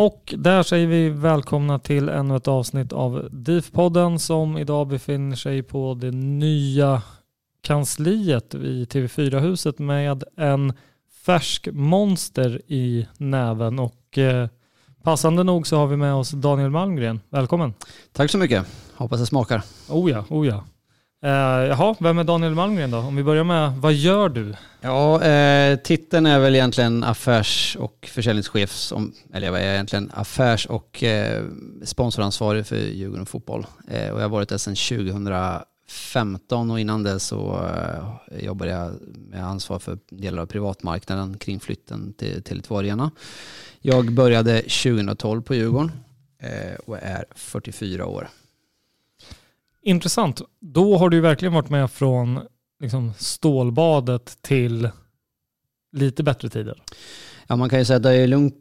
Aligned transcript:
Och 0.00 0.34
där 0.38 0.62
säger 0.62 0.86
vi 0.86 1.08
välkomna 1.08 1.78
till 1.78 2.08
ännu 2.08 2.36
ett 2.36 2.48
avsnitt 2.48 2.92
av 2.92 3.28
DIF-podden 3.32 4.18
som 4.18 4.58
idag 4.58 4.88
befinner 4.88 5.36
sig 5.36 5.62
på 5.62 5.94
det 5.94 6.10
nya 6.10 7.02
kansliet 7.62 8.54
i 8.54 8.84
TV4-huset 8.84 9.78
med 9.78 10.24
en 10.36 10.72
färsk 11.26 11.68
monster 11.72 12.62
i 12.66 13.06
näven 13.18 13.78
och 13.78 14.18
eh, 14.18 14.48
passande 15.02 15.44
nog 15.44 15.66
så 15.66 15.76
har 15.76 15.86
vi 15.86 15.96
med 15.96 16.14
oss 16.14 16.30
Daniel 16.30 16.70
Malmgren. 16.70 17.20
Välkommen! 17.30 17.74
Tack 18.12 18.30
så 18.30 18.38
mycket. 18.38 18.66
Hoppas 18.94 19.20
det 19.20 19.26
smakar. 19.26 19.62
Oh 19.88 20.10
ja, 20.10 20.24
oh 20.28 20.46
ja. 20.46 20.64
Uh, 21.24 21.30
jaha, 21.66 21.94
vem 22.00 22.18
är 22.18 22.24
Daniel 22.24 22.54
Malmgren 22.54 22.90
då? 22.90 22.98
Om 22.98 23.16
vi 23.16 23.22
börjar 23.22 23.44
med, 23.44 23.72
vad 23.72 23.92
gör 23.92 24.28
du? 24.28 24.54
Ja, 24.80 25.22
eh, 25.22 25.76
titeln 25.76 26.26
är 26.26 26.38
väl 26.38 26.54
egentligen 26.54 27.04
affärs 27.04 27.76
och 27.80 28.08
försäljningschef, 28.12 28.72
som, 28.72 29.12
eller 29.34 29.50
vad 29.50 29.60
är 29.60 29.72
egentligen 29.72 30.10
affärs 30.14 30.66
och 30.66 31.04
eh, 31.04 31.44
sponsoransvarig 31.84 32.66
för 32.66 32.76
Djurgården 32.76 33.26
Fotboll. 33.26 33.66
Eh, 33.88 34.10
och 34.10 34.18
jag 34.18 34.24
har 34.24 34.28
varit 34.28 34.48
där 34.48 34.58
sedan 34.58 34.76
2015 34.76 36.70
och 36.70 36.80
innan 36.80 37.02
det 37.02 37.20
så 37.20 37.68
eh, 38.30 38.44
jobbade 38.44 38.70
jag 38.70 38.92
med 39.16 39.44
ansvar 39.44 39.78
för 39.78 39.98
delar 40.10 40.42
av 40.42 40.46
privatmarknaden 40.46 41.38
kring 41.38 41.60
flytten 41.60 42.12
till 42.12 42.42
Tele2 42.42 42.78
Arena. 42.78 43.10
Jag 43.80 44.12
började 44.12 44.62
2012 44.62 45.42
på 45.42 45.54
Djurgården 45.54 45.92
eh, 46.42 46.74
och 46.86 46.98
är 46.98 47.24
44 47.34 48.06
år. 48.06 48.28
Intressant. 49.82 50.42
Då 50.60 50.96
har 50.96 51.08
du 51.08 51.20
verkligen 51.20 51.54
varit 51.54 51.70
med 51.70 51.90
från 51.90 52.40
liksom, 52.82 53.12
stålbadet 53.18 54.38
till 54.42 54.90
lite 55.92 56.22
bättre 56.22 56.48
tider. 56.48 56.82
Ja, 57.46 57.56
man 57.56 57.68
kan 57.68 57.78
ju 57.78 57.84
säga 57.84 57.96
att 57.96 58.02
det 58.02 58.14
är 58.14 58.26
lugnt 58.26 58.54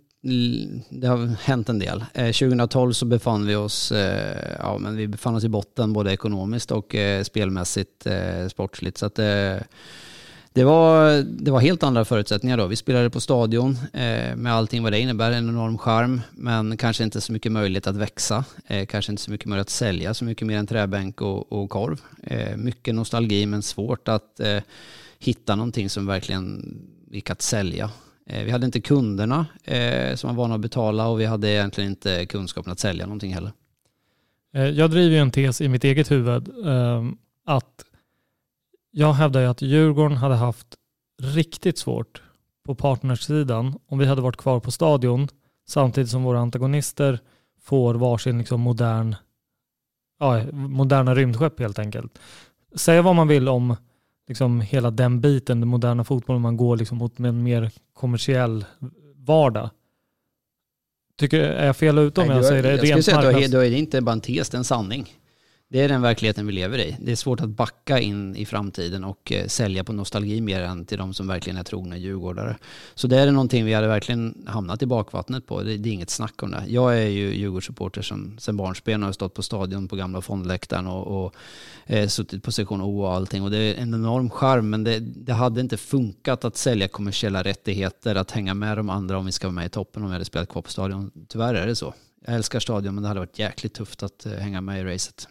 det 0.89 1.07
har 1.07 1.35
hänt 1.43 1.69
en 1.69 1.79
del. 1.79 2.05
Eh, 2.13 2.31
2012 2.31 2.93
så 2.93 3.05
befann 3.05 3.45
vi 3.45 3.55
oss, 3.55 3.91
eh, 3.91 4.55
ja 4.59 4.77
men 4.77 4.95
vi 4.95 5.07
befann 5.07 5.35
oss 5.35 5.43
i 5.43 5.49
botten 5.49 5.93
både 5.93 6.13
ekonomiskt 6.13 6.71
och 6.71 6.95
eh, 6.95 7.23
spelmässigt, 7.23 8.07
sportsligt. 8.49 8.97
Så 8.97 9.05
att 9.05 9.19
det 10.53 10.63
var, 10.63 11.23
det 11.23 11.51
var 11.51 11.59
helt 11.59 11.83
andra 11.83 12.05
förutsättningar 12.05 12.57
då. 12.57 12.67
Vi 12.67 12.75
spelade 12.75 13.09
på 13.09 13.19
stadion 13.19 13.77
eh, 13.93 14.35
med 14.35 14.53
allting 14.53 14.83
vad 14.83 14.91
det 14.91 14.99
innebär, 14.99 15.31
en 15.31 15.49
enorm 15.49 15.77
charm, 15.77 16.21
men 16.31 16.77
kanske 16.77 17.03
inte 17.03 17.21
så 17.21 17.33
mycket 17.33 17.51
möjlighet 17.51 17.87
att 17.87 17.95
växa, 17.95 18.45
eh, 18.67 18.85
kanske 18.85 19.11
inte 19.11 19.21
så 19.21 19.31
mycket 19.31 19.47
möjlighet 19.47 19.67
att 19.67 19.71
sälja 19.71 20.13
så 20.13 20.25
mycket 20.25 20.47
mer 20.47 20.57
än 20.57 20.67
träbänk 20.67 21.21
och, 21.21 21.51
och 21.51 21.69
korv. 21.69 22.01
Eh, 22.23 22.57
mycket 22.57 22.95
nostalgi, 22.95 23.45
men 23.45 23.61
svårt 23.61 24.07
att 24.07 24.39
eh, 24.39 24.63
hitta 25.19 25.55
någonting 25.55 25.89
som 25.89 26.05
verkligen 26.05 26.77
gick 27.11 27.29
att 27.29 27.41
sälja. 27.41 27.91
Eh, 28.29 28.43
vi 28.43 28.51
hade 28.51 28.65
inte 28.65 28.81
kunderna 28.81 29.45
eh, 29.63 30.15
som 30.15 30.35
var 30.35 30.43
vana 30.43 30.55
att 30.55 30.61
betala 30.61 31.07
och 31.07 31.19
vi 31.19 31.25
hade 31.25 31.49
egentligen 31.49 31.89
inte 31.89 32.25
kunskapen 32.25 32.71
att 32.71 32.79
sälja 32.79 33.05
någonting 33.05 33.33
heller. 33.33 33.51
Eh, 34.53 34.63
jag 34.63 34.91
driver 34.91 35.15
ju 35.15 35.21
en 35.21 35.31
tes 35.31 35.61
i 35.61 35.67
mitt 35.67 35.83
eget 35.83 36.11
huvud 36.11 36.49
eh, 36.65 37.03
att 37.45 37.85
jag 38.91 39.13
hävdar 39.13 39.41
ju 39.41 39.47
att 39.47 39.61
Djurgården 39.61 40.17
hade 40.17 40.35
haft 40.35 40.67
riktigt 41.21 41.77
svårt 41.77 42.21
på 42.65 42.75
partnersidan 42.75 43.79
om 43.87 43.99
vi 43.99 44.05
hade 44.05 44.21
varit 44.21 44.37
kvar 44.37 44.59
på 44.59 44.71
stadion 44.71 45.27
samtidigt 45.67 46.09
som 46.09 46.23
våra 46.23 46.39
antagonister 46.39 47.19
får 47.61 47.95
varsin 47.95 48.37
liksom 48.37 48.61
modern, 48.61 49.15
ja, 50.19 50.43
moderna 50.51 51.15
rymdskepp 51.15 51.59
helt 51.59 51.79
enkelt. 51.79 52.19
Säga 52.75 53.01
vad 53.01 53.15
man 53.15 53.27
vill 53.27 53.49
om 53.49 53.75
liksom 54.27 54.61
hela 54.61 54.91
den 54.91 55.21
biten, 55.21 55.59
den 55.59 55.69
moderna 55.69 56.03
fotbollen, 56.03 56.41
man 56.41 56.57
går 56.57 56.77
liksom 56.77 56.97
mot 56.97 57.19
en 57.19 57.43
mer 57.43 57.71
kommersiell 57.93 58.65
vardag. 59.15 59.69
Tycker, 61.17 61.39
är 61.39 61.65
jag 61.65 61.77
fel 61.77 61.97
ute 61.97 62.21
om 62.21 62.27
Nej, 62.27 62.35
jag 62.35 62.45
säger 62.45 62.63
det? 62.63 62.69
Jag 62.69 62.79
skulle 62.79 63.03
säga 63.03 63.45
att 63.45 63.51
du 63.51 63.65
är, 63.65 63.71
inte 63.71 64.01
bara 64.01 64.11
en 64.11 64.21
tes, 64.21 64.49
det 64.49 64.55
är 64.55 64.57
en 64.59 64.63
sanning. 64.63 65.18
Det 65.71 65.81
är 65.81 65.89
den 65.89 66.01
verkligheten 66.01 66.47
vi 66.47 66.53
lever 66.53 66.77
i. 66.77 66.97
Det 66.99 67.11
är 67.11 67.15
svårt 67.15 67.41
att 67.41 67.49
backa 67.49 67.99
in 67.99 68.35
i 68.35 68.45
framtiden 68.45 69.03
och 69.03 69.31
eh, 69.31 69.47
sälja 69.47 69.83
på 69.83 69.93
nostalgi 69.93 70.41
mer 70.41 70.61
än 70.61 70.85
till 70.85 70.97
de 70.97 71.13
som 71.13 71.27
verkligen 71.27 71.57
är 71.57 71.63
trogna 71.63 71.97
djurgårdare. 71.97 72.57
Så 72.95 73.07
det 73.07 73.19
är 73.19 73.31
någonting 73.31 73.65
vi 73.65 73.73
hade 73.73 73.87
verkligen 73.87 74.45
hamnat 74.47 74.81
i 74.81 74.85
bakvattnet 74.85 75.45
på. 75.45 75.63
Det, 75.63 75.77
det 75.77 75.89
är 75.89 75.93
inget 75.93 76.09
snack 76.09 76.43
om 76.43 76.51
det. 76.51 76.63
Jag 76.67 76.97
är 76.97 77.07
ju 77.07 77.33
Djurgårdssupporter 77.33 78.01
sedan, 78.01 78.37
sen 78.39 78.57
barnsben 78.57 79.03
och 79.03 79.07
har 79.07 79.13
stått 79.13 79.33
på 79.33 79.43
stadion 79.43 79.87
på 79.87 79.95
gamla 79.95 80.21
fondläktaren 80.21 80.87
och, 80.87 81.25
och 81.25 81.33
eh, 81.85 82.07
suttit 82.07 82.43
på 82.43 82.51
sektion 82.51 82.81
O 82.81 83.01
och 83.01 83.13
allting. 83.13 83.43
Och 83.43 83.51
det 83.51 83.57
är 83.57 83.75
en 83.75 83.93
enorm 83.93 84.29
charm, 84.29 84.69
men 84.69 84.83
det, 84.83 84.99
det, 84.99 85.33
hade 85.33 85.61
inte 85.61 85.77
funkat 85.77 86.45
att 86.45 86.57
sälja 86.57 86.87
kommersiella 86.87 87.43
rättigheter, 87.43 88.15
att 88.15 88.31
hänga 88.31 88.53
med 88.53 88.77
de 88.77 88.89
andra 88.89 89.17
om 89.17 89.25
vi 89.25 89.31
ska 89.31 89.47
vara 89.47 89.55
med 89.55 89.65
i 89.65 89.69
toppen 89.69 90.03
om 90.03 90.09
vi 90.09 90.13
hade 90.13 90.25
spelat 90.25 90.49
kvar 90.49 90.61
på 90.61 90.71
stadion. 90.71 91.11
Tyvärr 91.27 91.53
är 91.53 91.67
det 91.67 91.75
så. 91.75 91.93
Jag 92.25 92.35
älskar 92.35 92.59
stadion, 92.59 92.95
men 92.95 93.01
det 93.01 93.07
hade 93.07 93.19
varit 93.19 93.39
jäkligt 93.39 93.73
tufft 93.73 94.03
att 94.03 94.25
eh, 94.25 94.31
hänga 94.31 94.61
med 94.61 94.81
i 94.81 94.93
racet. 94.93 95.27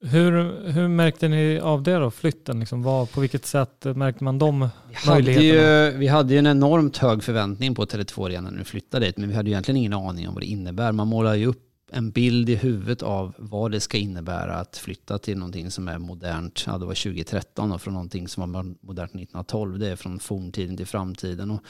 Hur, 0.00 0.62
hur 0.70 0.88
märkte 0.88 1.28
ni 1.28 1.60
av 1.60 1.82
det 1.82 1.94
då, 1.94 2.10
flytten? 2.10 2.60
Liksom, 2.60 2.82
vad, 2.82 3.10
på 3.10 3.20
vilket 3.20 3.46
sätt 3.46 3.84
märkte 3.84 4.24
man 4.24 4.38
de 4.38 4.60
Vi 4.60 4.94
hade, 4.94 5.22
möjligheterna? 5.22 5.92
ju, 5.92 5.98
vi 5.98 6.06
hade 6.06 6.32
ju 6.32 6.38
en 6.38 6.46
enormt 6.46 6.96
hög 6.96 7.22
förväntning 7.22 7.74
på 7.74 7.84
Tele2 7.84 8.28
redan 8.28 8.44
när 8.44 8.58
vi 8.58 8.64
flyttade 8.64 9.06
dit, 9.06 9.16
men 9.16 9.28
vi 9.28 9.34
hade 9.34 9.48
ju 9.48 9.52
egentligen 9.52 9.76
ingen 9.76 9.92
aning 9.92 10.28
om 10.28 10.34
vad 10.34 10.42
det 10.42 10.46
innebär. 10.46 10.92
Man 10.92 11.08
målar 11.08 11.34
ju 11.34 11.46
upp 11.46 11.64
en 11.92 12.10
bild 12.10 12.48
i 12.48 12.54
huvudet 12.54 13.02
av 13.02 13.34
vad 13.38 13.70
det 13.70 13.80
ska 13.80 13.98
innebära 13.98 14.54
att 14.54 14.76
flytta 14.76 15.18
till 15.18 15.38
någonting 15.38 15.70
som 15.70 15.88
är 15.88 15.98
modernt. 15.98 16.64
Ja, 16.66 16.78
det 16.78 16.86
var 16.86 16.94
2013 16.94 17.72
och 17.72 17.82
från 17.82 17.94
någonting 17.94 18.28
som 18.28 18.52
var 18.52 18.62
modernt 18.62 19.10
1912. 19.10 19.78
Det 19.78 19.88
är 19.88 19.96
från 19.96 20.18
forntiden 20.18 20.76
till 20.76 20.86
framtiden. 20.86 21.50
Och 21.50 21.60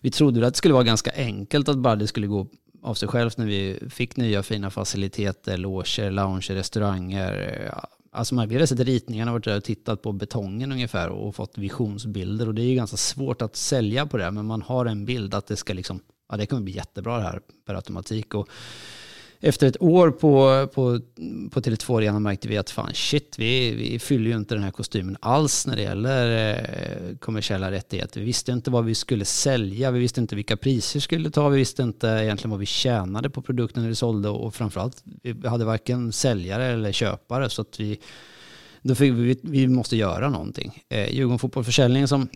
vi 0.00 0.10
trodde 0.10 0.46
att 0.46 0.54
det 0.54 0.58
skulle 0.58 0.74
vara 0.74 0.84
ganska 0.84 1.12
enkelt 1.14 1.68
att 1.68 1.78
bara 1.78 1.96
det 1.96 2.06
skulle 2.06 2.26
gå 2.26 2.46
av 2.82 2.94
sig 2.94 3.08
självt 3.08 3.36
när 3.36 3.46
vi 3.46 3.78
fick 3.90 4.16
nya 4.16 4.42
fina 4.42 4.70
faciliteter, 4.70 5.56
loger, 5.56 6.10
lounger, 6.10 6.54
restauranger. 6.54 7.74
Alltså 8.12 8.34
man, 8.34 8.48
vi 8.48 8.66
sett 8.66 8.80
ritningarna, 8.80 9.32
varit 9.32 9.44
där 9.44 9.56
och 9.56 9.64
tittat 9.64 10.02
på 10.02 10.12
betongen 10.12 10.72
ungefär 10.72 11.08
och 11.08 11.36
fått 11.36 11.58
visionsbilder 11.58 12.48
och 12.48 12.54
det 12.54 12.62
är 12.62 12.66
ju 12.66 12.74
ganska 12.74 12.96
svårt 12.96 13.42
att 13.42 13.56
sälja 13.56 14.06
på 14.06 14.16
det 14.16 14.30
men 14.30 14.46
man 14.46 14.62
har 14.62 14.86
en 14.86 15.04
bild 15.04 15.34
att 15.34 15.46
det 15.46 15.56
ska 15.56 15.72
liksom, 15.72 16.00
ja 16.30 16.36
det 16.36 16.46
kommer 16.46 16.62
bli 16.62 16.72
jättebra 16.72 17.16
det 17.16 17.22
här 17.22 17.40
per 17.66 17.74
automatik 17.74 18.34
och 18.34 18.48
efter 19.42 19.66
ett 19.66 19.82
år 19.82 20.10
på, 20.10 20.66
på, 20.74 21.00
på 21.50 21.60
Tele2 21.60 21.96
Arena 21.96 22.20
märkte 22.20 22.48
vi 22.48 22.56
att 22.56 22.70
fan 22.70 22.94
shit, 22.94 23.34
vi, 23.38 23.74
vi 23.74 23.98
fyller 23.98 24.30
ju 24.30 24.36
inte 24.36 24.54
den 24.54 24.64
här 24.64 24.70
kostymen 24.70 25.16
alls 25.20 25.66
när 25.66 25.76
det 25.76 25.82
gäller 25.82 26.48
eh, 26.48 27.16
kommersiella 27.16 27.70
rättigheter. 27.70 28.20
Vi 28.20 28.26
visste 28.26 28.52
inte 28.52 28.70
vad 28.70 28.84
vi 28.84 28.94
skulle 28.94 29.24
sälja, 29.24 29.90
vi 29.90 30.00
visste 30.00 30.20
inte 30.20 30.36
vilka 30.36 30.56
priser 30.56 30.96
vi 30.96 31.00
skulle 31.00 31.30
ta, 31.30 31.48
vi 31.48 31.58
visste 31.58 31.82
inte 31.82 32.06
egentligen 32.06 32.50
vad 32.50 32.60
vi 32.60 32.66
tjänade 32.66 33.30
på 33.30 33.42
produkten 33.42 33.82
när 33.82 33.88
vi 33.88 33.94
sålde 33.94 34.28
och 34.28 34.54
framförallt, 34.54 35.02
vi 35.22 35.48
hade 35.48 35.64
varken 35.64 36.12
säljare 36.12 36.64
eller 36.64 36.92
köpare 36.92 37.50
så 37.50 37.62
att 37.62 37.80
vi, 37.80 38.00
då 38.82 38.94
fick 38.94 39.12
vi, 39.12 39.38
vi 39.42 39.68
måste 39.68 39.96
göra 39.96 40.30
någonting. 40.30 40.82
Eh, 40.88 41.14
Djurgården 41.14 41.38
Fotbollförsäljning 41.38 42.08
som 42.08 42.28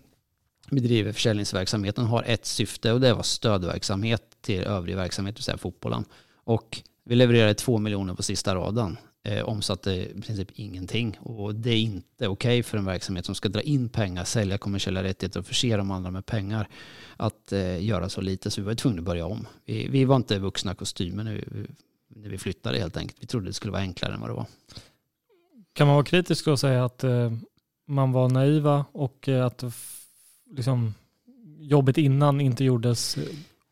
bedriver 0.71 1.13
försäljningsverksamheten 1.13 2.05
har 2.05 2.23
ett 2.23 2.47
syfte 2.47 2.93
och 2.93 3.01
det 3.01 3.15
var 3.15 3.23
stödverksamhet 3.23 4.23
till 4.41 4.61
övrig 4.61 4.97
verksamhet, 4.97 5.35
det 5.35 5.39
vill 5.39 5.45
säga 5.45 5.59
fotbollen. 5.59 6.05
Och 6.45 6.83
vi 7.05 7.15
levererade 7.15 7.55
två 7.55 7.79
miljoner 7.79 8.15
på 8.15 8.23
sista 8.23 8.55
raden. 8.55 8.97
Eh, 9.27 9.45
omsatte 9.45 9.93
i 9.93 10.21
princip 10.21 10.49
ingenting. 10.55 11.19
Och 11.21 11.55
det 11.55 11.71
är 11.71 11.79
inte 11.79 12.29
okej 12.29 12.63
för 12.63 12.79
en 12.79 12.85
verksamhet 12.85 13.27
som 13.27 13.35
ska 13.35 13.49
dra 13.49 13.61
in 13.61 13.89
pengar, 13.89 14.25
sälja 14.25 14.59
kommersiella 14.59 15.03
rättigheter 15.03 15.41
och 15.41 15.47
förse 15.47 15.77
de 15.77 15.91
andra 15.91 16.11
med 16.11 16.27
pengar 16.27 16.69
att 17.17 17.53
eh, 17.53 17.85
göra 17.85 18.09
så 18.09 18.21
lite. 18.21 18.51
Så 18.51 18.61
vi 18.61 18.67
var 18.67 18.75
tvungna 18.75 19.01
att 19.01 19.05
börja 19.05 19.27
om. 19.27 19.47
Vi, 19.65 19.89
vi 19.89 20.05
var 20.05 20.17
inte 20.17 20.39
vuxna 20.39 20.75
kostymer 20.75 21.25
när 21.25 21.33
vi, 21.33 21.45
när 22.09 22.29
vi 22.29 22.39
flyttade 22.39 22.79
helt 22.79 22.97
enkelt. 22.97 23.23
Vi 23.23 23.27
trodde 23.27 23.47
det 23.47 23.53
skulle 23.53 23.73
vara 23.73 23.83
enklare 23.83 24.15
än 24.15 24.21
vad 24.21 24.31
det 24.31 24.35
var. 24.35 24.47
Kan 25.73 25.87
man 25.87 25.97
vara 25.97 26.05
kritisk 26.05 26.47
och 26.47 26.61
säga 26.61 26.85
att 26.85 27.05
eh, 27.05 27.33
man 27.87 28.13
var 28.13 28.29
naiva 28.29 28.85
och 28.93 29.29
eh, 29.29 29.47
att 29.47 29.65
liksom, 30.51 30.95
jobbet 31.59 31.99
innan 31.99 32.41
inte 32.41 32.65
gjordes 32.65 33.17
eh, 33.17 33.25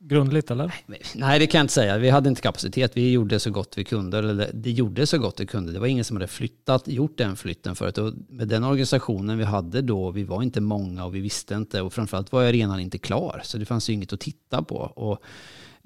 grundligt 0.05 0.51
eller? 0.51 0.75
Nej, 1.15 1.39
det 1.39 1.47
kan 1.47 1.59
jag 1.59 1.65
inte 1.65 1.75
säga. 1.75 1.99
Vi 1.99 2.11
hade 2.11 2.29
inte 2.29 2.43
kapacitet. 2.43 2.97
Vi 2.97 3.13
gjorde 3.13 3.41
så 3.41 3.51
gott 3.51 3.79
vi 3.79 3.85
kunde. 3.85 4.19
Eller 4.19 4.51
det 4.55 4.71
gjorde 4.71 5.07
så 5.07 5.19
gott 5.19 5.41
vi 5.41 5.47
kunde. 5.47 5.73
Det 5.73 5.79
var 5.79 5.87
ingen 5.87 6.05
som 6.05 6.17
hade 6.17 6.27
flyttat, 6.27 6.89
gjort 6.89 7.19
den 7.19 7.37
flytten 7.37 7.77
förut. 7.77 7.99
Och 7.99 8.13
med 8.29 8.49
den 8.49 8.65
organisationen 8.65 9.39
vi 9.39 9.45
hade 9.45 9.83
då, 9.83 10.11
vi 10.11 10.25
var 10.25 10.43
inte 10.43 10.61
många 10.61 11.05
och 11.05 11.15
vi 11.15 11.21
visste 11.21 11.55
inte. 11.55 11.81
Och 11.81 11.93
framförallt 11.93 12.33
var 12.33 12.43
arenan 12.43 12.81
inte 12.81 12.99
klar. 12.99 13.41
Så 13.45 13.59
det 13.59 13.65
fanns 13.65 13.91
ju 13.91 13.93
inget 13.93 14.13
att 14.13 14.21
titta 14.21 14.63
på. 14.63 14.77
Och, 14.77 15.23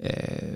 eh, 0.05 0.53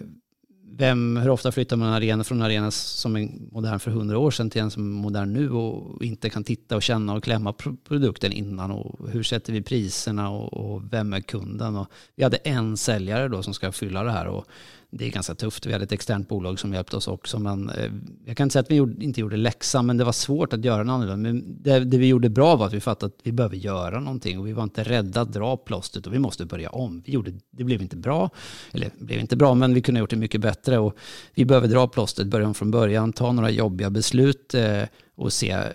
vem, 0.77 1.17
hur 1.17 1.29
ofta 1.29 1.51
flyttar 1.51 1.77
man 1.77 1.87
en 1.87 1.93
arena 1.93 2.23
från 2.23 2.37
en 2.37 2.45
arena 2.45 2.71
som 2.71 3.15
är 3.15 3.29
modern 3.51 3.79
för 3.79 3.91
hundra 3.91 4.17
år 4.17 4.31
sedan 4.31 4.49
till 4.49 4.61
en 4.61 4.71
som 4.71 4.97
är 4.97 5.01
modern 5.01 5.33
nu 5.33 5.51
och 5.51 6.03
inte 6.03 6.29
kan 6.29 6.43
titta 6.43 6.75
och 6.75 6.83
känna 6.83 7.13
och 7.13 7.23
klämma 7.23 7.53
produkten 7.87 8.31
innan 8.31 8.71
och 8.71 9.09
hur 9.09 9.23
sätter 9.23 9.53
vi 9.53 9.61
priserna 9.61 10.29
och, 10.29 10.53
och 10.53 10.93
vem 10.93 11.13
är 11.13 11.19
kunden? 11.19 11.75
Och 11.75 11.87
vi 12.15 12.23
hade 12.23 12.37
en 12.37 12.77
säljare 12.77 13.27
då 13.27 13.43
som 13.43 13.53
ska 13.53 13.71
fylla 13.71 14.03
det 14.03 14.11
här 14.11 14.27
och 14.27 14.45
det 14.93 15.05
är 15.05 15.11
ganska 15.11 15.35
tufft. 15.35 15.65
Vi 15.65 15.73
hade 15.73 15.83
ett 15.83 15.91
externt 15.91 16.27
bolag 16.27 16.59
som 16.59 16.73
hjälpte 16.73 16.95
oss 16.95 17.07
också 17.07 17.39
men 17.39 17.69
eh, 17.69 17.91
jag 18.25 18.37
kan 18.37 18.45
inte 18.45 18.53
säga 18.53 18.61
att 18.61 18.71
vi 18.71 18.75
gjorde, 18.75 19.05
inte 19.05 19.19
gjorde 19.19 19.37
läxan 19.37 19.85
men 19.85 19.97
det 19.97 20.03
var 20.03 20.11
svårt 20.11 20.53
att 20.53 20.65
göra 20.65 20.83
något 20.83 20.93
annorlunda. 20.93 21.29
Men 21.29 21.57
det, 21.63 21.79
det 21.79 21.97
vi 21.97 22.07
gjorde 22.07 22.29
bra 22.29 22.55
var 22.55 22.65
att 22.65 22.73
vi 22.73 22.79
fattade 22.79 23.13
att 23.15 23.19
vi 23.23 23.31
behöver 23.31 23.55
göra 23.55 23.99
någonting 23.99 24.39
och 24.39 24.47
vi 24.47 24.53
var 24.53 24.63
inte 24.63 24.83
rädda 24.83 25.21
att 25.21 25.33
dra 25.33 25.57
plåstret 25.57 26.07
och 26.07 26.13
vi 26.13 26.19
måste 26.19 26.45
börja 26.45 26.69
om. 26.69 27.03
Vi 27.05 27.11
gjorde, 27.11 27.33
det 27.51 27.63
blev 27.63 27.81
inte 27.81 27.95
bra, 27.97 28.29
eller 28.71 28.89
det 28.97 29.05
blev 29.05 29.19
inte 29.19 29.35
bra 29.35 29.53
men 29.53 29.73
vi 29.73 29.81
kunde 29.81 29.99
ha 29.99 30.03
gjort 30.03 30.09
det 30.09 30.15
mycket 30.15 30.41
bättre 30.41 30.77
och 30.77 30.97
vi 31.33 31.45
behöver 31.45 31.67
dra 31.67 31.87
plåstret, 31.87 32.27
börja 32.27 32.47
om 32.47 32.53
från 32.53 32.71
början, 32.71 33.13
ta 33.13 33.31
några 33.31 33.49
jobbiga 33.49 33.89
beslut 33.89 34.53
eh, 34.53 34.83
och 35.15 35.33
se 35.33 35.49
eh, 35.49 35.65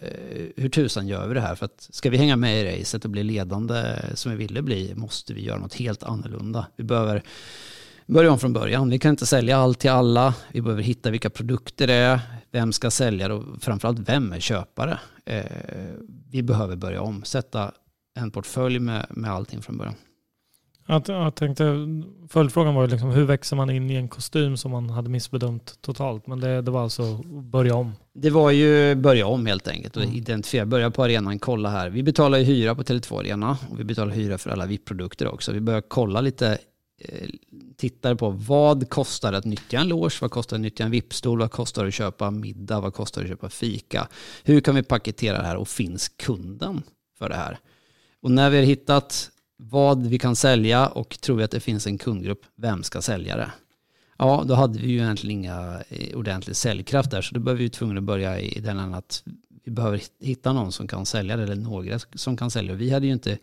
hur 0.56 0.68
tusan 0.68 1.08
gör 1.08 1.28
vi 1.28 1.34
det 1.34 1.40
här. 1.40 1.54
För 1.54 1.64
att 1.64 1.88
ska 1.90 2.10
vi 2.10 2.16
hänga 2.16 2.36
med 2.36 2.60
i 2.60 2.80
racet 2.80 3.04
och 3.04 3.10
bli 3.10 3.22
ledande 3.22 3.82
som 4.14 4.32
vi 4.32 4.38
ville 4.38 4.62
bli 4.62 4.94
måste 4.94 5.34
vi 5.34 5.44
göra 5.44 5.58
något 5.58 5.74
helt 5.74 6.02
annorlunda. 6.02 6.66
Vi 6.76 6.84
behöver 6.84 7.22
börja 8.06 8.32
om 8.32 8.38
från 8.38 8.52
början. 8.52 8.90
Vi 8.90 8.98
kan 8.98 9.10
inte 9.10 9.26
sälja 9.26 9.56
allt 9.58 9.78
till 9.78 9.90
alla. 9.90 10.34
Vi 10.52 10.62
behöver 10.62 10.82
hitta 10.82 11.10
vilka 11.10 11.30
produkter 11.30 11.86
det 11.86 11.94
är, 11.94 12.20
vem 12.50 12.72
ska 12.72 12.90
sälja 12.90 13.28
det 13.28 13.34
och 13.34 13.62
framförallt 13.62 13.98
vem 14.08 14.32
är 14.32 14.40
köpare. 14.40 14.98
Eh, 15.24 15.44
vi 16.30 16.42
behöver 16.42 16.76
börja 16.76 17.00
om, 17.02 17.24
sätta 17.24 17.72
en 18.18 18.30
portfölj 18.30 18.78
med, 18.78 19.06
med 19.10 19.30
allting 19.30 19.62
från 19.62 19.78
början. 19.78 19.94
Jag, 20.88 21.02
jag 21.06 21.34
tänkte, 21.34 21.74
följdfrågan 22.28 22.74
var 22.74 22.82
ju 22.82 22.88
liksom, 22.88 23.10
hur 23.10 23.24
växer 23.24 23.56
man 23.56 23.70
in 23.70 23.90
i 23.90 23.94
en 23.94 24.08
kostym 24.08 24.56
som 24.56 24.70
man 24.70 24.90
hade 24.90 25.08
missbedömt 25.08 25.78
totalt? 25.80 26.26
Men 26.26 26.40
det, 26.40 26.62
det 26.62 26.70
var 26.70 26.82
alltså 26.82 27.16
börja 27.42 27.74
om. 27.74 27.92
Det 28.14 28.30
var 28.30 28.50
ju 28.50 28.94
börja 28.94 29.26
om 29.26 29.46
helt 29.46 29.68
enkelt 29.68 29.96
och 29.96 30.02
Mm. 30.02 30.14
identifiera, 30.14 30.66
börja 30.66 30.90
på 30.90 31.04
arenan, 31.04 31.38
kolla 31.38 31.68
här. 31.70 31.90
Vi 31.90 32.02
betalar 32.02 32.38
ju 32.38 32.44
hyra 32.44 32.74
på 32.74 32.82
Tele2 32.82 33.20
Arena 33.20 33.58
och 33.70 33.80
vi 33.80 33.84
betalar 33.84 34.12
hyra 34.12 34.38
för 34.38 34.50
alla 34.50 34.66
VIP-produkter 34.66 35.28
också. 35.28 35.52
Vi 35.52 35.60
börjar 35.60 35.82
kolla 35.88 36.20
lite, 36.20 36.58
Eh, 36.98 37.28
tittar 37.76 38.14
på 38.14 38.30
vad 38.30 38.90
kostar 38.90 39.32
det 39.32 39.38
att 39.38 39.44
nyttja 39.44 39.80
en 39.80 39.88
loge, 39.88 40.18
vad 40.20 40.30
kostar 40.30 40.56
det 40.56 40.60
att 40.60 40.62
nyttja 40.62 40.84
en 40.84 40.90
vippstol, 40.90 41.38
vad 41.38 41.50
kostar 41.50 41.82
det 41.82 41.88
att 41.88 41.94
köpa 41.94 42.30
middag, 42.30 42.80
vad 42.80 42.94
kostar 42.94 43.20
det 43.20 43.24
att 43.24 43.30
köpa 43.30 43.50
fika. 43.50 44.08
Hur 44.44 44.60
kan 44.60 44.74
vi 44.74 44.82
paketera 44.82 45.38
det 45.38 45.46
här 45.46 45.56
och 45.56 45.68
finns 45.68 46.08
kunden 46.08 46.82
för 47.18 47.28
det 47.28 47.34
här? 47.34 47.58
Och 48.20 48.30
när 48.30 48.50
vi 48.50 48.56
har 48.56 48.64
hittat 48.64 49.30
vad 49.56 50.06
vi 50.06 50.18
kan 50.18 50.36
sälja 50.36 50.86
och 50.86 51.20
tror 51.20 51.36
vi 51.36 51.44
att 51.44 51.50
det 51.50 51.60
finns 51.60 51.86
en 51.86 51.98
kundgrupp, 51.98 52.42
vem 52.56 52.82
ska 52.82 53.02
sälja 53.02 53.36
det? 53.36 53.50
Ja, 54.18 54.44
då 54.46 54.54
hade 54.54 54.78
vi 54.78 54.88
ju 54.88 54.98
egentligen 54.98 55.38
inga 55.38 55.82
eh, 55.88 56.16
ordentlig 56.16 56.56
säljkraft 56.56 57.10
där, 57.10 57.22
så 57.22 57.34
då 57.34 57.40
behöver 57.40 57.62
vi 57.62 57.70
tvungna 57.70 57.98
att 57.98 58.04
börja 58.04 58.40
i 58.40 58.60
den 58.60 58.78
änden 58.78 58.94
att 58.94 59.22
vi 59.64 59.70
behöver 59.70 60.02
hitta 60.20 60.52
någon 60.52 60.72
som 60.72 60.88
kan 60.88 61.06
sälja 61.06 61.36
det, 61.36 61.42
eller 61.42 61.56
några 61.56 61.98
som 62.14 62.36
kan 62.36 62.50
sälja 62.50 62.72
det. 62.72 62.78
Vi 62.78 62.90
hade 62.90 63.06
ju 63.06 63.12
inte 63.12 63.38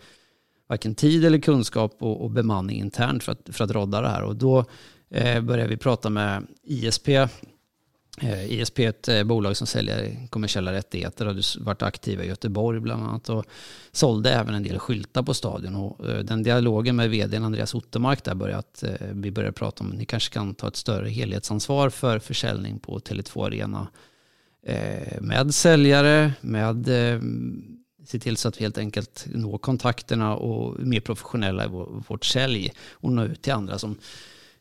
varken 0.70 0.96
tid 0.96 1.26
eller 1.26 1.40
kunskap 1.40 1.96
och, 2.00 2.22
och 2.24 2.32
bemanning 2.32 2.80
internt 2.80 3.24
för 3.24 3.32
att, 3.32 3.50
för 3.52 3.64
att 3.64 3.72
rodda 3.72 4.02
det 4.02 4.10
här. 4.10 4.24
Och 4.24 4.36
då 4.36 4.66
eh, 5.10 5.42
började 5.42 5.70
vi 5.70 5.78
prata 5.78 6.10
med 6.10 6.48
ISP. 6.64 7.08
Eh, 8.22 8.52
ISP 8.52 8.80
är 8.80 8.90
ett 8.90 9.08
eh, 9.08 9.24
bolag 9.24 9.58
som 9.58 9.68
säljer 9.68 10.28
kommersiella 10.30 10.74
rättigheter 10.74 11.28
och 11.28 11.34
har 11.34 11.64
varit 11.64 11.82
aktiva 11.82 12.24
i 12.24 12.28
Göteborg 12.28 12.80
bland 12.80 13.04
annat 13.04 13.30
och 13.30 13.46
sålde 13.92 14.34
även 14.34 14.56
en 14.56 14.64
del 14.64 14.80
skyltar 14.80 15.24
på 15.24 15.34
stadion. 15.34 15.76
Och, 15.76 16.10
eh, 16.10 16.20
den 16.20 16.44
dialogen 16.44 16.96
med 16.96 17.10
vdn 17.10 17.44
Andreas 17.44 17.76
Ottermark 17.76 18.24
där 18.24 18.36
började 18.36 18.60
att 18.60 18.84
eh, 18.84 19.08
vi 19.12 19.32
började 19.32 19.54
prata 19.54 19.84
om 19.84 19.92
att 19.92 19.98
ni 19.98 20.06
kanske 20.06 20.34
kan 20.34 20.56
ta 20.56 20.68
ett 20.68 20.76
större 20.76 21.10
helhetsansvar 21.10 21.90
för 21.90 22.20
försäljning 22.20 22.80
på 22.80 23.00
Tele2 23.00 23.46
Arena 23.46 23.88
eh, 24.66 25.22
med 25.22 25.54
säljare, 25.54 26.34
med 26.42 26.90
eh, 26.90 27.22
se 28.06 28.20
till 28.20 28.38
så 28.38 28.48
att 28.48 28.60
vi 28.60 28.64
helt 28.64 28.78
enkelt 28.78 29.26
når 29.34 29.58
kontakterna 29.58 30.36
och 30.36 30.80
är 30.80 30.86
mer 30.86 31.00
professionella 31.00 31.66
i 31.66 31.70
vårt 32.08 32.26
sälj 32.26 32.72
och 32.92 33.12
nå 33.12 33.24
ut 33.24 33.42
till 33.42 33.54
andra 33.54 33.80
som 33.80 33.98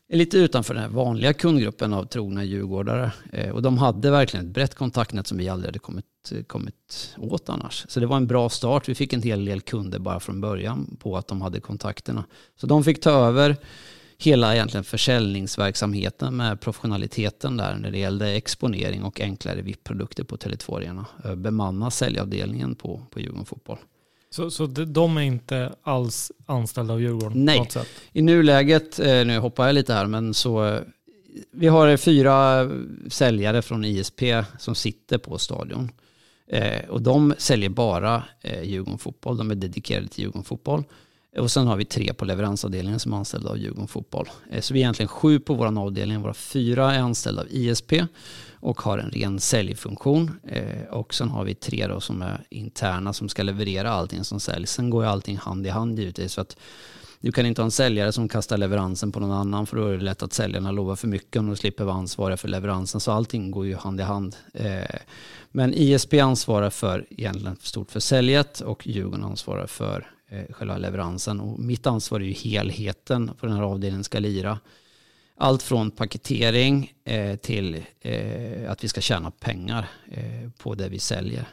är 0.07 0.17
lite 0.17 0.37
utanför 0.37 0.73
den 0.73 0.83
här 0.83 0.89
vanliga 0.89 1.33
kundgruppen 1.33 1.93
av 1.93 2.05
trogna 2.05 2.43
djurgårdare. 2.43 3.11
Eh, 3.31 3.49
och 3.49 3.61
de 3.61 3.77
hade 3.77 4.11
verkligen 4.11 4.45
ett 4.45 4.51
brett 4.51 4.75
kontaktnät 4.75 5.27
som 5.27 5.37
vi 5.37 5.49
aldrig 5.49 5.67
hade 5.67 5.79
kommit, 5.79 6.05
kommit 6.47 7.15
åt 7.17 7.49
annars. 7.49 7.85
Så 7.89 7.99
det 7.99 8.05
var 8.05 8.17
en 8.17 8.27
bra 8.27 8.49
start. 8.49 8.89
Vi 8.89 8.95
fick 8.95 9.13
en 9.13 9.21
hel 9.21 9.45
del 9.45 9.61
kunder 9.61 9.99
bara 9.99 10.19
från 10.19 10.41
början 10.41 10.97
på 10.99 11.17
att 11.17 11.27
de 11.27 11.41
hade 11.41 11.59
kontakterna. 11.59 12.23
Så 12.55 12.67
de 12.67 12.83
fick 12.83 13.01
ta 13.01 13.11
över 13.11 13.57
hela 14.17 14.55
egentligen 14.55 14.83
försäljningsverksamheten 14.83 16.35
med 16.35 16.61
professionaliteten 16.61 17.57
där 17.57 17.75
när 17.75 17.91
det 17.91 17.97
gällde 17.97 18.31
exponering 18.31 19.03
och 19.03 19.21
enklare 19.21 19.61
VIP-produkter 19.61 20.23
på 20.23 20.37
Tele2 20.37 20.77
Arena. 20.77 21.05
Eh, 21.25 21.35
Bemanna 21.35 21.91
säljavdelningen 21.91 22.75
på, 22.75 23.01
på 23.09 23.19
Djurgården 23.19 23.45
Fotboll. 23.45 23.77
Så, 24.29 24.51
så 24.51 24.65
de, 24.65 25.17
är 25.17 25.21
inte 25.21 25.75
alls 25.83 26.31
anställda 26.45 26.93
av 26.93 27.01
Djurgården 27.01 27.45
Nej. 27.45 27.69
I 28.11 28.21
nuläget, 28.21 28.99
eh, 28.99 29.25
nu 29.25 29.37
hoppar 29.37 29.65
jag 29.65 29.73
lite 29.73 29.93
här, 29.93 30.07
men 30.07 30.33
så 30.33 30.65
eh, 30.65 30.81
vi 31.51 31.67
har 31.67 31.97
fyra 31.97 32.69
säljare 33.07 33.61
från 33.61 33.85
ISP 33.85 34.21
som 34.59 34.75
sitter 34.75 35.17
på 35.17 35.37
stadion. 35.37 35.91
Eh, 36.47 36.89
och 36.89 37.01
de 37.01 37.33
säljer 37.37 37.69
bara 37.69 38.23
eh, 38.41 38.63
Djurgården 38.63 38.99
Fotboll, 38.99 39.37
de 39.37 39.51
är 39.51 39.55
dedikerade 39.55 40.07
till 40.07 40.23
Djurgården 40.23 40.43
Fotboll. 40.43 40.83
Och 41.37 41.51
sen 41.51 41.67
har 41.67 41.75
vi 41.75 41.85
tre 41.85 42.13
på 42.13 42.25
leveransavdelningen 42.25 42.99
som 42.99 43.13
är 43.13 43.17
anställda 43.17 43.49
av 43.49 43.57
Djurgården 43.57 43.87
Fotboll. 43.87 44.29
Eh, 44.51 44.61
så 44.61 44.73
vi 44.73 44.79
är 44.79 44.83
egentligen 44.83 45.07
sju 45.07 45.39
på 45.39 45.53
vår 45.53 45.79
avdelning, 45.79 46.21
våra 46.21 46.33
fyra 46.33 46.93
är 46.93 46.99
anställda 46.99 47.41
av 47.41 47.47
ISP 47.49 47.93
och 48.59 48.81
har 48.81 48.97
en 48.97 49.11
ren 49.11 49.39
säljfunktion. 49.39 50.31
Eh, 50.47 50.87
och 50.89 51.13
sen 51.13 51.29
har 51.29 51.43
vi 51.43 51.55
tre 51.55 51.87
då 51.87 51.99
som 51.99 52.21
är 52.21 52.43
interna 52.49 53.13
som 53.13 53.29
ska 53.29 53.43
leverera 53.43 53.91
allting 53.91 54.23
som 54.23 54.39
säljs. 54.39 54.71
Sen 54.71 54.89
går 54.89 55.03
ju 55.03 55.09
allting 55.09 55.37
hand 55.37 55.67
i 55.67 55.69
hand 55.69 55.99
givetvis. 55.99 56.35
För 56.35 56.41
att 56.41 56.57
du 57.19 57.31
kan 57.31 57.45
inte 57.45 57.61
ha 57.61 57.65
en 57.65 57.71
säljare 57.71 58.11
som 58.11 58.27
kastar 58.27 58.57
leveransen 58.57 59.11
på 59.11 59.19
någon 59.19 59.31
annan 59.31 59.65
för 59.65 59.77
då 59.77 59.87
är 59.87 59.97
det 59.97 60.03
lätt 60.03 60.23
att 60.23 60.33
säljarna 60.33 60.71
lovar 60.71 60.95
för 60.95 61.07
mycket 61.07 61.35
och 61.35 61.43
de 61.43 61.55
slipper 61.55 61.83
vara 61.83 61.95
ansvariga 61.95 62.37
för 62.37 62.47
leveransen. 62.47 63.01
Så 63.01 63.11
allting 63.11 63.51
går 63.51 63.65
ju 63.65 63.75
hand 63.75 63.99
i 63.99 64.03
hand. 64.03 64.35
Eh, 64.53 64.99
men 65.51 65.73
ISP 65.73 66.13
ansvarar 66.13 66.69
för 66.69 67.05
egentligen 67.09 67.57
stort 67.61 67.91
för 67.91 67.99
säljet 67.99 68.59
och 68.59 68.87
Djurgården 68.87 69.23
ansvarar 69.23 69.67
för 69.67 70.12
själva 70.49 70.77
leveransen. 70.77 71.39
Och 71.39 71.59
mitt 71.59 71.87
ansvar 71.87 72.19
är 72.19 72.23
ju 72.25 72.33
helheten 72.33 73.31
på 73.39 73.45
den 73.45 73.55
här 73.55 73.63
avdelningen 73.63 74.03
ska 74.03 74.19
lira. 74.19 74.59
Allt 75.37 75.63
från 75.63 75.91
paketering 75.91 76.93
eh, 77.03 77.35
till 77.35 77.83
att 78.67 78.83
vi 78.83 78.87
ska 78.87 79.01
tjäna 79.01 79.31
pengar 79.31 79.89
på 80.57 80.75
det 80.75 80.89
vi 80.89 80.99
säljer. 80.99 81.47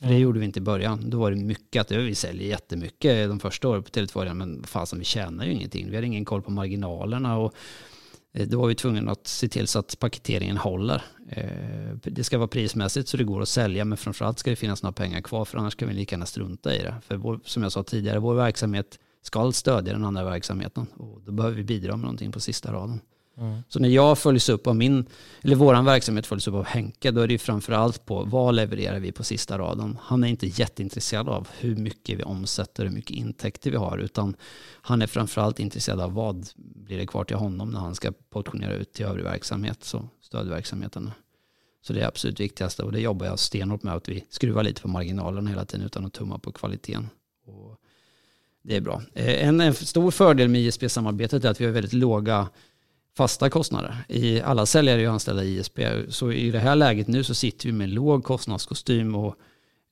För 0.00 0.08
det 0.08 0.18
gjorde 0.18 0.38
vi 0.38 0.44
inte 0.44 0.58
i 0.58 0.62
början. 0.62 1.10
Då 1.10 1.18
var 1.18 1.30
det 1.30 1.36
mycket 1.36 1.80
att 1.80 1.90
vi 1.90 2.14
säljer 2.14 2.48
jättemycket 2.48 3.28
de 3.28 3.40
första 3.40 3.68
åren 3.68 3.82
på 3.82 3.90
Tele2, 3.90 4.34
men 4.34 4.64
fasen 4.64 4.98
vi 4.98 5.04
tjänar 5.04 5.44
ju 5.44 5.52
ingenting. 5.52 5.90
Vi 5.90 5.96
hade 5.96 6.06
ingen 6.06 6.24
koll 6.24 6.42
på 6.42 6.50
marginalerna 6.50 7.36
och 7.38 7.46
eh, 7.46 7.58
Eh, 8.34 8.48
då 8.48 8.60
var 8.60 8.68
vi 8.68 8.74
tvungna 8.74 9.12
att 9.12 9.26
se 9.26 9.48
till 9.48 9.66
så 9.68 9.78
att 9.78 9.98
paketeringen 9.98 10.56
håller. 10.56 11.02
Eh, 11.28 11.94
det 12.02 12.24
ska 12.24 12.38
vara 12.38 12.48
prismässigt 12.48 13.08
så 13.08 13.16
det 13.16 13.24
går 13.24 13.42
att 13.42 13.48
sälja, 13.48 13.84
men 13.84 13.98
framförallt 13.98 14.38
ska 14.38 14.50
det 14.50 14.56
finnas 14.56 14.82
några 14.82 14.92
pengar 14.92 15.20
kvar, 15.20 15.44
för 15.44 15.58
annars 15.58 15.76
kan 15.76 15.88
vi 15.88 15.94
lika 15.94 16.14
gärna 16.14 16.26
strunta 16.26 16.74
i 16.74 16.78
det. 16.78 16.94
För 17.02 17.16
vår, 17.16 17.40
som 17.44 17.62
jag 17.62 17.72
sa 17.72 17.82
tidigare, 17.82 18.18
vår 18.18 18.34
verksamhet 18.34 18.98
ska 19.22 19.52
stödja 19.52 19.92
den 19.92 20.04
andra 20.04 20.24
verksamheten 20.24 20.86
och 20.96 21.20
då 21.22 21.32
behöver 21.32 21.56
vi 21.56 21.64
bidra 21.64 21.90
med 21.90 22.00
någonting 22.00 22.32
på 22.32 22.40
sista 22.40 22.72
raden. 22.72 23.00
Mm. 23.36 23.62
Så 23.68 23.78
när 23.80 23.88
jag 23.88 24.18
följs 24.18 24.48
upp 24.48 24.66
av 24.66 24.76
min, 24.76 25.06
eller 25.42 25.56
våran 25.56 25.84
verksamhet 25.84 26.26
följs 26.26 26.48
upp 26.48 26.54
av 26.54 26.64
Henke, 26.64 27.10
då 27.10 27.20
är 27.20 27.28
det 27.28 27.38
framförallt 27.38 28.06
på 28.06 28.24
vad 28.24 28.54
levererar 28.54 29.00
vi 29.00 29.12
på 29.12 29.24
sista 29.24 29.58
raden. 29.58 29.98
Han 30.02 30.24
är 30.24 30.28
inte 30.28 30.46
jätteintresserad 30.46 31.28
av 31.28 31.48
hur 31.58 31.76
mycket 31.76 32.18
vi 32.18 32.22
omsätter, 32.22 32.84
hur 32.84 32.90
mycket 32.90 33.16
intäkter 33.16 33.70
vi 33.70 33.76
har, 33.76 33.98
utan 33.98 34.36
han 34.82 35.02
är 35.02 35.06
framförallt 35.06 35.60
intresserad 35.60 36.00
av 36.00 36.14
vad 36.14 36.48
blir 36.56 36.98
det 36.98 37.06
kvar 37.06 37.24
till 37.24 37.36
honom 37.36 37.70
när 37.70 37.80
han 37.80 37.94
ska 37.94 38.12
portionera 38.30 38.74
ut 38.74 38.92
till 38.92 39.06
övrig 39.06 39.24
verksamhet, 39.24 39.84
så 39.84 40.08
stödverksamheten. 40.20 41.10
Så 41.82 41.92
det 41.92 42.00
är 42.00 42.06
absolut 42.06 42.40
viktigaste 42.40 42.82
och 42.82 42.92
det 42.92 43.00
jobbar 43.00 43.26
jag 43.26 43.38
stenhårt 43.38 43.82
med, 43.82 43.94
att 43.94 44.08
vi 44.08 44.24
skruvar 44.30 44.62
lite 44.62 44.82
på 44.82 44.88
marginalen 44.88 45.46
hela 45.46 45.64
tiden 45.64 45.86
utan 45.86 46.06
att 46.06 46.12
tumma 46.12 46.38
på 46.38 46.52
kvaliteten. 46.52 47.08
Och 47.46 47.76
det 48.62 48.76
är 48.76 48.80
bra. 48.80 49.02
Eh, 49.14 49.48
en, 49.48 49.60
en 49.60 49.74
stor 49.74 50.10
fördel 50.10 50.48
med 50.48 50.60
ISP-samarbetet 50.60 51.44
är 51.44 51.50
att 51.50 51.60
vi 51.60 51.64
har 51.64 51.72
väldigt 51.72 51.92
låga 51.92 52.48
fasta 53.16 53.50
kostnader. 53.50 54.04
I, 54.08 54.40
alla 54.40 54.66
säljare 54.66 54.98
är 54.98 55.00
ju 55.00 55.10
anställda 55.10 55.44
i 55.44 55.58
ISP. 55.58 55.78
Så 56.08 56.32
i 56.32 56.50
det 56.50 56.58
här 56.58 56.76
läget 56.76 57.08
nu 57.08 57.24
så 57.24 57.34
sitter 57.34 57.66
vi 57.66 57.72
med 57.72 57.88
låg 57.88 58.24
kostnadskostym 58.24 59.14
och 59.14 59.36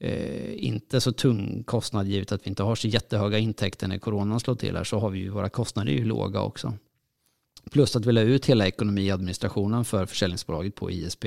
eh, 0.00 0.64
inte 0.64 1.00
så 1.00 1.12
tung 1.12 1.64
kostnad 1.64 2.06
givet 2.06 2.32
att 2.32 2.46
vi 2.46 2.48
inte 2.48 2.62
har 2.62 2.74
så 2.74 2.88
jättehöga 2.88 3.38
intäkter 3.38 3.88
när 3.88 3.98
coronan 3.98 4.40
slår 4.40 4.54
till 4.54 4.76
här 4.76 4.84
så 4.84 4.98
har 4.98 5.10
vi 5.10 5.18
ju 5.18 5.28
våra 5.28 5.48
kostnader 5.48 5.92
ju 5.92 6.04
låga 6.04 6.40
också. 6.40 6.74
Plus 7.70 7.96
att 7.96 8.06
vi 8.06 8.12
la 8.12 8.20
ut 8.20 8.46
hela 8.46 8.66
ekonomiadministrationen 8.66 9.84
för 9.84 10.06
försäljningsbolaget 10.06 10.74
på 10.74 10.90
ISP. 10.90 11.24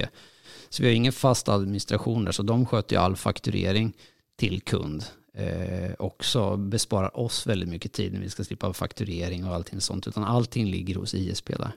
Så 0.70 0.84
vi 0.84 0.90
har 0.90 0.96
ingen 0.96 1.14
fast 1.14 1.50
administration 1.50 2.26
där 2.26 2.32
så 2.32 2.44
de 2.44 2.66
sköter 2.66 2.96
ju 2.96 3.02
all 3.02 3.16
fakturering 3.16 3.94
till 4.36 4.62
kund. 4.62 5.04
Eh, 5.38 5.92
också 6.00 6.58
besparar 6.58 7.20
oss 7.20 7.48
väldigt 7.48 7.70
mycket 7.70 7.94
tid 7.94 8.14
när 8.14 8.20
vi 8.20 8.30
ska 8.30 8.44
slippa 8.44 8.74
fakturering 8.74 9.46
och 9.46 9.56
allting 9.56 9.82
sånt. 9.82 10.08
Utan 10.08 10.24
allting 10.24 10.66
ligger 10.66 10.96
hos 10.96 11.14
ISP 11.14 11.48
där. 11.48 11.72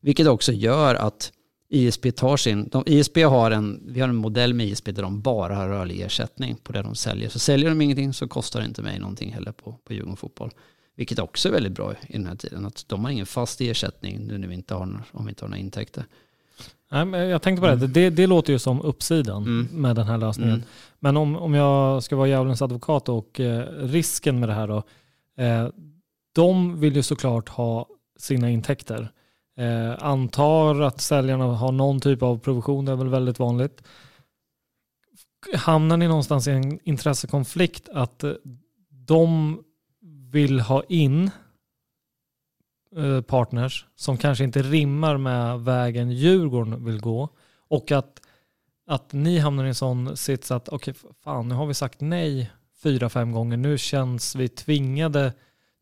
Vilket 0.00 0.26
också 0.26 0.52
gör 0.52 0.94
att 0.94 1.32
ISP 1.68 2.16
tar 2.16 2.36
sin, 2.36 2.68
de, 2.68 2.82
ISP 2.86 3.16
har 3.16 3.50
en, 3.50 3.82
vi 3.86 4.00
har 4.00 4.08
en 4.08 4.16
modell 4.16 4.54
med 4.54 4.66
ISP 4.66 4.84
där 4.84 5.02
de 5.02 5.20
bara 5.20 5.54
har 5.54 5.68
rörlig 5.68 6.00
ersättning 6.00 6.56
på 6.56 6.72
det 6.72 6.82
de 6.82 6.94
säljer. 6.94 7.28
Så 7.28 7.38
säljer 7.38 7.68
de 7.68 7.80
ingenting 7.80 8.12
så 8.12 8.28
kostar 8.28 8.60
det 8.60 8.66
inte 8.66 8.82
mig 8.82 8.98
någonting 8.98 9.32
heller 9.32 9.52
på, 9.52 9.78
på 9.84 9.92
Djurgården 9.92 10.16
Fotboll. 10.16 10.50
Vilket 10.96 11.18
också 11.18 11.48
är 11.48 11.52
väldigt 11.52 11.72
bra 11.72 11.92
i 12.08 12.12
den 12.12 12.26
här 12.26 12.36
tiden. 12.36 12.66
Att 12.66 12.84
de 12.88 13.04
har 13.04 13.10
ingen 13.10 13.26
fast 13.26 13.60
ersättning 13.60 14.26
nu 14.26 14.38
när 14.38 14.48
vi 14.48 14.54
inte 14.54 14.74
har, 14.74 15.02
om 15.12 15.24
vi 15.24 15.28
inte 15.28 15.44
har 15.44 15.48
några 15.48 15.60
intäkter. 15.60 16.04
Nej, 16.90 17.04
men 17.04 17.28
jag 17.28 17.42
tänkte 17.42 17.60
på 17.60 17.66
det, 17.66 17.72
mm. 17.72 17.92
det, 17.92 18.10
det 18.10 18.26
låter 18.26 18.52
ju 18.52 18.58
som 18.58 18.82
uppsidan 18.82 19.42
mm. 19.42 19.68
med 19.72 19.96
den 19.96 20.06
här 20.06 20.18
lösningen. 20.18 20.54
Mm. 20.54 20.66
Men 20.98 21.16
om, 21.16 21.36
om 21.36 21.54
jag 21.54 22.02
ska 22.02 22.16
vara 22.16 22.28
djävulens 22.28 22.62
advokat 22.62 23.08
och 23.08 23.40
eh, 23.40 23.66
risken 23.68 24.40
med 24.40 24.48
det 24.48 24.52
här 24.52 24.68
då. 24.68 24.82
Eh, 25.42 25.68
de 26.34 26.80
vill 26.80 26.96
ju 26.96 27.02
såklart 27.02 27.48
ha 27.48 27.86
sina 28.18 28.50
intäkter. 28.50 29.10
Eh, 29.58 30.04
antar 30.04 30.80
att 30.80 31.00
säljarna 31.00 31.44
har 31.44 31.72
någon 31.72 32.00
typ 32.00 32.22
av 32.22 32.38
provision, 32.38 32.84
det 32.84 32.92
är 32.92 32.96
väl 32.96 33.08
väldigt 33.08 33.38
vanligt. 33.38 33.82
Hamnar 35.54 35.96
ni 35.96 36.08
någonstans 36.08 36.48
i 36.48 36.50
en 36.50 36.78
intressekonflikt 36.88 37.88
att 37.88 38.24
de 38.90 39.58
vill 40.30 40.60
ha 40.60 40.82
in 40.88 41.24
eh, 41.24 41.30
Eh, 42.96 43.20
partners 43.20 43.84
som 43.96 44.16
kanske 44.16 44.44
inte 44.44 44.62
rimmar 44.62 45.16
med 45.16 45.60
vägen 45.60 46.10
Djurgården 46.10 46.84
vill 46.84 47.00
gå 47.00 47.28
och 47.68 47.92
att, 47.92 48.20
att 48.86 49.12
ni 49.12 49.38
hamnar 49.38 49.64
i 49.64 49.68
en 49.68 49.74
sån 49.74 50.16
sits 50.16 50.50
att 50.50 50.68
okej, 50.68 50.94
okay, 51.02 51.10
fan 51.24 51.48
nu 51.48 51.54
har 51.54 51.66
vi 51.66 51.74
sagt 51.74 52.00
nej 52.00 52.50
fyra, 52.82 53.08
fem 53.08 53.32
gånger. 53.32 53.56
Nu 53.56 53.78
känns 53.78 54.34
vi 54.34 54.48
tvingade 54.48 55.32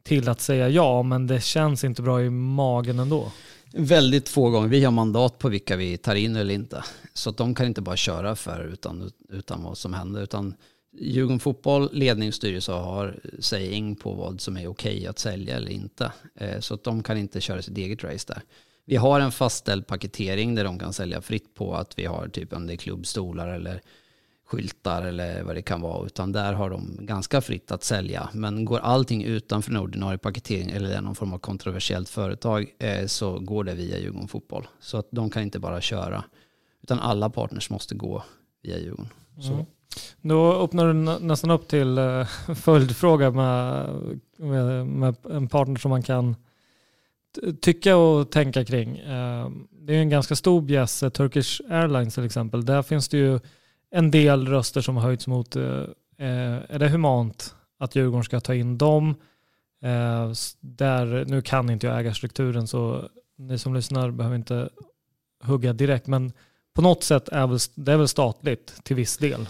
till 0.02 0.28
att 0.28 0.40
säga 0.40 0.68
ja, 0.68 1.02
men 1.02 1.26
det 1.26 1.40
känns 1.40 1.84
inte 1.84 2.02
bra 2.02 2.22
i 2.22 2.30
magen 2.30 2.98
ändå. 2.98 3.32
Väldigt 3.72 4.28
få 4.28 4.50
gånger. 4.50 4.68
Vi 4.68 4.84
har 4.84 4.92
mandat 4.92 5.38
på 5.38 5.48
vilka 5.48 5.76
vi 5.76 5.96
tar 5.96 6.14
in 6.14 6.36
eller 6.36 6.54
inte. 6.54 6.84
Så 7.14 7.30
att 7.30 7.36
de 7.36 7.54
kan 7.54 7.66
inte 7.66 7.80
bara 7.80 7.96
köra 7.96 8.36
för 8.36 8.64
utan, 8.72 9.10
utan 9.28 9.62
vad 9.62 9.78
som 9.78 9.94
händer. 9.94 10.22
Utan 10.22 10.54
Djurgården 10.98 11.40
Fotboll, 11.40 11.88
ledningsstyrelse 11.92 12.72
har 12.72 13.20
saying 13.38 13.96
på 13.96 14.12
vad 14.12 14.40
som 14.40 14.56
är 14.56 14.66
okej 14.66 14.96
okay 14.96 15.06
att 15.06 15.18
sälja 15.18 15.56
eller 15.56 15.70
inte. 15.70 16.12
Eh, 16.34 16.60
så 16.60 16.74
att 16.74 16.84
de 16.84 17.02
kan 17.02 17.18
inte 17.18 17.40
köra 17.40 17.62
sitt 17.62 17.78
eget 17.78 18.04
race 18.04 18.24
där. 18.28 18.42
Vi 18.84 18.96
har 18.96 19.20
en 19.20 19.32
fastställd 19.32 19.86
paketering 19.86 20.54
där 20.54 20.64
de 20.64 20.78
kan 20.78 20.92
sälja 20.92 21.20
fritt 21.20 21.54
på 21.54 21.74
att 21.74 21.98
vi 21.98 22.06
har 22.06 22.28
typ 22.28 22.52
om 22.52 22.66
det 22.66 22.74
är 22.74 22.76
klubbstolar 22.76 23.48
eller 23.48 23.80
skyltar 24.46 25.02
eller 25.02 25.42
vad 25.42 25.54
det 25.54 25.62
kan 25.62 25.80
vara. 25.80 26.06
Utan 26.06 26.32
där 26.32 26.52
har 26.52 26.70
de 26.70 26.98
ganska 27.00 27.40
fritt 27.40 27.70
att 27.70 27.84
sälja. 27.84 28.28
Men 28.32 28.64
går 28.64 28.78
allting 28.78 29.24
utanför 29.24 29.70
den 29.70 29.80
ordinarie 29.80 30.18
paketering 30.18 30.70
eller 30.70 31.00
någon 31.00 31.14
form 31.14 31.32
av 31.32 31.38
kontroversiellt 31.38 32.08
företag 32.08 32.74
eh, 32.78 33.06
så 33.06 33.38
går 33.38 33.64
det 33.64 33.74
via 33.74 33.98
Djurgården 33.98 34.28
Fotboll. 34.28 34.66
Så 34.80 34.98
att 34.98 35.08
de 35.10 35.30
kan 35.30 35.42
inte 35.42 35.58
bara 35.58 35.80
köra. 35.80 36.24
Utan 36.82 36.98
alla 36.98 37.30
partners 37.30 37.70
måste 37.70 37.94
gå 37.94 38.24
via 38.62 38.78
Djurgården. 38.78 39.08
Mm. 39.50 39.64
Då 40.20 40.52
öppnar 40.52 40.86
du 40.86 40.92
nästan 41.26 41.50
upp 41.50 41.68
till 41.68 41.98
uh, 41.98 42.24
följdfråga 42.54 43.30
med, 43.30 43.88
med, 44.36 44.86
med, 44.86 45.14
en 45.30 45.48
partner 45.48 45.76
som 45.76 45.90
man 45.90 46.02
kan 46.02 46.36
tycka 47.60 47.96
och 47.96 48.30
tänka 48.30 48.64
kring. 48.64 49.00
Uh, 49.00 49.50
det 49.70 49.94
är 49.94 50.00
en 50.00 50.10
ganska 50.10 50.36
stor 50.36 50.60
bjässe, 50.60 51.10
Turkish 51.10 51.60
Airlines 51.70 52.14
till 52.14 52.24
exempel. 52.24 52.64
Där 52.64 52.82
finns 52.82 53.08
det 53.08 53.18
ju 53.18 53.40
en 53.90 54.10
del 54.10 54.48
röster 54.48 54.80
som 54.80 54.96
har 54.96 55.02
höjts 55.02 55.26
mot, 55.26 55.56
uh, 55.56 55.84
är 56.16 56.78
det 56.78 56.88
humant 56.88 57.54
att 57.78 57.96
Djurgården 57.96 58.24
ska 58.24 58.40
ta 58.40 58.54
in 58.54 58.78
dem? 58.78 59.14
där, 60.60 61.24
nu 61.24 61.42
kan 61.42 61.70
inte 61.70 61.86
jag 61.86 62.00
ägarstrukturen 62.00 62.66
så 62.66 63.08
ni 63.38 63.58
som 63.58 63.74
lyssnar 63.74 64.10
behöver 64.10 64.36
inte 64.36 64.68
hugga 65.42 65.72
direkt, 65.72 66.06
men 66.06 66.32
på 66.74 66.82
något 66.82 67.04
sätt 67.04 67.28
är 67.28 67.46
väl, 67.46 67.58
det 67.74 67.92
är 67.92 67.96
väl 67.96 68.08
statligt 68.08 68.84
till 68.84 68.96
viss 68.96 69.18
del. 69.18 69.46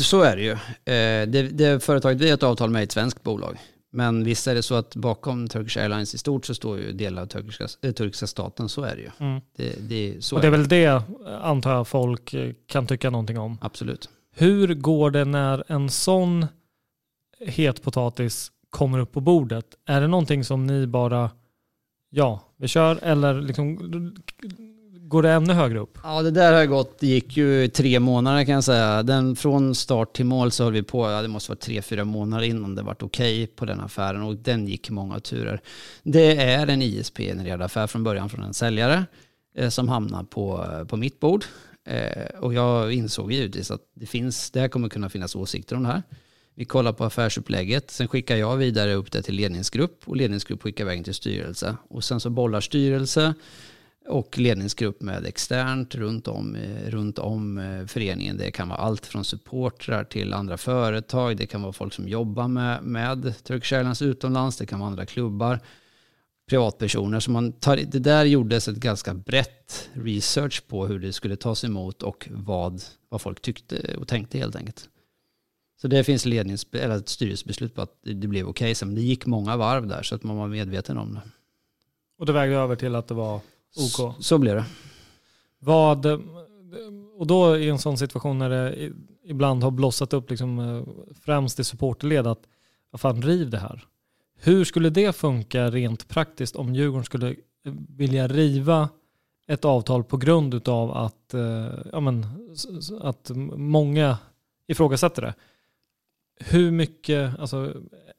Så 0.00 0.22
är 0.22 0.36
det 0.36 0.42
ju. 0.42 0.52
Eh, 0.52 1.28
det, 1.28 1.42
det 1.42 1.84
företaget 1.84 2.20
vi 2.20 2.28
har 2.28 2.34
ett 2.34 2.42
avtal 2.42 2.70
med 2.70 2.80
är 2.80 2.84
ett 2.84 2.92
svenskt 2.92 3.22
bolag. 3.22 3.58
Men 3.90 4.24
visst 4.24 4.46
är 4.46 4.54
det 4.54 4.62
så 4.62 4.74
att 4.74 4.96
bakom 4.96 5.48
Turkish 5.48 5.78
Airlines 5.78 6.14
i 6.14 6.18
stort 6.18 6.46
så 6.46 6.54
står 6.54 6.78
ju 6.78 6.92
delar 6.92 7.22
av 7.22 7.26
turkiska, 7.26 7.66
äh, 7.82 7.92
turkiska 7.92 8.26
staten. 8.26 8.68
Så 8.68 8.82
är 8.82 8.96
det 8.96 9.02
ju. 9.02 9.10
Mm. 9.18 9.40
Det, 9.56 9.88
det, 9.88 10.24
så 10.24 10.36
och 10.36 10.42
det 10.42 10.48
är, 10.48 10.52
är 10.52 10.56
väl 10.56 10.68
det, 10.68 11.02
antar 11.42 11.74
jag, 11.74 11.88
folk 11.88 12.34
eh, 12.34 12.52
kan 12.66 12.86
tycka 12.86 13.10
någonting 13.10 13.38
om. 13.38 13.58
Absolut. 13.60 14.08
Hur 14.34 14.74
går 14.74 15.10
det 15.10 15.24
när 15.24 15.64
en 15.66 15.90
sån 15.90 16.46
het 17.40 17.82
potatis 17.82 18.52
kommer 18.70 18.98
upp 18.98 19.12
på 19.12 19.20
bordet? 19.20 19.66
Är 19.86 20.00
det 20.00 20.06
någonting 20.06 20.44
som 20.44 20.66
ni 20.66 20.86
bara, 20.86 21.30
ja, 22.10 22.40
vi 22.56 22.68
kör, 22.68 22.98
eller 23.02 23.40
liksom 23.42 23.78
Går 25.08 25.22
det 25.22 25.30
ännu 25.30 25.52
högre 25.52 25.78
upp? 25.78 25.98
Ja, 26.02 26.22
det 26.22 26.30
där 26.30 26.52
har 26.52 26.66
gått, 26.66 26.98
det 27.00 27.06
gick 27.06 27.36
ju 27.36 27.68
tre 27.68 28.00
månader 28.00 28.44
kan 28.44 28.54
jag 28.54 28.64
säga. 28.64 29.02
Den 29.02 29.36
från 29.36 29.74
start 29.74 30.16
till 30.16 30.24
mål 30.24 30.50
så 30.50 30.64
höll 30.64 30.72
vi 30.72 30.82
på, 30.82 31.10
ja, 31.10 31.22
det 31.22 31.28
måste 31.28 31.50
vara 31.50 31.58
tre, 31.58 31.82
fyra 31.82 32.04
månader 32.04 32.44
innan 32.44 32.74
det 32.74 32.82
vart 32.82 33.02
okej 33.02 33.44
okay 33.44 33.54
på 33.56 33.64
den 33.64 33.80
affären 33.80 34.22
och 34.22 34.36
den 34.36 34.68
gick 34.68 34.90
många 34.90 35.20
turer. 35.20 35.60
Det 36.02 36.36
är 36.36 36.66
en 36.66 36.82
ISP-genererad 36.82 37.62
affär 37.62 37.86
från 37.86 38.04
början 38.04 38.28
från 38.28 38.44
en 38.44 38.54
säljare 38.54 39.04
eh, 39.54 39.68
som 39.68 39.88
hamnar 39.88 40.22
på, 40.24 40.66
på 40.88 40.96
mitt 40.96 41.20
bord. 41.20 41.44
Eh, 41.86 42.40
och 42.40 42.54
jag 42.54 42.92
insåg 42.92 43.32
givetvis 43.32 43.70
att 43.70 43.82
det 43.94 44.06
finns, 44.06 44.50
det 44.50 44.60
här 44.60 44.68
kommer 44.68 44.88
kunna 44.88 45.08
finnas 45.08 45.36
åsikter 45.36 45.76
om 45.76 45.82
det 45.82 45.88
här. 45.88 46.02
Vi 46.54 46.64
kollar 46.64 46.92
på 46.92 47.04
affärsupplägget, 47.04 47.90
sen 47.90 48.08
skickar 48.08 48.36
jag 48.36 48.56
vidare 48.56 48.94
upp 48.94 49.12
det 49.12 49.22
till 49.22 49.34
ledningsgrupp 49.34 50.00
och 50.04 50.16
ledningsgrupp 50.16 50.62
skickar 50.62 50.84
vägen 50.84 51.04
till 51.04 51.14
styrelse. 51.14 51.76
Och 51.88 52.04
sen 52.04 52.20
så 52.20 52.30
bollar 52.30 52.60
styrelse 52.60 53.34
och 54.08 54.38
ledningsgrupp 54.38 55.02
med 55.02 55.26
externt 55.26 55.94
runt 55.94 56.28
om, 56.28 56.54
eh, 56.54 56.90
runt 56.90 57.18
om 57.18 57.58
eh, 57.58 57.86
föreningen. 57.86 58.36
Det 58.36 58.50
kan 58.50 58.68
vara 58.68 58.78
allt 58.78 59.06
från 59.06 59.24
supportrar 59.24 60.04
till 60.04 60.32
andra 60.32 60.56
företag. 60.56 61.36
Det 61.36 61.46
kan 61.46 61.62
vara 61.62 61.72
folk 61.72 61.94
som 61.94 62.08
jobbar 62.08 62.48
med, 62.48 62.82
med 62.82 63.44
Turkish 63.44 63.72
Airlines 63.72 64.02
utomlands. 64.02 64.56
Det 64.56 64.66
kan 64.66 64.80
vara 64.80 64.90
andra 64.90 65.06
klubbar. 65.06 65.60
Privatpersoner. 66.48 67.20
Så 67.20 67.30
man 67.30 67.52
tar, 67.52 67.76
det 67.76 67.98
där 67.98 68.24
gjordes 68.24 68.68
ett 68.68 68.76
ganska 68.76 69.14
brett 69.14 69.90
research 69.92 70.62
på 70.68 70.86
hur 70.86 70.98
det 70.98 71.12
skulle 71.12 71.36
tas 71.36 71.64
emot 71.64 72.02
och 72.02 72.28
vad, 72.30 72.82
vad 73.08 73.20
folk 73.20 73.42
tyckte 73.42 73.96
och 73.98 74.08
tänkte 74.08 74.38
helt 74.38 74.56
enkelt. 74.56 74.88
Så 75.80 75.88
det 75.88 76.04
finns 76.04 76.24
lednings, 76.24 76.66
eller 76.72 76.96
ett 76.96 77.08
styrelsebeslut 77.08 77.74
på 77.74 77.82
att 77.82 77.98
det 78.02 78.14
blev 78.14 78.48
okej. 78.48 78.72
Okay. 78.72 78.86
Men 78.86 78.94
det 78.94 79.00
gick 79.00 79.26
många 79.26 79.56
varv 79.56 79.86
där 79.86 80.02
så 80.02 80.14
att 80.14 80.22
man 80.22 80.36
var 80.36 80.48
medveten 80.48 80.98
om 80.98 81.14
det. 81.14 81.20
Och 82.18 82.26
det 82.26 82.32
vägde 82.32 82.56
över 82.56 82.76
till 82.76 82.94
att 82.94 83.08
det 83.08 83.14
var 83.14 83.40
OK. 83.76 83.90
Så, 83.90 84.14
så 84.20 84.38
blev 84.38 84.56
det. 84.56 84.64
Vad, 85.58 86.06
och 87.16 87.26
då 87.26 87.56
i 87.56 87.68
en 87.68 87.78
sån 87.78 87.98
situation 87.98 88.38
när 88.38 88.50
det 88.50 88.92
ibland 89.24 89.62
har 89.62 89.70
blossat 89.70 90.12
upp 90.12 90.30
liksom, 90.30 90.58
eh, 90.58 90.82
främst 91.24 91.60
i 91.60 91.64
supporterled 91.64 92.26
att 92.26 92.48
fan 92.96 93.22
riv 93.22 93.50
det 93.50 93.58
här. 93.58 93.84
Hur 94.40 94.64
skulle 94.64 94.90
det 94.90 95.16
funka 95.16 95.70
rent 95.70 96.08
praktiskt 96.08 96.56
om 96.56 96.74
Djurgården 96.74 97.04
skulle 97.04 97.36
vilja 97.88 98.28
riva 98.28 98.88
ett 99.46 99.64
avtal 99.64 100.04
på 100.04 100.16
grund 100.16 100.68
av 100.68 100.96
att, 100.96 101.34
eh, 101.34 101.68
ja, 101.92 102.00
men, 102.00 102.26
att 103.00 103.30
många 103.56 104.18
ifrågasätter 104.66 105.22
det? 105.22 105.34
Hur 106.40 106.70
mycket, 106.70 107.38
alltså, 107.38 107.72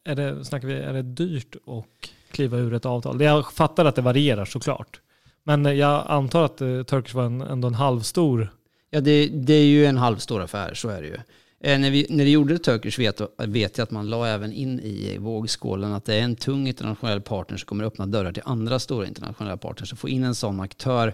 är 0.04 0.16
det, 0.16 0.46
snackar 0.46 0.68
vi, 0.68 0.74
är 0.74 0.94
det 0.94 1.02
dyrt 1.02 1.56
att 1.66 1.86
kliva 2.32 2.58
ur 2.58 2.74
ett 2.74 2.86
avtal? 2.86 3.22
Jag 3.22 3.52
fattar 3.52 3.86
att 3.86 3.96
det 3.96 4.02
varierar 4.02 4.46
såklart. 4.46 5.02
Men 5.58 5.78
jag 5.78 6.06
antar 6.08 6.46
att 6.46 6.62
eh, 6.62 6.84
Turkish 6.84 7.16
var 7.16 7.24
en, 7.24 7.42
ändå 7.42 7.68
en 7.68 7.74
halvstor... 7.74 8.54
Ja, 8.90 9.02
det, 9.02 9.28
det 9.28 9.54
är 9.54 9.66
ju 9.66 9.86
en 9.86 9.98
halvstor 9.98 10.42
affär, 10.42 10.74
så 10.74 10.90
är 10.90 11.02
det 11.02 11.08
ju. 11.08 11.18
Eh, 11.64 11.80
när, 11.80 11.92
vi, 11.92 12.06
när 12.10 12.24
det 12.24 12.30
gjorde 12.30 12.58
Turkish 12.58 13.00
vet, 13.00 13.22
vet 13.38 13.78
jag 13.78 13.86
att 13.86 13.92
man 13.92 14.10
la 14.10 14.28
även 14.28 14.54
in 14.54 14.80
i 14.80 15.18
vågskålen 15.20 15.94
att 15.94 16.06
det 16.06 16.16
är 16.16 16.22
en 16.22 16.36
tung 16.36 16.68
internationell 16.68 17.22
partner 17.22 17.58
som 17.58 17.68
kommer 17.68 17.84
öppna 17.84 18.06
dörrar 18.06 18.32
till 18.32 18.44
andra 18.46 18.80
stora 18.80 19.08
internationella 19.08 19.58
partners. 19.58 19.94
Att 19.94 20.00
få 20.00 20.10
in 20.10 20.24
en 20.24 20.36
sån 20.36 20.60
aktör 20.60 21.14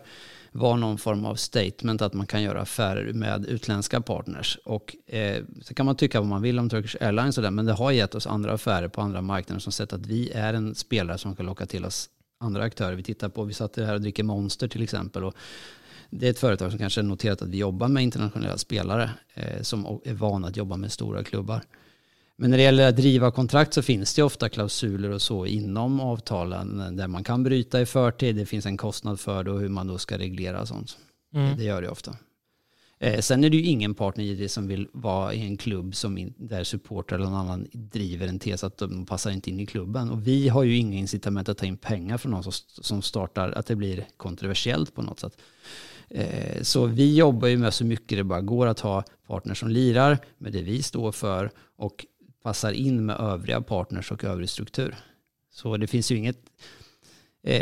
var 0.51 0.77
någon 0.77 0.97
form 0.97 1.25
av 1.25 1.35
statement 1.35 2.01
att 2.01 2.13
man 2.13 2.27
kan 2.27 2.43
göra 2.43 2.61
affärer 2.61 3.13
med 3.13 3.45
utländska 3.45 4.01
partners. 4.01 4.57
Och 4.65 4.95
eh, 5.07 5.43
så 5.61 5.73
kan 5.73 5.85
man 5.85 5.95
tycka 5.95 6.19
vad 6.19 6.29
man 6.29 6.41
vill 6.41 6.59
om 6.59 6.69
Turkish 6.69 6.95
Airlines 7.01 7.37
och 7.37 7.43
det, 7.43 7.51
men 7.51 7.65
det 7.65 7.73
har 7.73 7.91
gett 7.91 8.15
oss 8.15 8.27
andra 8.27 8.53
affärer 8.53 8.87
på 8.87 9.01
andra 9.01 9.21
marknader 9.21 9.59
som 9.59 9.71
sett 9.71 9.93
att 9.93 10.05
vi 10.05 10.31
är 10.31 10.53
en 10.53 10.75
spelare 10.75 11.17
som 11.17 11.35
kan 11.35 11.45
locka 11.45 11.65
till 11.65 11.85
oss 11.85 12.09
andra 12.45 12.63
aktörer 12.63 12.95
vi 12.95 13.03
tittar 13.03 13.29
på. 13.29 13.43
Vi 13.43 13.53
satt 13.53 13.77
här 13.77 13.93
och 13.93 14.01
dricker 14.01 14.23
Monster 14.23 14.67
till 14.67 14.83
exempel. 14.83 15.23
Och 15.23 15.35
det 16.09 16.27
är 16.27 16.31
ett 16.31 16.39
företag 16.39 16.71
som 16.71 16.79
kanske 16.79 17.01
noterat 17.01 17.41
att 17.41 17.49
vi 17.49 17.57
jobbar 17.57 17.87
med 17.87 18.03
internationella 18.03 18.57
spelare 18.57 19.09
eh, 19.33 19.61
som 19.61 19.85
är 20.05 20.13
vana 20.13 20.47
att 20.47 20.57
jobba 20.57 20.77
med 20.77 20.91
stora 20.91 21.23
klubbar. 21.23 21.61
Men 22.37 22.49
när 22.49 22.57
det 22.57 22.63
gäller 22.63 22.89
att 22.89 22.95
driva 22.95 23.31
kontrakt 23.31 23.73
så 23.73 23.81
finns 23.81 24.13
det 24.13 24.23
ofta 24.23 24.49
klausuler 24.49 25.09
och 25.09 25.21
så 25.21 25.45
inom 25.45 25.99
avtalen 25.99 26.95
där 26.97 27.07
man 27.07 27.23
kan 27.23 27.43
bryta 27.43 27.81
i 27.81 27.85
förtid. 27.85 28.35
Det 28.35 28.45
finns 28.45 28.65
en 28.65 28.77
kostnad 28.77 29.19
för 29.19 29.43
det 29.43 29.51
och 29.51 29.59
hur 29.59 29.69
man 29.69 29.87
då 29.87 29.97
ska 29.97 30.17
reglera 30.17 30.65
sånt. 30.65 30.97
Mm. 31.33 31.57
Det 31.57 31.63
gör 31.63 31.81
det 31.81 31.89
ofta. 31.89 32.15
Eh, 32.99 33.19
sen 33.19 33.43
är 33.43 33.49
det 33.49 33.57
ju 33.57 33.63
ingen 33.63 33.93
partner 33.93 34.23
i 34.23 34.35
det 34.35 34.49
som 34.49 34.67
vill 34.67 34.87
vara 34.91 35.33
i 35.33 35.41
en 35.41 35.57
klubb 35.57 35.95
som 35.95 36.17
in, 36.17 36.33
där 36.37 36.63
supportrar 36.63 37.17
eller 37.17 37.29
någon 37.29 37.39
annan 37.39 37.67
driver 37.71 38.27
en 38.27 38.39
tes 38.39 38.63
att 38.63 38.77
de 38.77 39.05
passar 39.05 39.31
inte 39.31 39.49
in 39.49 39.59
i 39.59 39.65
klubben. 39.65 40.09
Och 40.09 40.27
vi 40.27 40.49
har 40.49 40.63
ju 40.63 40.77
inga 40.77 40.97
incitament 40.97 41.49
att 41.49 41.57
ta 41.57 41.65
in 41.65 41.77
pengar 41.77 42.17
från 42.17 42.31
någon 42.31 42.43
som, 42.43 42.53
som 42.67 43.01
startar, 43.01 43.51
att 43.51 43.65
det 43.65 43.75
blir 43.75 44.07
kontroversiellt 44.17 44.95
på 44.95 45.01
något 45.01 45.19
sätt. 45.19 45.37
Eh, 46.09 46.61
så 46.61 46.85
vi 46.85 47.15
jobbar 47.15 47.47
ju 47.47 47.57
med 47.57 47.73
så 47.73 47.85
mycket 47.85 48.17
det 48.17 48.23
bara 48.23 48.41
går 48.41 48.67
att 48.67 48.79
ha 48.79 49.03
partners 49.27 49.59
som 49.59 49.69
lirar 49.69 50.17
med 50.37 50.53
det 50.53 50.61
vi 50.61 50.83
står 50.83 51.11
för 51.11 51.51
och 51.77 52.05
passar 52.43 52.71
in 52.71 53.05
med 53.05 53.19
övriga 53.19 53.61
partners 53.61 54.11
och 54.11 54.23
övrig 54.23 54.49
struktur. 54.49 54.95
Så 55.51 55.77
det 55.77 55.87
finns 55.87 56.11
ju 56.11 56.17
inget 56.17 56.39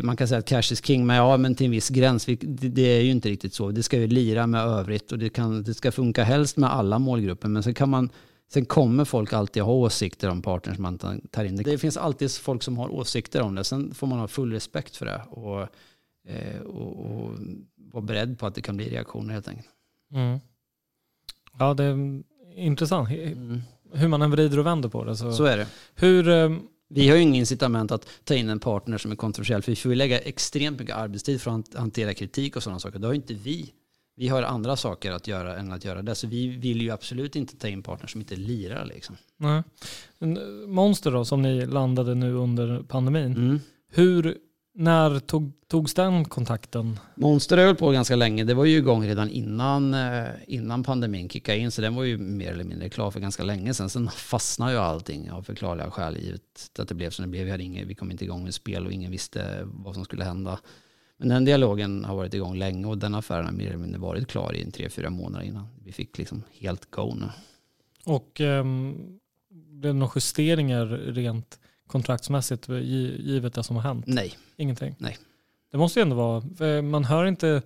man 0.04 0.16
kan 0.16 0.28
säga 0.28 0.40
att 0.40 0.46
cash 0.46 0.72
is 0.72 0.86
king, 0.86 1.06
men 1.06 1.16
ja, 1.16 1.38
men 1.38 1.56
till 1.56 1.66
en 1.66 1.72
viss 1.72 1.90
gräns. 1.90 2.26
Det 2.50 2.82
är 2.82 3.02
ju 3.02 3.12
inte 3.12 3.30
riktigt 3.30 3.54
så. 3.54 3.72
Det 3.72 3.84
ska 3.84 3.98
ju 3.98 4.08
lira 4.08 4.48
med 4.48 4.62
övrigt 4.62 5.12
och 5.12 5.20
det, 5.20 5.30
kan, 5.30 5.64
det 5.64 5.74
ska 5.74 5.92
funka 5.92 6.24
helst 6.24 6.58
med 6.58 6.74
alla 6.74 7.00
målgrupper. 7.00 7.48
Men 7.48 7.64
sen 7.64 7.74
kan 7.74 7.90
man 7.90 8.10
Sen 8.54 8.66
kommer 8.66 9.06
folk 9.06 9.34
alltid 9.34 9.64
ha 9.64 9.74
åsikter 9.74 10.30
om 10.30 10.42
partners 10.42 10.78
man 10.78 10.98
tar 11.32 11.44
in. 11.44 11.56
Det 11.56 11.78
finns 11.78 11.98
alltid 11.98 12.32
folk 12.32 12.64
som 12.64 12.78
har 12.78 12.90
åsikter 12.90 13.42
om 13.42 13.56
det. 13.56 13.64
Sen 13.64 13.94
får 13.94 14.08
man 14.08 14.20
ha 14.20 14.28
full 14.28 14.52
respekt 14.52 14.96
för 14.96 15.06
det 15.06 15.22
och, 15.30 15.62
eh, 16.28 16.62
och, 16.62 17.06
och 17.06 17.32
vara 17.76 18.04
beredd 18.04 18.40
på 18.40 18.48
att 18.48 18.56
det 18.56 18.62
kan 18.62 18.78
bli 18.78 18.90
reaktioner 18.90 19.34
helt 19.34 19.48
enkelt. 19.48 19.68
Mm. 20.14 20.40
Ja, 21.60 21.74
det 21.74 21.84
är 21.84 22.24
intressant. 22.56 23.10
Mm. 23.10 23.62
Hur 23.94 24.08
man 24.08 24.22
än 24.22 24.32
vrider 24.32 24.60
och 24.60 24.66
vänder 24.66 24.90
på 24.90 25.04
det. 25.04 25.16
Så, 25.16 25.34
så 25.34 25.44
är 25.44 25.58
det. 25.58 25.68
Hur, 25.96 26.28
eh, 26.30 26.58
vi 26.94 27.10
har 27.10 27.16
ju 27.16 27.22
ingen 27.22 27.36
incitament 27.36 27.92
att 27.92 28.08
ta 28.24 28.36
in 28.36 28.50
en 28.50 28.60
partner 28.60 28.98
som 28.98 29.12
är 29.12 29.16
kontroversiell, 29.16 29.62
för 29.62 29.72
vi 29.72 29.76
får 29.76 29.92
ju 29.92 29.96
lägga 29.96 30.20
extremt 30.20 30.80
mycket 30.80 30.96
arbetstid 30.96 31.42
för 31.42 31.52
att 31.52 31.74
hantera 31.76 32.14
kritik 32.14 32.56
och 32.56 32.64
sådana 32.64 32.80
saker. 32.80 33.00
Det 33.00 33.08
har 33.08 33.14
ju 33.14 33.20
inte 33.20 33.34
vi. 33.34 33.74
Vi 34.16 34.28
har 34.28 34.44
andra 34.44 34.76
saker 34.76 35.12
att 35.12 35.28
göra 35.28 35.58
än 35.58 35.72
att 35.72 35.86
göra 35.86 36.02
det. 36.02 36.16
Så 36.16 36.28
vi 36.28 36.48
vill 36.48 36.82
ju 36.82 36.92
absolut 36.92 37.36
inte 37.36 37.58
ta 37.58 37.68
in 37.68 37.84
partners 37.84 38.12
som 38.12 38.22
inte 38.22 38.36
lirar. 38.36 38.86
Liksom. 38.86 39.18
Nej. 39.38 39.64
Monster 40.68 41.12
då, 41.12 41.26
som 41.26 41.42
ni 41.42 41.66
landade 41.66 42.16
nu 42.16 42.34
under 42.34 42.84
pandemin. 42.84 43.34
Mm. 43.34 43.60
Hur 43.92 44.38
när 44.74 45.20
tog, 45.20 45.52
togs 45.68 45.94
den 45.94 46.26
kontakten? 46.26 47.00
Monster 47.16 47.66
hållit 47.66 47.80
på 47.80 47.92
ganska 47.92 48.16
länge. 48.16 48.44
Det 48.44 48.54
var 48.54 48.66
ju 48.66 48.78
igång 48.78 49.08
redan 49.08 49.30
innan, 49.30 49.94
eh, 49.94 50.26
innan 50.48 50.84
pandemin 50.84 51.30
kickade 51.30 51.58
in. 51.58 51.72
Så 51.72 51.82
den 51.82 51.96
var 51.96 52.04
ju 52.04 52.18
mer 52.18 52.52
eller 52.52 52.64
mindre 52.64 52.90
klar 52.90 53.12
för 53.12 53.20
ganska 53.20 53.44
länge 53.44 53.74
sedan. 53.74 53.90
Sen 53.90 54.10
fastnade 54.10 54.72
ju 54.72 54.78
allting 54.78 55.32
av 55.32 55.44
förklarliga 55.44 55.92
skäl 55.92 56.18
givet 56.18 56.72
att 56.80 56.88
det 56.88 56.96
blev 56.96 57.10
som 57.10 57.24
det 57.24 57.30
blev. 57.30 57.46
Vi, 57.46 57.52
hade 57.52 57.64
ingen, 57.64 57.88
vi 57.88 57.96
kom 57.96 58.12
inte 58.12 58.24
igång 58.24 58.44
med 58.44 58.54
spel 58.54 58.86
och 58.86 58.92
ingen 58.92 59.12
visste 59.12 59.60
vad 59.64 59.96
som 59.96 60.06
skulle 60.06 60.24
hända. 60.24 60.60
Men 61.18 61.30
den 61.30 61.46
dialogen 61.46 62.06
har 62.06 62.16
varit 62.16 62.34
igång 62.34 62.58
länge 62.58 62.88
och 62.88 62.98
den 62.98 63.16
affären 63.16 63.46
har 63.46 63.52
mer 63.52 63.68
eller 63.68 63.78
mindre 63.78 64.00
varit 64.00 64.28
klar 64.28 64.56
i 64.56 64.64
en 64.64 64.72
tre, 64.72 64.90
fyra 64.90 65.10
månader 65.10 65.46
innan. 65.46 65.68
Vi 65.84 65.92
fick 65.92 66.18
liksom 66.18 66.44
helt 66.52 66.92
go 66.92 67.16
nu. 67.16 67.26
Och 68.06 68.40
um, 68.40 69.20
blev 69.50 69.94
det 69.94 70.00
några 70.00 70.12
justeringar 70.16 70.86
rent 70.88 71.60
kontraktsmässigt 71.94 72.70
givet 72.70 73.54
det 73.54 73.64
som 73.64 73.76
har 73.76 73.84
hänt? 73.84 74.08
Nej. 74.08 74.38
Ingenting? 74.58 74.96
Nej. 74.98 75.18
Det 75.72 75.78
måste 75.78 76.00
ju 76.00 76.02
ändå 76.02 76.16
vara, 76.16 76.82
man 76.82 77.06
hör 77.06 77.26
inte, 77.26 77.62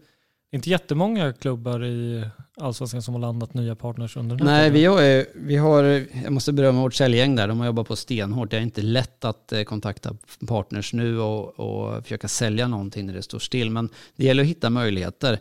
inte 0.51 0.69
jättemånga 0.69 1.33
klubbar 1.33 1.85
i 1.85 2.25
allsvenskan 2.61 3.01
som 3.01 3.13
har 3.13 3.21
landat 3.21 3.53
nya 3.53 3.75
partners 3.75 4.17
under 4.17 4.35
den 4.35 4.47
här 4.47 4.61
Nej, 4.61 4.69
vi 4.69 4.85
har, 4.85 5.25
vi 5.35 5.55
har, 5.55 5.83
jag 6.23 6.33
måste 6.33 6.53
berömma 6.53 6.81
vårt 6.81 6.93
säljgäng 6.93 7.35
där, 7.35 7.47
de 7.47 7.59
har 7.59 7.65
jobbat 7.65 7.87
på 7.87 7.95
stenhårt. 7.95 8.51
Det 8.51 8.57
är 8.57 8.61
inte 8.61 8.81
lätt 8.81 9.25
att 9.25 9.51
eh, 9.51 9.63
kontakta 9.63 10.15
partners 10.47 10.93
nu 10.93 11.19
och, 11.19 11.59
och 11.59 12.03
försöka 12.03 12.27
sälja 12.27 12.67
någonting 12.67 13.05
när 13.05 13.13
det 13.13 13.23
står 13.23 13.39
still, 13.39 13.69
men 13.69 13.89
det 14.15 14.25
gäller 14.25 14.43
att 14.43 14.49
hitta 14.49 14.69
möjligheter. 14.69 15.39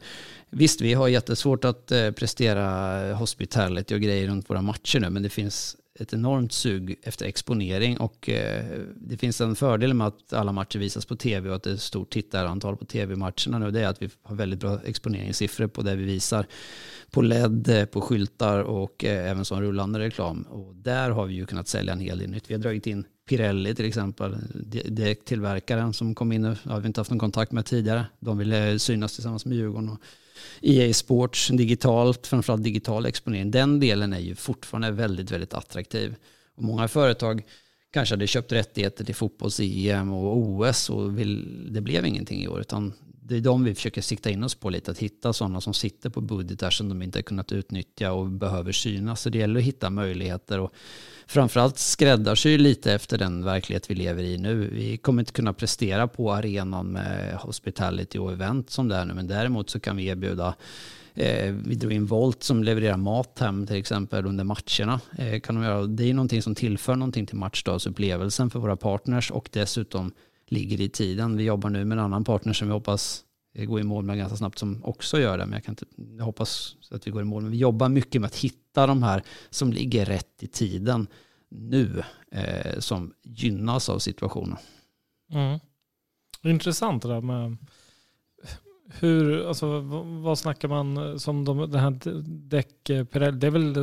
Visst, 0.51 0.81
vi 0.81 0.95
har 0.95 1.09
jättesvårt 1.09 1.65
att 1.65 1.93
eh, 1.93 2.11
prestera 2.11 3.15
hospitality 3.15 3.95
och 3.95 4.01
grejer 4.01 4.27
runt 4.29 4.51
våra 4.51 4.63
matcher 4.63 5.01
nu, 5.01 5.11
men 5.11 5.23
det 5.23 5.29
finns 5.29 5.77
ett 5.99 6.13
enormt 6.13 6.53
sug 6.53 7.01
efter 7.03 7.27
exponering 7.27 7.97
och 7.97 8.29
eh, 8.29 8.65
det 8.97 9.17
finns 9.17 9.41
en 9.41 9.57
fördel 9.57 9.95
med 9.95 10.07
att 10.07 10.33
alla 10.33 10.53
matcher 10.53 10.79
visas 10.79 11.07
på 11.07 11.17
tv 11.17 11.51
och 11.51 11.57
att 11.57 11.63
det 11.63 11.71
är 11.71 11.75
ett 11.75 11.81
stort 11.81 12.11
tittarantal 12.11 12.77
på 12.77 12.85
tv-matcherna 12.85 13.59
nu. 13.59 13.71
Det 13.71 13.81
är 13.81 13.89
att 13.89 14.03
vi 14.03 14.09
har 14.23 14.37
väldigt 14.37 14.61
bra 14.61 14.79
exponeringssiffror 14.85 15.67
på 15.67 15.83
det 15.83 15.97
vi 15.97 16.05
visar 16.05 16.47
på 17.11 17.23
LED, 17.23 17.69
eh, 17.69 17.85
på 17.85 18.01
skyltar 18.01 18.63
och 18.63 19.05
eh, 19.05 19.31
även 19.31 19.45
som 19.45 19.61
rullande 19.61 19.99
reklam. 19.99 20.43
Och 20.43 20.75
där 20.75 21.11
har 21.11 21.27
vi 21.27 21.35
ju 21.35 21.47
kunnat 21.47 21.69
sälja 21.69 21.93
en 21.93 22.01
hel 22.01 22.19
del 22.19 22.31
nytt. 22.31 22.51
Vi 22.51 22.55
har 22.55 22.61
dragit 22.61 22.87
in 22.87 23.05
Pirelli 23.29 23.75
till 23.75 23.85
exempel, 23.85 24.37
direkttillverkaren 24.85 25.93
som 25.93 26.15
kom 26.15 26.33
in 26.33 26.43
nu, 26.43 26.57
har 26.65 26.81
vi 26.81 26.87
inte 26.87 27.01
haft 27.01 27.11
någon 27.11 27.19
kontakt 27.19 27.53
med 27.53 27.65
tidigare. 27.65 28.07
De 28.21 28.39
ville 28.39 28.79
synas 28.79 29.15
tillsammans 29.15 29.47
med 29.47 29.57
Djurgården. 29.57 29.89
Och 29.89 29.99
EA 30.63 30.95
Sports 30.95 31.49
digitalt, 31.49 32.27
framförallt 32.27 32.65
digital 32.65 33.07
exponering, 33.07 33.51
den 33.51 33.81
delen 33.81 34.13
är 34.13 34.19
ju 34.19 34.35
fortfarande 34.35 34.91
väldigt, 34.91 35.31
väldigt 35.31 35.55
attraktiv. 35.55 36.15
Och 36.57 36.63
många 36.63 36.89
företag 36.89 37.43
kanske 37.93 38.13
hade 38.13 38.27
köpt 38.27 38.53
rättigheter 38.53 39.05
till 39.05 39.15
fotbolls-EM 39.15 40.13
och 40.13 40.37
OS 40.37 40.91
och 40.91 41.19
vill, 41.19 41.69
det 41.75 41.81
blev 41.81 42.07
ingenting 42.07 42.43
i 42.43 42.49
år. 42.49 42.61
Utan 42.61 42.93
det 43.29 43.37
är 43.37 43.41
de 43.41 43.65
vi 43.65 43.75
försöker 43.75 44.03
sikta 44.03 44.31
in 44.31 44.45
oss 44.45 44.55
på 44.55 44.71
lite, 44.71 44.91
att 44.91 44.99
hitta 44.99 45.33
sådana 45.33 45.61
som 45.61 45.75
sitter 45.75 46.11
på 46.11 46.21
budgetar 46.21 46.71
som 46.71 46.89
de 46.89 47.03
inte 47.03 47.19
har 47.19 47.23
kunnat 47.23 47.53
utnyttja 47.53 48.13
och 48.13 48.29
behöver 48.29 48.73
synas. 48.73 49.21
Så 49.21 49.31
det 49.31 49.39
gäller 49.39 49.61
att 49.61 49.67
hitta 49.67 49.91
möjligheter 49.91 50.61
och 50.61 50.73
framförallt 51.27 51.79
skräddarsy 51.79 52.59
lite 52.59 52.93
efter 52.93 53.19
den 53.19 53.45
verklighet 53.45 53.91
vi 53.91 53.95
lever 53.95 54.23
i 54.23 54.39
nu. 54.39 54.71
Vi 54.73 54.97
kommer 54.97 55.23
inte 55.23 55.33
kunna 55.33 55.53
prestera 55.53 56.09
på 56.09 56.33
arenan 56.33 56.87
med 56.87 57.35
hospitality 57.35 58.19
och 58.19 58.33
event 58.33 58.71
som 58.71 58.89
det 58.89 58.97
är 58.97 59.05
nu, 59.05 59.15
men 59.15 59.27
däremot 59.27 59.71
så 59.71 59.81
kan 59.81 59.97
vi 59.97 60.07
erbjuda 60.07 60.55
Eh, 61.19 61.53
vi 61.53 61.75
drog 61.75 61.93
in 61.93 62.07
Volt 62.07 62.43
som 62.43 62.63
levererar 62.63 62.97
mat 62.97 63.39
hem 63.39 63.67
till 63.67 63.77
exempel 63.77 64.27
under 64.27 64.45
matcherna. 64.45 65.01
Eh, 65.19 65.41
kan 65.41 65.55
de 65.55 65.65
göra. 65.65 65.87
Det 65.87 66.11
är 66.11 66.15
någonting 66.15 66.43
som 66.43 66.55
tillför 66.55 66.97
någonting 66.97 67.27
till 67.27 67.37
matchdagsupplevelsen 67.37 68.51
för 68.51 68.59
våra 68.59 68.77
partners 68.77 69.31
och 69.31 69.49
dessutom 69.53 70.13
ligger 70.47 70.81
i 70.81 70.89
tiden. 70.89 71.37
Vi 71.37 71.45
jobbar 71.45 71.71
nu 71.71 71.85
med 71.85 71.99
en 71.99 72.05
annan 72.05 72.25
partner 72.25 72.53
som 72.53 72.69
vi 72.69 72.73
hoppas 72.73 73.25
gå 73.65 73.81
i 73.81 73.83
mål 73.83 74.05
med 74.05 74.19
ganska 74.19 74.37
snabbt 74.37 74.59
som 74.59 74.85
också 74.85 75.21
gör 75.21 75.39
det. 75.39 75.47
Men 75.47 75.53
jag, 75.53 75.65
kan 75.65 75.73
inte, 75.73 75.87
jag 76.19 76.25
hoppas 76.25 76.77
att 76.91 77.07
vi 77.07 77.11
går 77.11 77.23
i 77.23 77.25
mål. 77.25 77.43
Men 77.43 77.53
vi 77.53 77.59
jobbar 77.59 77.89
mycket 77.89 78.21
med 78.21 78.29
att 78.29 78.37
hitta 78.37 78.87
de 78.87 79.03
här 79.03 79.23
som 79.51 79.73
ligger 79.73 80.05
rätt 80.05 80.43
i 80.43 80.47
tiden 80.47 81.07
nu 81.49 82.03
eh, 82.31 82.79
som 82.79 83.15
gynnas 83.23 83.89
av 83.89 83.99
situationen. 83.99 84.59
Mm. 85.31 85.59
Intressant 86.43 87.03
det 87.03 87.09
där 87.09 87.21
med 87.21 87.57
hur, 88.89 89.49
alltså, 89.49 89.81
vad 90.23 90.39
snackar 90.39 90.69
man 90.69 91.21
som 91.21 91.45
de, 91.45 91.71
det 91.71 91.79
här 91.79 91.99
däck 92.49 92.69
Pirelli, 92.85 93.39
det 93.39 93.47
är 93.47 93.51
väl 93.51 93.75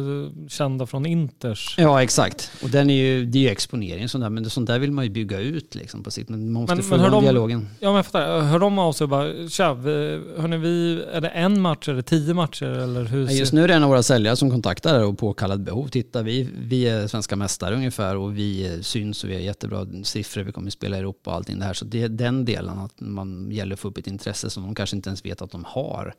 kända 0.50 0.86
från 0.86 1.06
Inters? 1.06 1.76
Ja 1.78 2.04
exakt, 2.04 2.52
och 2.64 2.70
den 2.70 2.90
är 2.90 2.94
ju, 2.94 3.26
det 3.26 3.38
är 3.38 3.42
ju 3.42 3.50
exponering 3.50 4.10
sånt 4.10 4.24
där, 4.24 4.30
men 4.30 4.50
sånt 4.50 4.68
där 4.68 4.80
vill 4.80 4.92
man 4.92 5.04
ju 5.04 5.10
bygga 5.10 5.40
ut 5.40 5.76
liksom 5.76 6.04
på 6.04 6.12
sikt. 6.12 6.30
Men 6.30 6.52
man 6.52 6.62
måste 6.62 6.76
men, 6.76 6.84
få 6.84 6.98
men 6.98 7.12
den 7.12 7.22
dialogen. 7.22 7.68
Ja 7.80 7.88
men 7.88 7.96
jag 7.96 8.06
fattar, 8.06 8.42
hör 8.42 8.60
de 8.60 8.80
av 8.80 8.94
sig 8.94 9.06
och 9.06 9.10
bara, 9.10 9.50
tja, 9.50 9.74
hörni, 9.74 10.58
vi, 10.58 11.04
är 11.14 11.22
det 11.22 11.30
en 11.30 11.62
match, 11.62 11.90
är 11.90 11.94
det 11.94 12.04
tio 12.04 12.34
matcher 12.34 12.66
eller 12.66 13.06
hur? 13.06 13.26
Ja, 13.26 13.32
just 13.32 13.54
nu 13.54 13.64
är 13.64 13.68
det 13.68 13.74
en 13.74 13.84
av 13.84 13.90
våra 13.90 14.04
säljare 14.04 14.36
som 14.36 14.52
kontaktar 14.52 15.04
och 15.04 15.18
påkallat 15.18 15.60
behov. 15.60 15.88
Titta, 15.88 16.22
vi, 16.22 16.50
vi 16.58 16.88
är 16.88 17.08
svenska 17.08 17.36
mästare 17.36 17.76
ungefär 17.76 18.16
och 18.16 18.38
vi 18.38 18.80
syns 18.82 19.24
och 19.24 19.30
vi 19.30 19.34
har 19.34 19.42
jättebra 19.42 19.88
siffror, 20.04 20.44
vi 20.44 20.52
kommer 20.52 20.68
att 20.68 20.74
spela 20.74 20.98
i 20.98 21.00
Europa 21.00 21.30
och 21.30 21.36
allting 21.36 21.60
det 21.60 21.66
här. 21.66 21.74
Så 21.74 21.86
det 21.86 22.04
är 22.04 22.10
den 22.10 22.46
delen, 22.46 22.80
att 22.80 22.94
man 22.98 23.52
gäller 23.52 23.74
att 23.74 23.80
få 23.80 23.88
upp 23.88 23.98
ett 23.98 24.08
intresse 24.08 24.50
som 24.50 24.64
de 24.64 24.76
kanske 24.76 24.93
inte 24.94 25.10
ens 25.10 25.26
vet 25.26 25.42
att 25.42 25.52
de 25.52 25.64
har. 25.64 26.16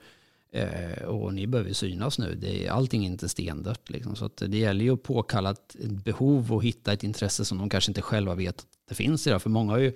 Eh, 0.55 1.05
och 1.05 1.35
ni 1.35 1.47
behöver 1.47 1.73
synas 1.73 2.19
nu. 2.19 2.35
Det 2.35 2.67
är, 2.67 2.71
allting 2.71 3.05
är 3.05 3.11
inte 3.11 3.29
stendött. 3.29 3.91
Liksom. 3.91 4.17
Så 4.17 4.31
det 4.37 4.59
gäller 4.59 4.85
ju 4.85 4.91
att 4.95 5.03
påkalla 5.03 5.51
ett 5.51 5.77
behov 5.79 6.53
och 6.53 6.65
hitta 6.65 6.93
ett 6.93 7.05
intresse 7.05 7.45
som 7.45 7.59
de 7.59 7.69
kanske 7.69 7.91
inte 7.91 8.03
själva 8.03 8.35
vet 8.35 8.59
att 8.59 8.67
det 8.89 8.95
finns 8.95 9.27
idag. 9.27 9.43
För 9.43 9.51
många 9.51 9.73
har 9.73 9.79
ju 9.79 9.93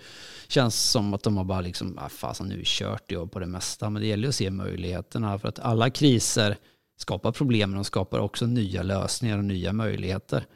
känns 0.49 0.91
som 0.91 1.15
att 1.15 1.23
de 1.23 1.37
har 1.37 1.45
bara 1.45 1.61
liksom, 1.61 1.99
ah, 1.99 2.09
fasen 2.09 2.49
nu 2.49 2.63
kört 2.65 3.13
jag 3.13 3.33
på 3.33 3.39
det 3.39 3.47
mesta. 3.47 3.91
Men 3.91 4.03
det 4.03 4.09
gäller 4.09 4.23
ju 4.23 4.29
att 4.29 4.35
se 4.35 4.51
möjligheterna. 4.51 5.39
För 5.39 5.49
att 5.49 5.59
alla 5.59 5.91
kriser 5.91 6.57
skapar 6.97 7.33
problem, 7.33 7.71
men 7.71 7.77
de 7.77 7.85
skapar 7.85 8.19
också 8.19 8.47
nya 8.47 8.83
lösningar 8.83 9.39
och 9.39 9.45
nya 9.45 9.73
möjligheter. 9.73 10.47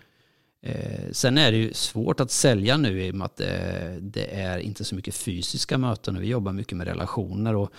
Eh, 0.63 1.11
sen 1.13 1.39
är 1.39 1.53
det 1.53 1.59
ju 1.59 1.73
svårt 1.73 2.21
att 2.21 2.31
sälja 2.31 2.77
nu 2.77 3.05
i 3.05 3.11
och 3.11 3.15
med 3.15 3.25
att 3.25 3.37
det, 3.37 3.99
det 4.01 4.35
är 4.35 4.59
inte 4.59 4.85
så 4.85 4.95
mycket 4.95 5.15
fysiska 5.15 5.79
möten 5.79 6.17
och 6.17 6.23
vi 6.23 6.27
jobbar 6.27 6.53
mycket 6.53 6.79
med 6.79 6.87
relationer. 6.87 7.55
Och 7.55 7.73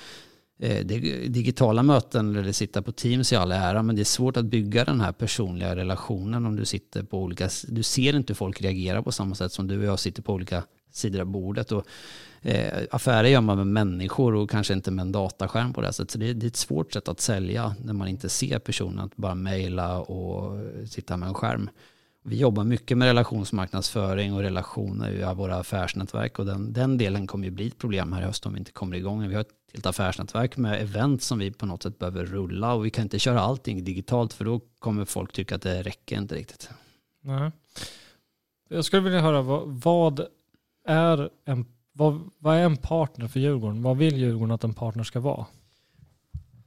Eh, 0.64 0.86
digitala 0.86 1.84
möten 1.84 2.36
eller 2.36 2.52
sitta 2.52 2.82
på 2.82 2.92
Teams 2.92 3.34
i 3.34 3.36
all 3.36 3.52
ära, 3.52 3.84
men 3.84 3.96
det 3.96 4.02
är 4.02 4.04
svårt 4.04 4.38
att 4.38 4.46
bygga 4.46 4.86
den 4.86 5.02
här 5.02 5.12
personliga 5.12 5.76
relationen 5.76 6.46
om 6.46 6.56
du 6.56 6.66
sitter 6.66 7.04
på 7.04 7.20
olika, 7.20 7.50
du 7.68 7.84
ser 7.84 8.16
inte 8.16 8.34
hur 8.34 8.36
folk 8.36 8.62
reagerar 8.62 9.02
på 9.02 9.12
samma 9.12 9.36
sätt 9.36 9.52
som 9.52 9.68
du 9.68 9.80
och 9.80 9.86
jag 9.86 10.00
sitter 10.00 10.22
på 10.22 10.34
olika 10.34 10.64
sidor 10.92 11.20
av 11.20 11.26
bordet. 11.26 11.72
Och, 11.72 11.86
eh, 12.42 12.84
affärer 12.92 13.28
gör 13.28 13.42
man 13.42 13.58
med 13.58 13.68
människor 13.68 14.36
och 14.36 14.50
kanske 14.50 14.74
inte 14.74 14.92
med 14.92 15.04
en 15.04 15.12
dataskärm 15.12 15.74
på 15.74 15.82
det 15.82 15.88
här 15.88 15.92
sättet. 15.92 16.12
Så 16.12 16.18
det, 16.18 16.34
det 16.34 16.46
är 16.46 16.48
ett 16.48 16.56
svårt 16.56 16.94
sätt 16.94 17.08
att 17.08 17.20
sälja 17.20 17.76
när 17.84 17.94
man 17.94 18.08
inte 18.08 18.30
ser 18.30 18.60
personen, 18.60 19.00
att 19.00 19.16
bara 19.16 19.36
mejla 19.36 20.00
och 20.00 20.60
sitta 20.90 21.18
med 21.18 21.28
en 21.28 21.34
skärm. 21.34 21.70
Vi 22.26 22.38
jobbar 22.38 22.64
mycket 22.64 22.98
med 22.98 23.06
relationsmarknadsföring 23.06 24.34
och 24.34 24.42
relationer 24.42 25.12
i 25.12 25.36
våra 25.36 25.56
affärsnätverk 25.56 26.40
och 26.40 26.46
den, 26.46 26.74
den 26.74 26.98
delen 26.98 27.28
kommer 27.28 27.46
ju 27.46 27.52
bli 27.52 27.68
ett 27.68 27.78
problem 27.78 28.14
här 28.14 28.22
i 28.22 28.26
höst 28.26 28.46
om 28.46 28.54
vi 28.54 28.60
inte 28.60 28.72
kommer 28.72 28.96
igång. 28.98 29.28
Vi 29.28 29.34
har 29.34 29.42
ett 29.42 29.63
helt 29.74 29.86
affärsnätverk 29.86 30.58
med 30.58 30.82
event 30.82 31.22
som 31.22 31.40
vi 31.40 31.52
på 31.52 31.66
något 31.66 31.84
sätt 31.84 32.00
behöver 32.00 32.26
rulla 32.26 32.74
och 32.74 32.86
vi 32.86 32.90
kan 32.90 33.04
inte 33.04 33.20
köra 33.20 33.40
allting 33.40 33.84
digitalt 33.84 34.34
för 34.34 34.46
då 34.46 34.62
kommer 34.80 35.06
folk 35.06 35.34
tycka 35.34 35.56
att 35.56 35.62
det 35.62 35.84
räcker 35.84 36.18
inte 36.18 36.36
riktigt. 36.36 36.70
Nej. 37.22 37.52
Jag 38.70 38.86
skulle 38.86 39.02
vilja 39.02 39.22
höra 39.22 39.42
vad, 39.42 39.68
vad 39.68 40.26
är 40.88 41.30
en, 41.46 41.66
vad, 41.92 42.30
vad, 42.40 42.56
är 42.56 42.64
en 42.64 42.78
partner 42.78 43.28
för 43.28 43.40
Djurgården? 43.40 43.82
Vad 43.82 43.98
vill 43.98 44.18
Djurgården 44.18 44.52
att 44.52 44.64
en 44.64 44.74
partner 44.74 45.04
ska 45.04 45.20
vara? 45.20 45.46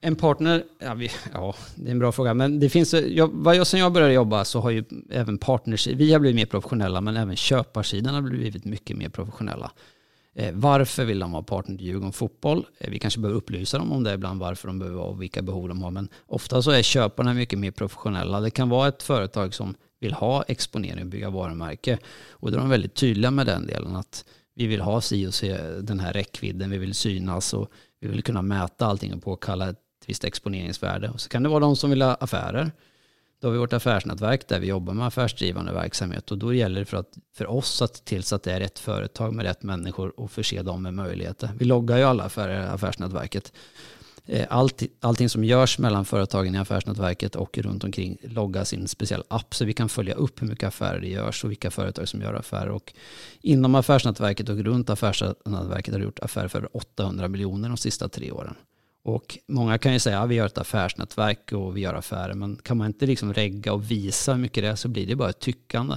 En 0.01 0.17
partner, 0.17 0.65
ja, 0.79 0.95
vi, 0.95 1.11
ja, 1.33 1.55
det 1.75 1.87
är 1.87 1.91
en 1.91 1.99
bra 1.99 2.13
fråga. 2.13 2.35
Men 2.35 2.61
det 2.61 2.69
finns, 2.69 2.95
jag, 2.95 3.31
vad 3.33 3.57
jag, 3.57 3.67
sen 3.67 3.81
jag 3.81 3.93
började 3.93 4.13
jobba 4.13 4.45
så 4.45 4.61
har 4.61 4.71
ju 4.71 4.85
även 5.11 5.39
partners, 5.39 5.87
vi 5.87 6.13
har 6.13 6.21
blivit 6.21 6.37
mer 6.37 6.47
professionella 6.47 7.01
men 7.01 7.17
även 7.17 7.37
köparsidan 7.37 8.15
har 8.15 8.23
blivit 8.23 8.65
mycket 8.65 8.97
mer 8.97 9.09
professionella. 9.09 9.71
Eh, 10.39 10.55
varför 10.55 11.05
vill 11.05 11.19
de 11.19 11.33
vara 11.33 11.43
partner 11.43 11.77
till 11.77 11.87
Djurgården 11.87 12.13
Fotboll? 12.13 12.67
Eh, 12.79 12.91
vi 12.91 12.99
kanske 12.99 13.21
behöver 13.21 13.39
upplysa 13.39 13.79
dem 13.79 13.93
om 13.93 14.03
det 14.03 14.15
ibland, 14.15 14.41
varför 14.41 14.69
de 14.69 14.79
behöver 14.79 14.99
vara 14.99 15.09
och 15.09 15.23
vilka 15.23 15.43
behov 15.43 15.69
de 15.69 15.83
har. 15.83 15.91
Men 15.91 16.09
ofta 16.27 16.63
så 16.63 16.71
är 16.71 16.83
köparna 16.83 17.35
mycket 17.35 17.59
mer 17.59 17.71
professionella. 17.71 18.41
Det 18.41 18.51
kan 18.51 18.69
vara 18.69 18.89
ett 18.89 19.03
företag 19.03 19.55
som 19.55 19.75
vill 20.01 20.13
ha 20.13 20.43
exponering 20.43 21.01
och 21.01 21.11
bygga 21.11 21.31
varumärke. 21.31 21.99
Och 22.31 22.51
då 22.51 22.57
är 22.57 22.61
de 22.61 22.69
väldigt 22.69 22.95
tydliga 22.95 23.31
med 23.31 23.47
den 23.47 23.67
delen 23.67 23.97
att 23.97 24.25
vi 24.55 24.67
vill 24.67 24.81
ha 24.81 25.01
si 25.01 25.27
och 25.27 25.35
se 25.35 25.59
den 25.81 26.01
här 26.01 26.13
räckvidden, 26.13 26.71
vi 26.71 26.79
vill 26.79 26.95
synas 26.95 27.55
och 27.55 27.71
vi 28.01 28.09
vill 28.09 28.23
kunna 28.23 28.43
mäta 28.43 28.87
allting 28.87 29.15
och 29.15 29.23
påkalla 29.23 29.71
ett 29.71 29.81
visst 30.07 30.25
exponeringsvärde. 30.25 31.09
Och 31.09 31.21
så 31.21 31.29
kan 31.29 31.43
det 31.43 31.49
vara 31.49 31.61
de 31.61 31.77
som 31.77 31.91
vill 31.91 32.03
ha 32.03 32.15
affärer. 32.15 32.73
Då 33.41 33.49
har 33.49 33.53
vi 33.53 33.59
vårt 33.59 33.73
affärsnätverk 33.73 34.49
där 34.49 34.61
vi 34.61 34.67
jobbar 34.67 34.95
med 34.95 35.07
affärsdrivande 35.07 35.73
verksamhet 35.73 36.31
och 36.31 36.39
då 36.39 36.55
gäller 36.55 36.81
det 36.81 36.87
för, 36.87 36.97
att, 36.97 37.19
för 37.35 37.47
oss 37.47 37.83
att 37.83 38.05
till 38.05 38.23
så 38.23 38.37
att 38.37 38.43
det 38.43 38.53
är 38.53 38.61
rätt 38.61 38.79
företag 38.79 39.35
med 39.35 39.45
rätt 39.45 39.63
människor 39.63 40.21
och 40.21 40.31
förse 40.31 40.63
dem 40.63 40.83
med 40.83 40.95
möjligheter. 40.95 41.51
Vi 41.59 41.65
loggar 41.65 41.99
ju 41.99 42.05
alla 42.05 42.25
affärer 42.25 42.65
i 42.65 42.67
affärsnätverket. 42.67 43.53
Eh, 44.29 44.47
allt, 44.51 44.83
allting 45.01 45.29
som 45.29 45.45
görs 45.45 45.79
mellan 45.79 46.05
företagen 46.05 46.55
i 46.55 46.59
affärsnätverket 46.59 47.37
och 47.37 47.59
runt 47.59 47.85
omkring 47.85 48.19
loggas 48.23 48.73
i 48.73 48.77
en 48.77 48.89
speciell 48.89 49.23
app 49.29 49.55
så 49.55 49.65
vi 49.65 49.73
kan 49.73 49.89
följa 49.89 50.15
upp 50.15 50.43
hur 50.43 50.47
mycket 50.47 50.69
affärer 50.69 51.01
det 51.01 51.09
görs 51.09 51.45
och 51.45 51.51
vilka 51.51 51.71
företag 51.71 52.09
som 52.09 52.21
gör 52.21 52.35
affärer. 52.35 52.71
Och 52.71 52.95
inom 53.41 53.75
affärsnätverket 53.75 54.49
och 54.49 54.57
runt 54.57 54.91
affärsnätverket 54.91 55.95
har 55.95 55.99
det 55.99 56.05
gjort 56.05 56.19
affärer 56.19 56.49
för 56.49 56.77
800 56.77 57.29
miljoner 57.29 57.69
de 57.69 57.77
sista 57.77 58.09
tre 58.09 58.31
åren. 58.31 58.55
Och 59.07 59.39
många 59.47 59.79
kan 59.79 59.93
ju 59.93 59.99
säga 59.99 60.17
att 60.17 60.23
ja, 60.23 60.27
vi 60.27 60.35
gör 60.35 60.47
ett 60.47 60.59
affärsnätverk 60.59 61.53
och 61.53 61.77
vi 61.77 61.81
gör 61.81 61.95
affärer, 61.95 62.35
men 62.35 62.57
kan 62.57 62.77
man 62.77 62.87
inte 62.87 63.07
liksom 63.07 63.35
regga 63.35 63.73
och 63.73 63.91
visa 63.91 64.33
hur 64.33 64.41
mycket 64.41 64.65
det 64.65 64.69
är 64.69 64.75
så 64.75 64.89
blir 64.89 65.07
det 65.07 65.17
bara 65.17 65.31
ett 65.31 65.39
tyckande. 65.39 65.97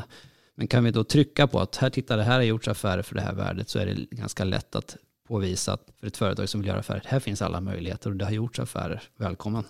Men 0.56 0.67
kan 0.67 0.84
vi 0.84 0.91
då 0.91 1.04
trycka 1.04 1.48
på 1.48 1.60
att 1.60 1.76
här, 1.76 1.89
titta, 1.89 2.15
det 2.15 2.24
här 2.24 2.36
har 2.36 2.41
gjorts 2.41 2.67
affärer 2.67 3.02
för 3.02 3.15
det 3.15 3.22
här 3.22 3.34
värdet 3.34 3.69
så 3.69 3.80
är 3.80 3.86
det 3.86 3.93
ganska 4.12 4.43
lätt 4.43 4.76
att 4.76 4.98
påvisa 5.28 5.74
att 5.74 5.88
för 6.00 6.08
ett 6.08 6.17
företag 6.17 6.50
som 6.50 6.62
vill 6.62 6.67
göra 6.67 6.80
affärer, 6.80 7.04
här 7.06 7.19
finns 7.19 7.41
alla 7.41 7.62
möjligheter 7.62 8.10
och 8.10 8.15
det 8.15 8.26
har 8.26 8.32
gjorts 8.32 8.60
affärer, 8.60 9.02
välkommen. 9.17 9.63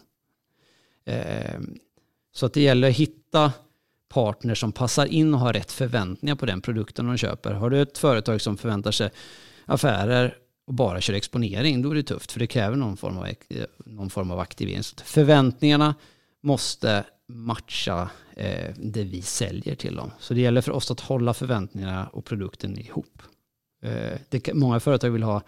Eh, 1.05 1.59
så 2.33 2.45
att 2.45 2.53
det 2.53 2.61
gäller 2.61 2.89
att 2.89 2.95
hitta 2.95 3.51
partners 4.09 4.59
som 4.59 4.71
passar 4.71 5.05
in 5.05 5.33
och 5.33 5.39
har 5.39 5.53
rätt 5.53 5.71
förväntningar 5.71 6.35
på 6.35 6.45
den 6.45 6.61
produkten 6.61 7.07
de 7.07 7.17
köper. 7.17 7.53
Har 7.53 7.69
du 7.69 7.81
ett 7.81 7.97
företag 7.97 8.41
som 8.41 8.57
förväntar 8.57 8.91
sig 8.91 9.09
affärer 9.65 10.37
och 10.69 10.75
bara 10.75 11.01
kör 11.01 11.13
exponering, 11.13 11.81
då 11.81 11.91
är 11.91 11.95
det 11.95 12.03
tufft 12.03 12.31
för 12.31 12.39
det 12.39 12.47
kräver 12.47 12.75
någon 12.75 12.97
form 12.97 13.17
av, 13.17 13.27
eh, 13.27 13.35
någon 13.85 14.09
form 14.09 14.31
av 14.31 14.39
aktivering. 14.39 14.83
Så 14.83 14.95
förväntningarna 15.03 15.95
måste 16.41 17.03
matcha 17.27 18.09
eh, 18.35 18.75
det 18.77 19.03
vi 19.03 19.21
säljer 19.21 19.75
till 19.75 19.95
dem. 19.95 20.11
Så 20.19 20.33
det 20.33 20.41
gäller 20.41 20.61
för 20.61 20.71
oss 20.71 20.91
att 20.91 20.99
hålla 20.99 21.33
förväntningarna 21.33 22.07
och 22.07 22.25
produkten 22.25 22.77
ihop. 22.77 23.21
Eh, 23.81 24.19
det, 24.29 24.53
många 24.53 24.79
företag 24.79 25.09
vill 25.09 25.23
ha 25.23 25.41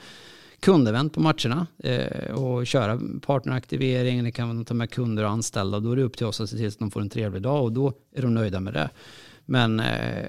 kundevent 0.59 1.13
på 1.13 1.19
matcherna 1.19 1.67
eh, 1.83 2.31
och 2.31 2.67
köra 2.67 2.99
partneraktivering, 3.21 4.23
det 4.23 4.31
kan 4.31 4.65
ta 4.65 4.73
med 4.73 4.89
kunder 4.89 5.23
och 5.23 5.29
anställda. 5.29 5.79
Då 5.79 5.91
är 5.91 5.95
det 5.95 6.03
upp 6.03 6.17
till 6.17 6.25
oss 6.25 6.41
att 6.41 6.49
se 6.49 6.57
till 6.57 6.67
att 6.67 6.79
de 6.79 6.91
får 6.91 7.01
en 7.01 7.09
trevlig 7.09 7.41
dag 7.41 7.63
och 7.63 7.71
då 7.71 7.93
är 8.15 8.21
de 8.21 8.33
nöjda 8.33 8.59
med 8.59 8.73
det. 8.73 8.89
Men 9.45 9.79
eh, 9.79 10.25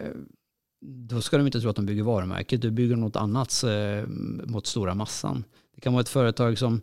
då 0.83 1.21
ska 1.21 1.37
de 1.37 1.47
inte 1.47 1.61
tro 1.61 1.71
att 1.71 1.77
de 1.77 1.87
bygger 1.87 2.03
varumärket, 2.03 2.63
du 2.63 2.71
bygger 2.71 2.97
något 2.97 3.17
annat 3.17 3.65
eh, 3.65 4.09
mot 4.47 4.67
stora 4.67 4.95
massan. 4.95 5.45
Det 5.75 5.81
kan 5.81 5.93
vara 5.93 6.01
ett 6.01 6.09
företag 6.09 6.59
som 6.59 6.81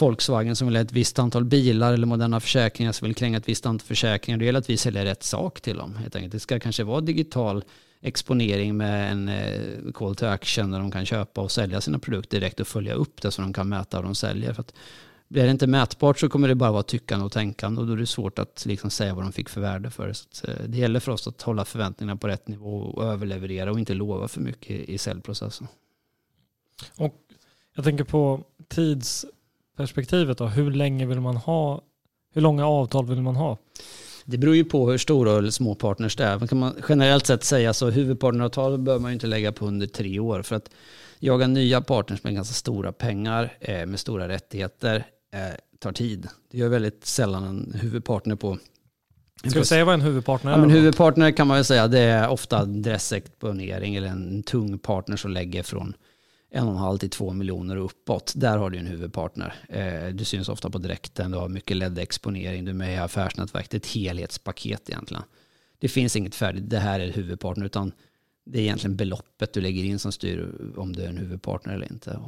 Volkswagen 0.00 0.56
som 0.56 0.68
vill 0.68 0.76
ha 0.76 0.82
ett 0.82 0.92
visst 0.92 1.18
antal 1.18 1.44
bilar 1.44 1.92
eller 1.92 2.06
Moderna 2.06 2.40
Försäkringar 2.40 2.92
som 2.92 3.06
vill 3.06 3.14
kränga 3.14 3.38
ett 3.38 3.48
visst 3.48 3.66
antal 3.66 3.86
försäkringar. 3.86 4.38
Det 4.38 4.44
gäller 4.44 4.58
att 4.58 4.70
vi 4.70 4.76
säljer 4.76 5.04
rätt 5.04 5.22
sak 5.22 5.60
till 5.60 5.76
dem. 5.76 5.96
Helt 5.96 6.16
enkelt. 6.16 6.32
Det 6.32 6.40
ska 6.40 6.60
kanske 6.60 6.84
vara 6.84 7.00
digital 7.00 7.64
exponering 8.00 8.76
med 8.76 9.12
en 9.12 9.28
eh, 9.28 9.92
call 9.94 10.16
to 10.16 10.26
action 10.26 10.70
där 10.70 10.78
de 10.78 10.90
kan 10.90 11.06
köpa 11.06 11.40
och 11.40 11.50
sälja 11.50 11.80
sina 11.80 11.98
produkter 11.98 12.40
direkt 12.40 12.60
och 12.60 12.66
följa 12.66 12.94
upp 12.94 13.22
det 13.22 13.30
så 13.30 13.42
de 13.42 13.52
kan 13.52 13.68
mäta 13.68 13.96
vad 13.96 14.04
de 14.04 14.14
säljer. 14.14 14.52
För 14.52 14.60
att 14.60 14.74
blir 15.28 15.44
det 15.44 15.50
inte 15.50 15.66
mätbart 15.66 16.18
så 16.18 16.28
kommer 16.28 16.48
det 16.48 16.54
bara 16.54 16.72
vara 16.72 16.82
tyckande 16.82 17.24
och 17.24 17.32
tänkande 17.32 17.80
och 17.80 17.86
då 17.86 17.92
är 17.92 17.96
det 17.96 18.06
svårt 18.06 18.38
att 18.38 18.66
liksom 18.66 18.90
säga 18.90 19.14
vad 19.14 19.24
de 19.24 19.32
fick 19.32 19.48
för 19.48 19.60
värde 19.60 19.90
för 19.90 20.08
det. 20.08 20.14
Så 20.14 20.46
eh, 20.46 20.56
det 20.68 20.78
gäller 20.78 21.00
för 21.00 21.12
oss 21.12 21.26
att 21.26 21.42
hålla 21.42 21.64
förväntningarna 21.64 22.16
på 22.16 22.28
rätt 22.28 22.48
nivå 22.48 22.78
och 22.78 23.04
överleverera 23.04 23.70
och 23.70 23.78
inte 23.78 23.94
lova 23.94 24.28
för 24.28 24.40
mycket 24.40 24.88
i 24.88 24.98
säljprocessen. 24.98 25.68
Och 26.96 27.14
jag 27.74 27.84
tänker 27.84 28.04
på 28.04 28.40
tidsperspektivet 28.68 30.38
då. 30.38 30.46
Hur 30.46 30.70
länge 30.70 31.06
vill 31.06 31.20
man 31.20 31.36
ha? 31.36 31.82
Hur 32.32 32.40
långa 32.40 32.66
avtal 32.66 33.06
vill 33.06 33.22
man 33.22 33.36
ha? 33.36 33.58
Det 34.24 34.38
beror 34.38 34.56
ju 34.56 34.64
på 34.64 34.90
hur 34.90 34.98
stora 34.98 35.38
eller 35.38 35.50
små 35.50 35.74
partners 35.74 36.16
det 36.16 36.24
är. 36.24 36.38
Man 36.38 36.48
kan 36.48 36.58
man 36.58 36.74
generellt 36.88 37.26
sett 37.26 37.44
säga 37.44 37.74
så 37.74 37.90
huvudpartneravtal 37.90 38.78
behöver 38.78 39.02
man 39.02 39.10
ju 39.10 39.14
inte 39.14 39.26
lägga 39.26 39.52
på 39.52 39.66
under 39.66 39.86
tre 39.86 40.18
år 40.18 40.42
för 40.42 40.56
att 40.56 40.70
jaga 41.18 41.46
nya 41.46 41.80
partners 41.80 42.22
med 42.22 42.34
ganska 42.34 42.54
stora 42.54 42.92
pengar, 42.92 43.56
eh, 43.60 43.86
med 43.86 44.00
stora 44.00 44.28
rättigheter, 44.28 45.06
tar 45.78 45.92
tid. 45.92 46.28
Det 46.50 46.58
gör 46.58 46.68
väldigt 46.68 47.04
sällan 47.04 47.44
en 47.44 47.80
huvudpartner 47.80 48.36
på 48.36 48.58
Ska 49.44 49.58
vi 49.58 49.64
säga 49.64 49.84
vad 49.84 49.94
en 49.94 50.00
huvudpartner 50.00 50.50
Ja, 50.50 50.56
är? 50.56 50.60
men 50.60 50.68
då? 50.68 50.74
huvudpartner 50.74 51.30
kan 51.30 51.46
man 51.46 51.54
väl 51.56 51.64
säga, 51.64 51.88
det 51.88 51.98
är 51.98 52.28
ofta 52.28 52.58
adressexponering 52.58 53.94
eller 53.96 54.08
en 54.08 54.42
tung 54.42 54.78
partner 54.78 55.16
som 55.16 55.30
lägger 55.30 55.62
från 55.62 55.94
en 56.50 56.64
och 56.66 56.70
en 56.72 56.76
halv 56.78 56.98
till 56.98 57.10
två 57.10 57.32
miljoner 57.32 57.76
och 57.76 57.84
uppåt. 57.84 58.32
Där 58.36 58.58
har 58.58 58.70
du 58.70 58.78
en 58.78 58.86
huvudpartner. 58.86 59.54
Eh, 59.68 60.14
du 60.14 60.24
syns 60.24 60.48
ofta 60.48 60.70
på 60.70 60.78
direkten, 60.78 61.30
du 61.30 61.38
har 61.38 61.48
mycket 61.48 61.76
LED-exponering, 61.76 62.64
du 62.64 62.70
är 62.70 62.74
med 62.74 62.94
i 62.94 62.96
affärsnätverk. 62.96 63.70
Det 63.70 63.74
är 63.74 63.78
ett 63.78 63.86
helhetspaket 63.86 64.90
egentligen. 64.90 65.22
Det 65.78 65.88
finns 65.88 66.16
inget 66.16 66.34
färdigt, 66.34 66.70
det 66.70 66.78
här 66.78 67.00
är 67.00 67.12
huvudpartner, 67.12 67.66
utan 67.66 67.92
det 68.46 68.58
är 68.58 68.62
egentligen 68.62 68.96
beloppet 68.96 69.52
du 69.52 69.60
lägger 69.60 69.84
in 69.84 69.98
som 69.98 70.12
styr 70.12 70.48
om 70.76 70.92
du 70.92 71.02
är 71.02 71.08
en 71.08 71.16
huvudpartner 71.18 71.74
eller 71.74 71.92
inte. 71.92 72.20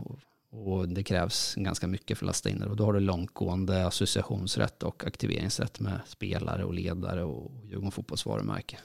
Och, 0.66 0.88
det 0.88 1.02
krävs 1.02 1.54
ganska 1.54 1.86
mycket 1.86 2.18
för 2.18 2.24
att 2.24 2.26
lasta 2.26 2.50
in 2.50 2.60
det. 2.60 2.66
Och 2.66 2.76
då 2.76 2.84
har 2.84 2.92
du 2.92 3.00
långtgående 3.00 3.86
associationsrätt 3.86 4.82
och 4.82 5.06
aktiveringsrätt 5.06 5.80
med 5.80 6.00
spelare 6.06 6.64
och 6.64 6.74
ledare 6.74 7.24
och 7.24 7.66
Djurgården 7.66 7.90
fotbollsvarumärke. 7.90 8.78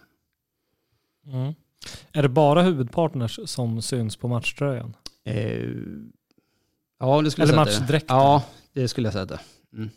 Mm. 1.27 1.53
Är 2.12 2.21
det 2.21 2.29
bara 2.29 2.62
huvudpartners 2.62 3.39
som 3.45 3.81
syns 3.81 4.15
på 4.15 4.27
matchtröjan? 4.27 4.95
Eh, 5.23 5.69
ja, 6.99 7.21
det 7.21 7.31
skulle 7.31 7.43
Eller 7.43 7.57
jag 7.57 7.67
säga. 7.67 7.75
det 7.75 7.81
matchdräkten? 7.81 8.17
Ja, 8.17 8.43
det 8.73 8.88
skulle 8.88 9.07
jag 9.07 9.13
säga. 9.13 9.25
det. 9.25 9.39
Mm. 9.73 9.89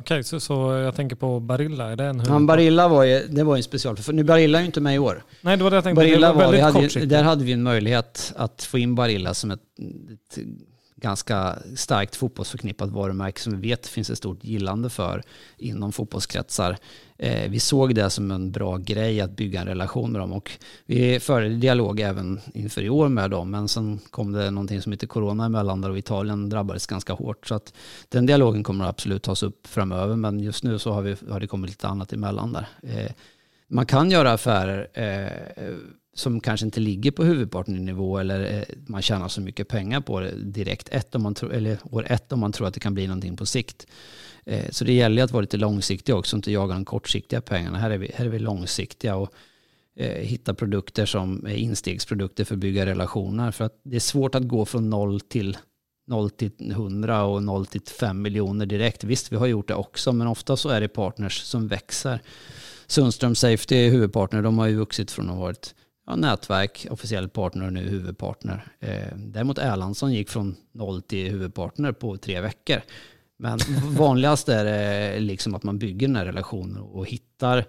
Okej, 0.00 0.24
så, 0.24 0.40
så 0.40 0.52
jag 0.72 0.94
tänker 0.94 1.16
på 1.16 1.40
Barilla. 1.40 1.90
Är 1.92 1.96
det 1.96 2.04
en 2.04 2.08
Han 2.08 2.18
huvudpartner? 2.18 2.46
Barilla 2.46 2.88
var 2.88 3.04
ju, 3.04 3.26
det 3.28 3.44
var 3.44 3.56
ju 3.56 3.58
en 3.58 3.62
special. 3.62 3.96
För 3.96 4.12
nu 4.12 4.24
Barilla 4.24 4.58
är 4.58 4.62
ju 4.62 4.66
inte 4.66 4.80
med 4.80 4.94
i 4.94 4.98
år. 4.98 5.22
Nej, 5.40 5.56
det 5.56 5.64
var 5.64 5.70
det 5.70 5.76
jag 5.76 5.84
tänkte. 5.84 6.04
Barilla 6.04 6.28
det 6.28 6.34
var 6.34 6.44
var, 6.44 6.52
vi 6.52 6.60
hade 6.60 6.80
ju, 6.86 7.06
där 7.06 7.22
hade 7.22 7.44
vi 7.44 7.52
en 7.52 7.62
möjlighet 7.62 8.32
att 8.36 8.62
få 8.62 8.78
in 8.78 8.94
Barilla 8.94 9.34
som 9.34 9.50
ett, 9.50 9.60
ett 10.12 10.38
ganska 11.00 11.58
starkt 11.76 12.16
fotbollsförknippat 12.16 12.90
varumärke 12.90 13.40
som 13.40 13.60
vi 13.60 13.68
vet 13.68 13.86
finns 13.86 14.10
ett 14.10 14.18
stort 14.18 14.44
gillande 14.44 14.90
för 14.90 15.22
inom 15.56 15.92
fotbollskretsar. 15.92 16.76
Eh, 17.18 17.50
vi 17.50 17.60
såg 17.60 17.94
det 17.94 18.10
som 18.10 18.30
en 18.30 18.52
bra 18.52 18.76
grej 18.76 19.20
att 19.20 19.36
bygga 19.36 19.60
en 19.60 19.66
relation 19.66 20.12
med 20.12 20.20
dem 20.20 20.32
och 20.32 20.50
vi 20.86 21.20
förde 21.20 21.48
dialog 21.48 22.00
även 22.00 22.40
inför 22.54 22.82
i 22.82 22.90
år 22.90 23.08
med 23.08 23.30
dem 23.30 23.50
men 23.50 23.68
sen 23.68 23.98
kom 24.10 24.32
det 24.32 24.50
någonting 24.50 24.82
som 24.82 24.92
heter 24.92 25.06
corona 25.06 25.46
emellan 25.46 25.80
där 25.80 25.90
och 25.90 25.98
Italien 25.98 26.48
drabbades 26.48 26.86
ganska 26.86 27.12
hårt 27.12 27.46
så 27.46 27.54
att 27.54 27.72
den 28.08 28.26
dialogen 28.26 28.62
kommer 28.62 28.84
absolut 28.84 29.22
tas 29.22 29.42
upp 29.42 29.66
framöver 29.66 30.16
men 30.16 30.40
just 30.40 30.64
nu 30.64 30.78
så 30.78 30.92
har, 30.92 31.02
vi, 31.02 31.16
har 31.30 31.40
det 31.40 31.46
kommit 31.46 31.70
lite 31.70 31.88
annat 31.88 32.12
emellan 32.12 32.52
där. 32.52 32.68
Eh, 32.82 33.12
man 33.68 33.86
kan 33.86 34.10
göra 34.10 34.32
affärer 34.32 34.88
eh, 34.92 35.74
som 36.18 36.40
kanske 36.40 36.66
inte 36.66 36.80
ligger 36.80 37.10
på 37.10 37.24
huvudpartnernivå 37.24 38.18
eller 38.18 38.58
eh, 38.58 38.76
man 38.86 39.02
tjänar 39.02 39.28
så 39.28 39.40
mycket 39.40 39.68
pengar 39.68 40.00
på 40.00 40.20
det 40.20 40.30
direkt 40.30 40.88
ett 40.88 41.14
om 41.14 41.22
man 41.22 41.34
tro, 41.34 41.50
eller 41.50 41.78
år 41.90 42.06
ett 42.08 42.32
om 42.32 42.40
man 42.40 42.52
tror 42.52 42.66
att 42.66 42.74
det 42.74 42.80
kan 42.80 42.94
bli 42.94 43.06
någonting 43.06 43.36
på 43.36 43.46
sikt. 43.46 43.86
Eh, 44.46 44.70
så 44.70 44.84
det 44.84 44.92
gäller 44.92 45.22
att 45.22 45.30
vara 45.30 45.40
lite 45.40 45.56
långsiktig 45.56 46.14
också, 46.14 46.36
inte 46.36 46.52
jaga 46.52 46.74
de 46.74 46.84
kortsiktiga 46.84 47.40
pengarna. 47.40 47.78
Här 47.78 47.90
är 47.90 47.98
vi, 47.98 48.10
här 48.14 48.24
är 48.24 48.28
vi 48.28 48.38
långsiktiga 48.38 49.16
och 49.16 49.32
eh, 49.96 50.22
hitta 50.22 50.54
produkter 50.54 51.06
som 51.06 51.46
är 51.46 51.54
instegsprodukter 51.54 52.44
för 52.44 52.54
att 52.54 52.60
bygga 52.60 52.86
relationer. 52.86 53.50
För 53.50 53.64
att 53.64 53.80
det 53.82 53.96
är 53.96 54.00
svårt 54.00 54.34
att 54.34 54.48
gå 54.48 54.64
från 54.64 54.90
noll 54.90 55.20
till 55.20 55.56
0 56.06 56.30
till 56.30 56.52
100 56.70 57.24
och 57.24 57.42
0 57.42 57.66
till 57.66 57.80
5 57.80 58.22
miljoner 58.22 58.66
direkt. 58.66 59.04
Visst, 59.04 59.32
vi 59.32 59.36
har 59.36 59.46
gjort 59.46 59.68
det 59.68 59.74
också, 59.74 60.12
men 60.12 60.26
ofta 60.26 60.56
så 60.56 60.68
är 60.68 60.80
det 60.80 60.88
partners 60.88 61.42
som 61.42 61.68
växer. 61.68 62.20
Sundström 62.86 63.34
Safety 63.34 63.76
är 63.76 63.90
huvudpartner. 63.90 64.42
De 64.42 64.58
har 64.58 64.66
ju 64.66 64.76
vuxit 64.76 65.10
från 65.10 65.28
att 65.28 65.36
ha 65.36 65.42
varit 65.42 65.74
ja, 66.08 66.16
nätverk, 66.16 66.86
officiell 66.90 67.28
partner 67.28 67.66
och 67.66 67.72
nu 67.72 67.88
huvudpartner. 67.88 68.64
Eh, 68.80 69.16
däremot 69.16 69.58
Erlandsson 69.58 70.12
gick 70.12 70.28
från 70.28 70.56
noll 70.72 71.02
till 71.02 71.30
huvudpartner 71.30 71.92
på 71.92 72.16
tre 72.16 72.40
veckor. 72.40 72.80
Men 73.38 73.58
vanligast 73.96 74.48
är 74.48 74.64
det 74.64 75.20
liksom 75.20 75.54
att 75.54 75.62
man 75.62 75.78
bygger 75.78 76.06
den 76.06 76.16
här 76.16 76.24
relationen 76.24 76.82
och 76.82 77.06
hittar, 77.06 77.64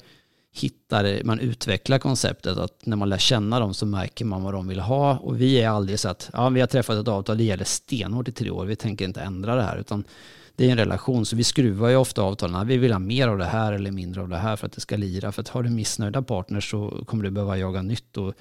hittar, 0.54 1.24
man 1.24 1.40
utvecklar 1.40 2.00
konceptet 2.00 2.58
att 2.58 2.86
när 2.86 2.98
man 2.98 3.10
lär 3.10 3.18
känna 3.18 3.60
dem 3.60 3.74
så 3.74 3.86
märker 3.86 4.26
man 4.26 4.44
vad 4.44 4.54
de 4.54 4.68
vill 4.68 4.80
ha 4.80 5.18
och 5.18 5.42
vi 5.42 5.62
är 5.62 5.70
aldrig 5.70 6.00
så 6.00 6.10
att 6.10 6.30
ja, 6.34 6.50
vi 6.50 6.60
har 6.60 6.68
träffat 6.68 6.98
ett 6.98 7.08
avtal, 7.08 7.38
det 7.38 7.44
gäller 7.44 7.66
stenhårt 7.66 8.28
i 8.28 8.32
tre 8.32 8.50
år, 8.50 8.66
vi 8.66 8.76
tänker 8.76 9.06
inte 9.06 9.22
ändra 9.22 9.56
det 9.56 9.64
här 9.64 9.78
utan 9.78 10.04
det 10.60 10.68
är 10.68 10.72
en 10.72 10.78
relation 10.78 11.26
så 11.26 11.36
vi 11.36 11.44
skruvar 11.44 11.90
ju 11.90 11.96
ofta 11.96 12.22
avtalen, 12.22 12.68
vi 12.68 12.78
vill 12.78 12.92
ha 12.92 13.00
mer 13.00 13.28
av 13.28 13.38
det 13.38 13.46
här 13.46 13.74
eller 13.74 13.92
mindre 13.92 14.22
av 14.22 14.30
det 14.30 14.38
här 14.38 14.56
för 14.56 14.66
att 14.66 14.74
det 14.74 14.82
ska 14.82 14.98
lira 14.98 15.32
för 15.32 15.42
att 15.42 15.50
har 15.50 15.64
du 15.64 15.70
missnöjda 15.70 16.22
partners 16.22 16.72
så 16.72 17.04
kommer 17.06 17.24
du 17.24 17.32
behöva 17.32 17.58
jaga 17.58 17.82
nytt 17.82 18.18
och 18.18 18.34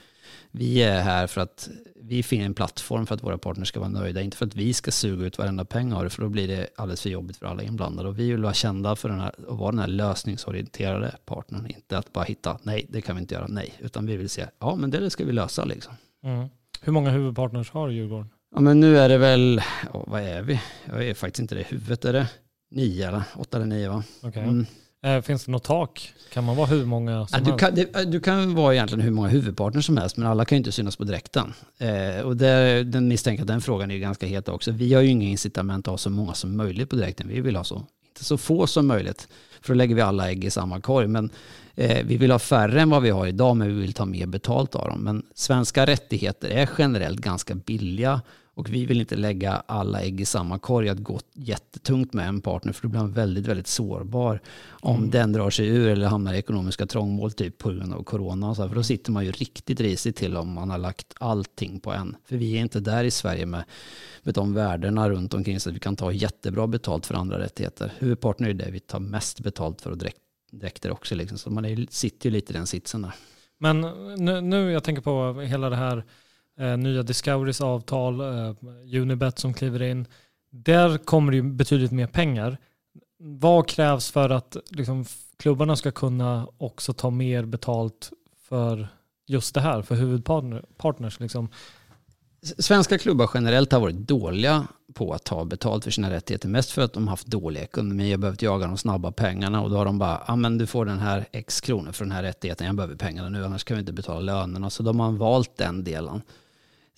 vi 0.50 0.82
är 0.82 1.00
här 1.00 1.26
för 1.26 1.40
att 1.40 1.68
vi 2.02 2.22
finner 2.22 2.44
en 2.44 2.54
plattform 2.54 3.06
för 3.06 3.14
att 3.14 3.22
våra 3.22 3.38
partners 3.38 3.68
ska 3.68 3.80
vara 3.80 3.90
nöjda, 3.90 4.20
inte 4.20 4.36
för 4.36 4.46
att 4.46 4.54
vi 4.54 4.74
ska 4.74 4.90
suga 4.90 5.26
ut 5.26 5.38
varenda 5.38 5.64
peng 5.64 5.92
av 5.92 6.04
det, 6.04 6.10
för 6.10 6.22
då 6.22 6.28
blir 6.28 6.48
det 6.48 6.68
alldeles 6.76 7.02
för 7.02 7.10
jobbigt 7.10 7.36
för 7.36 7.46
alla 7.46 7.62
inblandade. 7.62 8.08
Och 8.08 8.18
vi 8.18 8.30
vill 8.30 8.42
vara 8.42 8.54
kända 8.54 8.96
för 8.96 9.08
den 9.08 9.20
här, 9.20 9.34
att 9.48 9.58
vara 9.58 9.70
den 9.70 9.80
här 9.80 9.86
lösningsorienterade 9.86 11.16
partnern, 11.24 11.66
inte 11.66 11.98
att 11.98 12.12
bara 12.12 12.24
hitta, 12.24 12.58
nej, 12.62 12.86
det 12.88 13.00
kan 13.00 13.16
vi 13.16 13.22
inte 13.22 13.34
göra, 13.34 13.46
nej, 13.48 13.74
utan 13.78 14.06
vi 14.06 14.16
vill 14.16 14.28
se, 14.28 14.46
ja, 14.58 14.76
men 14.76 14.90
det 14.90 15.10
ska 15.10 15.24
vi 15.24 15.32
lösa 15.32 15.64
liksom. 15.64 15.94
Mm. 16.24 16.48
Hur 16.80 16.92
många 16.92 17.10
huvudpartners 17.10 17.70
har 17.70 17.88
Djurgården? 17.88 18.28
Ja, 18.54 18.60
men 18.60 18.80
nu 18.80 18.98
är 18.98 19.08
det 19.08 19.18
väl, 19.18 19.62
ja, 19.92 20.04
vad 20.06 20.22
är 20.22 20.42
vi? 20.42 20.60
Jag 20.86 21.04
är 21.08 21.14
faktiskt 21.14 21.40
inte 21.40 21.54
det 21.54 21.60
i 21.60 21.64
huvudet, 21.64 22.04
är 22.04 22.12
det 22.12 22.26
nio 22.70 23.08
eller 23.08 23.22
åtta 23.36 23.56
eller 23.56 23.66
nio 23.66 23.88
va? 23.90 24.02
Okej. 24.22 24.42
Mm. 24.42 24.66
Eh, 25.02 25.22
finns 25.22 25.44
det 25.44 25.50
något 25.50 25.64
tak? 25.64 26.12
Kan 26.32 26.44
man 26.44 26.56
vara 26.56 26.66
hur 26.66 26.84
många 26.86 27.26
som 27.26 27.38
Ja, 27.38 27.44
du, 27.44 27.50
helst? 27.50 27.92
kan, 27.92 28.02
det, 28.02 28.10
du 28.10 28.20
kan 28.20 28.54
vara 28.54 28.74
egentligen 28.74 29.00
hur 29.04 29.10
många 29.10 29.28
huvudpartners 29.28 29.86
som 29.86 29.96
helst, 29.96 30.16
men 30.16 30.26
alla 30.28 30.44
kan 30.44 30.56
ju 30.56 30.58
inte 30.58 30.72
synas 30.72 30.96
på 30.96 31.04
direkten. 31.04 31.52
Eh, 31.78 32.20
och 32.24 32.36
det, 32.36 32.84
den 32.84 33.08
misstänker 33.08 33.42
att 33.42 33.48
den 33.48 33.60
frågan 33.60 33.90
är 33.90 33.98
ganska 33.98 34.26
het 34.26 34.48
också. 34.48 34.70
Vi 34.70 34.94
har 34.94 35.02
ju 35.02 35.08
inga 35.08 35.28
incitament 35.28 35.88
att 35.88 35.90
ha 35.92 35.98
så 35.98 36.10
många 36.10 36.34
som 36.34 36.56
möjligt 36.56 36.90
på 36.90 36.96
direkten. 36.96 37.28
Vi 37.28 37.40
vill 37.40 37.56
ha 37.56 37.64
så, 37.64 37.86
så 38.24 38.38
få 38.38 38.66
som 38.66 38.86
möjligt. 38.86 39.28
För 39.60 39.74
då 39.74 39.76
lägger 39.76 39.94
vi 39.94 40.00
alla 40.00 40.30
ägg 40.30 40.44
i 40.44 40.50
samma 40.50 40.80
korg. 40.80 41.06
Men 41.06 41.30
eh, 41.74 42.06
vi 42.06 42.16
vill 42.16 42.30
ha 42.30 42.38
färre 42.38 42.80
än 42.80 42.90
vad 42.90 43.02
vi 43.02 43.10
har 43.10 43.26
idag, 43.26 43.56
men 43.56 43.68
vi 43.68 43.80
vill 43.80 43.92
ta 43.92 44.04
mer 44.04 44.26
betalt 44.26 44.74
av 44.74 44.88
dem. 44.88 45.00
Men 45.00 45.22
svenska 45.34 45.86
rättigheter 45.86 46.48
är 46.48 46.70
generellt 46.78 47.20
ganska 47.20 47.54
billiga 47.54 48.20
och 48.58 48.70
vi 48.70 48.86
vill 48.86 49.00
inte 49.00 49.16
lägga 49.16 49.62
alla 49.66 50.00
ägg 50.00 50.20
i 50.20 50.24
samma 50.24 50.58
korg, 50.58 50.88
att 50.88 50.98
gå 50.98 51.20
jättetungt 51.32 52.12
med 52.12 52.28
en 52.28 52.40
partner, 52.40 52.72
för 52.72 52.82
då 52.82 52.88
blir 52.88 53.00
man 53.00 53.12
väldigt, 53.12 53.46
väldigt 53.46 53.66
sårbar 53.66 54.40
om 54.70 55.10
den 55.10 55.32
drar 55.32 55.50
sig 55.50 55.66
ur 55.68 55.88
eller 55.88 56.06
hamnar 56.06 56.34
i 56.34 56.38
ekonomiska 56.38 56.86
trångmål, 56.86 57.32
typ 57.32 57.58
på 57.58 57.70
grund 57.70 57.94
av 57.94 58.02
corona. 58.02 58.54
Så 58.54 58.62
här, 58.62 58.68
för 58.68 58.76
då 58.76 58.82
sitter 58.82 59.12
man 59.12 59.24
ju 59.24 59.32
riktigt 59.32 59.80
risigt 59.80 60.16
till 60.16 60.36
om 60.36 60.52
man 60.52 60.70
har 60.70 60.78
lagt 60.78 61.14
allting 61.20 61.80
på 61.80 61.92
en. 61.92 62.16
För 62.24 62.36
vi 62.36 62.56
är 62.56 62.60
inte 62.60 62.80
där 62.80 63.04
i 63.04 63.10
Sverige 63.10 63.46
med, 63.46 63.64
med 64.22 64.34
de 64.34 64.54
värdena 64.54 65.10
runt 65.10 65.34
omkring 65.34 65.60
så 65.60 65.68
att 65.68 65.74
vi 65.76 65.80
kan 65.80 65.96
ta 65.96 66.12
jättebra 66.12 66.66
betalt 66.66 67.06
för 67.06 67.14
andra 67.14 67.38
rättigheter. 67.38 67.92
Huvudpartner 67.98 68.48
är 68.48 68.54
det 68.54 68.70
vi 68.70 68.80
tar 68.80 69.00
mest 69.00 69.40
betalt 69.40 69.80
för 69.80 69.90
och 69.90 69.98
direkt, 69.98 70.18
dräkter 70.52 70.90
också. 70.90 71.14
Liksom. 71.14 71.38
Så 71.38 71.50
man 71.50 71.64
är, 71.64 71.86
sitter 71.90 72.28
ju 72.28 72.32
lite 72.32 72.52
i 72.52 72.56
den 72.56 72.66
sitsen 72.66 73.02
där. 73.02 73.14
Men 73.58 73.80
nu, 74.16 74.40
nu 74.40 74.72
jag 74.72 74.84
tänker 74.84 75.02
på 75.02 75.40
hela 75.40 75.70
det 75.70 75.76
här 75.76 76.04
Eh, 76.58 76.76
nya 76.76 77.02
Discoverys 77.02 77.60
avtal, 77.60 78.20
eh, 78.20 78.54
Unibet 79.00 79.38
som 79.38 79.54
kliver 79.54 79.82
in. 79.82 80.06
Där 80.50 80.98
kommer 80.98 81.32
det 81.32 81.36
ju 81.36 81.42
betydligt 81.42 81.92
mer 81.92 82.06
pengar. 82.06 82.58
Vad 83.18 83.68
krävs 83.68 84.10
för 84.10 84.30
att 84.30 84.56
liksom, 84.70 85.04
klubbarna 85.36 85.76
ska 85.76 85.90
kunna 85.90 86.48
också 86.58 86.92
ta 86.92 87.10
mer 87.10 87.44
betalt 87.44 88.10
för 88.48 88.88
just 89.26 89.54
det 89.54 89.60
här, 89.60 89.82
för 89.82 89.94
huvudpartners? 89.94 91.20
Liksom. 91.20 91.48
Svenska 92.42 92.98
klubbar 92.98 93.30
generellt 93.34 93.72
har 93.72 93.80
varit 93.80 93.96
dåliga 93.96 94.66
på 94.94 95.12
att 95.12 95.24
ta 95.24 95.44
betalt 95.44 95.84
för 95.84 95.90
sina 95.90 96.10
rättigheter. 96.10 96.48
Mest 96.48 96.70
för 96.70 96.82
att 96.82 96.92
de 96.92 97.06
har 97.06 97.10
haft 97.10 97.26
dålig 97.26 97.60
ekonomi 97.60 98.14
och 98.14 98.20
behövt 98.20 98.42
jaga 98.42 98.66
de 98.66 98.76
snabba 98.76 99.12
pengarna. 99.12 99.62
Och 99.62 99.70
då 99.70 99.76
har 99.76 99.84
de 99.84 99.98
bara, 99.98 100.22
ja 100.26 100.36
men 100.36 100.58
du 100.58 100.66
får 100.66 100.84
den 100.84 100.98
här 100.98 101.26
x 101.32 101.60
kronor 101.60 101.92
för 101.92 102.04
den 102.04 102.12
här 102.12 102.22
rättigheten. 102.22 102.66
Jag 102.66 102.76
behöver 102.76 102.96
pengarna 102.96 103.28
nu, 103.28 103.44
annars 103.44 103.64
kan 103.64 103.76
vi 103.76 103.80
inte 103.80 103.92
betala 103.92 104.20
lönerna. 104.20 104.70
Så 104.70 104.82
de 104.82 105.00
har 105.00 105.12
valt 105.12 105.56
den 105.56 105.84
delen. 105.84 106.22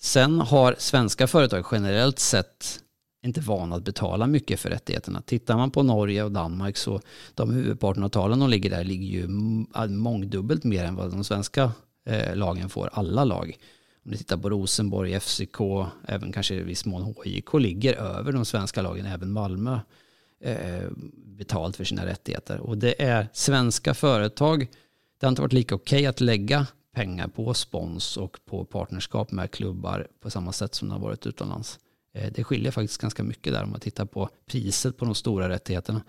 Sen 0.03 0.39
har 0.39 0.75
svenska 0.77 1.27
företag 1.27 1.65
generellt 1.71 2.19
sett 2.19 2.79
inte 3.25 3.41
vana 3.41 3.75
att 3.75 3.83
betala 3.83 4.27
mycket 4.27 4.59
för 4.59 4.69
rättigheterna. 4.69 5.21
Tittar 5.21 5.57
man 5.57 5.71
på 5.71 5.83
Norge 5.83 6.23
och 6.23 6.31
Danmark 6.31 6.77
så 6.77 7.01
de 7.33 7.53
huvudparten 7.53 8.03
av 8.03 8.09
talen 8.09 8.39
de 8.39 8.49
ligger 8.49 8.69
där 8.69 8.83
ligger 8.83 9.07
ju 9.07 9.27
mångdubbelt 9.87 10.63
mer 10.63 10.85
än 10.85 10.95
vad 10.95 11.11
de 11.11 11.23
svenska 11.23 11.71
eh, 12.05 12.35
lagen 12.35 12.69
får, 12.69 12.89
alla 12.93 13.23
lag. 13.23 13.57
Om 14.05 14.11
ni 14.11 14.17
tittar 14.17 14.37
på 14.37 14.49
Rosenborg, 14.49 15.19
FCK, 15.19 15.59
även 16.07 16.31
kanske 16.31 16.55
i 16.55 16.61
viss 16.61 16.85
mån 16.85 17.15
HIK 17.25 17.53
ligger 17.53 17.93
över 17.93 18.31
de 18.31 18.45
svenska 18.45 18.81
lagen, 18.81 19.05
även 19.05 19.31
Malmö, 19.31 19.79
eh, 20.43 20.89
betalt 21.37 21.75
för 21.75 21.83
sina 21.83 22.05
rättigheter. 22.05 22.59
Och 22.59 22.77
det 22.77 23.01
är 23.01 23.27
svenska 23.33 23.93
företag, 23.93 24.67
det 25.19 25.25
har 25.25 25.29
inte 25.29 25.41
varit 25.41 25.53
lika 25.53 25.75
okej 25.75 25.97
okay 25.97 26.05
att 26.05 26.21
lägga 26.21 26.67
pengar 26.93 27.27
på 27.27 27.53
spons 27.53 28.17
och 28.17 28.39
på 28.45 28.65
partnerskap 28.65 29.31
med 29.31 29.51
klubbar 29.51 30.07
på 30.19 30.29
samma 30.29 30.51
sätt 30.51 30.75
som 30.75 30.87
det 30.87 30.93
har 30.93 31.01
varit 31.01 31.27
utomlands. 31.27 31.79
Eh, 32.13 32.31
det 32.33 32.43
skiljer 32.43 32.71
faktiskt 32.71 33.01
ganska 33.01 33.23
mycket 33.23 33.53
där 33.53 33.63
om 33.63 33.69
man 33.71 33.79
tittar 33.79 34.05
på 34.05 34.29
priset 34.45 34.97
på 34.97 35.05
de 35.05 35.15
stora 35.15 35.49
rättigheterna. 35.49 36.01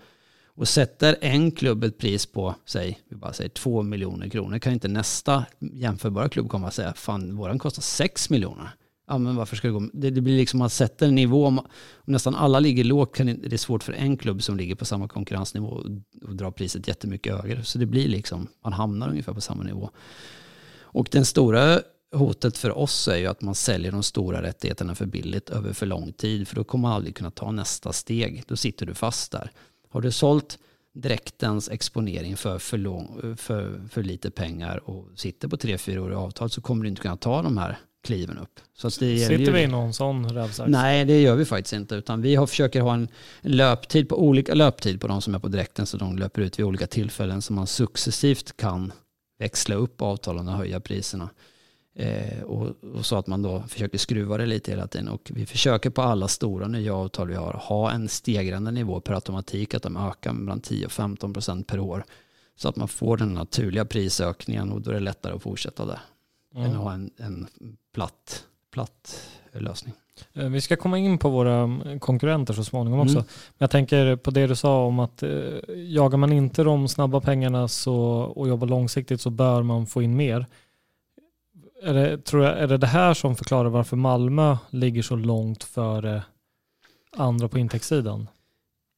Och 0.55 0.67
sätter 0.67 1.17
en 1.21 1.51
klubb 1.51 1.83
ett 1.83 1.97
pris 1.97 2.25
på, 2.25 2.55
säg, 2.65 2.99
vi 3.09 3.15
bara 3.15 3.33
säger 3.33 3.49
två 3.49 3.81
miljoner 3.81 4.29
kronor, 4.29 4.59
kan 4.59 4.73
inte 4.73 4.87
nästa 4.87 5.45
jämförbara 5.59 6.29
klubb 6.29 6.49
komma 6.49 6.67
och 6.67 6.73
säga, 6.73 6.93
fan, 6.93 7.35
våran 7.35 7.59
kostar 7.59 7.81
sex 7.81 8.29
miljoner. 8.29 8.69
ja 9.07 9.17
men 9.17 9.35
varför 9.35 9.55
ska 9.55 9.67
det 9.67 9.73
gå? 9.73 9.89
Det, 9.93 10.09
det 10.09 10.21
blir 10.21 10.37
liksom 10.37 10.59
man 10.59 10.69
sätter 10.69 11.07
en 11.07 11.15
nivå, 11.15 11.45
om, 11.47 11.59
om 11.59 11.67
nästan 12.05 12.35
alla 12.35 12.59
ligger 12.59 12.83
lågt 12.83 13.15
kan 13.15 13.27
det, 13.27 13.33
det 13.33 13.55
är 13.55 13.57
svårt 13.57 13.83
för 13.83 13.93
en 13.93 14.17
klubb 14.17 14.43
som 14.43 14.57
ligger 14.57 14.75
på 14.75 14.85
samma 14.85 15.07
konkurrensnivå 15.07 15.83
och 16.21 16.35
dra 16.35 16.51
priset 16.51 16.87
jättemycket 16.87 17.41
högre. 17.41 17.63
Så 17.63 17.77
det 17.77 17.85
blir 17.85 18.07
liksom, 18.07 18.47
man 18.63 18.73
hamnar 18.73 19.09
ungefär 19.09 19.33
på 19.33 19.41
samma 19.41 19.63
nivå. 19.63 19.89
Och 20.93 21.07
den 21.11 21.25
stora 21.25 21.81
hotet 22.13 22.57
för 22.57 22.77
oss 22.77 23.07
är 23.07 23.17
ju 23.17 23.27
att 23.27 23.41
man 23.41 23.55
säljer 23.55 23.91
de 23.91 24.03
stora 24.03 24.41
rättigheterna 24.41 24.95
för 24.95 25.05
billigt 25.05 25.49
över 25.49 25.73
för 25.73 25.85
lång 25.85 26.13
tid. 26.13 26.47
För 26.47 26.55
då 26.55 26.63
kommer 26.63 26.81
man 26.81 26.91
aldrig 26.91 27.15
kunna 27.15 27.31
ta 27.31 27.51
nästa 27.51 27.93
steg. 27.93 28.43
Då 28.47 28.55
sitter 28.55 28.85
du 28.85 28.93
fast 28.93 29.31
där. 29.31 29.51
Har 29.89 30.01
du 30.01 30.11
sålt 30.11 30.59
dräktens 30.93 31.69
exponering 31.69 32.37
för, 32.37 32.59
för, 32.59 32.77
lång, 32.77 33.35
för, 33.37 33.81
för 33.89 34.03
lite 34.03 34.31
pengar 34.31 34.89
och 34.89 35.07
sitter 35.15 35.47
på 35.47 35.57
tre, 35.57 35.77
fyra 35.77 36.01
år 36.01 36.11
i 36.11 36.15
avtal 36.15 36.49
så 36.49 36.61
kommer 36.61 36.83
du 36.83 36.89
inte 36.89 37.01
kunna 37.01 37.17
ta 37.17 37.41
de 37.41 37.57
här 37.57 37.77
kliven 38.03 38.37
upp. 38.37 38.59
Så 38.77 38.87
att 38.87 38.99
det 38.99 39.19
Sitter 39.19 39.51
vi 39.51 39.61
i 39.61 39.67
någon 39.67 39.93
sån 39.93 40.29
rävsax? 40.29 40.69
Nej, 40.69 41.05
det 41.05 41.21
gör 41.21 41.35
vi 41.35 41.45
faktiskt 41.45 41.73
inte. 41.73 41.95
Utan 41.95 42.21
vi 42.21 42.35
har, 42.35 42.47
försöker 42.47 42.81
ha 42.81 42.93
en 42.93 43.07
löptid 43.41 44.09
på 44.09 44.23
olika 44.23 44.53
löptid 44.53 45.01
på 45.01 45.07
de 45.07 45.21
som 45.21 45.35
är 45.35 45.39
på 45.39 45.47
dräkten 45.47 45.85
så 45.85 45.97
de 45.97 46.17
löper 46.17 46.41
ut 46.41 46.59
vid 46.59 46.65
olika 46.65 46.87
tillfällen 46.87 47.41
så 47.41 47.53
man 47.53 47.67
successivt 47.67 48.57
kan 48.57 48.91
växla 49.43 49.75
upp 49.75 50.01
avtalen 50.01 50.47
och 50.47 50.53
höja 50.53 50.79
priserna. 50.79 51.29
Eh, 51.95 52.43
och, 52.43 52.83
och, 52.83 53.05
så 53.05 53.15
att 53.15 53.27
man 53.27 53.41
då 53.41 53.63
försöker 53.67 53.97
skruva 53.97 54.37
det 54.37 54.45
lite 54.45 54.71
hela 54.71 54.87
tiden. 54.87 55.07
Och 55.07 55.31
vi 55.33 55.45
försöker 55.45 55.89
på 55.89 56.01
alla 56.01 56.27
stora 56.27 56.67
nya 56.67 56.95
avtal 56.95 57.27
vi 57.27 57.35
har 57.35 57.53
ha 57.53 57.91
en 57.91 58.09
stegrande 58.09 58.71
nivå 58.71 58.99
per 58.99 59.13
automatik, 59.13 59.73
att 59.73 59.83
de 59.83 59.97
ökar 59.97 60.33
mellan 60.33 60.61
10 60.61 60.85
och 60.85 60.91
15 60.91 61.33
procent 61.33 61.67
per 61.67 61.79
år. 61.79 62.05
Så 62.55 62.69
att 62.69 62.75
man 62.75 62.87
får 62.87 63.17
den 63.17 63.33
naturliga 63.33 63.85
prisökningen 63.85 64.71
och 64.71 64.81
då 64.81 64.89
är 64.89 64.93
det 64.93 64.99
lättare 64.99 65.35
att 65.35 65.43
fortsätta 65.43 65.85
där. 65.85 65.99
Mm. 66.55 66.65
Än 66.65 66.75
att 66.75 66.83
ha 66.83 66.93
en, 66.93 67.11
en 67.17 67.47
platt, 67.93 68.45
platt 68.71 69.29
lösning. 69.51 69.93
Eh, 70.33 70.49
vi 70.49 70.61
ska 70.61 70.75
komma 70.75 70.97
in 70.97 71.17
på 71.17 71.29
våra 71.29 71.69
konkurrenter 71.99 72.53
så 72.53 72.63
småningom 72.63 72.99
också. 72.99 73.15
Mm. 73.15 73.25
Men 73.47 73.57
jag 73.57 73.71
tänker 73.71 74.15
på 74.15 74.31
det 74.31 74.47
du 74.47 74.55
sa 74.55 74.85
om 74.85 74.99
att 74.99 75.23
eh, 75.23 75.29
jagar 75.75 76.17
man 76.17 76.33
inte 76.33 76.63
de 76.63 76.87
snabba 76.87 77.21
pengarna 77.21 77.67
så, 77.67 77.95
och 78.35 78.47
jobbar 78.47 78.67
långsiktigt 78.67 79.21
så 79.21 79.29
bör 79.29 79.63
man 79.63 79.85
få 79.87 80.01
in 80.01 80.15
mer. 80.15 80.45
Är 81.83 81.93
det, 81.93 82.17
tror 82.17 82.43
jag, 82.43 82.59
är 82.59 82.67
det 82.67 82.77
det 82.77 82.87
här 82.87 83.13
som 83.13 83.35
förklarar 83.35 83.69
varför 83.69 83.97
Malmö 83.97 84.57
ligger 84.69 85.01
så 85.01 85.15
långt 85.15 85.63
före 85.63 86.23
andra 87.17 87.47
på 87.47 87.59
intäktssidan? 87.59 88.27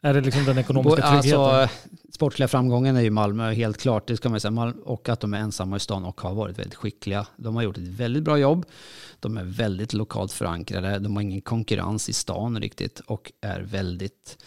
Är 0.05 0.13
det 0.13 0.21
liksom 0.21 0.45
den 0.45 0.57
ekonomiska 0.57 1.09
tryggheten? 1.09 1.41
Alltså, 1.41 1.75
sportliga 2.13 2.47
framgången 2.47 2.95
är 2.95 3.01
ju 3.01 3.09
Malmö 3.09 3.51
helt 3.51 3.77
klart, 3.77 4.07
det 4.07 4.17
ska 4.17 4.29
man 4.29 4.39
säga. 4.39 4.73
Och 4.83 5.09
att 5.09 5.19
de 5.19 5.33
är 5.33 5.37
ensamma 5.37 5.77
i 5.77 5.79
stan 5.79 6.05
och 6.05 6.21
har 6.21 6.33
varit 6.33 6.59
väldigt 6.59 6.75
skickliga. 6.75 7.27
De 7.35 7.55
har 7.55 7.63
gjort 7.63 7.77
ett 7.77 7.83
väldigt 7.83 8.23
bra 8.23 8.37
jobb. 8.37 8.65
De 9.19 9.37
är 9.37 9.43
väldigt 9.43 9.93
lokalt 9.93 10.31
förankrade. 10.31 10.99
De 10.99 11.15
har 11.15 11.21
ingen 11.23 11.41
konkurrens 11.41 12.09
i 12.09 12.13
stan 12.13 12.61
riktigt 12.61 12.99
och 12.99 13.31
är 13.41 13.61
väldigt 13.61 14.37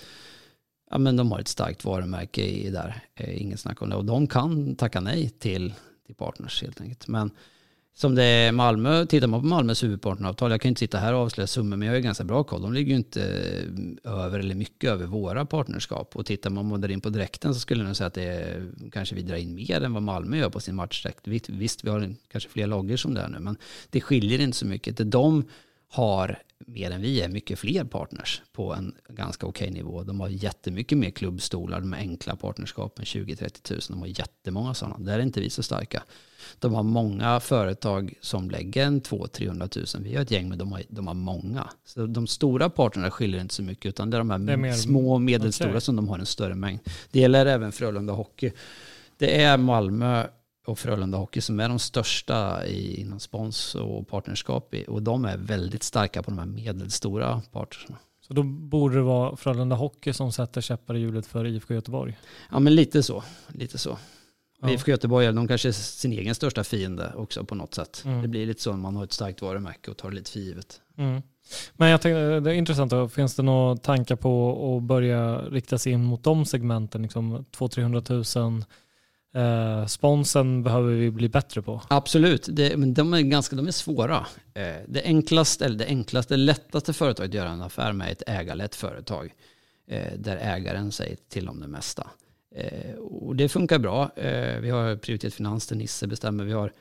Ja, 0.90 0.98
men 0.98 1.16
de 1.16 1.32
har 1.32 1.40
ett 1.40 1.48
starkt 1.48 1.84
varumärke 1.84 2.42
i 2.42 2.70
där, 2.70 3.02
inget 3.16 3.60
snack 3.60 3.82
om 3.82 3.90
det. 3.90 3.96
Och 3.96 4.04
de 4.04 4.26
kan 4.26 4.76
tacka 4.76 5.00
nej 5.00 5.30
till, 5.30 5.74
till 6.06 6.14
partners 6.14 6.62
helt 6.62 6.80
enkelt. 6.80 7.08
Men 7.08 7.30
som 7.98 8.14
det 8.14 8.22
är 8.22 8.52
Malmö, 8.52 9.06
tittar 9.06 9.26
man 9.26 9.40
på 9.40 9.46
Malmös 9.46 9.84
huvudpartneravtal, 9.84 10.50
jag 10.50 10.60
kan 10.60 10.68
inte 10.68 10.78
sitta 10.78 10.98
här 10.98 11.14
och 11.14 11.20
avslöja 11.20 11.46
summor, 11.46 11.76
men 11.76 11.86
jag 11.86 11.92
har 11.92 11.96
ju 11.96 12.02
ganska 12.02 12.24
bra 12.24 12.44
koll. 12.44 12.62
De 12.62 12.72
ligger 12.72 12.90
ju 12.90 12.96
inte 12.96 13.22
eh, 14.04 14.12
över 14.12 14.38
eller 14.38 14.54
mycket 14.54 14.90
över 14.90 15.06
våra 15.06 15.46
partnerskap. 15.46 16.16
Och 16.16 16.26
tittar 16.26 16.50
man 16.50 16.80
där 16.80 16.90
in 16.90 17.00
på 17.00 17.08
direkten 17.08 17.54
så 17.54 17.60
skulle 17.60 17.80
jag 17.80 17.86
nog 17.86 17.96
säga 17.96 18.06
att 18.06 18.14
det 18.14 18.22
är, 18.22 18.70
kanske 18.92 19.14
vi 19.14 19.22
drar 19.22 19.36
in 19.36 19.54
mer 19.54 19.80
än 19.80 19.92
vad 19.92 20.02
Malmö 20.02 20.36
gör 20.36 20.50
på 20.50 20.60
sin 20.60 20.74
matchdräkt. 20.74 21.28
Visst, 21.48 21.84
vi 21.84 21.90
har 21.90 22.14
kanske 22.32 22.50
fler 22.50 22.66
loggor 22.66 22.96
som 22.96 23.14
det 23.14 23.20
är 23.20 23.28
nu, 23.28 23.38
men 23.38 23.56
det 23.90 24.00
skiljer 24.00 24.40
inte 24.40 24.56
så 24.56 24.66
mycket. 24.66 24.96
Det 24.96 25.04
de 25.04 25.44
har 25.88 26.38
mer 26.66 26.90
än 26.90 27.00
vi 27.00 27.20
är 27.20 27.28
mycket 27.28 27.58
fler 27.58 27.84
partners 27.84 28.42
på 28.52 28.74
en 28.74 28.94
ganska 29.08 29.46
okej 29.46 29.68
okay 29.68 29.74
nivå. 29.74 30.02
De 30.02 30.20
har 30.20 30.28
jättemycket 30.28 30.98
mer 30.98 31.10
klubbstolar, 31.10 31.80
de 31.80 31.94
enkla 31.94 32.36
partnerskapen, 32.36 33.04
20-30 33.04 33.72
000. 33.72 33.80
De 33.88 33.98
har 33.98 34.06
jättemånga 34.06 34.74
sådana. 34.74 34.98
Där 34.98 35.18
är 35.18 35.22
inte 35.22 35.40
vi 35.40 35.50
så 35.50 35.62
starka. 35.62 36.02
De 36.58 36.74
har 36.74 36.82
många 36.82 37.40
företag 37.40 38.14
som 38.20 38.50
lägger 38.50 38.86
en 38.86 39.02
200-300 39.02 39.96
000. 39.96 40.04
Vi 40.04 40.14
har 40.14 40.22
ett 40.22 40.30
gäng 40.30 40.48
men 40.48 40.58
de 40.58 40.72
har, 40.72 40.82
de 40.88 41.06
har 41.06 41.14
många. 41.14 41.70
Så 41.84 42.06
de 42.06 42.26
stora 42.26 42.70
partnerna 42.70 43.10
skiljer 43.10 43.40
inte 43.40 43.54
så 43.54 43.62
mycket 43.62 43.86
utan 43.86 44.10
det 44.10 44.16
är 44.16 44.18
de 44.18 44.30
här 44.30 44.48
är 44.48 44.56
mer, 44.56 44.72
små 44.72 45.12
och 45.12 45.20
medelstora 45.20 45.68
okay. 45.68 45.80
som 45.80 45.96
de 45.96 46.08
har 46.08 46.18
en 46.18 46.26
större 46.26 46.54
mängd. 46.54 46.80
Det 47.10 47.20
gäller 47.20 47.46
även 47.46 47.72
Frölunda 47.72 48.12
Hockey. 48.12 48.52
Det 49.16 49.42
är 49.42 49.56
Malmö 49.56 50.26
och 50.68 50.78
Frölunda 50.78 51.18
Hockey 51.18 51.40
som 51.40 51.60
är 51.60 51.68
de 51.68 51.78
största 51.78 52.66
i, 52.66 53.00
inom 53.00 53.20
spons 53.20 53.74
och 53.74 54.08
partnerskap. 54.08 54.74
I, 54.74 54.84
och 54.88 55.02
de 55.02 55.24
är 55.24 55.36
väldigt 55.36 55.82
starka 55.82 56.22
på 56.22 56.30
de 56.30 56.38
här 56.38 56.46
medelstora 56.46 57.42
partnerna. 57.52 57.98
Så 58.20 58.34
då 58.34 58.42
borde 58.42 58.94
det 58.94 59.02
vara 59.02 59.36
Frölunda 59.36 59.76
Hockey 59.76 60.12
som 60.12 60.32
sätter 60.32 60.60
käppar 60.60 60.94
i 60.94 60.98
hjulet 60.98 61.26
för 61.26 61.44
IFK 61.44 61.74
Göteborg? 61.74 62.18
Ja 62.50 62.58
men 62.58 62.74
lite 62.74 63.02
så. 63.02 63.24
Lite 63.48 63.78
så. 63.78 63.98
Ja. 64.60 64.70
IFK 64.70 64.90
Göteborg, 64.90 65.32
de 65.32 65.48
kanske 65.48 65.68
är 65.68 65.72
sin 65.72 66.12
egen 66.12 66.34
största 66.34 66.64
fiende 66.64 67.12
också 67.16 67.44
på 67.44 67.54
något 67.54 67.74
sätt. 67.74 68.02
Mm. 68.04 68.22
Det 68.22 68.28
blir 68.28 68.46
lite 68.46 68.62
så 68.62 68.70
när 68.70 68.78
man 68.78 68.96
har 68.96 69.04
ett 69.04 69.12
starkt 69.12 69.42
varumärke 69.42 69.90
och 69.90 69.96
tar 69.96 70.10
det 70.10 70.16
lite 70.16 70.30
för 70.30 70.38
givet. 70.40 70.80
Mm. 70.96 71.22
Men 71.76 71.88
jag 71.88 72.00
tänkte, 72.00 72.40
det 72.40 72.50
är 72.50 72.54
intressant, 72.54 72.90
då. 72.90 73.08
finns 73.08 73.34
det 73.34 73.42
några 73.42 73.76
tankar 73.76 74.16
på 74.16 74.76
att 74.76 74.82
börja 74.82 75.38
rikta 75.38 75.78
sig 75.78 75.92
in 75.92 76.04
mot 76.04 76.22
de 76.22 76.44
segmenten, 76.44 77.02
liksom 77.02 77.44
200-300 77.56 78.48
000 78.48 78.64
Eh, 79.34 79.86
sponsen 79.86 80.62
behöver 80.62 80.92
vi 80.92 81.10
bli 81.10 81.28
bättre 81.28 81.62
på. 81.62 81.82
Absolut, 81.88 82.48
det, 82.50 82.76
men 82.76 82.94
de 82.94 83.14
är, 83.14 83.20
ganska, 83.20 83.56
de 83.56 83.66
är 83.66 83.72
svåra. 83.72 84.26
Eh, 84.54 84.76
det 84.88 85.02
enklaste, 85.04 85.64
eller 85.64 85.78
det 85.78 85.86
enklaste, 85.86 86.36
lättaste 86.36 86.92
företaget 86.92 87.30
att 87.30 87.34
göra 87.34 87.50
en 87.50 87.62
affär 87.62 87.92
med 87.92 88.08
är 88.08 88.12
ett 88.12 88.22
ägarlett 88.26 88.74
företag. 88.74 89.34
Eh, 89.90 90.18
där 90.18 90.36
ägaren 90.36 90.92
säger 90.92 91.16
till 91.28 91.48
om 91.48 91.60
det 91.60 91.68
mesta. 91.68 92.06
Eh, 92.54 92.94
och 92.94 93.36
det 93.36 93.48
funkar 93.48 93.78
bra. 93.78 94.10
Eh, 94.16 94.60
vi 94.60 94.70
har 94.70 94.96
prioritet 94.96 95.34
finans 95.34 95.66
där 95.66 95.76
Nisse 95.76 96.06
bestämmer. 96.06 96.44
Vi 96.44 96.52
har 96.52 96.72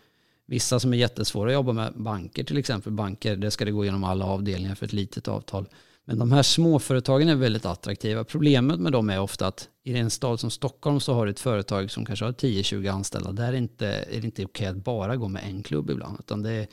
vissa 0.45 0.79
som 0.79 0.93
är 0.93 0.97
jättesvåra 0.97 1.49
att 1.49 1.53
jobba 1.53 1.73
med. 1.73 1.93
Banker 1.95 2.43
till 2.43 2.57
exempel. 2.57 2.91
Banker, 2.91 3.36
där 3.36 3.49
ska 3.49 3.65
det 3.65 3.71
gå 3.71 3.83
igenom 3.83 4.03
alla 4.03 4.25
avdelningar 4.25 4.75
för 4.75 4.86
ett 4.86 4.93
litet 4.93 5.27
avtal. 5.27 5.67
Men 6.10 6.20
de 6.20 6.32
här 6.32 6.43
småföretagen 6.43 7.30
är 7.30 7.36
väldigt 7.36 7.65
attraktiva. 7.65 8.24
Problemet 8.24 8.80
med 8.80 8.91
dem 8.91 9.10
är 9.10 9.20
ofta 9.20 9.48
att 9.48 9.70
i 9.84 9.98
en 9.98 10.10
stad 10.10 10.39
som 10.39 10.52
Stockholm 10.52 11.00
så 11.00 11.13
har 11.13 11.26
du 11.26 11.32
ett 11.32 11.39
företag 11.39 11.91
som 11.91 12.06
kanske 12.06 12.26
har 12.26 12.32
10-20 12.32 12.91
anställda. 12.91 13.32
Där 13.32 13.48
är, 13.48 13.58
inte, 13.58 13.88
är 13.88 14.22
det 14.22 14.26
inte 14.26 14.46
okej 14.46 14.67
att 14.67 14.76
bara 14.76 15.15
gå 15.15 15.28
med 15.28 15.43
en 15.46 15.63
klubb 15.63 15.89
ibland. 15.89 16.20
Utan 16.20 16.43
det 16.43 16.67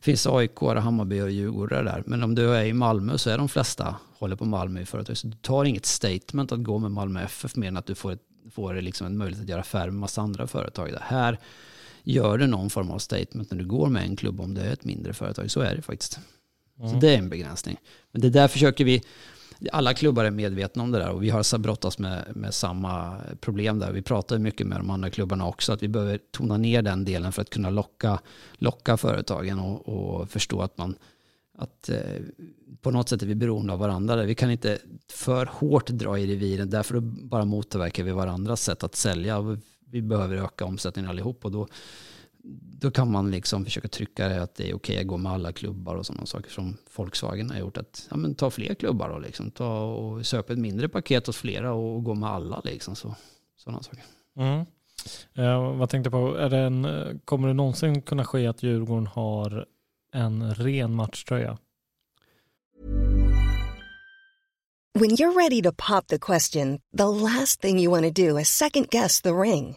finns 0.00 0.26
AIK, 0.26 0.60
Hammarby 0.60 1.20
och 1.20 1.30
Djurgården 1.30 1.84
där. 1.84 2.02
Men 2.06 2.22
om 2.22 2.34
du 2.34 2.54
är 2.54 2.64
i 2.64 2.72
Malmö 2.72 3.18
så 3.18 3.30
är 3.30 3.38
de 3.38 3.48
flesta 3.48 3.96
håller 4.18 4.36
på 4.36 4.44
Malmö 4.44 4.80
i 4.80 4.86
företag. 4.86 5.16
Så 5.16 5.26
du 5.26 5.36
tar 5.36 5.64
inget 5.64 5.86
statement 5.86 6.52
att 6.52 6.64
gå 6.64 6.78
med 6.78 6.90
Malmö 6.90 7.22
FF 7.22 7.56
mer 7.56 7.68
än 7.68 7.76
att 7.76 7.86
du 7.86 7.94
får, 7.94 8.12
ett, 8.12 8.22
får 8.50 8.74
liksom 8.74 9.06
en 9.06 9.16
möjlighet 9.16 9.42
att 9.42 9.48
göra 9.48 9.60
affärer 9.60 9.90
med 9.90 10.00
massa 10.00 10.22
andra 10.22 10.46
företag. 10.46 10.92
Där. 10.92 11.02
Här 11.02 11.38
gör 12.02 12.38
du 12.38 12.46
någon 12.46 12.70
form 12.70 12.90
av 12.90 12.98
statement 12.98 13.50
när 13.50 13.58
du 13.58 13.66
går 13.66 13.88
med 13.88 14.02
en 14.02 14.16
klubb 14.16 14.40
om 14.40 14.54
det 14.54 14.62
är 14.62 14.72
ett 14.72 14.84
mindre 14.84 15.12
företag. 15.12 15.50
Så 15.50 15.60
är 15.60 15.76
det 15.76 15.82
faktiskt. 15.82 16.18
Mm. 16.78 16.90
Så 16.90 16.96
det 16.96 17.14
är 17.14 17.18
en 17.18 17.28
begränsning. 17.28 17.76
Men 18.12 18.20
det 18.20 18.30
där 18.30 18.48
försöker 18.48 18.84
vi, 18.84 19.02
alla 19.72 19.94
klubbar 19.94 20.24
är 20.24 20.30
medvetna 20.30 20.82
om 20.82 20.90
det 20.90 20.98
där 20.98 21.10
och 21.10 21.22
vi 21.22 21.30
har 21.30 21.58
brottats 21.58 21.98
med, 21.98 22.36
med 22.36 22.54
samma 22.54 23.20
problem 23.40 23.78
där. 23.78 23.92
Vi 23.92 24.02
pratar 24.02 24.38
mycket 24.38 24.66
med 24.66 24.78
de 24.78 24.90
andra 24.90 25.10
klubbarna 25.10 25.46
också 25.46 25.72
att 25.72 25.82
vi 25.82 25.88
behöver 25.88 26.18
tona 26.30 26.56
ner 26.56 26.82
den 26.82 27.04
delen 27.04 27.32
för 27.32 27.42
att 27.42 27.50
kunna 27.50 27.70
locka, 27.70 28.18
locka 28.52 28.96
företagen 28.96 29.58
och, 29.58 29.88
och 29.88 30.30
förstå 30.30 30.62
att 30.62 30.78
man 30.78 30.96
att 31.58 31.88
eh, 31.88 31.98
på 32.80 32.90
något 32.90 33.08
sätt 33.08 33.22
är 33.22 33.26
vi 33.26 33.34
beroende 33.34 33.72
av 33.72 33.78
varandra. 33.78 34.22
Vi 34.22 34.34
kan 34.34 34.50
inte 34.50 34.78
för 35.08 35.46
hårt 35.46 35.90
dra 35.90 36.18
i 36.18 36.26
reviren, 36.26 36.70
därför 36.70 37.00
bara 37.00 37.44
motverkar 37.44 38.04
vi 38.04 38.10
varandras 38.10 38.62
sätt 38.62 38.84
att 38.84 38.94
sälja. 38.94 39.58
Vi 39.90 40.02
behöver 40.02 40.36
öka 40.36 40.64
omsättningen 40.64 41.10
allihop 41.10 41.44
och 41.44 41.50
då 41.50 41.68
då 42.80 42.90
kan 42.90 43.10
man 43.10 43.30
liksom 43.30 43.64
försöka 43.64 43.88
trycka 43.88 44.28
det 44.28 44.42
att 44.42 44.54
det 44.54 44.70
är 44.70 44.74
okej 44.74 45.00
att 45.00 45.06
gå 45.06 45.16
med 45.16 45.32
alla 45.32 45.52
klubbar 45.52 45.94
och 45.94 46.06
sådana 46.06 46.26
saker 46.26 46.50
som 46.50 46.76
Volkswagen 46.96 47.50
har 47.50 47.58
gjort. 47.58 47.76
Att 47.76 48.06
ja, 48.10 48.16
men 48.16 48.34
ta 48.34 48.50
fler 48.50 48.74
klubbar 48.74 49.08
och 49.08 49.20
liksom, 49.20 49.50
ta 49.50 49.84
och 49.84 50.24
köpa 50.24 50.52
ett 50.52 50.58
mindre 50.58 50.88
paket 50.88 51.28
åt 51.28 51.36
flera 51.36 51.72
och 51.72 52.04
gå 52.04 52.14
med 52.14 52.30
alla. 52.30 52.60
Liksom, 52.64 52.96
så, 52.96 53.14
sådana 53.56 53.82
saker. 53.82 54.04
Mm. 54.36 54.66
Eh, 55.34 55.76
vad 55.76 55.88
tänkte 55.88 56.10
på, 56.10 56.36
är 56.36 56.50
det 56.50 56.58
en, 56.58 56.86
kommer 57.24 57.48
det 57.48 57.54
någonsin 57.54 58.02
kunna 58.02 58.24
ske 58.24 58.46
att 58.46 58.62
Djurgården 58.62 59.06
har 59.06 59.66
en 60.12 60.54
ren 60.54 60.94
matchtröja? 60.94 61.58
When 64.98 65.10
you're 65.10 65.34
ready 65.36 65.62
to 65.62 65.72
pop 65.72 66.06
the 66.06 66.18
question, 66.18 66.80
the 66.96 67.06
last 67.06 67.60
thing 67.60 67.80
you 67.80 67.90
want 67.90 68.16
to 68.16 68.22
do 68.22 68.38
is 68.38 68.48
second 68.48 68.90
guess 68.90 69.22
the 69.22 69.32
ring. 69.32 69.76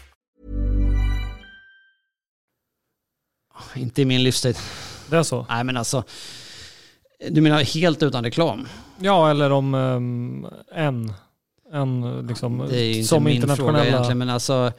Inte 3.75 4.01
i 4.01 4.05
min 4.05 4.23
livstid. 4.23 4.57
Det 5.09 5.17
är 5.17 5.23
så? 5.23 5.45
Nej 5.49 5.63
men 5.63 5.77
alltså, 5.77 6.03
du 7.29 7.41
menar 7.41 7.63
helt 7.63 8.03
utan 8.03 8.23
reklam? 8.23 8.67
Ja, 8.99 9.29
eller 9.29 9.51
om 9.51 9.73
um, 9.73 10.47
en, 10.75 11.13
en 11.73 12.27
liksom, 12.27 12.65
Det 12.69 12.79
är 12.79 12.83
ju 12.83 12.93
inte 12.95 13.07
som 13.07 13.23
min 13.23 13.47
fråga 13.55 13.85
egentligen, 13.85 14.17
men 14.17 14.29
alltså 14.29 14.71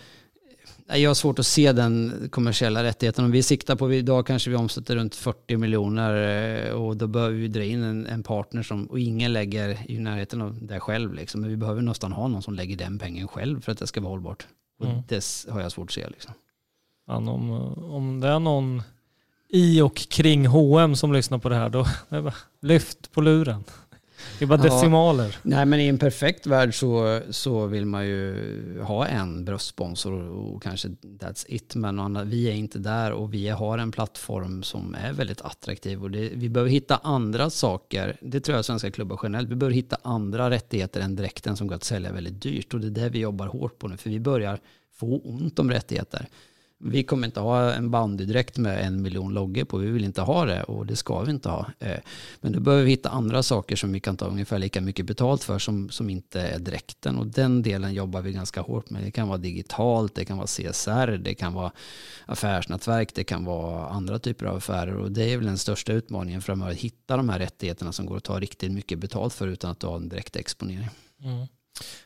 jag 0.87 1.11
har 1.11 1.15
svårt 1.15 1.39
att 1.39 1.47
se 1.47 1.73
den 1.73 2.29
kommersiella 2.33 2.85
rättigheten. 2.85 3.25
Om 3.25 3.31
vi 3.31 3.43
siktar 3.43 3.77
på, 3.77 3.93
idag 3.93 4.27
kanske 4.27 4.51
vi 4.51 4.57
omsätter 4.57 4.97
runt 4.97 5.15
40 5.15 5.57
miljoner 5.57 6.67
eh, 6.67 6.73
och 6.73 6.97
då 6.97 7.07
behöver 7.07 7.37
vi 7.37 7.49
dra 7.49 7.65
in 7.65 7.83
en, 7.83 8.07
en 8.07 8.23
partner 8.23 8.63
som, 8.63 8.87
och 8.87 9.01
ingen 9.01 9.33
lägger 9.33 9.79
i 9.91 9.99
närheten 9.99 10.43
av 10.43 10.59
det 10.63 10.81
själv 10.81 11.15
liksom. 11.15 11.41
Men 11.41 11.51
vi 11.51 11.57
behöver 11.57 11.83
nästan 11.83 12.13
ha 12.13 12.29
någon 12.29 12.43
som 12.43 12.55
lägger 12.55 12.77
den 12.77 12.99
pengen 12.99 13.29
själv 13.29 13.61
för 13.61 13.73
att 13.73 13.79
det 13.79 13.87
ska 13.87 14.01
vara 14.01 14.11
hållbart. 14.11 14.47
Och 14.81 14.87
Mm. 14.87 15.03
det 15.09 15.25
har 15.51 15.61
jag 15.61 15.73
svårt 15.73 15.89
att 15.89 15.95
se 15.95 16.09
liksom. 16.09 16.33
Fan, 17.13 17.29
om, 17.29 17.51
om 17.95 18.21
det 18.21 18.29
är 18.29 18.39
någon 18.39 18.83
i 19.49 19.81
och 19.81 19.95
kring 19.97 20.47
H&M 20.47 20.97
som 20.97 21.13
lyssnar 21.13 21.39
på 21.39 21.49
det 21.49 21.55
här, 21.55 21.69
då 21.69 21.87
det 22.09 22.23
bara, 22.23 22.35
lyft 22.61 23.13
på 23.13 23.21
luren. 23.21 23.65
Det 24.39 24.45
är 24.45 24.47
bara 24.47 24.67
Ja. 24.67 24.75
decimaler. 24.75 25.37
Nej 25.43 25.67
men 25.67 25.81
i 25.81 25.87
en 25.87 25.99
perfekt 25.99 26.47
värld 26.47 26.75
så, 26.75 27.21
så 27.31 27.67
vill 27.67 27.87
man 27.87 28.07
ju 28.07 28.81
ha 28.83 29.07
en 29.07 29.45
bröstsponsor 29.45 30.13
och, 30.13 30.55
och 30.55 30.63
kanske 30.63 30.89
that's 31.03 31.45
it. 31.49 31.75
Men 31.75 32.31
vi 32.31 32.49
är 32.49 32.53
inte 32.55 32.79
där 32.79 33.13
och 33.13 33.35
vi 33.35 33.49
har 33.49 33.79
en 33.79 33.93
plattform 33.93 34.63
som 34.63 34.95
är 34.95 35.13
väldigt 35.13 35.41
attraktiv. 35.41 36.03
Och 36.03 36.11
det, 36.11 36.31
vi 36.35 36.49
behöver 36.49 36.71
hitta 36.71 36.97
andra 36.97 37.51
saker. 37.51 38.17
Det 38.21 38.41
tror 38.41 38.57
jag 38.57 38.65
svenska 38.65 38.91
klubbar 38.91 39.21
generellt. 39.23 39.49
Vi 39.49 39.55
behöver 39.55 39.75
hitta 39.75 39.97
andra 40.03 40.51
rättigheter 40.51 41.01
än 41.01 41.17
dräkten 41.17 41.57
som 41.57 41.67
går 41.67 41.77
att 41.77 41.85
sälja 41.85 42.13
väldigt 42.13 42.43
dyrt. 42.43 42.75
Och 42.75 42.81
det 42.81 42.87
är 42.87 43.05
det 43.05 43.09
vi 43.09 43.19
jobbar 43.19 43.47
hårt 43.47 43.79
på 43.79 43.89
nu. 43.89 43.97
För 43.97 44.11
vi 44.11 44.21
börjar 44.21 44.59
få 44.95 45.19
ont 45.25 45.59
om 45.59 45.71
rättigheter. 45.71 46.29
Vi 46.85 47.03
kommer 47.03 47.27
inte 47.27 47.41
ha 47.41 47.73
en 47.73 47.91
bandydräkt 47.91 48.59
med 48.59 48.87
en 48.87 49.03
miljon 49.03 49.35
loggor 49.35 49.65
på. 49.65 49.77
Vi 49.77 49.91
vill 49.91 50.05
inte 50.05 50.21
ha 50.21 50.45
det 50.45 50.63
och 50.63 50.87
det 50.87 50.97
ska 50.97 51.21
vi 51.21 51.31
inte 51.31 51.49
ha. 51.49 51.67
Eh, 51.79 51.99
men 52.41 52.53
då 52.53 52.61
behöver 52.61 52.85
vi 52.85 52.91
hitta 52.91 53.09
andra 53.09 53.43
saker 53.43 53.77
som 53.77 53.93
vi 53.93 54.01
kan 54.01 54.17
ta 54.17 54.27
ungefär 54.27 54.59
lika 54.59 54.81
mycket 54.81 55.07
betalt 55.07 55.45
för 55.45 55.59
som, 55.59 55.91
som 55.91 56.11
inte 56.11 56.41
är 56.41 56.59
dräkten. 56.59 57.19
Och 57.19 57.27
den 57.27 57.63
delen 57.63 57.95
jobbar 57.95 58.21
vi 58.21 58.33
ganska 58.33 58.61
hårt 58.61 58.91
med. 58.91 59.03
Det 59.03 59.11
kan 59.11 59.29
vara 59.29 59.39
digitalt, 59.39 60.15
det 60.15 60.25
kan 60.25 60.37
vara 60.37 60.47
CSR, 60.47 61.07
det 61.07 61.35
kan 61.35 61.53
vara 61.55 61.73
affärsnätverk, 62.27 63.15
det 63.15 63.25
kan 63.25 63.45
vara 63.45 63.89
andra 63.89 64.19
typer 64.19 64.47
av 64.47 64.57
affärer. 64.57 64.97
Och 64.97 65.13
det 65.13 65.33
är 65.33 65.37
väl 65.37 65.47
den 65.47 65.59
största 65.59 65.93
utmaningen 65.93 66.43
framöver, 66.43 66.73
att 66.73 66.79
hitta 66.79 67.17
de 67.17 67.29
här 67.29 67.39
rättigheterna 67.39 67.93
som 67.93 68.07
går 68.07 68.17
att 68.17 68.25
ta 68.25 68.41
riktigt 68.41 68.73
mycket 68.73 68.99
betalt 68.99 69.35
för 69.35 69.49
utan 69.49 69.71
att 69.71 69.83
ha 69.83 69.97
en 69.97 70.09
direkt 70.09 70.37
exponering. 70.37 70.89
Mm. 71.25 71.47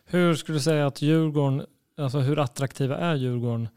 Hur 0.05 0.35
skulle 0.35 0.59
du 0.59 0.63
säga 0.63 0.87
att 0.87 1.03
Djurgården, 1.03 1.67
alltså 1.97 2.19
hur 2.19 2.39
attraktiva 2.39 2.97
är 2.97 3.15
Djurgården? 3.15 3.69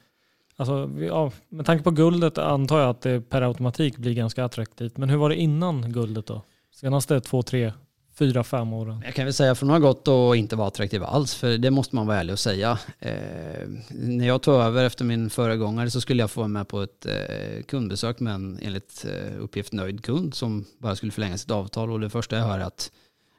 Alltså, 0.60 0.90
ja, 1.00 1.32
med 1.50 1.66
tanke 1.66 1.84
på 1.84 1.92
guldet 1.92 2.38
antar 2.38 2.80
jag 2.80 2.90
att 2.90 3.02
det 3.02 3.22
per 3.22 3.42
automatik 3.42 3.98
blir 3.98 4.14
ganska 4.14 4.46
attraktivt. 4.46 4.98
Men 4.98 5.10
hur 5.10 5.18
var 5.18 5.30
det 5.30 5.36
innan 5.36 5.92
guldet 5.92 6.26
då? 6.26 6.42
Senaste 6.76 7.22
två, 7.22 7.42
tre, 7.42 7.74
fyra, 8.18 8.44
fem 8.44 8.74
åren? 8.74 9.02
Jag 9.06 9.16
kan 9.16 9.26
väl 9.26 9.34
säga 9.34 9.56
från 9.56 9.70
har 9.70 9.80
gått 9.80 10.08
och 10.08 10.36
inte 10.36 10.56
vara 10.56 10.68
attraktiv 10.68 11.04
alls, 11.04 11.36
för 11.36 11.58
det 11.58 11.72
måste 11.72 11.96
man 11.96 12.08
vara 12.08 12.18
ärlig 12.18 12.34
och 12.34 12.40
säga. 12.40 12.80
Eh, 13.00 13.68
när 13.90 14.28
jag 14.28 14.42
tog 14.42 14.56
över 14.56 14.86
efter 14.86 15.06
min 15.06 15.30
föregångare 15.30 15.92
så 15.92 16.02
skulle 16.02 16.24
jag 16.24 16.32
få 16.32 16.40
vara 16.40 16.48
med 16.48 16.68
på 16.68 16.82
ett 16.82 17.06
eh, 17.06 17.64
kundbesök 17.64 18.20
med 18.20 18.34
en 18.34 18.60
enligt 18.62 19.06
eh, 19.06 19.42
uppgift 19.42 19.74
nöjd 19.74 20.04
kund 20.04 20.34
som 20.34 20.66
bara 20.78 20.96
skulle 20.96 21.12
förlänga 21.12 21.38
sitt 21.38 21.52
avtal 21.52 21.92
och 21.92 22.00
det 22.00 22.10
första 22.10 22.38
jag 22.38 22.44
hör 22.44 22.60
är 22.60 22.64
att 22.64 22.92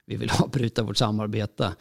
vi 0.07 0.17
vill 0.17 0.31
avbryta 0.39 0.83
vårt 0.83 0.97
samarbete. 0.97 1.73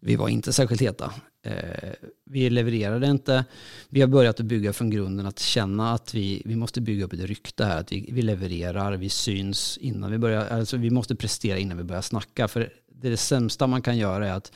Vi 0.00 0.16
var 0.16 0.28
inte 0.28 0.52
särskilt 0.52 0.82
heta. 0.82 1.12
Eh, 1.42 1.92
vi 2.24 2.50
levererade 2.50 3.06
inte. 3.06 3.44
Vi 3.88 4.00
har 4.00 4.08
börjat 4.08 4.40
att 4.40 4.46
bygga 4.46 4.72
från 4.72 4.90
grunden 4.90 5.26
att 5.26 5.38
känna 5.38 5.92
att 5.92 6.14
vi, 6.14 6.42
vi 6.44 6.56
måste 6.56 6.80
bygga 6.80 7.04
upp 7.04 7.12
ett 7.12 7.20
rykte 7.20 7.64
här. 7.64 7.80
Att 7.80 7.92
vi, 7.92 8.08
vi 8.12 8.22
levererar, 8.22 8.96
vi 8.96 9.08
syns 9.08 9.78
innan 9.78 10.10
vi 10.10 10.18
börjar. 10.18 10.46
Alltså 10.46 10.76
vi 10.76 10.90
måste 10.90 11.16
prestera 11.16 11.58
innan 11.58 11.78
vi 11.78 11.84
börjar 11.84 12.02
snacka. 12.02 12.48
För 12.48 12.60
det, 12.60 13.10
det 13.10 13.16
sämsta 13.16 13.66
man 13.66 13.82
kan 13.82 13.98
göra 13.98 14.28
är 14.28 14.32
att 14.32 14.52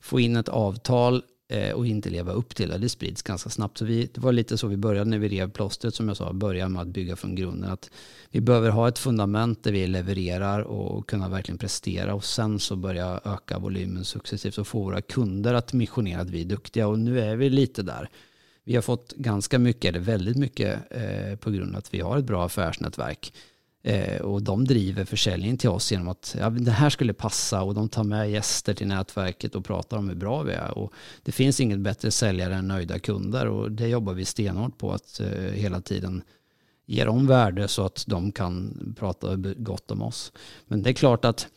få 0.00 0.20
in 0.20 0.36
ett 0.36 0.48
avtal 0.48 1.22
Eh, 1.50 1.72
och 1.72 1.86
inte 1.86 2.10
leva 2.10 2.32
upp 2.32 2.54
till 2.54 2.68
det. 2.68 2.78
Det 2.78 2.88
sprids 2.88 3.22
ganska 3.22 3.50
snabbt. 3.50 3.78
Så 3.78 3.84
vi, 3.84 4.10
det 4.14 4.20
var 4.20 4.32
lite 4.32 4.58
så 4.58 4.66
vi 4.66 4.76
började 4.76 5.10
när 5.10 5.18
vi 5.18 5.28
rev 5.28 5.50
plåstret 5.50 5.94
som 5.94 6.08
jag 6.08 6.16
sa. 6.16 6.32
Börja 6.32 6.68
med 6.68 6.82
att 6.82 6.88
bygga 6.88 7.16
från 7.16 7.34
grunden. 7.34 7.70
Att 7.70 7.90
vi 8.30 8.40
behöver 8.40 8.70
ha 8.70 8.88
ett 8.88 8.98
fundament 8.98 9.62
där 9.62 9.72
vi 9.72 9.86
levererar 9.86 10.60
och 10.60 11.08
kunna 11.08 11.28
verkligen 11.28 11.58
prestera 11.58 12.14
och 12.14 12.24
sen 12.24 12.58
så 12.58 12.76
börja 12.76 13.20
öka 13.24 13.58
volymen 13.58 14.04
successivt 14.04 14.58
och 14.58 14.66
få 14.66 14.82
våra 14.82 15.02
kunder 15.02 15.54
att 15.54 15.72
missionera 15.72 16.20
att 16.20 16.30
vi 16.30 16.40
är 16.40 16.44
duktiga 16.44 16.88
och 16.88 16.98
nu 16.98 17.20
är 17.20 17.36
vi 17.36 17.50
lite 17.50 17.82
där. 17.82 18.10
Vi 18.64 18.74
har 18.74 18.82
fått 18.82 19.12
ganska 19.12 19.58
mycket, 19.58 19.88
eller 19.88 20.00
väldigt 20.00 20.36
mycket, 20.36 20.78
eh, 20.90 21.36
på 21.36 21.50
grund 21.50 21.72
av 21.72 21.78
att 21.78 21.94
vi 21.94 22.00
har 22.00 22.18
ett 22.18 22.24
bra 22.24 22.46
affärsnätverk. 22.46 23.32
Eh, 23.88 24.20
och 24.20 24.42
de 24.42 24.64
driver 24.64 25.04
försäljningen 25.04 25.58
till 25.58 25.68
oss 25.68 25.92
genom 25.92 26.08
att 26.08 26.36
ja, 26.38 26.50
det 26.50 26.70
här 26.70 26.90
skulle 26.90 27.12
passa 27.12 27.62
och 27.62 27.74
de 27.74 27.88
tar 27.88 28.04
med 28.04 28.30
gäster 28.30 28.74
till 28.74 28.86
nätverket 28.86 29.54
och 29.54 29.64
pratar 29.64 29.96
om 29.96 30.08
hur 30.08 30.16
bra 30.16 30.42
vi 30.42 30.52
är. 30.52 30.78
Och 30.78 30.92
det 31.22 31.32
finns 31.32 31.60
inget 31.60 31.80
bättre 31.80 32.10
säljare 32.10 32.54
än 32.54 32.68
nöjda 32.68 32.98
kunder 32.98 33.46
och 33.46 33.72
det 33.72 33.88
jobbar 33.88 34.12
vi 34.12 34.24
stenhårt 34.24 34.78
på 34.78 34.92
att 34.92 35.20
eh, 35.20 35.52
hela 35.52 35.80
tiden 35.80 36.22
ge 36.86 37.04
dem 37.04 37.26
värde 37.26 37.68
så 37.68 37.84
att 37.84 38.04
de 38.06 38.32
kan 38.32 38.78
prata 38.98 39.36
gott 39.36 39.90
om 39.90 40.02
oss. 40.02 40.32
Men 40.66 40.82
det 40.82 40.90
är 40.90 40.94
klart 40.94 41.24
att 41.24 41.48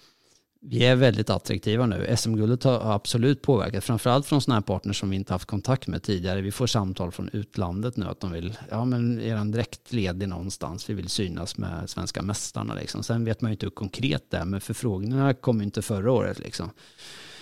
vi 0.64 0.86
är 0.86 0.96
väldigt 0.96 1.30
attraktiva 1.30 1.86
nu. 1.86 2.16
SM-guldet 2.18 2.64
har 2.64 2.94
absolut 2.94 3.42
påverkat, 3.42 3.84
framförallt 3.84 4.26
från 4.26 4.42
sådana 4.42 4.56
här 4.56 4.62
partners 4.62 5.00
som 5.00 5.10
vi 5.10 5.16
inte 5.16 5.34
haft 5.34 5.46
kontakt 5.46 5.88
med 5.88 6.04
tidigare. 6.04 6.42
Vi 6.42 6.52
får 6.52 6.68
samtal 6.68 7.12
från 7.12 7.30
utlandet 7.34 7.98
nu 7.98 8.06
att 8.06 8.20
de 8.20 8.32
vill, 8.32 8.58
ja 8.70 8.86
men 8.86 9.22
är 9.22 9.36
den 9.36 9.52
direkt 9.52 9.94
ledig 9.94 10.30
någonstans? 10.30 10.90
Vi 10.90 10.94
vill 10.94 11.10
synas 11.10 11.58
med 11.58 11.90
svenska 11.90 12.22
mästarna 12.22 12.74
liksom. 12.74 13.04
Sen 13.04 13.26
vet 13.26 13.42
man 13.42 13.52
ju 13.52 13.54
inte 13.54 13.66
hur 13.66 13.72
konkret 13.72 14.32
det 14.32 14.38
är, 14.38 14.46
men 14.46 14.62
förfrågningarna 14.62 15.34
kom 15.34 15.58
ju 15.58 15.64
inte 15.64 15.82
förra 15.82 16.12
året 16.12 16.40
liksom. 16.40 16.70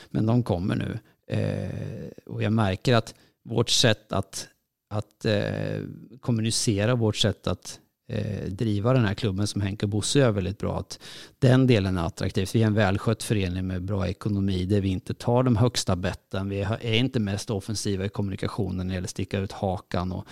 Men 0.09 0.25
de 0.25 0.43
kommer 0.43 0.75
nu. 0.75 0.99
Eh, 1.27 2.09
och 2.25 2.43
jag 2.43 2.53
märker 2.53 2.95
att 2.95 3.15
vårt 3.43 3.69
sätt 3.69 4.11
att, 4.11 4.47
att 4.89 5.25
eh, 5.25 5.81
kommunicera, 6.19 6.95
vårt 6.95 7.17
sätt 7.17 7.47
att 7.47 7.79
eh, 8.09 8.49
driva 8.49 8.93
den 8.93 9.05
här 9.05 9.13
klubben 9.13 9.47
som 9.47 9.61
Henke 9.61 9.85
och 9.85 9.89
Bosse 9.89 10.19
gör 10.19 10.31
väldigt 10.31 10.57
bra. 10.57 10.79
Att 10.79 10.99
den 11.39 11.67
delen 11.67 11.97
är 11.97 12.05
attraktiv. 12.05 12.49
Vi 12.53 12.63
är 12.63 12.67
en 12.67 12.73
välskött 12.73 13.23
förening 13.23 13.67
med 13.67 13.83
bra 13.83 14.07
ekonomi 14.07 14.65
där 14.65 14.81
vi 14.81 14.89
inte 14.89 15.13
tar 15.13 15.43
de 15.43 15.55
högsta 15.55 15.95
betten. 15.95 16.49
Vi 16.49 16.61
är 16.61 16.93
inte 16.93 17.19
mest 17.19 17.49
offensiva 17.49 18.05
i 18.05 18.09
kommunikationen 18.09 18.77
när 18.77 18.85
det 18.85 18.93
gäller 18.93 19.05
att 19.05 19.09
sticka 19.09 19.39
ut 19.39 19.51
hakan. 19.51 20.11
Och 20.11 20.27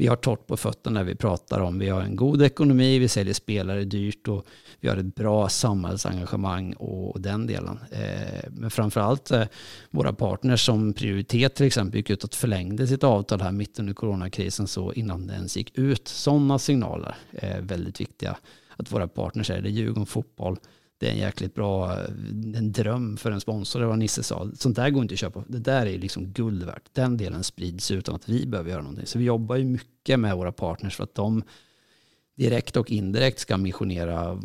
vi 0.00 0.06
har 0.06 0.16
torrt 0.16 0.46
på 0.46 0.56
fötterna 0.56 1.00
när 1.00 1.04
vi 1.04 1.14
pratar 1.14 1.60
om. 1.60 1.78
Vi 1.78 1.88
har 1.88 2.00
en 2.00 2.16
god 2.16 2.42
ekonomi, 2.42 2.98
vi 2.98 3.08
säljer 3.08 3.34
spelare 3.34 3.84
dyrt 3.84 4.28
och 4.28 4.46
vi 4.80 4.88
har 4.88 4.96
ett 4.96 5.14
bra 5.14 5.48
samhällsengagemang 5.48 6.72
och 6.72 7.20
den 7.20 7.46
delen. 7.46 7.78
Eh, 7.90 8.50
men 8.50 8.70
framförallt 8.70 9.30
eh, 9.30 9.44
våra 9.90 10.12
partners 10.12 10.66
som 10.66 10.92
prioritet 10.92 11.54
till 11.54 11.66
exempel 11.66 11.96
gick 11.96 12.10
ut 12.10 12.24
och 12.24 12.34
förlängde 12.34 12.86
sitt 12.86 13.04
avtal 13.04 13.40
här 13.40 13.52
mitt 13.52 13.78
under 13.78 13.94
coronakrisen 13.94 14.66
så 14.66 14.92
innan 14.92 15.26
det 15.26 15.34
ens 15.34 15.56
gick 15.56 15.78
ut. 15.78 16.08
Sådana 16.08 16.58
signaler 16.58 17.14
är 17.32 17.60
väldigt 17.60 18.00
viktiga. 18.00 18.36
Att 18.76 18.92
våra 18.92 19.08
partners 19.08 19.50
är 19.50 19.62
det 19.62 19.70
Djurgården 19.70 20.06
Fotboll, 20.06 20.56
det 21.00 21.06
är 21.06 21.10
en 21.10 21.18
jäkligt 21.18 21.54
bra 21.54 21.96
en 22.54 22.72
dröm 22.72 23.16
för 23.16 23.30
en 23.30 23.40
sponsor, 23.40 23.80
det 23.80 23.86
var 23.86 23.96
Nisse 23.96 24.22
sa. 24.22 24.50
Sånt 24.54 24.76
där 24.76 24.90
går 24.90 25.02
inte 25.02 25.14
att 25.14 25.18
köpa. 25.18 25.44
Det 25.48 25.58
där 25.58 25.86
är 25.86 25.98
liksom 25.98 26.32
guld 26.32 26.62
värt. 26.62 26.82
Den 26.92 27.16
delen 27.16 27.44
sprids 27.44 27.90
utan 27.90 28.14
att 28.14 28.28
vi 28.28 28.46
behöver 28.46 28.70
göra 28.70 28.82
någonting. 28.82 29.06
Så 29.06 29.18
vi 29.18 29.24
jobbar 29.24 29.56
ju 29.56 29.64
mycket 29.64 30.20
med 30.20 30.36
våra 30.36 30.52
partners 30.52 30.96
för 30.96 31.04
att 31.04 31.14
de 31.14 31.42
direkt 32.36 32.76
och 32.76 32.90
indirekt 32.90 33.38
ska 33.38 33.56
missionera 33.56 34.42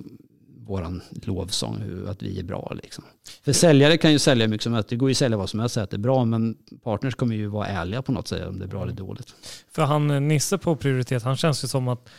våran 0.57 1.01
lovsång, 1.11 1.77
hur, 1.81 2.09
att 2.09 2.23
vi 2.23 2.39
är 2.39 2.43
bra. 2.43 2.73
Liksom. 2.83 3.03
För 3.43 3.53
säljare 3.53 3.97
kan 3.97 4.11
ju 4.11 4.19
sälja 4.19 4.47
mycket 4.47 4.63
som 4.63 4.73
helst. 4.73 4.89
Det 4.89 4.95
går 4.95 5.09
ju 5.09 5.13
att 5.13 5.17
sälja 5.17 5.37
vad 5.37 5.49
som 5.49 5.59
helst, 5.59 5.73
säga 5.73 5.83
att 5.83 5.89
det 5.89 5.97
är 5.97 5.99
bra, 5.99 6.25
men 6.25 6.57
partners 6.83 7.15
kommer 7.15 7.35
ju 7.35 7.47
vara 7.47 7.67
ärliga 7.67 8.01
på 8.01 8.11
något 8.11 8.27
sätt 8.27 8.47
om 8.47 8.59
det 8.59 8.65
är 8.65 8.69
bra 8.69 8.83
eller 8.83 8.93
dåligt. 8.93 9.35
För 9.71 9.83
han 9.83 10.27
Nisse 10.27 10.57
på 10.57 10.75
prioritet, 10.75 11.23
han 11.23 11.37
känns 11.37 11.63
ju 11.63 11.67
som 11.67 11.87
att 11.87 12.09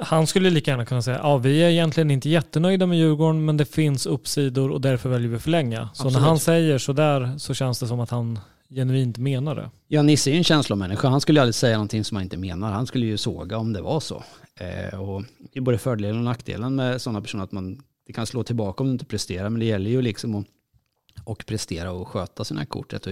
han 0.00 0.26
skulle 0.26 0.50
lika 0.50 0.70
gärna 0.70 0.84
kunna 0.84 1.02
säga, 1.02 1.18
ja 1.22 1.36
vi 1.36 1.62
är 1.62 1.68
egentligen 1.68 2.10
inte 2.10 2.28
jättenöjda 2.28 2.86
med 2.86 2.98
Djurgården 2.98 3.44
men 3.44 3.56
det 3.56 3.64
finns 3.64 4.06
uppsidor 4.06 4.70
och 4.70 4.80
därför 4.80 5.08
väljer 5.08 5.28
vi 5.28 5.38
förlänga. 5.38 5.76
Så 5.78 6.02
Absolut. 6.02 6.12
när 6.12 6.20
han 6.20 6.38
säger 6.38 6.78
sådär 6.78 7.34
så 7.38 7.54
känns 7.54 7.80
det 7.80 7.86
som 7.86 8.00
att 8.00 8.10
han 8.10 8.38
genuint 8.70 9.18
menar 9.18 9.54
det. 9.54 9.70
Ja, 9.88 10.02
Nisse 10.02 10.30
är 10.30 10.32
ju 10.32 10.38
en 10.38 10.44
känslomänniska. 10.44 11.08
Han 11.08 11.20
skulle 11.20 11.40
aldrig 11.40 11.54
säga 11.54 11.76
någonting 11.76 12.04
som 12.04 12.16
han 12.16 12.24
inte 12.24 12.36
menar. 12.36 12.72
Han 12.72 12.86
skulle 12.86 13.06
ju 13.06 13.16
såga 13.16 13.58
om 13.58 13.72
det 13.72 13.80
var 13.80 14.00
så. 14.00 14.22
Eh, 14.60 15.00
och 15.00 15.24
det 15.52 15.58
är 15.58 15.60
både 15.60 15.78
fördelen 15.78 16.16
och 16.16 16.24
nackdelen 16.24 16.74
med 16.74 17.02
sådana 17.02 17.20
personer 17.20 17.44
att 17.44 17.52
man, 17.52 17.82
det 18.06 18.12
kan 18.12 18.26
slå 18.26 18.42
tillbaka 18.42 18.82
om 18.82 18.88
du 18.88 18.92
inte 18.92 19.04
presterar. 19.04 19.50
Men 19.50 19.60
det 19.60 19.66
gäller 19.66 19.90
ju 19.90 20.02
liksom 20.02 20.34
att 20.34 20.46
och 21.24 21.46
prestera 21.46 21.92
och 21.92 22.08
sköta 22.08 22.44
sina 22.44 22.66
kort. 22.66 22.92
Att 22.92 23.08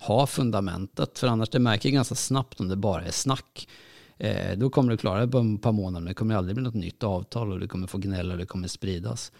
ha 0.00 0.26
fundamentet. 0.26 1.18
För 1.18 1.26
annars 1.26 1.48
det 1.48 1.58
märker 1.58 1.88
jag 1.88 1.94
ganska 1.94 2.14
snabbt 2.14 2.60
om 2.60 2.68
det 2.68 2.76
bara 2.76 3.02
är 3.02 3.10
snack. 3.10 3.68
Eh, 4.20 4.58
då 4.58 4.70
kommer 4.70 4.90
du 4.90 4.96
klara 4.96 5.26
det 5.26 5.32
på 5.32 5.38
ett 5.38 5.62
par 5.62 5.72
månader. 5.72 6.00
Men 6.00 6.08
det 6.08 6.14
kommer 6.14 6.34
aldrig 6.34 6.56
bli 6.56 6.64
något 6.64 6.74
nytt 6.74 7.02
avtal 7.02 7.52
och 7.52 7.60
du 7.60 7.68
kommer 7.68 7.86
få 7.86 7.98
gnälla 7.98 8.32
och 8.32 8.38
det 8.38 8.46
kommer 8.46 8.68
spridas. 8.68 9.32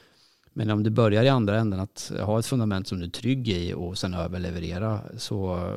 Men 0.52 0.70
om 0.70 0.82
du 0.82 0.90
börjar 0.90 1.24
i 1.24 1.28
andra 1.28 1.58
änden 1.58 1.80
att 1.80 2.12
ha 2.20 2.38
ett 2.38 2.46
fundament 2.46 2.88
som 2.88 2.98
du 2.98 3.06
är 3.06 3.10
trygg 3.10 3.48
i 3.48 3.74
och 3.74 3.98
sen 3.98 4.14
överleverera 4.14 5.00
så, 5.18 5.70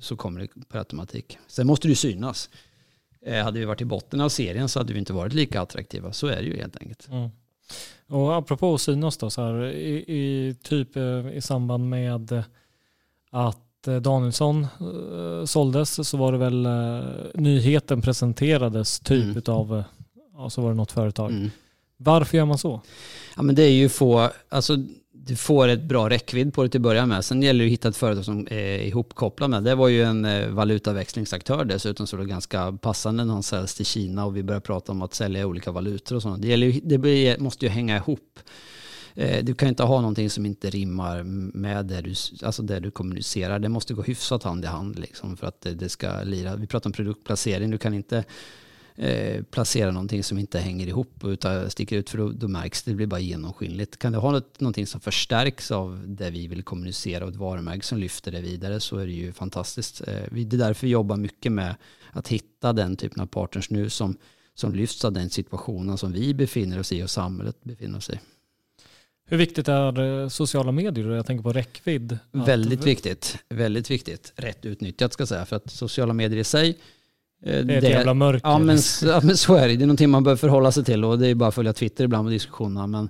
så 0.00 0.16
kommer 0.16 0.40
det 0.40 0.48
per 0.68 0.78
automatik. 0.78 1.38
Sen 1.46 1.66
måste 1.66 1.88
du 1.88 1.94
synas. 1.94 2.50
Eh, 3.22 3.44
hade 3.44 3.58
vi 3.58 3.64
varit 3.64 3.80
i 3.80 3.84
botten 3.84 4.20
av 4.20 4.28
serien 4.28 4.68
så 4.68 4.80
hade 4.80 4.92
vi 4.92 4.98
inte 4.98 5.12
varit 5.12 5.32
lika 5.32 5.60
attraktiva. 5.60 6.12
Så 6.12 6.26
är 6.26 6.36
det 6.36 6.48
ju 6.48 6.56
helt 6.56 6.76
enkelt. 6.76 7.08
Mm. 7.08 7.30
Och 8.06 8.36
apropå 8.36 8.74
att 8.74 8.80
synas 8.80 9.16
då, 9.16 9.30
så 9.30 9.42
här, 9.42 9.64
i, 9.64 9.96
i, 9.96 10.54
typ 10.62 10.96
eh, 10.96 11.28
i 11.32 11.40
samband 11.40 11.88
med 11.88 12.32
att 13.30 13.67
Danielsson 14.00 14.62
eh, 14.80 15.44
såldes 15.44 16.08
så 16.08 16.16
var 16.16 16.32
det 16.32 16.38
väl 16.38 16.66
eh, 16.66 17.00
nyheten 17.34 18.02
presenterades 18.02 19.00
typ 19.00 19.24
Mm. 19.24 19.36
utav, 19.36 19.78
eh, 19.78 19.84
ja 20.36 20.50
så 20.50 20.62
var 20.62 20.70
det 20.70 20.76
något 20.76 20.92
företag. 20.92 21.30
Mm. 21.30 21.50
Varför 21.96 22.36
gör 22.38 22.44
man 22.44 22.58
så? 22.58 22.80
Ja 23.36 23.42
men 23.42 23.54
det 23.54 23.62
är 23.62 23.70
ju 23.72 23.88
få, 23.88 24.30
alltså 24.48 24.76
du 25.12 25.36
får 25.36 25.68
ett 25.68 25.82
bra 25.82 26.10
räckvidd 26.10 26.54
på 26.54 26.62
det 26.62 26.68
till 26.68 26.78
att 26.78 26.82
börja 26.82 27.06
med. 27.06 27.24
Sen 27.24 27.42
gäller 27.42 27.64
det 27.64 27.68
att 27.68 27.72
hitta 27.72 27.88
ett 27.88 27.96
företag 27.96 28.24
som 28.24 28.46
är 28.50 28.78
ihopkopplat 28.78 29.50
med. 29.50 29.64
Det 29.64 29.74
var 29.74 29.88
ju 29.88 30.02
en 30.02 30.24
eh, 30.24 30.48
valutaväxlingsaktör 30.48 31.64
dessutom 31.64 32.06
så 32.06 32.16
det 32.16 32.22
är 32.22 32.26
ganska 32.26 32.72
passande 32.72 33.24
när 33.24 33.34
han 33.34 33.42
säljs 33.42 33.74
till 33.74 33.86
Kina 33.86 34.24
och 34.24 34.36
vi 34.36 34.42
börjar 34.42 34.60
prata 34.60 34.92
om 34.92 35.02
att 35.02 35.14
sälja 35.14 35.46
olika 35.46 35.70
valutor 35.72 36.16
och 36.16 36.22
sånt. 36.22 36.42
Det, 36.42 36.48
gäller 36.48 36.80
det 36.82 37.40
måste 37.40 37.66
ju 37.66 37.70
hänga 37.70 37.96
ihop. 37.96 38.40
Eh, 39.18 39.44
du 39.44 39.54
kan 39.54 39.68
inte 39.68 39.82
ha 39.82 40.00
någonting 40.00 40.30
som 40.30 40.46
inte 40.46 40.70
rimmar 40.70 41.22
med 41.22 41.86
det 41.86 42.00
du, 42.00 42.14
alltså 42.42 42.62
det 42.62 42.80
du 42.80 42.90
kommunicerar. 42.90 43.58
Det 43.58 43.68
måste 43.68 43.94
gå 43.94 44.02
hyfsat 44.02 44.42
hand 44.42 44.64
i 44.64 44.66
hand 44.66 44.98
liksom 44.98 45.36
för 45.36 45.46
att 45.46 45.66
eh, 45.66 45.72
det, 45.72 45.88
ska 45.88 46.22
lira. 46.22 46.56
Vi 46.56 46.66
pratar 46.66 46.88
om 46.88 46.92
produktplacering. 46.92 47.70
Du 47.70 47.78
kan 47.78 47.94
inte 47.94 48.24
eh, 48.96 49.42
placera 49.42 49.90
någonting 49.90 50.24
som 50.24 50.38
inte 50.38 50.58
hänger 50.58 50.86
ihop 50.86 51.24
utan 51.24 51.70
sticker 51.70 51.96
ut 51.96 52.10
för 52.10 52.18
då, 52.18 52.30
då 52.30 52.48
märks 52.48 52.82
det, 52.82 52.90
det 52.90 52.94
blir 52.94 53.06
bara 53.06 53.20
genomskinligt. 53.20 53.98
Kan 53.98 54.12
du 54.12 54.18
ha 54.18 54.30
något, 54.30 54.60
någonting 54.60 54.86
som 54.86 55.00
förstärks 55.00 55.70
av 55.70 56.04
det 56.06 56.30
vi 56.30 56.46
vill 56.46 56.62
kommunicera 56.62 57.24
och 57.24 57.30
ett 57.30 57.36
varumärke 57.36 57.86
som 57.86 57.98
lyfter 57.98 58.32
det 58.32 58.40
vidare 58.40 58.80
så 58.80 58.96
är 58.96 59.06
det 59.06 59.12
ju 59.12 59.32
fantastiskt. 59.32 60.08
Eh, 60.08 60.22
vi, 60.30 60.44
det 60.44 60.56
är 60.56 60.58
därför 60.58 60.86
vi 60.86 60.92
jobbar 60.92 61.16
mycket 61.16 61.52
med 61.52 61.74
att 62.10 62.28
hitta 62.28 62.72
den 62.72 62.96
typen 62.96 63.22
av 63.22 63.26
partners 63.26 63.70
nu 63.70 63.90
som, 63.90 64.16
som 64.54 64.74
lyfts 64.74 65.04
av 65.04 65.12
den 65.12 65.30
situationen 65.30 65.98
som 65.98 66.12
vi 66.12 66.34
befinner 66.34 66.80
oss 66.80 66.92
i 66.92 67.02
och 67.02 67.10
samhället 67.10 67.56
befinner 67.64 68.00
sig 68.00 68.14
i. 68.14 68.37
Hur 69.30 69.36
viktigt 69.38 69.68
är 69.68 70.28
sociala 70.28 70.72
medier? 70.72 71.10
Jag 71.10 71.26
tänker 71.26 71.42
på 71.42 71.52
räckvidd. 71.52 72.18
Väldigt 72.32 72.84
viktigt. 72.86 73.38
Väldigt 73.48 73.90
viktigt. 73.90 74.32
Rätt 74.36 74.64
utnyttjat 74.64 75.12
ska 75.12 75.20
jag 75.20 75.28
säga. 75.28 75.46
För 75.46 75.56
att 75.56 75.70
sociala 75.70 76.12
medier 76.12 76.40
i 76.40 76.44
sig. 76.44 76.68
eh, 77.44 77.64
Det 77.64 77.74
är 77.74 77.78
ett 77.78 77.84
jävla 77.84 78.14
mörker. 78.14 78.48
Ja 78.48 78.58
men, 78.58 78.78
ja 79.02 79.20
men 79.22 79.36
så 79.36 79.54
är 79.54 79.68
det. 79.68 79.76
Det 79.76 79.84
är 79.84 79.86
någonting 79.86 80.10
man 80.10 80.24
behöver 80.24 80.38
förhålla 80.38 80.72
sig 80.72 80.84
till. 80.84 81.04
Och 81.04 81.18
det 81.18 81.28
är 81.28 81.34
bara 81.34 81.48
att 81.48 81.54
följa 81.54 81.72
Twitter 81.72 82.04
ibland 82.04 82.24
med 82.24 82.32
diskussionerna. 82.32 82.86
Men 82.86 83.08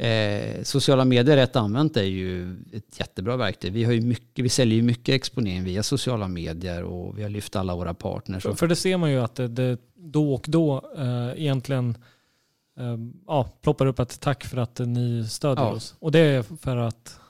eh, 0.00 0.62
sociala 0.62 1.04
medier 1.04 1.36
rätt 1.36 1.56
använt 1.56 1.96
är 1.96 2.02
ju 2.02 2.56
ett 2.72 3.00
jättebra 3.00 3.36
verktyg. 3.36 3.72
Vi, 3.72 3.84
har 3.84 3.92
ju 3.92 4.00
mycket, 4.00 4.44
vi 4.44 4.48
säljer 4.48 4.76
ju 4.76 4.82
mycket 4.82 5.14
exponering 5.14 5.64
via 5.64 5.82
sociala 5.82 6.28
medier. 6.28 6.82
Och 6.82 7.18
vi 7.18 7.22
har 7.22 7.30
lyft 7.30 7.56
alla 7.56 7.74
våra 7.74 7.94
partners. 7.94 8.42
För, 8.42 8.54
för 8.54 8.66
det 8.66 8.76
ser 8.76 8.96
man 8.96 9.10
ju 9.10 9.18
att 9.18 9.34
det, 9.34 9.48
det 9.48 9.78
då 9.94 10.34
och 10.34 10.44
då 10.48 10.90
eh, 10.98 11.42
egentligen 11.42 11.94
ja, 13.26 13.50
ploppar 13.62 13.86
upp 13.86 13.98
ett 13.98 14.20
tack 14.20 14.44
för 14.44 14.56
att 14.56 14.78
ni 14.78 15.26
stödjer 15.28 15.64
Ja. 15.64 15.70
oss. 15.72 15.94
Och 15.98 16.12
det 16.12 16.18
är 16.18 16.42
för 16.42 16.76
att 16.76 17.20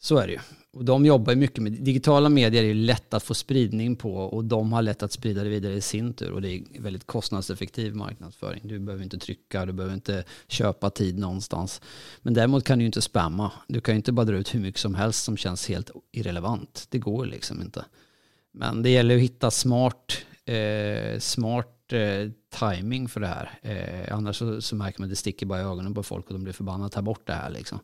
Så 0.00 0.18
är 0.18 0.26
det 0.26 0.32
ju. 0.32 0.38
Och 0.72 0.84
de 0.84 1.06
jobbar 1.06 1.34
mycket 1.34 1.58
med 1.62 1.72
digitala 1.72 2.28
medier 2.28 2.64
är 2.64 2.74
lätt 2.74 3.14
att 3.14 3.22
få 3.22 3.34
spridning 3.34 3.96
på 3.96 4.14
och 4.14 4.44
de 4.44 4.72
har 4.72 4.82
lätt 4.82 5.02
att 5.02 5.12
sprida 5.12 5.42
det 5.44 5.48
vidare 5.48 5.74
i 5.74 5.80
sin 5.80 6.14
tur 6.14 6.30
och 6.30 6.42
det 6.42 6.48
är 6.54 6.62
väldigt 6.78 7.06
kostnadseffektiv 7.06 7.94
marknadsföring. 7.94 8.60
Du 8.64 8.78
behöver 8.78 9.04
inte 9.04 9.18
trycka, 9.18 9.66
du 9.66 9.72
behöver 9.72 9.94
inte 9.94 10.24
köpa 10.48 10.90
tid 10.90 11.18
någonstans. 11.18 11.80
Men 12.22 12.34
däremot 12.34 12.64
kan 12.64 12.78
du 12.78 12.82
ju 12.82 12.86
inte 12.86 13.02
spamma. 13.02 13.52
Du 13.68 13.80
kan 13.80 13.94
ju 13.94 13.96
inte 13.96 14.12
bara 14.12 14.26
dra 14.26 14.36
ut 14.36 14.54
hur 14.54 14.60
mycket 14.60 14.80
som 14.80 14.94
helst 14.94 15.24
som 15.24 15.36
känns 15.36 15.68
helt 15.68 15.90
irrelevant. 16.12 16.86
Det 16.90 16.98
går 16.98 17.26
liksom 17.26 17.60
inte. 17.62 17.84
Men 18.52 18.82
det 18.82 18.90
gäller 18.90 19.14
att 19.16 19.22
hitta 19.22 19.50
smart, 19.50 20.16
eh, 20.44 21.18
smart 21.18 21.78
eh, 21.94 22.30
timing 22.58 23.08
för 23.08 23.20
det 23.20 23.26
här. 23.26 23.50
Eh, 23.62 24.16
annars 24.16 24.36
så, 24.36 24.60
så 24.60 24.76
märker 24.76 25.00
man 25.00 25.06
att 25.06 25.10
det 25.10 25.16
sticker 25.16 25.46
bara 25.46 25.60
i 25.60 25.62
ögonen 25.62 25.94
på 25.94 26.02
folk 26.02 26.26
och 26.26 26.32
de 26.32 26.42
blir 26.42 26.52
förbannade 26.52 26.86
att 26.86 26.92
ta 26.92 27.02
bort 27.02 27.26
det 27.26 27.32
här. 27.32 27.50
Liksom. 27.50 27.78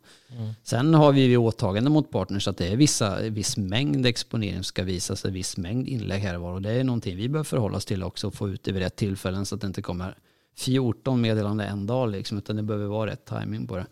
Sen 0.63 0.93
har 0.93 1.11
vi 1.11 1.37
åtagande 1.37 1.89
mot 1.89 2.11
partners 2.11 2.47
att 2.47 2.57
det 2.57 2.67
är 2.67 2.75
vissa, 2.75 3.21
viss 3.21 3.57
mängd 3.57 4.05
exponering 4.05 4.55
som 4.55 4.63
ska 4.63 4.83
visas, 4.83 5.25
en 5.25 5.33
viss 5.33 5.57
mängd 5.57 5.87
inlägg 5.87 6.21
här 6.21 6.35
och 6.35 6.41
var. 6.41 6.53
Och 6.53 6.61
det 6.61 6.71
är 6.71 6.83
någonting 6.83 7.17
vi 7.17 7.29
behöver 7.29 7.47
förhålla 7.47 7.77
oss 7.77 7.85
till 7.85 8.03
också 8.03 8.27
och 8.27 8.33
få 8.33 8.49
ut 8.49 8.63
det 8.63 8.71
vid 8.71 8.81
rätt 8.81 8.95
tillfällen 8.95 9.45
så 9.45 9.55
att 9.55 9.61
det 9.61 9.67
inte 9.67 9.81
kommer 9.81 10.17
14 10.57 11.21
meddelanden 11.21 11.67
en 11.67 11.85
dag 11.85 12.09
liksom, 12.09 12.37
utan 12.37 12.55
det 12.55 12.63
behöver 12.63 12.87
vara 12.87 13.11
rätt 13.11 13.25
timing 13.25 13.67
på 13.67 13.75
det. 13.75 13.85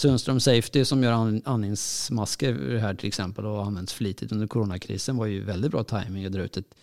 Sundström 0.00 0.40
Safety 0.40 0.84
som 0.84 1.02
gör 1.02 1.12
an- 1.12 1.42
andningsmasker 1.44 2.76
här 2.78 2.94
till 2.94 3.08
exempel 3.08 3.46
och 3.46 3.52
har 3.56 3.62
använts 3.64 3.92
flitigt 3.92 4.32
under 4.32 4.46
coronakrisen 4.46 5.16
var 5.16 5.26
ju 5.26 5.44
väldigt 5.44 5.70
bra 5.70 5.84
timing 5.84 6.24
att 6.26 6.32
dra 6.32 6.42
ut 6.42 6.56
ett, 6.56 6.74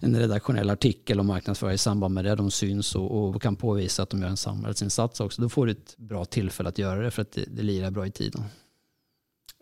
en 0.00 0.16
redaktionell 0.16 0.70
artikel 0.70 1.18
och 1.18 1.24
marknadsföra 1.24 1.72
i 1.74 1.78
samband 1.78 2.14
med 2.14 2.24
det. 2.24 2.34
De 2.34 2.50
syns 2.50 2.94
och, 2.94 3.28
och 3.28 3.42
kan 3.42 3.56
påvisa 3.56 4.02
att 4.02 4.10
de 4.10 4.22
gör 4.22 4.28
en 4.28 4.36
samhällsinsats 4.36 5.20
också. 5.20 5.42
Då 5.42 5.48
får 5.48 5.66
du 5.66 5.72
ett 5.72 5.96
bra 5.96 6.24
tillfälle 6.24 6.68
att 6.68 6.78
göra 6.78 7.02
det 7.02 7.10
för 7.10 7.22
att 7.22 7.32
det, 7.32 7.44
det 7.48 7.62
lirar 7.62 7.90
bra 7.90 8.06
i 8.06 8.10
tiden. 8.10 8.44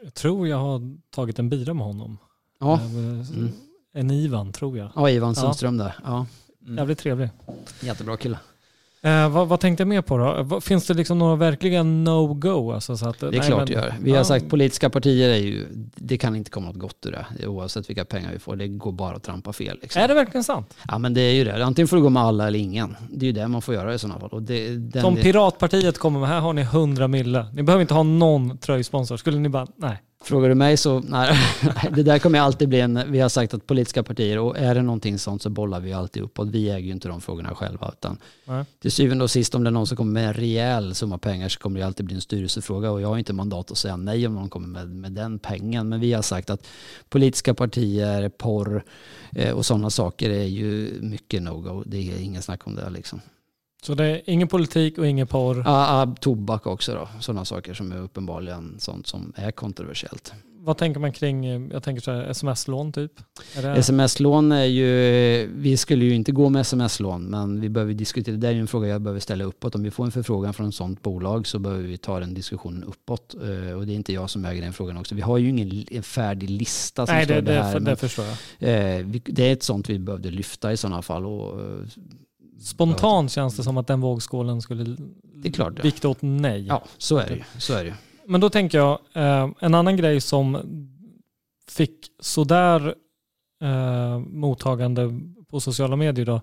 jag 0.02 0.14
tror 0.14 0.48
jag 0.48 0.56
har 0.58 0.96
tagit 1.10 1.38
en 1.38 1.48
bira 1.48 1.74
med 1.74 1.86
honom. 1.86 2.18
Ja, 2.60 2.74
Eh, 2.74 2.86
Mm. 3.36 3.48
En 3.94 4.10
Ivan 4.10 4.52
tror 4.52 4.78
jag. 4.78 4.90
ja 4.94 5.10
Ivan 5.10 5.34
Ja. 5.36 5.42
Sundström 5.42 5.76
där. 5.76 5.94
Ja. 6.04 6.26
Mm. 6.62 6.76
Jävligt 6.78 6.98
trevlig. 6.98 7.28
Jättebra 7.80 8.16
kille. 8.16 8.38
Eh, 9.04 9.28
vad, 9.28 9.48
vad 9.48 9.60
tänkte 9.60 9.80
jag 9.80 9.88
mer 9.88 10.02
på 10.02 10.18
då? 10.18 10.60
Finns 10.60 10.86
det 10.86 10.94
liksom 10.94 11.18
några 11.18 11.36
verkliga 11.36 11.82
no-go? 11.82 12.72
Alltså, 12.72 12.96
så 12.96 13.08
att, 13.08 13.20
Det 13.20 13.26
är 13.26 13.40
klart 13.42 13.66
det 13.66 13.72
gör. 13.72 13.94
Vi 14.00 14.10
har 14.10 14.18
Ja. 14.18 14.24
sagt 14.24 14.48
politiska 14.48 14.90
partier 14.90 15.28
är 15.28 15.36
ju, 15.36 15.66
det 15.96 16.18
kan 16.18 16.36
inte 16.36 16.50
komma 16.50 16.66
något 16.66 16.76
gott 16.78 17.06
ur 17.06 17.10
det. 17.38 17.46
Oavsett 17.46 17.88
vilka 17.90 18.04
pengar 18.04 18.32
vi 18.32 18.38
får. 18.38 18.56
Det 18.56 18.68
går 18.68 18.92
bara 18.92 19.16
att 19.16 19.22
trampa 19.22 19.52
fel. 19.52 19.78
Liksom. 19.82 20.02
Är 20.02 20.08
det 20.08 20.14
verkligen 20.14 20.44
sant? 20.44 20.74
Ja 20.88 20.98
men 20.98 21.14
det 21.14 21.20
är 21.20 21.32
ju 21.34 21.44
det. 21.44 21.64
Antingen 21.64 21.88
får 21.88 21.96
du 21.96 22.02
gå 22.02 22.10
med 22.10 22.22
alla 22.22 22.46
eller 22.46 22.58
ingen. 22.58 22.96
Det 23.10 23.24
är 23.24 23.26
ju 23.26 23.32
det 23.32 23.48
man 23.48 23.62
får 23.62 23.74
göra 23.74 23.94
i 23.94 23.98
sådana 23.98 24.20
fall. 24.20 24.28
Och 24.30 24.42
det, 24.42 24.76
den, 24.76 25.02
Som 25.02 25.16
Piratpartiet 25.16 25.98
kommer 25.98 26.20
med, 26.20 26.28
här 26.28 26.40
har 26.40 26.52
ni 26.52 26.62
100 26.62 27.08
mille. 27.08 27.46
Ni 27.54 27.62
behöver 27.62 27.82
inte 27.82 27.94
ha 27.94 28.02
någon 28.02 28.58
tröjsponsor. 28.58 29.16
Skulle 29.16 29.38
ni 29.38 29.48
bara, 29.48 29.66
nej. 29.76 30.02
Frågar 30.24 30.48
du 30.48 30.54
mig 30.54 30.76
så, 30.76 31.00
nej, 31.00 31.38
det 31.94 32.02
där 32.02 32.18
kommer 32.18 32.40
alltid 32.40 32.68
bli 32.68 32.80
en, 32.80 33.12
vi 33.12 33.20
har 33.20 33.28
sagt 33.28 33.54
att 33.54 33.66
politiska 33.66 34.02
partier, 34.02 34.38
och 34.38 34.58
är 34.58 34.74
det 34.74 34.82
någonting 34.82 35.18
sånt 35.18 35.42
så 35.42 35.50
bollar 35.50 35.80
vi 35.80 35.92
alltid 35.92 36.22
upp 36.22 36.38
och 36.38 36.54
vi 36.54 36.70
äger 36.70 36.86
ju 36.86 36.92
inte 36.92 37.08
de 37.08 37.20
frågorna 37.20 37.54
själva. 37.54 37.92
Utan 37.98 38.18
Nej. 38.44 38.64
till 38.80 38.92
syvende 38.92 39.24
och 39.24 39.30
sist 39.30 39.54
om 39.54 39.64
det 39.64 39.68
är 39.68 39.72
någon 39.72 39.86
som 39.86 39.96
kommer 39.96 40.12
med 40.12 40.26
en 40.26 40.34
rejäl 40.34 40.94
summa 40.94 41.18
pengar 41.18 41.48
så 41.48 41.58
kommer 41.58 41.80
det 41.80 41.86
alltid 41.86 42.06
bli 42.06 42.14
en 42.14 42.20
styrelsefråga 42.20 42.90
och 42.90 43.00
jag 43.00 43.08
har 43.08 43.18
inte 43.18 43.32
mandat 43.32 43.70
att 43.70 43.78
säga 43.78 43.96
nej 43.96 44.26
om 44.26 44.34
någon 44.34 44.48
kommer 44.48 44.68
med, 44.68 44.88
med 44.88 45.12
den 45.12 45.38
pengen. 45.38 45.88
Men 45.88 46.00
vi 46.00 46.12
har 46.12 46.22
sagt 46.22 46.50
att 46.50 46.66
politiska 47.08 47.54
partier, 47.54 48.28
porr 48.28 48.84
eh, 49.32 49.52
och 49.52 49.66
sådana 49.66 49.90
saker 49.90 50.30
är 50.30 50.44
ju 50.44 50.98
mycket 51.00 51.42
no-go. 51.42 51.82
Det 51.86 51.96
är 51.96 52.20
ingen 52.20 52.42
snack 52.42 52.66
om 52.66 52.74
det 52.74 52.90
liksom. 52.90 53.20
Så 53.86 53.94
det 53.94 54.04
är 54.04 54.20
ingen 54.26 54.48
politik 54.48 54.98
och 54.98 55.06
ingen 55.06 55.26
porr. 55.26 55.62
Ah, 55.66 56.02
ah, 56.02 56.14
tobak 56.20 56.66
också 56.66 56.94
då, 56.94 57.08
sådana 57.20 57.44
saker 57.44 57.74
som 57.74 57.92
är 57.92 57.98
uppenbarligen 58.00 58.76
sånt 58.78 59.06
som 59.06 59.32
är 59.36 59.50
kontroversiellt. 59.50 60.32
vad 60.64 60.76
tänker 60.78 61.00
man 61.00 61.12
kring, 61.12 61.68
jag 61.70 61.82
tänker 61.82 62.02
så 62.02 62.10
här, 62.10 62.30
sms-lån 62.30 62.92
typ? 62.92 63.12
Det... 63.54 63.68
Sms-lån 63.76 64.52
är 64.52 64.64
ju, 64.64 65.50
vi 65.56 65.76
skulle 65.76 66.04
ju 66.04 66.14
inte 66.14 66.32
gå 66.32 66.48
med 66.48 66.60
sms-lån 66.60 67.22
men 67.24 67.60
vi 67.60 67.68
behöver 67.68 67.94
diskutera, 67.94 68.36
det 68.36 68.48
är 68.48 68.52
ju 68.52 68.60
en 68.60 68.66
fråga 68.66 68.88
jag 68.88 69.02
behöver 69.02 69.20
ställa 69.20 69.44
uppåt. 69.44 69.74
Om 69.74 69.82
vi 69.82 69.90
får 69.90 70.04
en 70.04 70.10
förfrågan 70.10 70.54
från 70.54 70.68
ett 70.68 70.74
sådant 70.74 71.02
bolag 71.02 71.46
så 71.46 71.58
behöver 71.58 71.82
vi 71.84 71.96
ta 71.98 72.20
den 72.20 72.34
diskussionen 72.34 72.84
uppåt. 72.84 73.34
Eh, 73.34 73.72
och 73.78 73.86
det 73.86 73.92
är 73.92 73.96
inte 73.96 74.12
jag 74.12 74.30
som 74.30 74.44
äger 74.44 74.62
den 74.62 74.72
frågan 74.72 74.96
också. 74.96 75.14
Vi 75.14 75.20
har 75.22 75.38
ju 75.38 75.48
ingen 75.48 76.02
färdig 76.02 76.50
lista 76.50 77.06
som 77.06 77.14
Nej, 77.14 77.24
står 77.24 77.34
det, 77.34 77.40
det, 77.40 77.62
här. 77.62 77.74
men, 77.74 77.84
det 77.84 77.96
förstår 77.96 78.24
jag. 78.58 78.98
eh, 78.98 79.04
vi- 79.06 79.22
det 79.26 79.48
är 79.48 79.52
ett 79.52 79.62
sånt 79.62 79.90
vi 79.90 79.98
behövde 79.98 80.30
lyfta 80.30 80.72
i 80.72 80.76
sådana 80.76 81.02
fall. 81.02 81.26
Och, 81.26 81.60
eh, 81.60 81.66
Spontant 82.62 83.30
känns 83.32 83.56
det 83.56 83.62
som 83.62 83.76
att 83.78 83.86
den 83.86 84.00
vågskålen 84.00 84.62
skulle 84.62 84.96
det 85.22 85.48
är 85.48 85.52
klart. 85.52 85.84
vikta 85.84 86.08
åt 86.08 86.18
nej. 86.20 86.66
Ja, 86.66 86.82
så 86.98 87.18
är 87.18 87.26
det 87.28 87.34
ju. 87.34 87.42
Så 87.58 87.74
är 87.74 87.84
det. 87.84 87.94
Men 88.26 88.40
då 88.40 88.50
tänker 88.50 88.78
jag, 88.78 88.98
eh, 89.12 89.50
en 89.60 89.74
annan 89.74 89.96
grej 89.96 90.20
som 90.20 90.58
fick 91.68 92.06
sådär 92.20 92.94
eh, 93.62 94.18
mottagande 94.18 95.20
på 95.48 95.60
sociala 95.60 95.96
medier 95.96 96.26
då, 96.26 96.40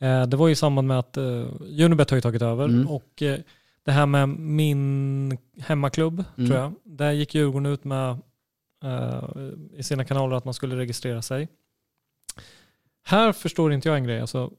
eh, 0.00 0.26
det 0.26 0.36
var 0.36 0.48
i 0.48 0.54
samband 0.54 0.88
med 0.88 0.98
att 0.98 1.16
eh, 1.16 1.44
Unibet 1.60 2.10
har 2.10 2.16
ju 2.16 2.20
tagit 2.20 2.42
över 2.42 2.64
Mm. 2.64 2.88
och 2.88 3.22
det 3.84 3.92
här 3.92 4.06
med 4.06 4.28
min 4.28 5.38
hemmaklubb, 5.60 6.24
Mm. 6.36 6.50
tror 6.50 6.60
jag, 6.62 6.72
där 6.84 7.12
gick 7.12 7.34
Djurgården 7.34 7.66
ut 7.72 7.84
med 7.84 8.18
i 9.76 9.82
sina 9.82 10.04
kanaler 10.04 10.36
att 10.36 10.44
man 10.44 10.54
skulle 10.54 10.76
registrera 10.76 11.22
sig. 11.22 11.48
Här 13.04 13.32
förstår 13.32 13.72
inte 13.72 13.88
jag 13.88 13.96
en 13.96 14.04
grej. 14.04 14.20
Alltså, 14.20 14.50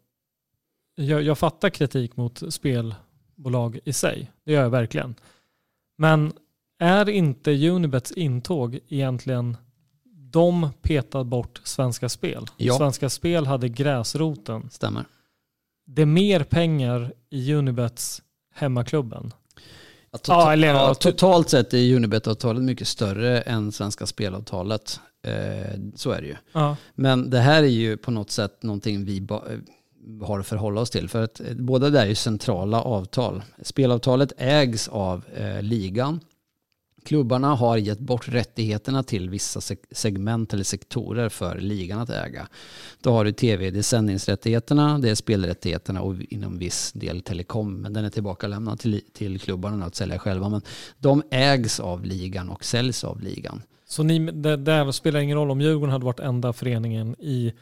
jag, 0.96 1.22
jag 1.24 1.38
fattar 1.38 1.70
kritik 1.70 2.18
mot 2.18 2.54
spelbolag 2.54 3.80
i 3.86 3.94
sig. 3.94 4.32
Det 4.46 4.52
gör 4.52 4.62
jag 4.64 4.70
verkligen. 4.70 5.16
Men 5.98 6.34
är 6.80 7.10
inte 7.10 7.70
Unibets 7.70 8.12
intåg 8.12 8.80
egentligen 8.90 9.58
de 10.32 10.70
petar 10.82 11.24
bort 11.24 11.62
Svenska 11.64 12.10
Spel? 12.10 12.46
Ja. 12.58 12.78
Svenska 12.78 13.10
Spel 13.10 13.46
hade 13.46 13.70
gräsroten. 13.70 14.70
Stämmer. 14.72 15.06
Det 15.88 16.02
är 16.02 16.06
mer 16.06 16.44
pengar 16.44 17.14
i 17.30 17.54
Unibets 17.54 18.22
hemmaklubben. 18.54 19.32
Ja, 20.12 20.20
Ja, 20.28 20.36
tota- 20.46 20.54
eller- 20.54 20.68
ja, 20.68 20.94
totalt 20.96 21.50
sett 21.50 21.74
är 21.74 21.96
Unibet-avtalet 21.96 22.64
mycket 22.64 22.88
större 22.88 23.42
än 23.42 23.72
Svenska 23.72 24.06
Spelavtalet. 24.06 25.00
Eh, 25.24 25.80
så 25.96 26.12
är 26.12 26.22
det 26.22 26.28
ju. 26.28 26.36
Ja. 26.52 26.78
Men 26.96 27.30
det 27.30 27.40
här 27.40 27.64
är 27.64 27.68
ju 27.68 27.98
på 27.98 28.12
något 28.12 28.32
sätt 28.32 28.64
någonting 28.64 29.06
vi 29.06 29.20
har 30.22 30.40
att 30.40 30.48
förhålla 30.48 30.82
oss 30.82 30.90
till. 30.90 31.10
För 31.10 31.24
att 31.24 31.40
eh, 31.40 31.46
båda 31.56 31.90
det 31.90 32.00
är 32.00 32.06
ju 32.06 32.16
centrala 32.16 32.82
avtal. 32.82 33.44
Spelavtalet 33.62 34.34
ägs 34.38 34.88
av 34.88 35.26
eh, 35.36 35.62
ligan. 35.62 36.20
Klubbarna 37.06 37.56
har 37.56 37.78
gett 37.78 38.00
bort 38.00 38.28
rättigheterna 38.28 39.04
till 39.04 39.30
vissa 39.30 39.62
segment 39.92 40.54
eller 40.54 40.64
sektorer 40.64 41.30
för 41.30 41.60
ligan 41.60 42.00
att 42.00 42.10
äga. 42.10 42.48
Då 43.02 43.12
har 43.12 43.26
du 43.26 43.32
tv, 43.32 43.72
det 43.72 43.80
är 43.80 43.84
sändningsrättigheterna, 43.84 45.00
det 45.00 45.10
är 45.10 45.16
spelrättigheterna 45.16 46.02
och 46.02 46.16
inom 46.30 46.58
viss 46.58 46.92
del 46.92 47.22
telekom. 47.22 47.82
Men 47.82 47.94
den 47.94 48.06
är 48.06 48.10
tillbaka 48.10 48.76
till, 48.80 49.02
till 49.14 49.40
klubbarna 49.40 49.86
att 49.86 49.96
sälja 49.96 50.20
själva. 50.20 50.50
Men 50.50 50.62
de 50.98 51.24
ägs 51.32 51.80
av 51.80 52.06
ligan 52.06 52.50
och 52.50 52.66
säljs 52.66 53.04
av 53.04 53.22
ligan. 53.22 53.62
Så 53.88 54.04
ni, 54.04 54.32
det, 54.32 54.58
det 54.58 54.94
spelar 54.94 55.20
ingen 55.20 55.38
roll 55.38 55.52
om 55.52 55.62
Djurgården 55.62 55.92
hade 55.92 56.06
varit 56.06 56.20
enda 56.20 56.54
föreningen 56.54 57.16
i, 57.20 57.54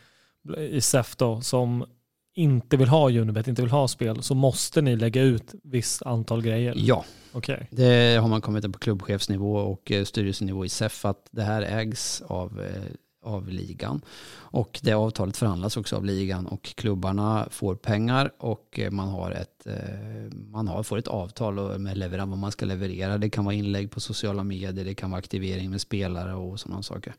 i 0.70 0.82
SEF 0.82 1.16
då, 1.16 1.42
som 1.42 1.86
inte 2.34 2.78
vill 2.78 2.88
ha 2.88 3.12
Unibet, 3.12 3.48
inte 3.48 3.62
vill 3.62 3.72
ha 3.72 3.88
spel, 3.88 4.24
så 4.24 4.36
måste 4.36 4.82
ni 4.82 4.96
lägga 4.96 5.22
ut 5.22 5.56
viss 5.64 6.02
antal 6.02 6.42
grejer? 6.42 6.74
Ja, 6.78 7.06
Okej. 7.36 7.68
Det 7.72 8.22
har 8.22 8.28
man 8.28 8.42
kommit 8.42 8.66
upp 8.66 8.74
på 8.74 8.80
klubbchefsnivå 8.80 9.56
och 9.56 9.92
eh, 9.92 10.04
styrelsenivå 10.04 10.66
i 10.66 10.70
SEF 10.70 11.06
att 11.06 11.28
det 11.32 11.44
här 11.44 11.62
ägs 11.62 12.22
av, 12.22 12.62
eh, 12.62 12.84
av 13.24 13.50
ligan. 13.50 14.02
Och 14.36 14.80
det 14.84 14.94
avtalet 14.94 15.38
förhandlas 15.38 15.78
också 15.78 15.96
av 15.96 16.06
ligan 16.06 16.48
och 16.48 16.64
klubbarna 16.64 17.48
får 17.52 17.76
pengar 17.76 18.32
och 18.38 18.80
eh, 18.80 18.92
man 18.92 19.08
har 19.08 19.32
ett, 19.32 19.68
eh, 19.68 20.38
man 20.52 20.68
har, 20.68 20.84
får 20.84 20.98
ett 20.98 21.08
avtal 21.08 21.80
med 21.80 21.98
leverans, 21.98 22.30
vad 22.30 22.38
man 22.38 22.52
ska 22.52 22.66
leverera. 22.66 23.18
Det 23.18 23.30
kan 23.30 23.46
vara 23.46 23.56
inlägg 23.56 23.92
på 23.92 24.00
sociala 24.00 24.44
medier, 24.44 24.86
det 24.86 24.96
kan 24.96 25.12
vara 25.12 25.20
aktivering 25.20 25.70
med 25.70 25.82
spelare 25.82 26.34
och 26.34 26.60
sådana 26.60 26.84
saker. 26.84 27.14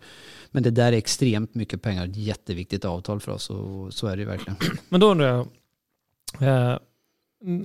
Men 0.51 0.63
det 0.63 0.71
där 0.71 0.93
är 0.93 0.97
extremt 0.97 1.55
mycket 1.55 1.83
pengar, 1.83 2.07
ett 2.07 2.17
jätteviktigt 2.17 2.85
avtal 2.85 3.21
för 3.21 3.33
oss 3.33 3.51
och 3.51 3.95
så 3.95 4.07
är 4.07 4.17
det 4.17 4.23
ju 4.23 4.29
verkligen. 4.29 4.57
Men 4.89 5.01
då 5.01 5.11
undrar 5.11 5.27
jag, 5.27 5.47
eh, 6.41 6.79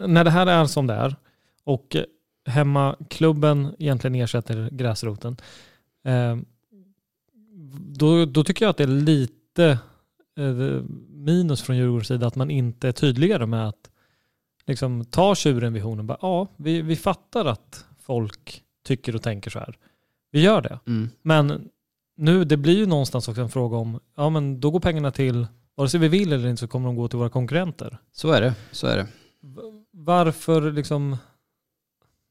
när 0.07 0.23
det 0.23 0.31
här 0.31 0.47
är 0.47 0.65
som 0.65 0.87
det 0.87 0.93
är 0.93 1.15
och 1.63 1.95
eh, 1.95 2.03
hemmaklubben 2.45 3.75
egentligen 3.79 4.15
ersätter 4.15 4.69
gräsroten, 4.71 5.37
eh, 6.03 6.37
då, 7.77 8.25
då 8.25 8.43
tycker 8.43 8.65
jag 8.65 8.69
att 8.69 8.77
det 8.77 8.83
är 8.83 8.87
lite 8.87 9.79
eh, 10.37 10.81
minus 11.09 11.61
från 11.61 11.77
Djurgårdens 11.77 12.07
sida 12.07 12.27
att 12.27 12.35
man 12.35 12.51
inte 12.51 12.87
är 12.87 12.91
tydligare 12.91 13.45
med 13.45 13.67
att 13.67 13.89
liksom, 14.67 15.05
ta 15.05 15.35
tjuren 15.35 15.73
vid 15.73 15.83
hornen. 15.83 16.07
Bara, 16.07 16.17
ja, 16.21 16.47
vi, 16.57 16.81
vi 16.81 16.95
fattar 16.95 17.45
att 17.45 17.85
folk 17.99 18.63
tycker 18.83 19.15
och 19.15 19.21
tänker 19.21 19.51
så 19.51 19.59
här. 19.59 19.77
Vi 20.31 20.41
gör 20.41 20.61
det. 20.61 20.79
Mm. 20.87 21.09
Men 21.21 21.69
nu, 22.17 22.43
det 22.43 22.57
blir 22.57 22.77
ju 22.77 22.85
någonstans 22.85 23.27
också 23.27 23.41
en 23.41 23.49
fråga 23.49 23.77
om, 23.77 23.99
ja 24.15 24.29
men 24.29 24.59
då 24.59 24.71
går 24.71 24.79
pengarna 24.79 25.11
till, 25.11 25.47
vare 25.75 25.89
sig 25.89 25.99
vi 25.99 26.07
vill 26.07 26.33
eller 26.33 26.49
inte 26.49 26.59
så 26.59 26.67
kommer 26.67 26.85
de 26.85 26.95
gå 26.95 27.07
till 27.07 27.19
våra 27.19 27.29
konkurrenter. 27.29 27.97
Så 28.11 28.31
är 28.31 28.41
det, 28.41 28.55
så 28.71 28.87
är 28.87 28.97
det. 28.97 29.07
Varför 29.91 30.71
liksom 30.71 31.17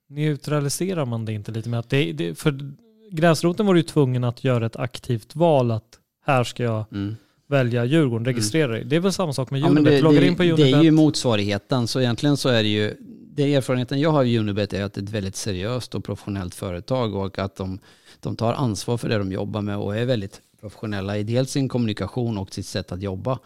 neutraliserar 0.08 1.04
man 1.04 1.24
det 1.24 1.32
inte 1.32 1.52
lite 1.52 1.68
med 1.68 1.80
att 1.80 1.90
det, 1.90 2.12
det 2.12 2.34
för 2.34 2.72
gräsroten 3.10 3.66
var 3.66 3.74
ju 3.74 3.82
tvungen 3.82 4.24
att 4.24 4.44
göra 4.44 4.66
ett 4.66 4.76
aktivt 4.76 5.36
val 5.36 5.70
att 5.70 5.98
här 6.26 6.44
ska 6.44 6.62
jag 6.62 6.84
Mm. 6.92 7.16
välja 7.48 7.84
Djurgården, 7.84 8.24
registrera 8.24 8.72
dig. 8.72 8.84
Det 8.84 8.96
är 8.96 9.00
väl 9.00 9.12
samma 9.12 9.32
sak 9.32 9.50
med 9.50 9.60
Ja, 9.60 9.66
Unibet, 9.68 9.92
det, 9.92 10.00
loggar 10.00 10.20
det, 10.20 10.26
in 10.26 10.36
på 10.36 10.42
det 10.42 10.52
Unibet. 10.52 10.74
är 10.74 10.82
ju 10.82 10.90
motsvarigheten, 10.90 11.86
så 11.86 12.00
egentligen 12.00 12.36
så 12.36 12.48
är 12.48 12.62
det 12.62 12.68
ju, 12.68 12.96
det 13.34 13.54
erfarenheten 13.54 14.00
jag 14.00 14.10
har 14.10 14.20
av 14.20 14.26
Unibet 14.26 14.72
är 14.72 14.82
att 14.84 14.92
det 14.94 15.00
är 15.00 15.02
ett 15.02 15.10
väldigt 15.10 15.36
seriöst 15.36 15.94
och 15.94 16.04
professionellt 16.04 16.54
företag 16.54 17.14
och 17.14 17.38
att 17.38 17.56
de, 17.56 17.78
de 18.20 18.36
tar 18.36 18.52
ansvar 18.52 18.96
för 18.96 19.08
det 19.08 19.18
de 19.18 19.32
jobbar 19.32 19.60
med 19.62 19.76
och 19.76 19.96
är 19.96 20.04
väldigt 20.04 20.40
professionella 20.60 21.18
i 21.18 21.22
dels 21.22 21.50
sin 21.50 21.68
kommunikation 21.68 22.38
och 22.38 22.54
sitt 22.54 22.66
sätt 22.66 22.92
att 22.92 23.02
jobba. 23.02 23.38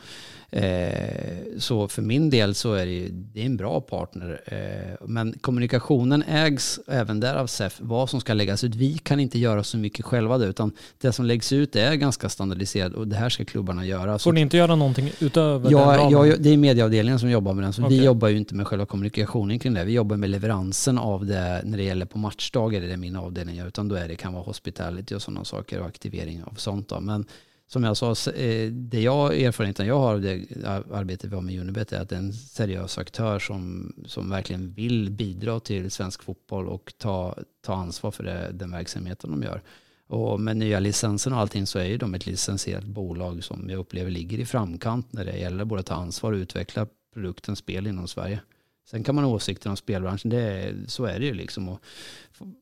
Eh, 0.56 1.38
så 1.58 1.88
för 1.88 2.02
min 2.02 2.30
del 2.30 2.54
så 2.54 2.72
är 2.74 2.86
det, 2.86 2.92
ju, 2.92 3.08
det 3.10 3.40
är 3.40 3.46
en 3.46 3.56
bra 3.56 3.80
partner. 3.80 4.40
Eh, 4.46 5.06
men 5.06 5.32
kommunikationen 5.40 6.22
ägs 6.22 6.80
även 6.86 7.20
där 7.20 7.34
av 7.34 7.46
SEF, 7.46 7.76
vad 7.80 8.10
som 8.10 8.20
ska 8.20 8.34
läggas 8.34 8.64
ut. 8.64 8.74
Vi 8.74 8.98
kan 8.98 9.20
inte 9.20 9.38
göra 9.38 9.64
så 9.64 9.78
mycket 9.78 10.04
själva 10.04 10.38
där, 10.38 10.48
utan 10.48 10.72
det 11.00 11.12
som 11.12 11.24
läggs 11.24 11.52
ut 11.52 11.76
är 11.76 11.94
ganska 11.94 12.28
standardiserat 12.28 12.92
och 12.92 13.08
det 13.08 13.16
här 13.16 13.28
ska 13.28 13.44
klubbarna 13.44 13.86
göra. 13.86 14.18
Får 14.18 14.32
ni 14.32 14.40
inte 14.40 14.56
göra 14.56 14.76
någonting 14.76 15.10
utöver 15.20 15.62
den 15.70 15.72
Ja, 15.72 15.96
ramen? 15.98 16.28
ja, 16.28 16.36
det 16.38 16.50
är 16.50 16.56
medieavdelningen 16.56 17.18
som 17.18 17.30
jobbar 17.30 17.54
med 17.54 17.64
den. 17.64 17.72
Så 17.72 17.84
Okej. 17.84 17.98
vi 17.98 18.04
jobbar 18.04 18.28
ju 18.28 18.36
inte 18.36 18.54
med 18.54 18.66
själva 18.66 18.86
kommunikationen 18.86 19.58
kring 19.58 19.74
det. 19.74 19.84
Vi 19.84 19.92
jobbar 19.92 20.16
med 20.16 20.30
leveransen 20.30 20.98
av 20.98 21.26
det 21.26 21.60
när 21.64 21.78
det 21.78 21.84
gäller 21.84 22.06
på 22.06 22.18
matchdagar. 22.18 22.82
är 22.82 22.88
det 22.88 22.96
min 22.96 23.16
avdelning 23.16 23.56
gör. 23.56 23.66
Utan 23.66 23.88
då 23.88 23.94
är 23.94 24.08
det 24.08 24.16
kan 24.16 24.32
vara 24.32 24.42
hospitality 24.42 25.14
och 25.14 25.22
sådana 25.22 25.44
saker 25.44 25.80
och 25.80 25.86
aktivering 25.86 26.42
av 26.44 26.54
sånt. 26.54 26.88
Då. 26.88 27.00
Men 27.00 27.24
som 27.66 27.84
jag 27.84 27.96
sa, 27.96 28.30
eh, 28.30 28.72
det 28.72 29.00
jag, 29.00 29.40
erfarenheten 29.40 29.86
jag 29.86 29.98
har 29.98 30.14
av 30.14 30.20
det 30.20 30.46
arbetet 30.92 31.30
vi 31.30 31.34
har 31.34 31.42
med 31.42 31.60
Unibet 31.60 31.92
är 31.92 32.00
att 32.00 32.08
det 32.08 32.14
är 32.14 32.20
en 32.20 32.32
seriös 32.32 32.98
aktör 32.98 33.38
som, 33.38 33.92
som 34.06 34.30
verkligen 34.30 34.72
vill 34.72 35.10
bidra 35.10 35.60
till 35.60 35.90
svensk 35.90 36.22
fotboll 36.22 36.68
och 36.68 36.92
ta, 36.98 37.36
ta 37.60 37.74
ansvar 37.74 38.10
för 38.10 38.24
det, 38.24 38.50
den 38.52 38.70
verksamheten 38.70 39.30
de 39.30 39.42
gör. 39.42 39.62
Och 40.06 40.40
med 40.40 40.56
nya 40.56 40.80
licensen 40.80 41.32
och 41.32 41.38
allting 41.38 41.66
så 41.66 41.78
är 41.78 41.84
ju 41.84 41.96
de 41.96 42.14
ett 42.14 42.26
licensierat 42.26 42.84
bolag 42.84 43.44
som 43.44 43.70
jag 43.70 43.78
upplever 43.78 44.10
ligger 44.10 44.38
i 44.38 44.44
framkant 44.44 45.12
när 45.12 45.24
det 45.24 45.36
gäller 45.36 45.64
både 45.64 45.80
att 45.80 45.86
ta 45.86 45.94
ansvar 45.94 46.32
och 46.32 46.36
utveckla 46.36 46.86
produkten 47.14 47.56
spel 47.56 47.86
inom 47.86 48.08
Sverige. 48.08 48.40
Sen 48.84 49.04
kan 49.04 49.14
man 49.14 49.24
ha 49.24 49.30
åsikter 49.32 49.70
om 49.70 49.76
spelbranschen, 49.76 50.30
det 50.30 50.74
så 50.86 51.04
är 51.04 51.18
det 51.20 51.26
ju 51.26 51.34
liksom. 51.34 51.68
Och 51.68 51.80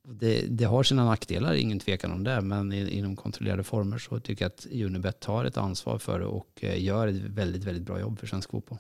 det, 0.09 0.45
det 0.49 0.65
har 0.65 0.83
sina 0.83 1.05
nackdelar, 1.05 1.55
ingen 1.55 1.79
tvekan 1.79 2.13
om 2.13 2.25
det, 2.25 2.41
men 2.41 2.73
i- 2.73 2.91
inom 2.99 3.17
kontrollerade 3.17 3.63
former 3.63 3.99
så 3.99 4.21
tycker 4.21 4.45
jag 4.45 4.49
att 4.53 4.67
Unibet 4.73 5.21
tar 5.21 5.45
ett 5.45 5.57
ansvar 5.57 5.99
för 5.99 6.19
det 6.19 6.27
och 6.27 6.49
eh, 6.61 6.83
gör 6.85 7.07
ett 7.07 7.15
väldigt, 7.17 7.65
väldigt 7.65 7.85
bra 7.85 8.01
jobb 8.01 8.19
för 8.19 8.27
svensk 8.27 8.51
fotboll. 8.51 8.79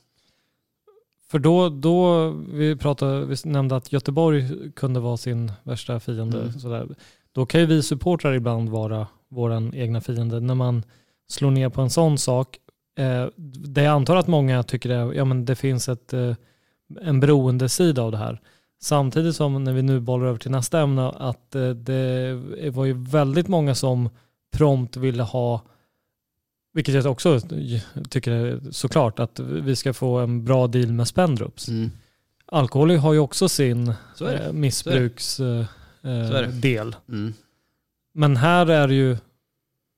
För 1.30 1.38
då, 1.38 1.68
då 1.68 2.28
vi, 2.30 2.76
pratade, 2.76 3.26
vi 3.26 3.36
nämnde 3.44 3.76
att 3.76 3.92
Göteborg 3.92 4.72
kunde 4.72 5.00
vara 5.00 5.16
sin 5.16 5.52
värsta 5.62 6.00
fiende. 6.00 6.40
Mm. 6.40 6.52
Sådär. 6.60 6.88
Då 7.32 7.46
kan 7.46 7.60
ju 7.60 7.66
vi 7.66 7.82
supportrar 7.82 8.32
ibland 8.34 8.68
vara 8.68 9.06
vår 9.28 9.74
egna 9.76 10.00
fiende 10.00 10.40
när 10.40 10.54
man 10.54 10.82
slår 11.28 11.50
ner 11.50 11.68
på 11.68 11.80
en 11.80 11.90
sån 11.90 12.18
sak. 12.18 12.58
Eh, 12.98 13.26
det 13.36 13.82
jag 13.82 13.92
antar 13.92 14.16
att 14.16 14.26
många 14.26 14.62
tycker 14.62 14.90
är, 14.90 15.12
ja 15.12 15.24
men 15.24 15.44
det 15.44 15.56
finns 15.56 15.88
ett, 15.88 16.12
eh, 16.12 16.34
en 17.02 17.20
beroendesida 17.20 18.02
av 18.02 18.12
det 18.12 18.18
här. 18.18 18.40
Samtidigt 18.82 19.36
som 19.36 19.64
när 19.64 19.72
vi 19.72 19.82
nu 19.82 20.00
bollar 20.00 20.26
över 20.26 20.38
till 20.38 20.50
nästa 20.50 20.80
ämne 20.80 21.08
att 21.08 21.54
eh, 21.54 21.70
det 21.70 22.70
var 22.72 22.84
ju 22.84 22.92
väldigt 22.92 23.48
många 23.48 23.74
som 23.74 24.10
prompt 24.52 24.96
ville 24.96 25.22
ha 25.22 25.62
vilket 26.72 26.94
jag 26.94 27.06
också 27.06 27.40
tycker 28.08 28.30
är 28.30 28.60
såklart 28.70 29.18
att 29.18 29.40
vi 29.40 29.76
ska 29.76 29.92
få 29.92 30.18
en 30.18 30.44
bra 30.44 30.66
deal 30.66 30.92
med 30.92 31.08
Spendrups. 31.08 31.68
Mm. 31.68 31.90
Alkohol 32.46 32.96
har 32.96 33.12
ju 33.12 33.18
också 33.18 33.48
sin 33.48 33.88
eh, 34.20 34.52
missbruksdel. 34.52 35.66
Eh. 36.02 36.94
Mm. 37.08 37.34
Men 38.12 38.36
här 38.36 38.66
är 38.66 38.88
det 38.88 38.94
ju 38.94 39.16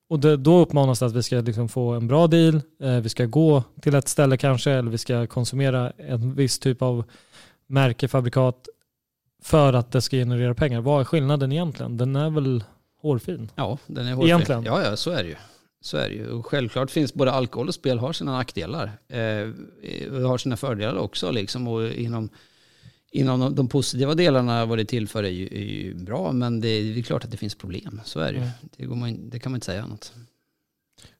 och 0.09 0.19
det, 0.19 0.37
då 0.37 0.59
uppmanas 0.59 0.99
det 0.99 1.05
att 1.05 1.15
vi 1.15 1.23
ska 1.23 1.35
liksom 1.35 1.69
få 1.69 1.91
en 1.91 2.07
bra 2.07 2.27
deal, 2.27 2.61
eh, 2.83 2.97
vi 2.97 3.09
ska 3.09 3.25
gå 3.25 3.63
till 3.81 3.95
ett 3.95 4.07
ställe 4.07 4.37
kanske, 4.37 4.71
eller 4.71 4.91
vi 4.91 4.97
ska 4.97 5.27
konsumera 5.27 5.91
en 5.97 6.35
viss 6.35 6.59
typ 6.59 6.81
av 6.81 7.03
märke, 7.67 8.07
fabrikat, 8.07 8.67
för 9.43 9.73
att 9.73 9.91
det 9.91 10.01
ska 10.01 10.17
generera 10.17 10.53
pengar. 10.53 10.81
Vad 10.81 11.01
är 11.01 11.05
skillnaden 11.05 11.51
egentligen? 11.51 11.97
Den 11.97 12.15
är 12.15 12.29
väl 12.29 12.63
hårfin? 13.01 13.51
Ja, 13.55 13.77
den 13.87 14.07
är 14.07 14.13
hårfin. 14.13 14.29
Egentligen. 14.29 14.63
Ja, 14.63 14.83
ja, 14.83 14.95
så 14.95 15.11
är 15.11 15.23
det 15.23 15.29
ju. 15.29 15.35
Så 15.81 15.97
är 15.97 16.09
det 16.09 16.15
ju. 16.15 16.29
Och 16.31 16.45
självklart 16.45 16.91
finns 16.91 17.13
både 17.13 17.31
alkohol 17.31 17.67
och 17.67 17.73
spel 17.73 17.99
har 17.99 18.13
sina 18.13 18.31
nackdelar. 18.31 18.91
Eh, 19.07 19.47
har 20.27 20.37
sina 20.37 20.57
fördelar 20.57 20.97
också 20.97 21.31
liksom. 21.31 21.67
Och 21.67 21.87
inom, 21.87 22.29
inom 23.13 23.39
de, 23.39 23.55
de 23.55 23.67
positiva 23.67 24.15
delarna 24.15 24.65
vad 24.65 24.77
det 24.77 24.85
tillför 24.85 25.23
är 25.23 25.29
ju, 25.29 25.47
är 25.47 25.63
ju 25.63 25.93
bra. 25.93 26.31
Men 26.31 26.61
det, 26.61 26.93
det 26.93 26.99
är 26.99 27.03
klart 27.03 27.23
att 27.23 27.31
det 27.31 27.37
finns 27.37 27.55
problem. 27.55 28.01
Så 28.05 28.19
är 28.19 28.33
det 28.33 28.37
ju. 28.37 28.43
Mm. 28.43 28.53
Det, 28.77 28.87
man, 28.87 29.29
det 29.29 29.39
kan 29.39 29.51
man 29.51 29.57
inte 29.57 29.65
säga 29.65 29.83
annat. 29.83 30.13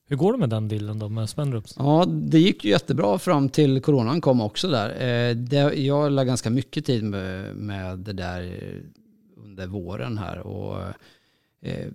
Hur 0.06 0.16
går 0.16 0.32
det 0.32 0.38
med 0.38 0.50
den 0.50 0.68
dealen 0.68 0.98
då 0.98 1.08
med 1.08 1.28
Spendrups? 1.28 1.74
Ja, 1.78 2.04
det 2.08 2.38
gick 2.38 2.64
ju 2.64 2.70
jättebra 2.70 3.18
fram 3.18 3.48
till 3.48 3.80
coronan 3.80 4.20
kom 4.20 4.40
också 4.40 4.68
där. 4.68 4.90
Eh, 4.90 5.36
det, 5.36 5.74
jag 5.74 6.12
la 6.12 6.24
ganska 6.24 6.50
mycket 6.50 6.86
tid 6.86 7.04
med, 7.04 7.56
med 7.56 7.98
det 7.98 8.12
där 8.12 8.60
under 9.36 9.66
våren 9.66 10.18
här. 10.18 10.38
Och, 10.38 10.82
eh, 11.60 11.88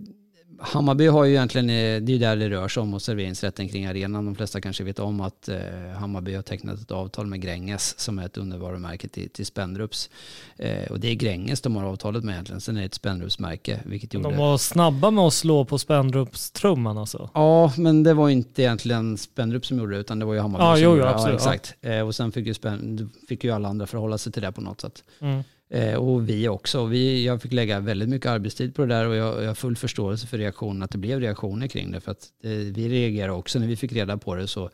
Hammarby 0.62 1.07
har 1.07 1.26
ju 1.26 1.32
egentligen, 1.32 1.70
eh, 1.70 1.74
det 2.01 2.12
är 2.12 2.14
ju 2.14 2.18
där 2.18 2.36
det 2.36 2.49
rör 2.49 2.68
sig 2.68 2.82
om 2.82 2.93
och 2.93 3.01
serveringsrätten 3.01 3.70
kring 3.70 3.86
arenan. 3.86 4.26
De 4.26 4.36
flesta 4.36 4.62
kanske 4.62 4.84
vet 4.84 4.99
om 4.99 5.22
att 5.22 5.49
eh, 5.49 5.57
Hammarby 5.99 6.36
har 6.36 6.41
tecknat 6.41 6.82
ett 6.82 6.91
avtal 6.91 7.28
med 7.28 7.41
Gränges 7.41 7.99
som 7.99 8.20
är 8.20 8.26
ett 8.26 8.38
undervarumärke 8.38 9.07
till, 9.07 9.30
till 9.30 9.45
Spendrups. 9.45 10.10
Eh, 10.57 10.91
och 10.91 10.99
det 10.99 11.07
är 11.12 11.16
Gränges 11.16 11.62
de 11.62 11.76
har 11.76 11.84
avtalet 11.84 12.24
med 12.24 12.34
egentligen. 12.34 12.62
Sen 12.62 12.78
är 12.78 12.80
det 12.80 12.86
ett 12.86 12.93
Spendrups-märke. 12.93 13.80
Vilket 13.86 14.14
gjorde... 14.14 14.30
De 14.30 14.38
var 14.38 14.57
snabba 14.57 15.12
med 15.12 15.24
att 15.24 15.34
slå 15.34 15.66
på 15.66 15.78
Spendrups-trumman 15.78 16.97
alltså. 16.97 17.30
Ja, 17.34 17.74
men 17.78 18.03
det 18.03 18.14
var 18.14 18.30
inte 18.30 18.62
egentligen 18.62 19.18
Spendrup 19.18 19.66
som 19.66 19.78
gjorde 19.78 19.93
det 19.95 19.99
utan 19.99 20.20
det 20.20 20.26
var 20.26 20.34
ju 20.34 20.39
Hammarby 20.39 20.66
Ja, 20.66 20.76
som 20.76 20.84
jo, 20.84 20.89
gjorde 20.89 21.01
jo, 21.01 21.05
det. 21.05 21.16
absolut, 21.16 21.41
Ja, 21.45 21.53
exakt. 21.53 21.76
Eh, 21.82 22.01
och 22.01 22.16
sen 22.16 22.32
fick 22.32 22.47
ju, 22.47 22.53
Spen, 22.53 23.10
fick 23.30 23.43
ju 23.43 23.51
alla 23.51 23.70
andra 23.70 23.88
förhålla 23.88 24.18
sig 24.18 24.32
till 24.34 24.41
det 24.41 24.51
på 24.51 24.62
något 24.62 24.82
sätt. 24.82 25.03
Mm. 25.20 25.43
Eh, 25.70 25.95
och 25.95 26.30
vi 26.30 26.47
också. 26.47 26.86
Vi, 26.86 27.26
jag 27.26 27.41
fick 27.41 27.53
lägga 27.53 27.80
väldigt 27.80 28.09
mycket 28.09 28.32
arbetstid 28.32 28.76
på 28.76 28.82
det 28.82 28.95
där 28.95 29.07
och 29.07 29.15
jag, 29.15 29.43
jag 29.43 29.47
har 29.47 29.55
full 29.55 29.76
förståelse 29.76 30.28
för 30.28 30.38
reaktionen, 30.38 30.84
att 30.84 30.91
det 30.91 30.97
blev 30.97 31.20
reaktioner 31.20 31.67
kring 31.67 31.91
det. 31.91 32.01
För 32.01 32.11
att 32.11 32.24
eh, 32.43 32.51
vi 32.51 32.89
reagerade 32.89 33.34
också, 33.34 33.59
när 33.59 33.67
vi 33.67 33.76
fick 33.76 33.93
reda 33.93 34.17
på 34.17 34.36
det 34.36 34.47
så 34.47 34.70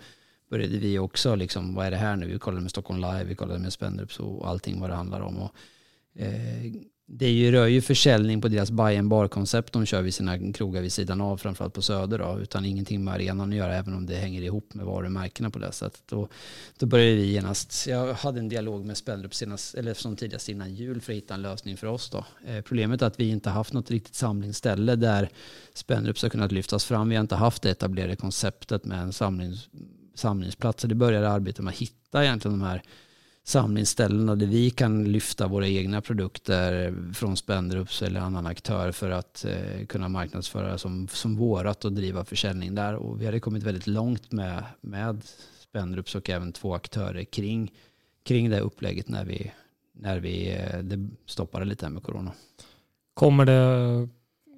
började 0.50 0.78
vi 0.78 1.00
också 1.00 1.36
liksom, 1.36 1.76
vad 1.76 1.86
är 1.86 1.92
det 1.92 1.98
här 1.98 2.16
nu? 2.16 2.28
Vi 2.28 2.40
kollade 2.40 2.62
med 2.62 2.72
Stockholm 2.72 3.02
Live, 3.02 3.24
vi 3.24 3.36
kollade 3.36 3.60
med 3.60 3.74
Spendrups 3.74 4.20
och 4.20 4.50
allting 4.50 4.80
vad 4.80 4.90
det 4.90 4.96
handlar 4.96 5.22
om. 5.22 5.38
Och, 5.38 5.52
eh, 6.16 6.72
det 7.08 7.26
är 7.26 7.32
ju, 7.32 7.52
rör 7.52 7.68
ju 7.68 7.82
försäljning 7.82 8.42
på 8.42 8.48
deras 8.48 8.72
buy 8.72 8.98
and 8.98 9.10
bar-koncept 9.10 9.74
de 9.74 9.86
kör 9.86 10.02
vid 10.02 10.14
sina 10.14 10.54
krogar 10.54 10.82
vid 10.82 10.94
sidan 10.94 11.22
av, 11.22 11.38
framförallt 11.38 11.74
på 11.74 11.82
Söder 11.82 12.18
då, 12.18 12.40
utan 12.42 12.66
ingenting 12.66 13.04
med 13.04 13.14
arenan 13.14 13.50
att 13.50 13.56
göra, 13.56 13.76
även 13.76 13.94
om 13.94 14.06
det 14.06 14.16
hänger 14.16 14.42
ihop 14.42 14.74
med 14.74 14.86
varumärkena 14.86 15.50
på 15.50 15.60
det 15.60 15.72
sättet. 15.72 16.14
Och 16.14 16.32
då 16.78 16.86
började 16.86 17.16
vi 17.16 17.26
genast, 17.26 17.88
jag 17.88 18.14
hade 18.14 18.40
en 18.40 18.50
dialog 18.50 18.86
med 18.86 18.98
Spendrup 18.98 19.36
senast, 19.36 19.76
eller 19.76 19.94
som 19.94 20.16
tidigast 20.16 20.50
innan 20.50 20.76
jul 20.76 21.02
för 21.02 21.14
att 21.14 21.18
hitta 21.18 21.34
en 21.34 21.42
lösning 21.42 21.78
för 21.78 21.88
oss 21.88 22.10
då. 22.10 22.26
Eh, 22.48 22.62
problemet 22.62 23.02
är 23.02 23.08
att 23.08 23.20
vi 23.20 23.30
inte 23.30 23.50
haft 23.50 23.74
något 23.74 23.92
riktigt 23.92 24.16
samlingsställe 24.16 24.96
där 24.96 25.30
Spendrup 25.74 26.22
har 26.22 26.30
kunnat 26.30 26.52
lyftas 26.52 26.86
fram. 26.86 27.10
Vi 27.10 27.16
har 27.16 27.22
inte 27.22 27.36
haft 27.36 27.62
det 27.62 27.70
etablerade 27.70 28.16
konceptet 28.16 28.86
med 28.86 29.00
en 29.00 29.14
samlings, 29.14 29.70
samlingsplats. 30.16 30.82
Så 30.82 30.88
det 30.88 30.96
började 30.96 31.30
arbetet 31.30 31.64
med 31.64 31.72
att 31.72 31.78
hitta 31.78 32.24
egentligen 32.24 32.60
de 32.60 32.66
här 32.66 32.84
samlingsställena 33.48 34.36
där 34.36 34.48
vi 34.48 34.70
kan 34.70 35.12
lyfta 35.12 35.48
våra 35.48 35.68
egna 35.68 36.02
produkter 36.02 36.94
från 37.14 37.38
Spendrups 37.38 38.02
eller 38.02 38.20
annan 38.20 38.46
aktör 38.46 38.92
för 38.92 39.10
att 39.10 39.46
eh, 39.46 39.86
kunna 39.86 40.10
marknadsföra 40.10 40.78
som, 40.78 41.08
som 41.08 41.38
vårat 41.38 41.86
och 41.86 41.94
driva 41.94 42.26
försäljning 42.26 42.76
där. 42.76 42.96
Och 42.96 43.22
vi 43.22 43.26
hade 43.26 43.40
kommit 43.40 43.64
väldigt 43.64 43.88
långt 43.88 44.32
med, 44.32 44.64
med 44.82 45.22
Spendrups 45.60 46.16
och 46.16 46.30
även 46.30 46.54
två 46.54 46.76
aktörer 46.76 47.24
kring, 47.24 47.72
kring 48.24 48.50
det 48.50 48.60
upplägget 48.60 49.10
när 49.10 49.26
vi, 49.26 49.52
när 49.94 50.20
vi 50.20 50.52
eh, 50.52 50.80
det 50.80 51.10
stoppade 51.26 51.66
lite 51.66 51.90
med 51.90 52.04
corona. 52.04 52.32
Kommer 53.14 53.46
det 53.46 54.10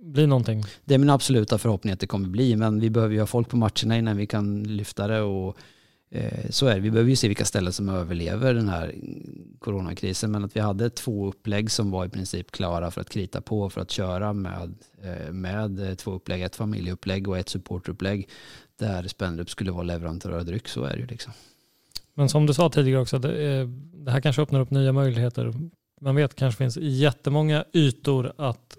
bli 0.02 0.28
någonting? 0.28 0.64
Det 0.86 0.94
är 0.94 0.98
min 0.98 1.10
absoluta 1.10 1.58
förhoppning 1.58 1.94
att 1.94 2.00
det 2.00 2.08
kommer 2.08 2.30
bli, 2.30 2.56
men 2.56 2.80
vi 2.80 2.90
behöver 2.90 3.14
ju 3.14 3.20
ha 3.20 3.28
folk 3.28 3.50
på 3.50 3.58
matcherna 3.58 3.98
innan 3.98 4.18
vi 4.18 4.28
kan 4.28 4.64
lyfta 4.64 5.08
det 5.08 5.22
och 5.22 5.58
Eh, 6.10 6.50
så 6.50 6.68
är 6.68 6.76
det. 6.76 6.82
Vi 6.82 6.92
behöver 6.92 7.10
ju 7.10 7.16
se 7.16 7.28
vilka 7.28 7.46
ställen 7.46 7.74
som 7.74 7.90
överlever 7.90 8.54
den 8.54 8.70
här 8.70 8.96
coronakrisen. 9.60 10.32
Men 10.32 10.44
att 10.44 10.56
vi 10.56 10.60
hade 10.60 10.90
två 10.90 11.28
upplägg 11.28 11.72
som 11.72 11.92
var 11.92 12.06
i 12.06 12.10
princip 12.10 12.52
klara 12.52 12.92
för 12.92 13.02
att 13.02 13.10
krita 13.10 13.42
på 13.42 13.70
för 13.70 13.82
att 13.82 13.92
köra 13.92 14.34
med, 14.34 14.76
eh, 15.02 15.34
med 15.34 15.90
eh, 15.90 15.96
två 15.96 16.12
upplägg. 16.12 16.42
Ett 16.42 16.56
familjeupplägg 16.56 17.28
och 17.28 17.38
ett 17.38 17.50
supportupplägg. 17.50 18.30
Där 18.80 19.08
Spendrup 19.08 19.50
skulle 19.50 19.72
vara 19.72 19.84
leverantör 19.84 20.32
av 20.32 20.46
dryck. 20.46 20.68
Så 20.68 20.84
är 20.84 20.94
det 20.94 21.00
ju 21.00 21.08
liksom. 21.08 21.34
Men 22.14 22.30
som 22.30 22.46
du 22.46 22.54
sa 22.54 22.70
tidigare 22.70 23.02
också, 23.02 23.20
det, 23.20 23.66
det 23.94 24.12
här 24.12 24.22
kanske 24.22 24.42
öppnar 24.42 24.60
upp 24.60 24.72
nya 24.72 24.92
möjligheter. 24.92 25.54
Man 26.02 26.16
vet 26.16 26.36
kanske 26.36 26.58
finns 26.58 26.78
jättemånga 26.82 27.66
ytor 27.74 28.34
att 28.38 28.78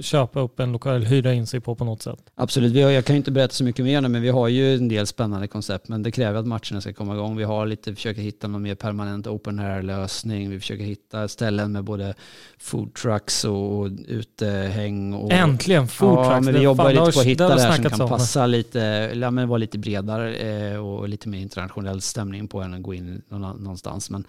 köpa 0.00 0.40
upp 0.40 0.60
en 0.60 0.72
lokal, 0.72 1.02
hyra 1.02 1.34
in 1.34 1.46
sig 1.46 1.60
på 1.60 1.74
på 1.74 1.84
något 1.84 2.02
sätt. 2.02 2.18
Absolut, 2.34 2.72
vi 2.72 2.82
har, 2.82 2.90
jag 2.90 3.04
kan 3.04 3.14
ju 3.14 3.18
inte 3.18 3.30
berätta 3.30 3.54
så 3.54 3.64
mycket 3.64 3.84
mer 3.84 4.00
nu, 4.00 4.08
men 4.08 4.22
vi 4.22 4.28
har 4.28 4.48
ju 4.48 4.74
en 4.74 4.88
del 4.88 5.06
spännande 5.06 5.48
koncept, 5.48 5.88
men 5.88 6.02
det 6.02 6.10
kräver 6.10 6.38
att 6.38 6.46
matcherna 6.46 6.80
ska 6.80 6.92
komma 6.92 7.14
igång. 7.14 7.36
Vi 7.36 7.44
har 7.44 7.66
lite, 7.66 7.94
försöker 7.94 8.22
hitta 8.22 8.48
någon 8.48 8.62
mer 8.62 8.74
permanent 8.74 9.26
open 9.26 9.58
air-lösning. 9.58 10.50
Vi 10.50 10.60
försöker 10.60 10.84
hitta 10.84 11.28
ställen 11.28 11.72
med 11.72 11.84
både 11.84 12.14
food 12.58 12.94
trucks 12.94 13.44
och 13.44 13.88
utehäng. 14.08 15.14
Och, 15.14 15.32
Äntligen 15.32 15.88
food 15.88 16.16
trucks! 16.16 16.30
Ja, 16.30 16.40
men 16.40 16.54
vi 16.54 16.60
jobbar 16.60 16.90
lite 16.90 17.12
på 17.12 17.20
att 17.20 17.26
hitta 17.26 17.48
det, 17.48 17.54
det 17.54 17.60
här 17.60 17.72
som 17.72 17.84
kan 17.84 18.00
om. 18.00 18.08
passa 18.08 18.46
lite, 18.46 19.10
ja, 19.14 19.30
men 19.30 19.48
vara 19.48 19.58
lite 19.58 19.78
bredare 19.78 20.34
eh, 20.34 20.76
och 20.76 21.08
lite 21.08 21.28
mer 21.28 21.38
internationell 21.38 22.00
stämning 22.00 22.48
på 22.48 22.60
än 22.60 22.74
att 22.74 22.82
gå 22.82 22.94
in 22.94 23.22
någonstans. 23.28 24.10
Men 24.10 24.24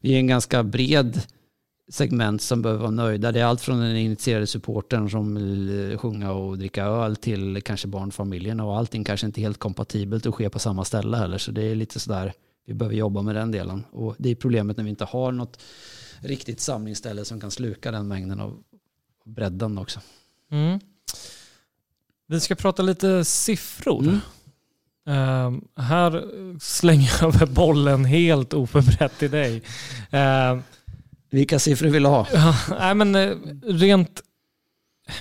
vi 0.00 0.14
är 0.14 0.18
en 0.18 0.26
ganska 0.26 0.62
bred 0.62 1.22
segment 1.90 2.42
som 2.42 2.62
behöver 2.62 2.80
vara 2.80 2.90
nöjda. 2.90 3.32
Det 3.32 3.40
är 3.40 3.44
allt 3.44 3.60
från 3.60 3.80
den 3.80 3.96
initierade 3.96 4.46
supporten 4.46 5.10
som 5.10 5.34
vill 5.34 5.98
sjunga 5.98 6.32
och 6.32 6.58
dricka 6.58 6.84
öl 6.84 7.16
till 7.16 7.62
kanske 7.62 7.88
barnfamiljerna 7.88 8.64
och 8.64 8.76
allting 8.76 9.04
kanske 9.04 9.26
inte 9.26 9.40
helt 9.40 9.58
kompatibelt 9.58 10.26
att 10.26 10.34
ske 10.34 10.50
på 10.50 10.58
samma 10.58 10.84
ställe 10.84 11.16
heller. 11.16 11.38
Så 11.38 11.50
det 11.50 11.62
är 11.62 11.74
lite 11.74 12.00
sådär, 12.00 12.32
vi 12.66 12.74
behöver 12.74 12.96
jobba 12.96 13.22
med 13.22 13.34
den 13.34 13.50
delen. 13.50 13.84
Och 13.90 14.14
det 14.18 14.30
är 14.30 14.34
problemet 14.34 14.76
när 14.76 14.84
vi 14.84 14.90
inte 14.90 15.04
har 15.04 15.32
något 15.32 15.62
riktigt 16.20 16.60
samlingsställe 16.60 17.24
som 17.24 17.40
kan 17.40 17.50
sluka 17.50 17.90
den 17.90 18.08
mängden 18.08 18.40
av 18.40 18.62
bredden 19.24 19.78
också. 19.78 20.00
Mm. 20.50 20.80
Vi 22.26 22.40
ska 22.40 22.54
prata 22.54 22.82
lite 22.82 23.24
siffror. 23.24 24.02
Mm. 24.02 24.20
Uh, 25.08 25.60
här 25.76 26.24
slänger 26.60 27.10
jag 27.20 27.34
över 27.34 27.46
bollen 27.46 28.04
helt 28.04 28.54
oförberett 28.54 29.18
till 29.18 29.30
dig. 29.30 29.56
Uh, 30.14 30.60
vilka 31.30 31.58
siffror 31.58 31.88
vill 31.88 32.02
du 32.02 32.08
ha? 32.08 32.26
Ja, 32.32 32.54
nej 32.78 32.94
men 32.94 33.14
eh, 33.14 33.36
rent 33.62 34.22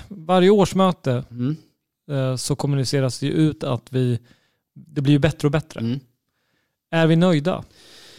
varje 0.08 0.50
årsmöte 0.50 1.24
mm. 1.32 1.56
Eh, 2.12 2.36
så 2.36 2.56
kommuniceras 2.56 3.20
det 3.20 3.28
ut 3.28 3.64
att 3.64 3.94
vi, 3.94 4.20
det 4.74 5.02
blir 5.02 5.20
bättre 5.20 5.48
och 5.48 5.52
bättre. 5.52 5.80
Mm. 5.80 6.00
Är 6.92 7.08
vi 7.08 7.16
nöjda? 7.16 7.64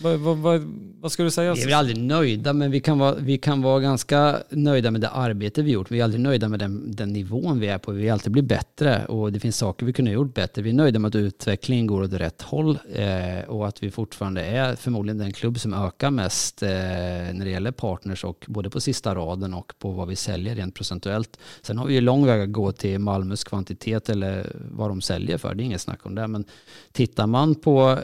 Vad, 0.03 0.20
vad, 0.20 0.38
vad, 0.38 0.61
vad 1.01 1.12
ska 1.12 1.22
du 1.22 1.30
säga? 1.30 1.55
Vi 1.55 1.62
är 1.62 1.66
väl 1.66 1.74
aldrig 1.74 1.98
nöjda, 1.98 2.53
men 2.53 2.70
vi 2.70 2.80
kan, 2.80 2.98
vara, 2.98 3.14
vi 3.14 3.38
kan 3.38 3.62
vara 3.62 3.80
ganska 3.80 4.38
nöjda 4.51 4.90
med 4.90 5.01
det 5.01 5.09
arbete 5.09 5.62
vi 5.62 5.70
gjort. 5.70 5.90
Vi 5.90 6.01
är 6.01 6.05
aldrig 6.05 6.20
nöjda 6.20 6.48
med 6.48 6.59
den, 6.59 6.94
den 6.94 7.12
nivån 7.12 7.61
vi 7.61 7.66
är 7.66 7.78
på. 7.78 7.92
Vi 7.92 8.03
vill 8.03 8.12
alltid 8.12 8.32
bli 8.32 8.42
bättre 8.42 9.07
och 9.07 9.32
det 9.32 9.40
finns 9.40 9.57
saker 9.57 9.86
vi 9.86 9.92
kunde 9.92 10.11
ha 10.11 10.14
gjort 10.14 10.34
bättre. 10.34 10.62
Vi 10.62 10.70
är 10.70 10.74
nöjda 10.74 10.98
med 10.98 11.09
att 11.09 11.14
utvecklingen 11.14 11.86
går 11.86 12.03
åt 12.03 12.12
rätt 12.12 12.42
håll 12.42 12.78
eh, 12.94 13.48
och 13.48 13.68
att 13.68 13.82
vi 13.82 13.90
fortfarande 13.90 14.44
är 14.44 14.76
förmodligen 14.76 15.18
den 15.18 15.32
klubb 15.32 15.61
som 15.61 15.74
ökar 15.74 16.11
mest 16.11 16.62
eh, 16.62 16.68
när 16.68 17.44
det 17.44 17.51
gäller 17.51 17.72
partners 17.72 18.24
och 18.24 18.44
både 18.48 18.70
på 18.70 18.80
sista 18.80 19.14
raden 19.14 19.55
och 19.55 19.72
på 19.78 19.90
vad 19.90 20.09
vi 20.09 20.16
säljer 20.16 20.55
rent 20.55 20.74
procentuellt. 20.74 21.38
Sen 21.62 21.78
har 21.78 21.86
vi 21.86 21.94
ju 21.94 22.01
lång 22.01 22.26
väg 22.26 22.42
att 22.42 22.53
gå 22.53 22.72
till 22.72 22.98
Malmös 22.98 23.44
kvantitet 23.44 24.09
eller 24.09 24.53
vad 24.70 24.90
de 24.90 25.01
säljer 25.01 25.38
för. 25.38 25.55
Det 25.55 25.62
är 25.62 25.64
inget 25.64 25.80
snack 25.80 26.07
om 26.07 26.14
det. 26.14 26.26
Men 26.26 26.44
tittar 26.92 27.26
man 27.26 27.55
på 27.55 27.98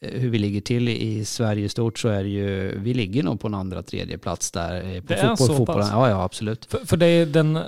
hur 0.00 0.30
vi 0.30 0.38
ligger 0.38 0.60
till 0.60 0.88
i 0.88 1.24
Sverige 1.24 1.64
i 1.64 1.68
stort 1.68 1.98
så 1.98 2.08
är 2.08 2.22
det 2.22 2.28
ju, 2.28 2.78
vi 2.78 2.94
ligger 2.94 3.22
nog 3.22 3.40
på 3.40 3.46
en 3.46 3.54
andra, 3.54 3.82
tredje 3.82 4.18
plats 4.18 4.50
där. 4.50 4.94
Eh, 4.94 5.00
på 5.00 5.06
det 5.06 5.16
fotboll, 5.16 5.30
är 5.30 5.36
så 5.36 5.54
fotboll. 5.54 5.76
pass? 5.76 5.90
Ja, 5.90 6.08
ja, 6.10 6.22
absolut. 6.22 6.64
För, 6.64 6.78
för 6.78 6.96
det 6.96 7.06
är 7.06 7.26
den, 7.26 7.58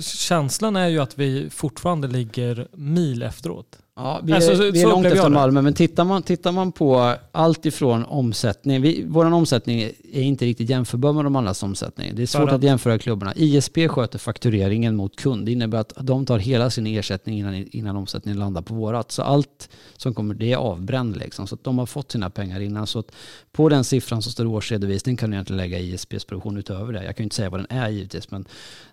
känslan 0.00 0.76
är 0.76 0.88
ju 0.88 0.98
att 0.98 1.18
vi 1.18 1.50
fortfarande 1.50 2.08
ligger 2.08 2.68
mil 2.72 3.22
efteråt. 3.22 3.78
Ja, 3.98 4.20
vi 4.22 4.32
är, 4.32 4.36
alltså, 4.36 4.70
vi 4.70 4.82
är 4.82 4.88
långt 4.88 5.06
efter 5.06 5.28
Malmö, 5.28 5.62
men 5.62 5.74
tittar 5.74 6.04
man, 6.04 6.22
tittar 6.22 6.52
man 6.52 6.72
på 6.72 7.14
allt 7.32 7.66
ifrån 7.66 8.04
omsättning, 8.04 8.82
vi, 8.82 9.04
vår 9.08 9.24
omsättning 9.24 9.80
är 10.12 10.22
inte 10.22 10.44
riktigt 10.44 10.70
jämförbar 10.70 11.12
med 11.12 11.24
de 11.24 11.36
andras 11.36 11.62
omsättning. 11.62 12.12
Det 12.14 12.22
är 12.22 12.26
svårt 12.26 12.52
att 12.52 12.62
jämföra 12.62 12.98
klubbarna. 12.98 13.34
ISP 13.36 13.78
sköter 13.88 14.18
faktureringen 14.18 14.96
mot 14.96 15.16
kund. 15.16 15.46
Det 15.46 15.52
innebär 15.52 15.78
att 15.78 15.92
de 16.00 16.26
tar 16.26 16.38
hela 16.38 16.70
sin 16.70 16.86
ersättning 16.86 17.38
innan, 17.38 17.54
innan 17.54 17.96
omsättningen 17.96 18.38
landar 18.38 18.62
på 18.62 18.74
vårat. 18.74 19.12
Så 19.12 19.22
allt 19.22 19.68
som 19.96 20.14
kommer, 20.14 20.34
det 20.34 20.52
är 20.52 20.56
avbränd 20.56 21.16
liksom. 21.16 21.46
Så 21.46 21.54
att 21.54 21.64
de 21.64 21.78
har 21.78 21.86
fått 21.86 22.12
sina 22.12 22.30
pengar 22.30 22.60
innan. 22.60 22.86
Så 22.86 22.98
att 22.98 23.12
på 23.52 23.68
den 23.68 23.84
siffran 23.84 24.22
som 24.22 24.32
står 24.32 24.46
årsredovisning 24.46 25.16
kan 25.16 25.30
du 25.30 25.36
egentligen 25.36 25.56
lägga 25.56 25.78
ISPs 25.78 26.24
produktion 26.24 26.56
utöver 26.56 26.92
det. 26.92 27.04
Jag 27.04 27.16
kan 27.16 27.22
ju 27.22 27.24
inte 27.24 27.36
säga 27.36 27.50
vad 27.50 27.60
den 27.60 27.78
är 27.78 27.88
givetvis, 27.88 28.30
men 28.30 28.44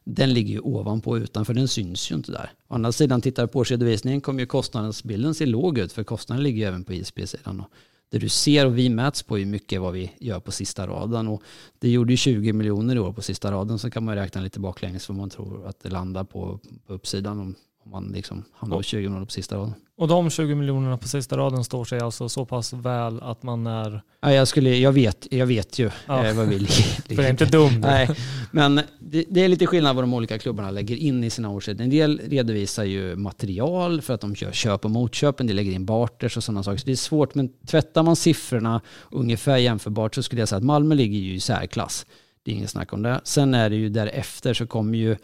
den 0.03 0.33
ligger 0.33 0.53
ju 0.53 0.59
ovanpå 0.59 1.17
utanför. 1.17 1.53
Den 1.53 1.67
syns 1.67 2.11
ju 2.11 2.15
inte 2.15 2.31
där. 2.31 2.51
Å 2.67 2.75
andra 2.75 2.91
sidan, 2.91 3.21
tittar 3.21 3.47
på 3.47 3.59
årsredovisningen 3.59 4.21
kommer 4.21 4.39
ju 4.39 4.45
kostnadsbilden 4.45 5.35
se 5.35 5.45
låg 5.45 5.77
ut 5.77 5.93
för 5.93 6.03
kostnaden 6.03 6.43
ligger 6.43 6.57
ju 6.57 6.67
även 6.67 6.83
på 6.83 6.93
ISP-sidan. 6.93 7.63
Det 8.09 8.19
du 8.19 8.29
ser 8.29 8.65
och 8.65 8.77
vi 8.77 8.89
mäts 8.89 9.23
på 9.23 9.39
är 9.39 9.45
mycket 9.45 9.81
vad 9.81 9.93
vi 9.93 10.11
gör 10.19 10.39
på 10.39 10.51
sista 10.51 10.87
raden. 10.87 11.27
Och 11.27 11.43
det 11.79 11.89
gjorde 11.89 12.13
ju 12.13 12.17
20 12.17 12.53
miljoner 12.53 12.95
i 12.95 12.99
år 12.99 13.13
på 13.13 13.21
sista 13.21 13.51
raden 13.51 13.79
så 13.79 13.89
kan 13.89 14.03
man 14.03 14.15
räkna 14.15 14.41
lite 14.41 14.59
baklänges 14.59 15.09
vad 15.09 15.17
man 15.17 15.29
tror 15.29 15.67
att 15.67 15.79
det 15.79 15.89
landar 15.89 16.23
på, 16.23 16.59
på 16.87 16.93
uppsidan 16.93 17.39
om, 17.39 17.55
om 17.83 17.91
man 17.91 18.07
liksom 18.07 18.43
hamnar 18.53 18.77
på 18.77 18.83
20 18.83 18.97
miljoner 18.97 19.25
på 19.25 19.31
sista 19.31 19.57
raden. 19.57 19.73
Och 19.97 20.07
de 20.07 20.29
20 20.29 20.55
miljonerna 20.55 20.97
på 20.97 21.07
sista 21.07 21.37
raden 21.37 21.63
står 21.63 21.85
sig 21.85 21.99
alltså 21.99 22.29
så 22.29 22.45
pass 22.45 22.73
väl 22.73 23.21
att 23.21 23.43
man 23.43 23.67
är... 23.67 24.01
Ja, 24.21 24.33
jag, 24.33 24.47
skulle, 24.47 24.77
jag, 24.77 24.91
vet, 24.91 25.27
jag 25.31 25.45
vet 25.45 25.79
ju 25.79 25.89
ja. 26.07 26.25
eh, 26.25 26.35
vad 26.35 26.47
vi 26.47 26.59
ligger. 26.59 27.01
För 27.07 27.15
det 27.15 27.25
är 27.25 27.29
inte 27.29 27.45
dumt. 27.45 27.79
Nej, 27.79 28.09
men 28.51 28.81
det, 28.99 29.25
det, 29.29 29.41
är 29.41 29.47
lite 29.47 29.67
skillnad 29.67 29.95
vad 29.95 30.03
de 30.03 30.13
olika 30.13 30.39
klubbarna 30.39 30.71
lägger 30.71 30.95
in 30.95 31.23
i 31.23 31.29
sina 31.29 31.49
årsredovisningar. 31.49 32.05
En 32.05 32.17
del 32.17 32.29
redovisar 32.29 32.83
ju 32.83 33.15
material 33.15 34.01
för 34.01 34.13
att 34.13 34.21
de 34.21 34.35
kör 34.35 34.51
köp 34.51 34.85
och 34.85 34.91
motköp, 34.91 35.39
en 35.39 35.47
del 35.47 35.55
lägger 35.55 35.71
in 35.71 35.85
barters 35.85 36.37
och 36.37 36.43
sådana 36.43 36.63
saker. 36.63 36.77
Så 36.77 36.85
det 36.85 36.91
är 36.91 36.95
svårt, 36.95 37.35
men 37.35 37.49
tvättar 37.67 38.03
man 38.03 38.15
siffrorna 38.15 38.81
ungefär 39.11 39.57
jämförbart 39.57 40.15
så 40.15 40.23
skulle 40.23 40.41
jag 40.41 40.49
säga 40.49 40.57
att 40.57 40.63
Malmö 40.63 40.95
ligger 40.95 41.19
ju 41.19 41.33
i 41.33 41.39
särklass. 41.39 42.05
Det 42.43 42.51
är 42.51 42.55
inget 42.55 42.69
snack 42.69 42.93
om 42.93 43.01
det. 43.01 43.21
Sen 43.23 43.53
är 43.53 43.69
det 43.69 43.75
ju 43.75 43.89
därefter 43.89 44.53
så 44.53 44.67
kommer 44.67 44.97
ju 44.97 45.15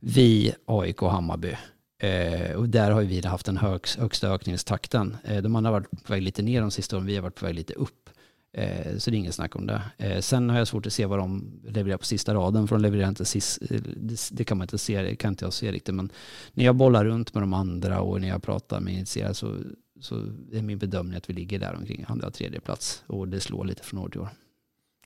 vi, 0.00 0.52
AIK 0.66 1.02
och 1.02 1.10
Hammarby. 1.10 1.56
Eh, 1.98 2.56
och 2.56 2.68
där 2.68 2.90
har 2.90 3.02
vi 3.02 3.26
haft 3.26 3.46
den 3.46 3.56
hög, 3.56 3.80
högsta 3.98 4.28
ökningstakten. 4.28 5.16
Eh, 5.24 5.42
de 5.42 5.56
andra 5.56 5.70
har 5.70 5.80
varit 5.80 6.04
på 6.04 6.12
väg 6.12 6.22
lite 6.22 6.42
ner 6.42 6.60
de 6.60 6.70
sista 6.70 6.96
åren, 6.96 7.06
vi 7.06 7.14
har 7.14 7.22
varit 7.22 7.34
på 7.34 7.46
väg 7.46 7.54
lite 7.54 7.74
upp. 7.74 8.10
Eh, 8.52 8.96
så 8.96 9.10
det 9.10 9.16
är 9.16 9.18
inget 9.18 9.34
snack 9.34 9.56
om 9.56 9.66
det. 9.66 9.82
Eh, 9.96 10.20
sen 10.20 10.50
har 10.50 10.58
jag 10.58 10.68
svårt 10.68 10.86
att 10.86 10.92
se 10.92 11.06
vad 11.06 11.18
de 11.18 11.60
levererar 11.64 11.98
på 11.98 12.04
sista 12.04 12.34
raden, 12.34 12.68
för 12.68 12.76
de 12.76 12.82
levererar 12.82 13.08
inte 13.08 13.24
sist, 13.24 13.62
eh, 13.70 13.80
det, 13.96 14.28
det, 14.32 14.44
kan 14.44 14.58
man 14.58 14.64
inte 14.64 14.78
se, 14.78 15.02
det 15.02 15.16
kan 15.16 15.32
inte 15.32 15.44
jag 15.44 15.52
se 15.52 15.72
riktigt. 15.72 15.94
Men 15.94 16.12
när 16.52 16.64
jag 16.64 16.76
bollar 16.76 17.04
runt 17.04 17.34
med 17.34 17.42
de 17.42 17.54
andra 17.54 18.00
och 18.00 18.20
när 18.20 18.28
jag 18.28 18.42
pratar 18.42 18.80
med 18.80 18.94
initierade 18.94 19.34
så, 19.34 19.54
så 20.00 20.14
är 20.52 20.62
min 20.62 20.78
bedömning 20.78 21.16
att 21.16 21.30
vi 21.30 21.34
ligger 21.34 21.58
där 21.58 21.74
omkring 21.74 22.04
andra 22.08 22.30
tredje 22.30 22.60
plats 22.60 23.04
och 23.06 23.28
det 23.28 23.40
slår 23.40 23.64
lite 23.64 23.82
från 23.82 24.00
år 24.00 24.08
till 24.08 24.20
år. 24.20 24.28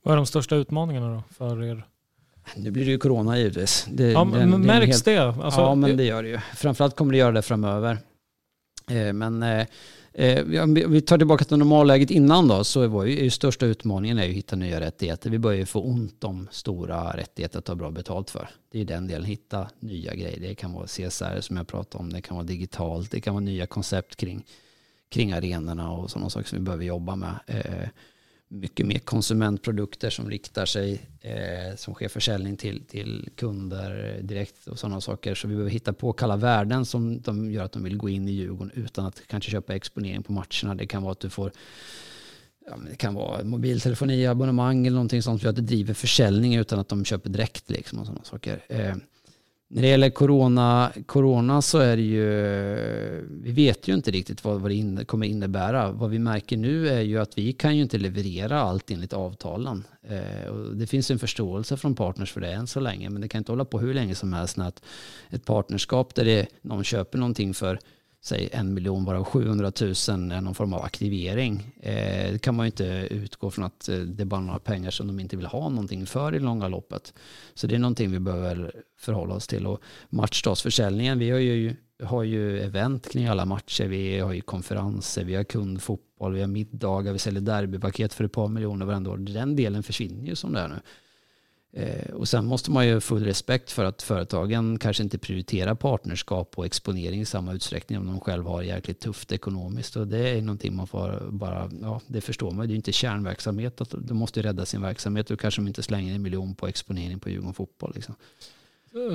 Vad 0.03 0.13
är 0.13 0.17
de 0.17 0.27
största 0.27 0.57
utmaningarna 0.57 1.15
då 1.15 1.23
för 1.31 1.63
er? 1.63 1.87
Nu 2.57 2.71
blir 2.71 2.85
det 2.85 2.91
ju 2.91 2.99
corona 2.99 3.39
givetvis. 3.39 3.87
Det, 3.91 4.13
ja, 4.13 4.25
men 4.25 4.63
märks 4.63 4.87
helt, 4.87 5.05
det? 5.05 5.19
Alltså, 5.19 5.61
ja, 5.61 5.75
men 5.75 5.97
det 5.97 6.05
gör 6.05 6.23
det 6.23 6.29
ju. 6.29 6.39
Framförallt 6.57 6.97
kommer 6.97 7.13
det 7.13 7.19
göra 7.19 7.33
det 7.33 7.43
framöver. 7.43 7.99
Eh, 8.91 9.13
men 9.13 9.43
eh, 9.43 9.67
eh 10.13 10.45
vi 10.89 11.01
tar 11.01 11.19
tillbaka 11.19 11.45
till 11.45 11.57
normalläget 11.57 12.11
innan 12.11 12.49
då, 12.49 12.65
så 12.65 12.87
var 12.89 13.05
ju, 13.05 13.25
ju 13.25 13.31
största 13.31 13.67
utmaningen 13.67 14.19
är 14.19 14.25
ju 14.25 14.31
att 14.31 14.37
hitta 14.37 14.57
nya 14.57 14.81
rättigheter. 14.81 15.31
Vi 15.31 15.39
börjar 15.39 15.59
ju 15.59 15.67
få 15.67 15.83
ont 15.83 16.25
om 16.25 16.49
stora 16.51 17.17
rättigheter 17.17 17.59
att 17.59 17.65
ta 17.65 17.75
bra 17.75 17.91
betalt 17.91 18.31
för. 18.31 18.49
Det 18.73 18.81
är 18.81 18.85
den 18.85 19.07
delen, 19.07 19.25
hitta 19.25 19.69
nya 19.81 20.15
grejer. 20.15 20.41
Det 20.41 20.55
kan 20.55 20.73
vara 20.73 20.87
CSR 20.87 21.41
som 21.41 21.57
jag 21.57 21.69
pratade 21.69 22.05
om, 22.05 22.13
det 22.13 22.21
kan 22.21 22.37
vara 22.37 22.47
digitalt, 22.47 23.11
det 23.11 23.21
kan 23.21 23.35
vara 23.35 23.45
nya 23.45 23.67
koncept 23.67 24.17
kring, 24.17 24.45
kring 25.09 25.33
arenorna 25.33 25.91
och 25.91 26.11
sådana 26.11 26.31
saker 26.31 26.49
som 26.49 26.59
vi 26.59 26.65
behöver 26.65 26.85
jobba 26.85 27.17
med. 27.17 27.35
Eh, 27.47 27.89
mycket 28.53 28.87
mer 28.87 28.99
konsumentprodukter 28.99 30.11
som 30.11 30.31
riktar 30.31 30.67
sig, 30.67 31.01
eh, 31.21 31.77
som 31.77 31.95
sker 31.95 32.09
försäljning 32.09 32.57
till, 32.57 32.85
till 32.85 33.29
kunder 33.37 34.19
direkt 34.23 34.67
och 34.67 34.79
sådana 34.79 35.01
saker. 35.01 35.35
Så 35.35 35.49
vi 35.49 35.55
behöver 35.55 35.71
hitta 35.71 35.93
på 35.93 36.13
kalla 36.13 36.37
värden 36.37 36.85
som 36.85 37.21
de 37.21 37.51
gör 37.51 37.65
att 37.65 37.73
de 37.73 37.85
vill 37.85 37.97
gå 37.97 38.09
in 38.09 38.29
i 38.29 38.33
Djurgården 38.33 38.71
utan 38.75 39.07
att 39.07 39.23
kanske 39.27 39.51
köpa 39.51 39.75
exponering 39.75 40.23
på 40.23 40.33
matcherna. 40.33 40.75
Det 40.75 40.87
kan 40.87 41.03
vara 41.03 41.13
att 41.13 41.21
du 41.21 41.31
får 41.31 41.53
ja, 42.67 42.77
det 42.91 42.97
kan 42.97 43.15
vara 43.15 43.45
mobiltelefoni, 43.45 44.27
abonnemang 44.27 44.87
eller 44.87 44.95
någonting 44.95 45.23
sånt 45.23 45.41
som 45.41 45.47
gör 45.47 45.51
att 45.51 45.57
det 45.57 45.63
driver 45.63 45.95
försäljning 45.95 46.55
utan 46.55 46.79
att 46.79 46.89
de 46.89 47.05
köper 47.05 47.31
direkt 47.31 47.71
liksom 47.71 47.99
och 47.99 48.07
sådana 48.07 48.25
saker. 48.25 48.65
Eh, 48.69 48.97
när 49.75 49.83
det 49.83 49.89
gäller 49.89 50.11
corona, 50.11 50.93
corona 51.07 51.63
så 51.63 51.79
är 51.79 51.97
det 51.97 52.03
ju, 52.03 52.27
vi 53.43 53.53
vet 53.53 53.89
ju 53.89 53.95
inte 53.95 54.11
riktigt 54.11 54.45
vad, 54.45 54.61
vad 54.61 54.71
det 54.71 54.75
in, 54.75 55.05
kommer 55.05 55.27
innebära. 55.27 55.93
Vad 55.93 56.11
vi 56.11 56.19
märker 56.19 56.57
nu 56.57 56.89
är 56.89 57.01
ju 57.01 57.19
att 57.19 57.39
vi 57.39 57.53
kan 57.53 57.77
ju 57.77 57.83
inte 57.83 57.99
leverera 57.99 58.61
allt 58.61 58.91
enligt 58.91 59.13
avtalen. 59.13 59.85
Eh, 60.03 60.49
och 60.49 60.77
det 60.77 60.87
finns 60.87 61.11
en 61.11 61.19
förståelse 61.19 61.77
från 61.77 61.95
partners 61.95 62.33
för 62.33 62.41
det 62.41 62.53
än 62.53 62.67
så 62.67 62.81
länge, 62.81 63.11
men 63.11 63.23
det 63.23 63.29
kan 63.29 63.39
inte 63.39 63.53
hålla 63.53 63.65
på 63.65 63.79
hur 63.79 63.95
länge 63.95 64.15
som 64.15 64.33
helst 64.33 64.57
när 64.57 64.69
ett, 64.69 64.83
ett 65.31 65.45
partnerskap 65.45 66.15
där 66.15 66.25
det, 66.25 66.47
någon 66.63 66.85
köper 66.85 67.19
någonting 67.19 67.55
för 67.55 67.79
säg 68.25 68.49
en 68.53 68.75
miljon 68.75 69.05
varav 69.05 69.25
700 69.25 69.73
000 69.81 69.91
är 69.91 70.41
någon 70.41 70.55
form 70.55 70.73
av 70.73 70.83
aktivering. 70.83 71.75
Eh, 71.81 72.33
det 72.33 72.43
kan 72.43 72.55
man 72.55 72.67
ju 72.67 72.69
inte 72.69 72.85
utgå 73.11 73.51
från 73.51 73.65
att 73.65 73.89
eh, 73.89 73.99
det 73.99 74.23
är 74.23 74.25
bara 74.25 74.41
några 74.41 74.59
pengar 74.59 74.91
som 74.91 75.07
de 75.07 75.21
inte 75.21 75.37
vill 75.37 75.47
ha 75.47 75.69
någonting 75.69 76.07
för 76.07 76.35
i 76.35 76.39
långa 76.39 76.69
loppet. 76.69 77.15
Så 77.55 77.67
det 77.67 77.75
är 77.75 77.79
någonting 77.79 78.11
vi 78.11 78.19
behöver 78.19 78.73
förhålla 78.99 79.35
oss 79.35 79.47
till. 79.47 79.67
Och 79.67 79.81
matchdagsförsäljningen, 80.09 81.19
vi 81.19 81.31
har 81.31 81.39
ju, 81.39 81.77
har 82.03 82.23
ju 82.23 82.61
event 82.61 83.13
kring 83.13 83.27
alla 83.27 83.45
matcher, 83.45 83.85
vi 83.85 84.19
har 84.19 84.33
ju 84.33 84.41
konferenser, 84.41 85.25
vi 85.25 85.35
har 85.35 85.45
kundfotboll, 85.45 86.35
vi 86.35 86.41
har 86.41 86.49
middagar, 86.49 87.13
vi 87.13 87.19
säljer 87.19 87.43
derbypaket 87.43 88.15
för 88.15 88.25
ett 88.25 88.33
par 88.33 88.49
miljoner 88.49 88.87
varenda 88.87 89.11
år. 89.11 89.17
Den 89.17 89.57
delen 89.57 89.83
försvinner 89.83 90.27
ju 90.27 90.37
som 90.37 90.53
det 90.53 90.61
är 90.61 90.69
nu. 90.69 90.81
Eh, 91.77 92.15
och 92.15 92.29
sen 92.29 92.47
måste 92.47 92.71
man 92.71 92.87
ju 92.87 93.01
full 93.01 93.25
respekt 93.25 93.71
för 93.71 93.85
att 93.85 94.03
företagen 94.03 94.79
kanske 94.79 95.03
inte 95.03 95.19
prioriterar 95.19 95.75
partnerskap 95.75 96.59
och 96.59 96.67
exponering 96.67 97.21
i 97.21 97.25
samma 97.25 97.53
utsträckning 97.53 97.99
om 97.99 98.07
de 98.07 98.21
själva 98.21 98.51
har 98.51 98.63
jäkligt 98.63 99.01
tufft 99.01 99.33
ekonomiskt. 99.33 99.97
Och 99.97 100.07
det 100.07 100.29
är 100.29 100.43
någonting 100.43 100.77
man 100.77 100.87
får 100.87 101.29
bara, 101.31 101.71
ja 101.83 102.01
det 102.07 102.21
förstår 102.21 102.51
man. 102.51 102.69
Det 102.69 102.75
är 102.75 102.77
inte 102.77 102.93
kärnverksamhet, 102.93 103.81
att 103.81 103.95
de 103.99 104.15
måste 104.17 104.43
rädda 104.43 104.67
sin 104.67 104.83
verksamhet 104.83 105.31
och 105.31 105.41
kanske 105.41 105.61
de 105.61 105.69
inte 105.69 105.83
slänger 105.83 106.15
en 106.15 106.23
miljon 106.23 106.55
på 106.55 106.67
exponering 106.67 107.21
på 107.21 107.31
Djurgården 107.31 107.55
Fotboll. 107.55 107.93
Liksom. 107.95 108.15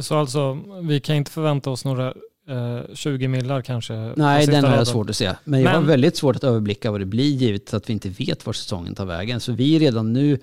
Så 0.02 0.16
alltså, 0.16 0.60
vi 0.84 1.00
kan 1.00 1.16
inte 1.16 1.32
förvänta 1.32 1.70
oss 1.70 1.86
några 1.86 2.14
eh, 2.48 2.82
20 2.94 3.28
millar 3.28 3.62
kanske? 3.62 3.94
Nej, 4.16 4.48
den 4.48 4.64
har 4.64 4.78
jag 4.78 4.88
svårt 4.88 5.10
att 5.10 5.16
se. 5.16 5.34
Men 5.44 5.62
jag 5.62 5.72
Men... 5.72 5.82
har 5.82 5.88
väldigt 5.88 6.18
svårt 6.18 6.36
att 6.36 6.44
överblicka 6.44 6.92
vad 6.92 7.02
det 7.02 7.06
blir 7.06 7.30
givet 7.30 7.74
att 7.74 7.90
vi 7.90 7.94
inte 7.94 8.10
vet 8.10 8.46
var 8.46 8.54
säsongen 8.54 8.96
tar 8.96 9.06
vägen. 9.06 9.40
Så 9.40 9.52
vi 9.52 9.80
redan 9.80 10.14
nu 10.14 10.40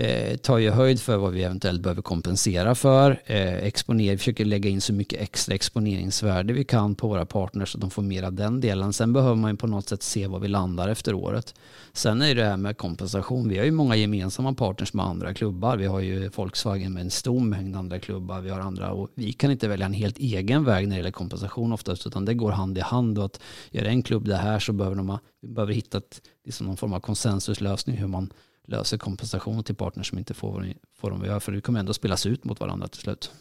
eh, 0.00 0.36
tar 0.36 0.58
ju 0.58 0.70
höjd 0.70 1.00
för 1.00 1.16
vad 1.16 1.32
vi 1.32 1.42
eventuellt 1.42 1.82
behöver 1.82 2.02
kompensera 2.02 2.74
för. 2.74 3.22
Eh, 3.26 3.54
exponer, 3.54 4.16
försöker 4.16 4.44
lägga 4.44 4.70
in 4.70 4.80
så 4.80 4.92
mycket 4.92 5.20
extra 5.20 5.54
exponeringsvärde 5.54 6.52
vi 6.52 6.64
kan 6.64 6.94
på 6.94 7.08
våra 7.08 7.26
partners 7.26 7.72
så 7.72 7.78
att 7.78 7.80
de 7.80 7.90
får 7.90 8.02
mer 8.02 8.22
av 8.22 8.32
den 8.32 8.60
delen. 8.60 8.92
Sen 8.92 9.12
behöver 9.12 9.34
man 9.34 9.50
ju 9.50 9.56
på 9.56 9.66
något 9.66 9.88
sätt 9.88 10.02
se 10.02 10.26
var 10.26 10.38
vi 10.38 10.48
landar 10.48 10.88
efter 10.88 11.14
året. 11.14 11.54
Sen 11.92 12.22
är 12.22 12.34
det 12.34 12.44
här 12.44 12.56
med 12.56 12.76
kompensation. 12.76 13.48
Vi 13.48 13.58
har 13.58 13.64
ju 13.64 13.70
många 13.70 13.96
gemensamma 13.96 14.54
partners 14.54 14.92
med 14.92 15.06
andra 15.06 15.34
klubbar. 15.34 15.76
Vi 15.76 15.86
har 15.86 16.00
ju 16.00 16.28
Volkswagen 16.28 16.92
med 16.92 17.00
en 17.00 17.10
stor 17.10 17.40
mängd 17.40 17.76
andra 17.76 17.98
klubbar. 17.98 18.40
Vi 18.40 18.50
har 18.50 18.60
andra 18.60 18.92
och 18.92 19.08
vi 19.14 19.32
kan 19.32 19.50
inte 19.50 19.68
välja 19.68 19.86
en 19.86 19.92
helt 19.92 20.18
egen 20.18 20.64
väg 20.64 20.88
när 20.88 20.96
det 20.96 20.98
gäller 20.98 21.10
kompensation 21.10 21.72
oftast 21.72 22.06
utan 22.06 22.24
det 22.24 22.34
går 22.34 22.50
hand 22.50 22.78
i 22.78 22.80
hand 22.80 23.18
och 23.18 23.24
att 23.24 23.40
göra 23.70 23.88
en 23.88 24.02
klubb 24.02 24.28
det 24.28 24.36
här 24.36 24.58
så 24.58 24.72
behöver 24.72 24.96
de 24.96 25.18
vi 25.42 25.48
behöver 25.48 25.72
hitta 25.72 25.98
ett, 25.98 26.22
liksom 26.44 26.66
någon 26.66 26.76
form 26.76 26.92
av 26.92 27.00
konsensuslösning 27.00 27.96
hur 27.96 28.06
man 28.06 28.32
löser 28.70 28.98
kompensation 28.98 29.64
till 29.64 29.74
partners 29.74 30.08
som 30.08 30.18
inte 30.18 30.34
får, 30.34 30.72
får 30.96 31.10
de 31.10 31.24
göra. 31.24 31.40
För 31.40 31.52
det 31.52 31.60
kommer 31.60 31.80
ändå 31.80 31.94
spelas 31.94 32.26
ut 32.26 32.44
mot 32.44 32.60
varandra 32.60 32.88
till 32.88 33.00
slut. 33.00 33.32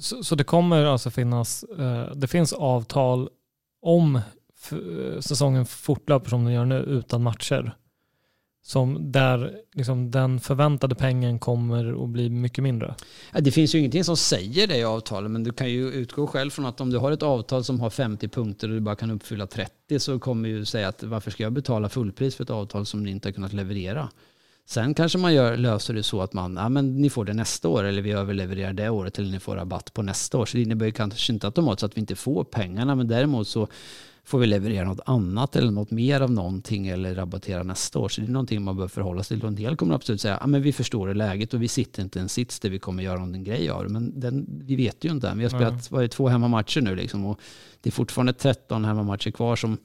Så, 0.00 0.24
så 0.24 0.34
det 0.34 0.44
kommer 0.44 0.84
alltså 0.84 1.10
finnas, 1.10 1.62
eh, 1.62 2.10
det 2.14 2.26
finns 2.26 2.52
avtal 2.52 3.28
om 3.82 4.16
eh, 4.16 5.20
säsongen 5.20 5.66
fortlöper 5.66 6.30
som 6.30 6.44
den 6.44 6.54
gör 6.54 6.64
nu 6.64 6.78
utan 6.78 7.22
matcher? 7.22 7.76
Som 8.62 9.12
där 9.12 9.56
liksom 9.74 10.10
den 10.10 10.40
förväntade 10.40 10.94
pengen 10.94 11.38
kommer 11.38 12.04
att 12.04 12.08
bli 12.08 12.30
mycket 12.30 12.64
mindre? 12.64 12.94
Det 13.32 13.50
finns 13.50 13.74
ju 13.74 13.78
ingenting 13.78 14.04
som 14.04 14.16
säger 14.16 14.66
det 14.66 14.76
i 14.76 14.84
avtalet, 14.84 15.30
men 15.30 15.44
du 15.44 15.52
kan 15.52 15.70
ju 15.70 15.92
utgå 15.92 16.26
själv 16.26 16.50
från 16.50 16.66
att 16.66 16.80
om 16.80 16.90
du 16.90 16.98
har 16.98 17.12
ett 17.12 17.22
avtal 17.22 17.64
som 17.64 17.80
har 17.80 17.90
50 17.90 18.28
punkter 18.28 18.68
och 18.68 18.74
du 18.74 18.80
bara 18.80 18.96
kan 18.96 19.10
uppfylla 19.10 19.46
30 19.46 19.98
så 19.98 20.18
kommer 20.18 20.48
ju 20.48 20.64
säga 20.64 20.88
att 20.88 21.02
varför 21.02 21.30
ska 21.30 21.42
jag 21.42 21.52
betala 21.52 21.88
fullpris 21.88 22.36
för 22.36 22.44
ett 22.44 22.50
avtal 22.50 22.86
som 22.86 23.02
ni 23.02 23.10
inte 23.10 23.28
har 23.28 23.32
kunnat 23.32 23.52
leverera? 23.52 24.08
Sen 24.70 24.94
kanske 24.94 25.18
man 25.18 25.34
gör, 25.34 25.56
löser 25.56 25.94
det 25.94 26.02
så 26.02 26.22
att 26.22 26.32
man, 26.32 26.56
ja 26.56 26.68
men 26.68 26.96
ni 26.96 27.10
får 27.10 27.24
det 27.24 27.32
nästa 27.32 27.68
år 27.68 27.84
eller 27.84 28.02
vi 28.02 28.12
överlevererar 28.12 28.72
det 28.72 28.90
året 28.90 29.18
eller 29.18 29.30
ni 29.30 29.40
får 29.40 29.56
rabatt 29.56 29.94
på 29.94 30.02
nästa 30.02 30.38
år. 30.38 30.46
Så 30.46 30.56
det 30.56 30.62
innebär 30.62 30.86
ju 30.86 30.92
kanske 30.92 31.32
inte 31.32 31.46
automatiskt 31.46 31.84
att 31.84 31.96
vi 31.96 32.00
inte 32.00 32.16
får 32.16 32.44
pengarna, 32.44 32.94
men 32.94 33.08
däremot 33.08 33.48
så 33.48 33.68
får 34.30 34.38
vi 34.38 34.46
leverera 34.46 34.84
något 34.84 35.00
annat 35.06 35.56
eller 35.56 35.70
något 35.70 35.90
mer 35.90 36.20
av 36.20 36.30
någonting 36.30 36.88
eller 36.88 37.14
rabattera 37.14 37.62
nästa 37.62 37.98
år. 37.98 38.08
Så 38.08 38.20
det 38.20 38.26
är 38.26 38.30
någonting 38.30 38.62
man 38.62 38.76
bör 38.76 38.88
förhålla 38.88 39.22
sig 39.22 39.36
till. 39.36 39.44
Och 39.44 39.48
en 39.48 39.54
del 39.54 39.76
kommer 39.76 39.94
absolut 39.94 40.20
säga, 40.20 40.38
ja 40.40 40.46
men 40.46 40.62
vi 40.62 40.72
förstår 40.72 41.08
det 41.08 41.14
läget 41.14 41.54
och 41.54 41.62
vi 41.62 41.68
sitter 41.68 42.02
inte 42.02 42.18
i 42.18 42.22
en 42.22 42.28
sits 42.28 42.60
där 42.60 42.70
vi 42.70 42.78
kommer 42.78 43.02
göra 43.02 43.18
någon 43.18 43.44
grej 43.44 43.70
av 43.70 43.82
det. 43.84 43.88
Men 43.88 44.20
den, 44.20 44.46
vi 44.64 44.76
vet 44.76 45.04
ju 45.04 45.10
inte 45.10 45.28
än. 45.28 45.38
Vi 45.38 45.44
har 45.44 45.50
spelat 45.50 45.92
är 45.92 46.00
det, 46.00 46.08
två 46.08 46.28
hemmamatcher 46.28 46.80
nu 46.80 46.96
liksom 46.96 47.26
och 47.26 47.40
det 47.80 47.88
är 47.88 47.92
fortfarande 47.92 48.32
13 48.32 48.84
hemmamatcher 48.84 49.30
kvar 49.30 49.56
som, 49.56 49.78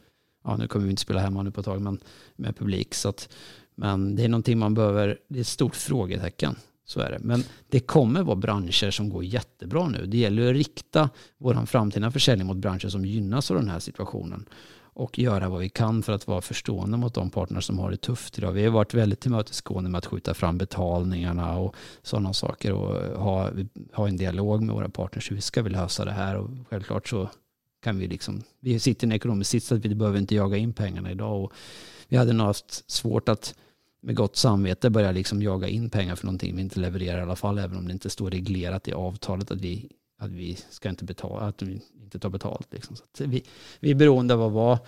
ja 0.44 0.58
nu 0.58 0.68
kommer 0.68 0.86
vi 0.86 0.92
inte 0.92 1.02
spela 1.02 1.20
hemma 1.20 1.44
nu 1.44 1.52
på 1.52 1.60
ett 1.60 1.66
tag, 1.66 1.82
men 1.82 2.00
med 2.36 2.58
publik. 2.58 2.94
Så 2.94 3.10
att, 3.10 3.30
men 3.76 4.16
det 4.16 4.24
är 4.24 4.30
någonting 4.30 4.60
man 4.60 4.74
behöver, 4.74 5.18
det 5.28 5.40
är 5.40 5.42
ett 5.42 5.48
stort 5.48 5.76
frågetecken. 5.76 6.56
Så 6.86 7.00
är 7.00 7.12
det. 7.12 7.20
Men 7.20 7.44
det 7.70 7.80
kommer 7.80 8.24
vara 8.24 8.36
branscher 8.36 8.92
som 8.92 9.10
går 9.10 9.24
jättebra 9.24 9.88
nu. 9.88 10.06
Det 10.06 10.18
gäller 10.18 10.50
att 10.50 10.56
rikta 10.56 11.10
vår 11.38 11.66
framtida 11.66 12.12
försäljning 12.12 12.48
mot 12.48 12.58
branscher 12.58 12.88
som 12.88 13.06
gynnas 13.06 13.52
av 13.52 13.58
den 13.58 13.70
här 13.70 13.80
situationen. 13.80 14.46
och 14.98 15.20
göra 15.20 15.50
vad 15.50 15.60
vi 15.60 15.70
kan 15.70 16.04
för 16.04 16.14
att 16.14 16.28
vara 16.28 16.42
förstående 16.42 16.98
mot 16.98 17.14
de 17.14 17.30
partner 17.30 17.62
som 17.62 17.80
har 17.80 17.92
det 17.92 17.98
tufft 17.98 18.38
idag. 18.38 18.52
Vi 18.52 18.64
har 18.64 18.72
varit 18.72 18.94
väldigt 18.94 19.20
tillmötesgående 19.20 19.90
med 19.90 19.98
att 19.98 20.06
skjuta 20.06 20.34
fram 20.34 20.58
betalningarna 20.58 21.58
och 21.58 21.76
sådana 22.02 22.34
saker 22.34 22.72
och 22.72 23.20
ha, 23.20 23.52
ha 23.94 24.08
en 24.08 24.18
dialog 24.18 24.62
med 24.62 24.76
våra 24.76 24.90
partners. 24.90 25.32
Hur 25.32 25.40
ska 25.40 25.62
vi 25.62 25.70
lösa 25.70 26.06
det 26.06 26.12
här? 26.12 26.36
Och 26.38 26.50
självklart 26.70 27.08
så 27.08 27.30
kan 27.84 27.98
vi 27.98 28.08
liksom, 28.08 28.44
vi 28.60 28.80
sitter 28.80 29.08
i 29.08 29.10
en 29.10 29.16
ekonomisk 29.16 29.52
sits 29.52 29.72
att 29.72 29.86
vi 29.86 29.96
behöver 29.96 30.20
inte 30.20 30.36
jaga 30.36 30.58
in 30.58 30.74
pengarna 30.74 31.12
idag 31.12 31.44
och 31.44 31.54
vi 32.08 32.18
hade 32.18 32.34
nog 32.34 32.48
haft 32.48 32.92
svårt 32.92 33.30
att 33.30 33.56
med 34.06 34.16
gott 34.16 34.36
samvete 34.36 34.90
börja 34.90 35.12
liksom 35.12 35.42
jaga 35.42 35.68
in 35.68 35.90
pengar 35.90 36.16
för 36.16 36.26
någonting 36.26 36.56
vi 36.56 36.62
inte 36.62 36.80
levererar 36.80 37.20
i 37.20 37.22
alla 37.22 37.36
fall, 37.36 37.58
även 37.58 37.78
om 37.78 37.88
det 37.88 37.94
inte 37.94 38.10
står 38.10 38.32
reglerat 38.32 38.88
i 38.88 38.94
avtalet 38.94 39.52
att 39.52 39.62
vi, 39.62 39.90
att 40.20 40.32
vi 40.32 40.58
ska 40.70 40.90
inte 40.90 41.04
betala, 41.04 41.46
att 41.46 41.62
vi 41.62 41.82
inte 42.02 42.20
tar 42.20 42.30
betalt. 42.30 42.68
Liksom. 42.74 42.96
Så 42.96 43.04
vi, 43.26 43.44
vi 43.80 43.92
är 43.92 43.96
beroende 43.96 44.34
av 44.34 44.42
att 44.42 44.52
vara, 44.52 44.80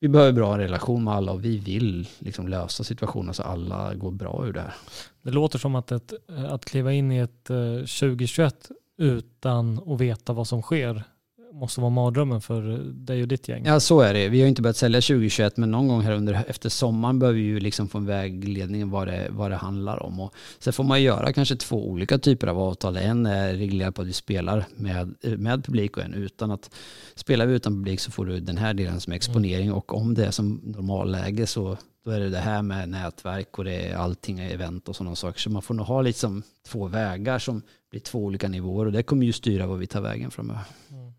vi 0.00 0.08
behöver 0.08 0.32
bra 0.32 0.58
relation 0.58 1.04
med 1.04 1.14
alla 1.14 1.32
och 1.32 1.44
vi 1.44 1.58
vill 1.58 2.08
liksom 2.18 2.48
lösa 2.48 2.84
situationen 2.84 3.34
så 3.34 3.42
alla 3.42 3.94
går 3.94 4.10
bra 4.10 4.46
ur 4.46 4.52
det 4.52 4.60
här. 4.60 4.74
Det 5.22 5.30
låter 5.30 5.58
som 5.58 5.74
att, 5.74 5.92
ett, 5.92 6.12
att 6.50 6.64
kliva 6.64 6.92
in 6.92 7.12
i 7.12 7.18
ett 7.18 7.50
eh, 7.50 7.76
2021 7.76 8.70
utan 8.98 9.80
att 9.86 10.00
veta 10.00 10.32
vad 10.32 10.48
som 10.48 10.62
sker 10.62 11.04
måste 11.52 11.80
vara 11.80 11.90
mardrömmen 11.90 12.40
för 12.40 12.62
dig 12.92 13.22
och 13.22 13.28
ditt 13.28 13.48
gäng. 13.48 13.66
Ja, 13.66 13.80
så 13.80 14.00
är 14.00 14.14
det. 14.14 14.28
Vi 14.28 14.40
har 14.40 14.48
inte 14.48 14.62
börjat 14.62 14.76
sälja 14.76 15.00
2021, 15.00 15.56
men 15.56 15.70
någon 15.70 15.88
gång 15.88 16.00
här 16.00 16.12
under, 16.12 16.44
efter 16.48 16.68
sommaren 16.68 17.18
behöver 17.18 17.38
vi 17.38 17.44
ju 17.44 17.60
liksom 17.60 17.88
få 17.88 17.98
en 17.98 18.06
vägledning 18.06 18.90
vad 18.90 19.08
det, 19.08 19.26
vad 19.30 19.50
det 19.50 19.56
handlar 19.56 20.02
om. 20.02 20.20
Och 20.20 20.34
sen 20.58 20.72
får 20.72 20.84
man 20.84 21.02
göra 21.02 21.32
kanske 21.32 21.56
två 21.56 21.88
olika 21.88 22.18
typer 22.18 22.46
av 22.46 22.58
avtal. 22.58 22.96
En 22.96 23.26
är 23.26 23.54
reglerat 23.54 23.94
på 23.94 24.02
att 24.02 24.08
vi 24.08 24.12
spelar 24.12 24.64
med, 24.76 25.14
med 25.22 25.64
publik 25.64 25.96
och 25.96 26.02
en 26.02 26.14
utan. 26.14 26.50
att 26.50 26.70
Spelar 27.14 27.46
vi 27.46 27.54
utan 27.54 27.72
publik 27.72 28.00
så 28.00 28.10
får 28.10 28.26
du 28.26 28.40
den 28.40 28.56
här 28.56 28.74
delen 28.74 29.00
som 29.00 29.12
exponering 29.12 29.66
mm. 29.66 29.78
och 29.78 29.94
om 29.94 30.14
det 30.14 30.26
är 30.26 30.30
som 30.30 30.60
normalläge 30.64 31.46
så 31.46 31.76
då 32.04 32.10
är 32.10 32.20
det 32.20 32.30
det 32.30 32.38
här 32.38 32.62
med 32.62 32.88
nätverk 32.88 33.58
och 33.58 33.64
det 33.64 33.88
är 33.88 33.96
allting 33.96 34.38
event 34.38 34.88
och 34.88 34.96
sådana 34.96 35.16
saker. 35.16 35.40
Så 35.40 35.50
man 35.50 35.62
får 35.62 35.74
nog 35.74 35.86
ha 35.86 36.02
liksom 36.02 36.42
två 36.66 36.88
vägar 36.88 37.38
som 37.38 37.62
blir 37.90 38.00
två 38.00 38.18
olika 38.18 38.48
nivåer 38.48 38.86
och 38.86 38.92
det 38.92 39.02
kommer 39.02 39.26
ju 39.26 39.32
styra 39.32 39.66
vad 39.66 39.78
vi 39.78 39.86
tar 39.86 40.00
vägen 40.00 40.30
framöver. 40.30 40.62
Mm. 40.90 41.09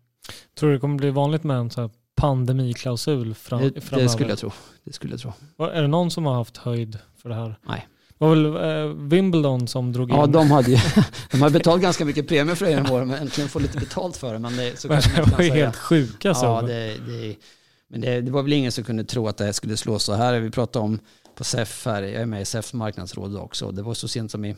Tror 0.58 0.68
du 0.68 0.76
det 0.76 0.80
kommer 0.80 0.96
bli 0.96 1.10
vanligt 1.10 1.44
med 1.44 1.56
en 1.56 1.70
så 1.70 1.90
pandemiklausul 2.14 3.34
fram, 3.34 3.60
det, 3.74 3.80
framöver? 3.80 4.08
Det 4.08 4.12
skulle 4.12 4.28
jag 4.28 4.38
tro. 4.38 4.52
Det 4.84 4.92
skulle 4.92 5.12
jag 5.12 5.20
tro. 5.20 5.32
Är 5.58 5.82
det 5.82 5.88
någon 5.88 6.10
som 6.10 6.26
har 6.26 6.34
haft 6.34 6.56
höjd 6.56 6.98
för 7.16 7.28
det 7.28 7.34
här? 7.34 7.58
Nej. 7.66 7.88
Det 8.18 8.24
var 8.24 8.34
väl 8.34 8.46
eh, 8.46 9.08
Wimbledon 9.08 9.68
som 9.68 9.92
drog 9.92 10.10
in? 10.10 10.16
Ja, 10.16 10.26
de 10.26 10.50
hade 10.50 10.70
ju 10.70 10.78
de 11.30 11.42
har 11.42 11.50
betalat 11.50 11.82
ganska 11.82 12.04
mycket 12.04 12.28
premie 12.28 12.56
för 12.56 12.64
det 12.64 12.70
genom 12.70 12.92
åren, 12.92 13.08
men 13.08 13.18
äntligen 13.18 13.48
få 13.48 13.58
lite 13.58 13.78
betalt 13.78 14.16
för 14.16 14.32
det. 14.32 14.38
Men 14.38 14.56
det, 14.56 14.80
så 14.80 14.88
men 14.88 15.00
det 15.16 15.32
var 15.36 15.44
ju 15.44 15.50
helt 15.50 15.76
sjuka 15.76 16.34
så. 16.34 16.44
Ja, 16.46 16.62
det, 16.62 16.96
det, 17.06 17.36
men 17.88 18.00
det, 18.00 18.20
det, 18.20 18.30
var 18.30 18.42
väl 18.42 18.52
ingen 18.52 18.72
som 18.72 18.84
kunde 18.84 19.04
tro 19.04 19.28
att 19.28 19.36
det 19.36 19.44
här 19.44 19.52
skulle 19.52 19.76
slå 19.76 19.98
så 19.98 20.14
här. 20.14 20.40
Vi 20.40 20.50
pratade 20.50 20.84
om 20.84 20.98
på 21.34 21.44
SEF 21.44 21.86
här, 21.86 22.02
jag 22.02 22.22
är 22.22 22.26
med 22.26 22.42
i 22.42 22.44
SEFs 22.44 22.72
marknadsråd 22.72 23.36
också. 23.36 23.70
Det 23.70 23.82
var 23.82 23.94
så 23.94 24.08
sent 24.08 24.30
som 24.30 24.44
i 24.44 24.56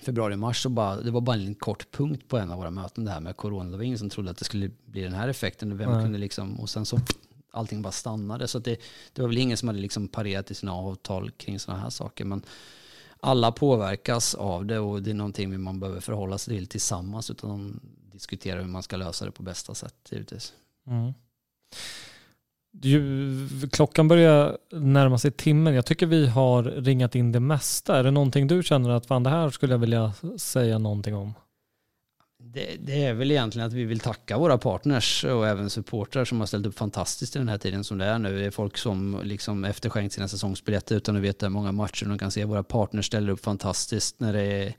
februari-mars 0.00 0.62
så 0.62 0.68
bara, 0.68 0.96
det 0.96 1.10
var 1.10 1.20
bara 1.20 1.36
en 1.36 1.54
kort 1.54 1.90
punkt 1.90 2.28
på 2.28 2.38
en 2.38 2.50
av 2.50 2.58
våra 2.58 2.70
möten 2.70 3.04
det 3.04 3.10
här 3.10 3.20
med 3.20 3.36
corona. 3.36 3.70
Det 3.70 3.76
var 3.76 3.84
ingen 3.84 3.98
som 3.98 4.10
trodde 4.10 4.30
att 4.30 4.36
det 4.36 4.44
skulle 4.44 4.70
bli 4.86 5.02
den 5.02 5.14
här 5.14 5.28
effekten. 5.28 5.78
Vem 5.78 6.02
kunde 6.02 6.18
liksom, 6.18 6.60
och 6.60 6.70
sen 6.70 6.86
så 6.86 7.00
allting 7.50 7.82
bara 7.82 7.92
stannade. 7.92 8.48
Så 8.48 8.58
det, 8.58 8.80
det 9.12 9.22
var 9.22 9.28
väl 9.28 9.38
ingen 9.38 9.56
som 9.56 9.68
hade 9.68 9.80
liksom 9.80 10.08
parerat 10.08 10.50
i 10.50 10.54
sina 10.54 10.72
avtal 10.72 11.30
kring 11.30 11.58
sådana 11.58 11.82
här 11.82 11.90
saker. 11.90 12.24
Men 12.24 12.42
alla 13.20 13.52
påverkas 13.52 14.34
av 14.34 14.66
det 14.66 14.78
och 14.78 15.02
det 15.02 15.10
är 15.10 15.14
någonting 15.14 15.60
man 15.60 15.80
behöver 15.80 16.00
förhålla 16.00 16.38
sig 16.38 16.56
till 16.56 16.66
tillsammans 16.66 17.30
utan 17.30 17.80
diskutera 18.12 18.60
hur 18.60 18.68
man 18.68 18.82
ska 18.82 18.96
lösa 18.96 19.24
det 19.24 19.30
på 19.30 19.42
bästa 19.42 19.74
sätt 19.74 20.08
givetvis. 20.10 20.52
Mm. 20.86 21.12
Du, 22.76 23.68
klockan 23.72 24.08
börjar 24.08 24.58
närma 24.72 25.18
sig 25.18 25.30
timmen. 25.30 25.74
Jag 25.74 25.86
tycker 25.86 26.06
vi 26.06 26.26
har 26.26 26.62
ringat 26.62 27.14
in 27.14 27.32
det 27.32 27.40
mesta. 27.40 27.98
Är 27.98 28.04
det 28.04 28.10
någonting 28.10 28.46
du 28.46 28.62
känner 28.62 28.90
att 28.90 29.06
fan 29.06 29.22
det 29.22 29.30
här 29.30 29.50
skulle 29.50 29.74
jag 29.74 29.78
vilja 29.78 30.12
säga 30.38 30.78
någonting 30.78 31.14
om? 31.14 31.34
Det, 32.54 32.76
det, 32.80 33.04
är 33.04 33.14
väl 33.14 33.30
egentligen 33.30 33.66
att 33.66 33.72
vi 33.72 33.84
vill 33.84 34.00
tacka 34.00 34.38
våra 34.38 34.58
partners 34.58 35.24
och 35.24 35.48
även 35.48 35.70
supportrar 35.70 36.24
som 36.24 36.40
har 36.40 36.46
ställt 36.46 36.66
upp 36.66 36.78
fantastiskt 36.78 37.36
i 37.36 37.38
den 37.38 37.48
här 37.48 37.58
tiden 37.58 37.84
som 37.84 37.98
det 37.98 38.04
är 38.04 38.18
nu. 38.18 38.38
Det 38.38 38.44
är 38.44 38.50
folk 38.50 38.76
som 38.76 39.20
liksom 39.24 39.64
efterskänkt 39.64 40.14
sina 40.14 40.28
säsongsbiljetter 40.28 40.96
utan 40.96 41.16
att 41.16 41.22
veta 41.22 41.46
hur 41.46 41.50
många 41.50 41.72
matcher 41.72 42.06
de 42.06 42.18
kan 42.18 42.30
se. 42.30 42.44
Våra 42.44 42.62
partners 42.62 43.06
ställer 43.06 43.32
upp 43.32 43.44
fantastiskt 43.44 44.20
när 44.20 44.32
det 44.32 44.74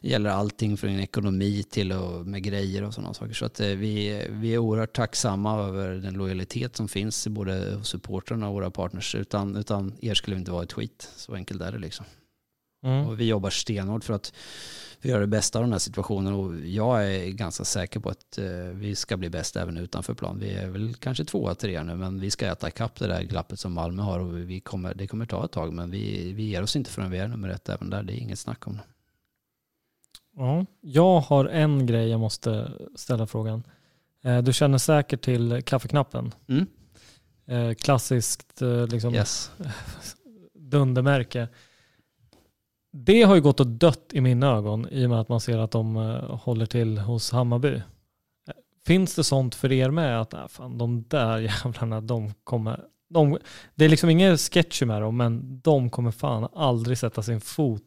gäller 0.00 0.30
allting 0.30 0.76
från 0.76 1.00
ekonomi 1.00 1.62
till 1.70 1.92
och 1.92 2.26
med 2.26 2.42
grejer 2.42 2.84
och 2.84 2.94
sådana 2.94 3.14
saker. 3.14 3.34
Så 3.34 3.44
att 3.44 3.60
eh, 3.60 3.66
vi, 3.66 4.26
vi 4.30 4.54
är 4.54 4.58
oerhört 4.58 4.92
tacksamma 4.92 5.60
över 5.60 5.94
den 5.94 6.14
lojalitet 6.14 6.76
som 6.76 6.88
finns 6.88 7.28
både 7.28 7.74
hos 7.74 7.88
supportrarna 7.88 8.48
och 8.48 8.54
våra 8.54 8.70
partners. 8.70 9.14
Utan, 9.14 9.56
utan 9.56 9.94
er 10.00 10.14
skulle 10.14 10.36
vi 10.36 10.40
inte 10.40 10.52
vara 10.52 10.62
ett 10.62 10.72
skit. 10.72 11.10
Så 11.16 11.34
enkelt 11.34 11.62
är 11.62 11.72
det 11.72 11.78
liksom. 11.78 12.06
Mm. 12.82 13.06
Och 13.06 13.20
vi 13.20 13.24
jobbar 13.24 13.50
stenhårt 13.50 14.04
för 14.04 14.14
att 14.14 14.32
vi 15.02 15.10
gör 15.10 15.20
det 15.20 15.26
bästa 15.26 15.58
av 15.58 15.64
den 15.64 15.72
här 15.72 15.78
situationen 15.78 16.34
och 16.34 16.56
jag 16.66 17.14
är 17.14 17.28
ganska 17.28 17.64
säker 17.64 18.00
på 18.00 18.08
att 18.08 18.38
eh, 18.38 18.46
vi 18.74 18.94
ska 18.94 19.16
bli 19.16 19.30
bäst 19.30 19.56
även 19.56 19.76
utanför 19.76 20.14
plan. 20.14 20.38
Vi 20.38 20.50
är 20.50 20.68
väl 20.68 20.94
kanske 20.94 21.24
tvåa, 21.24 21.54
trea 21.54 21.82
nu 21.82 21.96
men 21.96 22.20
vi 22.20 22.30
ska 22.30 22.46
äta 22.46 22.68
ikapp 22.68 22.98
det 22.98 23.06
där 23.06 23.22
glappet 23.22 23.60
som 23.60 23.72
Malmö 23.72 24.02
har 24.02 24.20
och 24.20 24.38
vi 24.38 24.60
kommer, 24.60 24.94
det 24.94 25.06
kommer 25.06 25.26
ta 25.26 25.44
ett 25.44 25.52
tag 25.52 25.72
men 25.72 25.90
vi, 25.90 26.32
vi 26.32 26.42
ger 26.42 26.62
oss 26.62 26.76
inte 26.76 26.90
förrän 26.90 27.10
vi 27.10 27.18
är 27.18 27.28
nummer 27.28 27.48
ett 27.48 27.68
även 27.68 27.90
där. 27.90 28.02
Det 28.02 28.12
är 28.12 28.16
inget 28.16 28.38
snack 28.38 28.66
om 28.66 28.76
det. 28.76 28.82
Ja, 30.36 30.66
jag 30.80 31.20
har 31.20 31.44
en 31.44 31.86
grej 31.86 32.08
jag 32.08 32.20
måste 32.20 32.72
ställa 32.96 33.26
frågan. 33.26 33.62
Eh, 34.24 34.42
du 34.42 34.52
känner 34.52 34.78
säkert 34.78 35.22
till 35.22 35.62
kaffeknappen. 35.62 36.34
Mm. 36.48 36.66
Eh, 37.46 37.74
klassiskt 37.74 38.62
liksom, 38.88 39.14
yes. 39.14 39.50
dundermärke 40.54 41.48
det 42.92 43.22
har 43.22 43.34
ju 43.34 43.40
gått 43.40 43.60
och 43.60 43.66
dött 43.66 44.10
i 44.12 44.20
mina 44.20 44.46
ögon 44.46 44.88
i 44.90 45.06
och 45.06 45.10
med 45.10 45.20
att 45.20 45.28
man 45.28 45.40
ser 45.40 45.58
att 45.58 45.70
de 45.70 45.96
uh, 45.96 46.36
håller 46.36 46.66
till 46.66 46.98
hos 46.98 47.30
Hammarby. 47.30 47.82
Finns 48.86 49.14
det 49.14 49.24
sånt 49.24 49.54
för 49.54 49.72
er 49.72 49.90
med 49.90 50.20
att 50.20 50.32
nej, 50.32 50.48
fan, 50.48 50.78
de 50.78 51.04
där 51.08 51.38
jävlarna, 51.64 52.00
de 52.00 52.34
kommer... 52.44 52.80
De, 53.10 53.38
det 53.74 53.84
är 53.84 53.88
liksom 53.88 54.10
ingen 54.10 54.38
sketch 54.38 54.82
med 54.82 55.02
dem, 55.02 55.16
men 55.16 55.60
de 55.60 55.90
kommer 55.90 56.10
fan 56.10 56.48
aldrig 56.54 56.98
sätta 56.98 57.22
sin 57.22 57.40
fot 57.40 57.82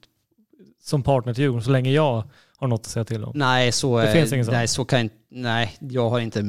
som 0.84 1.04
partner 1.04 1.34
till 1.34 1.44
Djurgården 1.44 1.64
så 1.64 1.72
länge 1.72 1.92
jag 1.92 2.24
har 2.58 2.68
något 2.68 2.80
att 2.80 2.86
säga 2.86 3.06
till 3.06 3.24
om. 3.24 3.32
Nej, 3.36 3.72
så, 3.72 4.00
det 4.00 4.12
finns 4.12 4.34
inget 4.34 4.48
nej, 4.48 4.68
så 4.68 4.86
kan, 4.86 5.10
nej, 5.30 5.78
jag 5.80 6.10
har 6.10 6.20
inte 6.20 6.40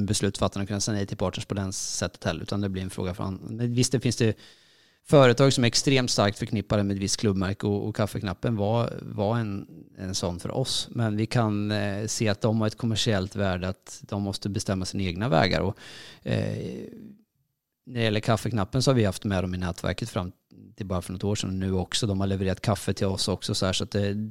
att 0.41 0.69
kunna 0.69 0.81
säga 0.81 0.97
nej 0.97 1.07
till 1.07 1.17
partners 1.17 1.45
på 1.45 1.55
den 1.55 1.73
sättet 1.73 2.25
heller, 2.25 2.43
utan 2.43 2.61
det 2.61 2.69
blir 2.69 2.83
en 2.83 2.91
fråga 2.91 3.15
för 3.15 3.25
han. 3.25 3.59
Visst, 3.75 3.93
det 3.93 4.01
finns 4.01 4.17
det 4.17 4.37
företag 5.09 5.53
som 5.53 5.65
är 5.65 5.69
extremt 5.69 6.11
starkt 6.11 6.39
förknippade 6.39 6.83
med 6.83 6.97
ett 6.97 7.03
visst 7.03 7.21
klubbmärke 7.21 7.67
och, 7.67 7.89
och 7.89 7.97
kaffeknappen 7.97 8.57
var, 8.57 8.93
var 9.03 9.39
en, 9.39 9.67
en 9.99 10.15
sån 10.15 10.41
för 10.41 10.51
oss. 10.51 10.89
Men 10.91 11.17
vi 11.17 11.27
kan 11.27 11.71
eh, 11.71 12.07
se 12.07 12.29
att 12.29 12.41
de 12.41 12.61
har 12.61 12.67
ett 12.67 12.77
kommersiellt 12.77 13.37
värde, 13.37 13.69
att 13.69 14.03
de 14.03 14.23
måste 14.23 14.49
bestämma 14.49 14.85
sina 14.85 15.03
egna 15.03 15.29
vägar. 15.29 15.61
Och, 15.61 15.79
eh, 16.23 16.87
när 17.87 17.95
det 17.95 18.03
gäller 18.03 18.21
kaffeknappen 18.21 18.83
så 18.83 18.91
har 18.91 18.97
vi 18.97 19.05
haft 19.05 19.25
med 19.25 19.45
dem 19.45 19.55
i 19.55 19.59
nätverket 19.59 20.11
fram 20.11 20.33
till 20.77 20.87
bara 20.87 21.03
för 21.03 21.13
något 21.13 21.25
år 21.25 21.35
sedan 21.35 21.51
och 21.51 21.57
nu 21.57 21.73
också. 21.73 22.07
De 22.07 22.21
har 22.21 22.27
levererat 22.27 22.61
kaffe 22.61 22.93
till 22.93 23.07
oss 23.07 23.29
också 23.29 23.55
så 23.55 23.67
här, 23.67 23.73
så 23.73 23.85
att 23.85 23.91
det, 23.91 24.31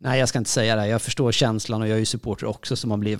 Nej, 0.00 0.18
jag 0.20 0.28
ska 0.28 0.38
inte 0.38 0.50
säga 0.50 0.76
det. 0.76 0.86
Jag 0.86 1.02
förstår 1.02 1.32
känslan 1.32 1.82
och 1.82 1.88
jag 1.88 1.94
är 1.94 1.98
ju 1.98 2.04
supporter 2.04 2.46
också 2.46 2.76
så 2.76 2.88
man 2.88 3.00
blir 3.00 3.18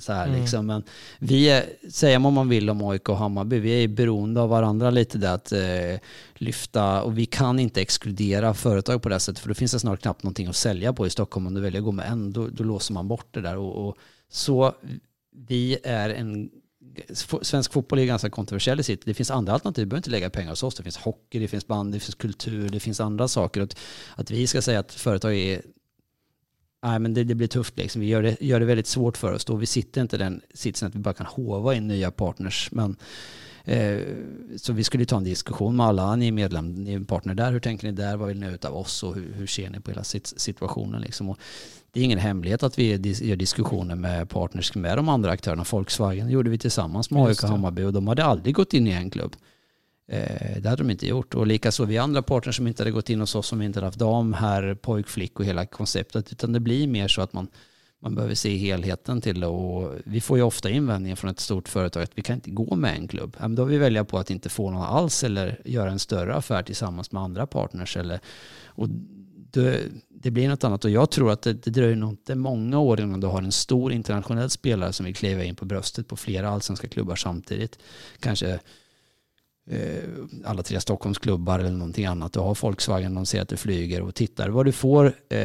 så 0.00 0.12
här 0.12 0.26
mm. 0.26 0.40
liksom. 0.40 0.66
Men 0.66 0.82
vi 1.18 1.50
är, 1.50 1.64
säger 1.90 2.18
man 2.18 2.32
man 2.32 2.48
vill 2.48 2.70
om 2.70 2.82
AIK 2.82 3.08
och 3.08 3.16
Hammarby, 3.16 3.58
vi 3.58 3.84
är 3.84 3.88
beroende 3.88 4.40
av 4.40 4.48
varandra 4.48 4.90
lite 4.90 5.18
där 5.18 5.34
att 5.34 5.52
eh, 5.52 6.00
lyfta 6.34 7.02
och 7.02 7.18
vi 7.18 7.26
kan 7.26 7.58
inte 7.58 7.80
exkludera 7.80 8.54
företag 8.54 9.02
på 9.02 9.08
det 9.08 9.20
sättet 9.20 9.38
för 9.38 9.48
då 9.48 9.54
finns 9.54 9.72
det 9.72 9.80
snart 9.80 10.00
knappt 10.00 10.22
någonting 10.22 10.46
att 10.46 10.56
sälja 10.56 10.92
på 10.92 11.06
i 11.06 11.10
Stockholm 11.10 11.46
om 11.46 11.54
du 11.54 11.60
väljer 11.60 11.80
att 11.80 11.84
gå 11.84 11.92
med 11.92 12.06
en, 12.06 12.32
då, 12.32 12.48
då 12.48 12.64
låser 12.64 12.94
man 12.94 13.08
bort 13.08 13.26
det 13.30 13.40
där. 13.40 13.56
Och, 13.56 13.88
och, 13.88 13.96
så 14.30 14.74
vi 15.46 15.78
är 15.84 16.10
en 16.10 16.50
Svensk 17.42 17.72
fotboll 17.72 17.98
är 17.98 18.04
ganska 18.04 18.30
kontroversiell 18.30 18.80
i 18.80 18.82
sitt. 18.82 19.04
Det 19.04 19.14
finns 19.14 19.30
andra 19.30 19.52
alternativ. 19.52 19.84
Du 19.84 19.88
behöver 19.88 19.98
inte 19.98 20.10
lägga 20.10 20.30
pengar 20.30 20.50
hos 20.50 20.62
oss. 20.62 20.74
Det 20.74 20.82
finns 20.82 20.96
hockey, 20.96 21.38
det 21.38 21.48
finns 21.48 21.66
band, 21.66 21.92
det 21.92 22.00
finns 22.00 22.14
kultur, 22.14 22.68
det 22.68 22.80
finns 22.80 23.00
andra 23.00 23.28
saker. 23.28 23.60
Att, 23.60 23.76
att 24.16 24.30
vi 24.30 24.46
ska 24.46 24.62
säga 24.62 24.80
att 24.80 24.92
företag 24.92 25.36
är 25.36 25.62
nej, 26.82 26.98
men 26.98 27.14
det, 27.14 27.24
det, 27.24 27.34
blir 27.34 27.48
tufft. 27.48 27.76
Liksom. 27.76 28.00
Vi 28.00 28.06
gör 28.06 28.22
det, 28.22 28.36
gör 28.40 28.60
det 28.60 28.66
väldigt 28.66 28.86
svårt 28.86 29.16
för 29.16 29.32
oss. 29.32 29.44
Då. 29.44 29.56
Vi 29.56 29.66
sitter 29.66 30.00
inte 30.00 30.16
i 30.16 30.18
den 30.18 30.40
sitsen 30.54 30.88
att 30.88 30.94
vi 30.94 30.98
bara 30.98 31.14
kan 31.14 31.26
hova 31.26 31.74
in 31.74 31.88
nya 31.88 32.10
partners. 32.10 32.68
Men, 32.72 32.96
eh, 33.64 33.98
så 34.56 34.72
vi 34.72 34.84
skulle 34.84 35.04
ta 35.04 35.16
en 35.16 35.24
diskussion 35.24 35.76
med 35.76 35.86
alla. 35.86 36.16
Ni 36.16 36.28
är 36.28 36.32
medlem, 36.32 36.74
ni 36.74 36.92
är 36.92 37.00
partner 37.00 37.34
där. 37.34 37.52
Hur 37.52 37.60
tänker 37.60 37.86
ni 37.86 37.92
där? 37.92 38.16
Vad 38.16 38.28
vill 38.28 38.40
ni 38.40 38.46
ut 38.46 38.64
av 38.64 38.76
oss? 38.76 39.02
Och 39.02 39.14
hur, 39.14 39.32
hur 39.34 39.46
ser 39.46 39.70
ni 39.70 39.80
på 39.80 39.90
hela 39.90 40.04
situationen? 40.04 41.02
Liksom? 41.02 41.28
Och 41.28 41.38
det 41.92 42.00
är 42.00 42.04
ingen 42.04 42.18
hemlighet 42.18 42.62
att 42.62 42.78
vi 42.78 43.12
gör 43.20 43.36
diskussioner 43.36 43.94
med 43.94 44.28
partners 44.28 44.74
med 44.74 44.98
de 44.98 45.08
andra 45.08 45.30
aktörerna. 45.30 45.64
Volkswagen 45.70 46.30
gjorde 46.30 46.50
vi 46.50 46.58
tillsammans 46.58 47.10
med 47.10 47.26
AIK 47.26 47.42
Hammarby 47.42 47.82
och 47.82 47.92
de 47.92 48.08
hade 48.08 48.24
aldrig 48.24 48.54
gått 48.54 48.74
in 48.74 48.86
i 48.86 48.90
en 48.90 49.10
klubb. 49.10 49.36
Eh, 50.08 50.60
det 50.60 50.68
hade 50.68 50.82
de 50.82 50.90
inte 50.90 51.06
gjort. 51.06 51.34
Och 51.34 51.46
likaså 51.46 51.84
vi 51.84 51.98
andra 51.98 52.22
partner 52.22 52.52
som 52.52 52.66
inte 52.66 52.82
hade 52.82 52.90
gått 52.90 53.10
in 53.10 53.20
hos 53.20 53.34
oss 53.34 53.46
som 53.46 53.62
inte 53.62 53.78
hade 53.78 53.86
haft 53.86 53.98
dam, 53.98 54.32
herr, 54.32 54.74
pojk, 54.74 55.08
flick 55.08 55.40
och 55.40 55.44
hela 55.44 55.66
konceptet. 55.66 56.32
Utan 56.32 56.52
det 56.52 56.60
blir 56.60 56.86
mer 56.86 57.08
så 57.08 57.22
att 57.22 57.32
man, 57.32 57.48
man 58.02 58.14
behöver 58.14 58.34
se 58.34 58.56
helheten 58.56 59.20
till 59.20 59.40
det 59.40 59.46
och 59.46 59.94
vi 60.04 60.20
får 60.20 60.38
ju 60.38 60.42
ofta 60.42 60.70
invändningar 60.70 61.16
från 61.16 61.30
ett 61.30 61.40
stort 61.40 61.68
företag 61.68 62.02
att 62.02 62.18
vi 62.18 62.22
kan 62.22 62.34
inte 62.34 62.50
gå 62.50 62.76
med 62.76 62.96
en 62.96 63.08
klubb. 63.08 63.36
då 63.48 63.62
har 63.62 63.68
vi 63.68 63.78
välja 63.78 64.04
på 64.04 64.18
att 64.18 64.30
inte 64.30 64.48
få 64.48 64.70
någon 64.70 64.82
alls 64.82 65.24
eller 65.24 65.60
göra 65.64 65.90
en 65.90 65.98
större 65.98 66.34
affär 66.34 66.62
tillsammans 66.62 67.12
med 67.12 67.22
andra 67.22 67.46
partners. 67.46 67.96
Eller, 67.96 68.20
och 68.66 68.88
det, 69.50 69.82
det 70.08 70.30
blir 70.30 70.48
något 70.48 70.64
annat 70.64 70.84
och 70.84 70.90
jag 70.90 71.10
tror 71.10 71.30
att 71.30 71.42
det, 71.42 71.52
det 71.52 71.70
dröjer 71.70 71.96
nog 71.96 72.10
inte 72.10 72.34
många 72.34 72.78
år 72.78 73.00
innan 73.00 73.20
du 73.20 73.26
har 73.26 73.42
en 73.42 73.52
stor 73.52 73.92
internationell 73.92 74.50
spelare 74.50 74.92
som 74.92 75.06
vill 75.06 75.16
kliva 75.16 75.44
in 75.44 75.56
på 75.56 75.64
bröstet 75.64 76.08
på 76.08 76.16
flera 76.16 76.48
allsvenska 76.48 76.88
klubbar 76.88 77.16
samtidigt. 77.16 77.78
Kanske 78.20 78.60
alla 80.44 80.62
tre 80.62 80.80
Stockholmsklubbar 80.80 81.58
eller 81.58 81.70
någonting 81.70 82.06
annat. 82.06 82.32
Du 82.32 82.40
har 82.40 82.58
Volkswagen, 82.62 83.14
de 83.14 83.26
ser 83.26 83.42
att 83.42 83.48
du 83.48 83.56
flyger 83.56 84.02
och 84.02 84.14
tittar 84.14 84.48
vad 84.48 84.66
du 84.66 84.72
får 84.72 85.12
eh, 85.28 85.38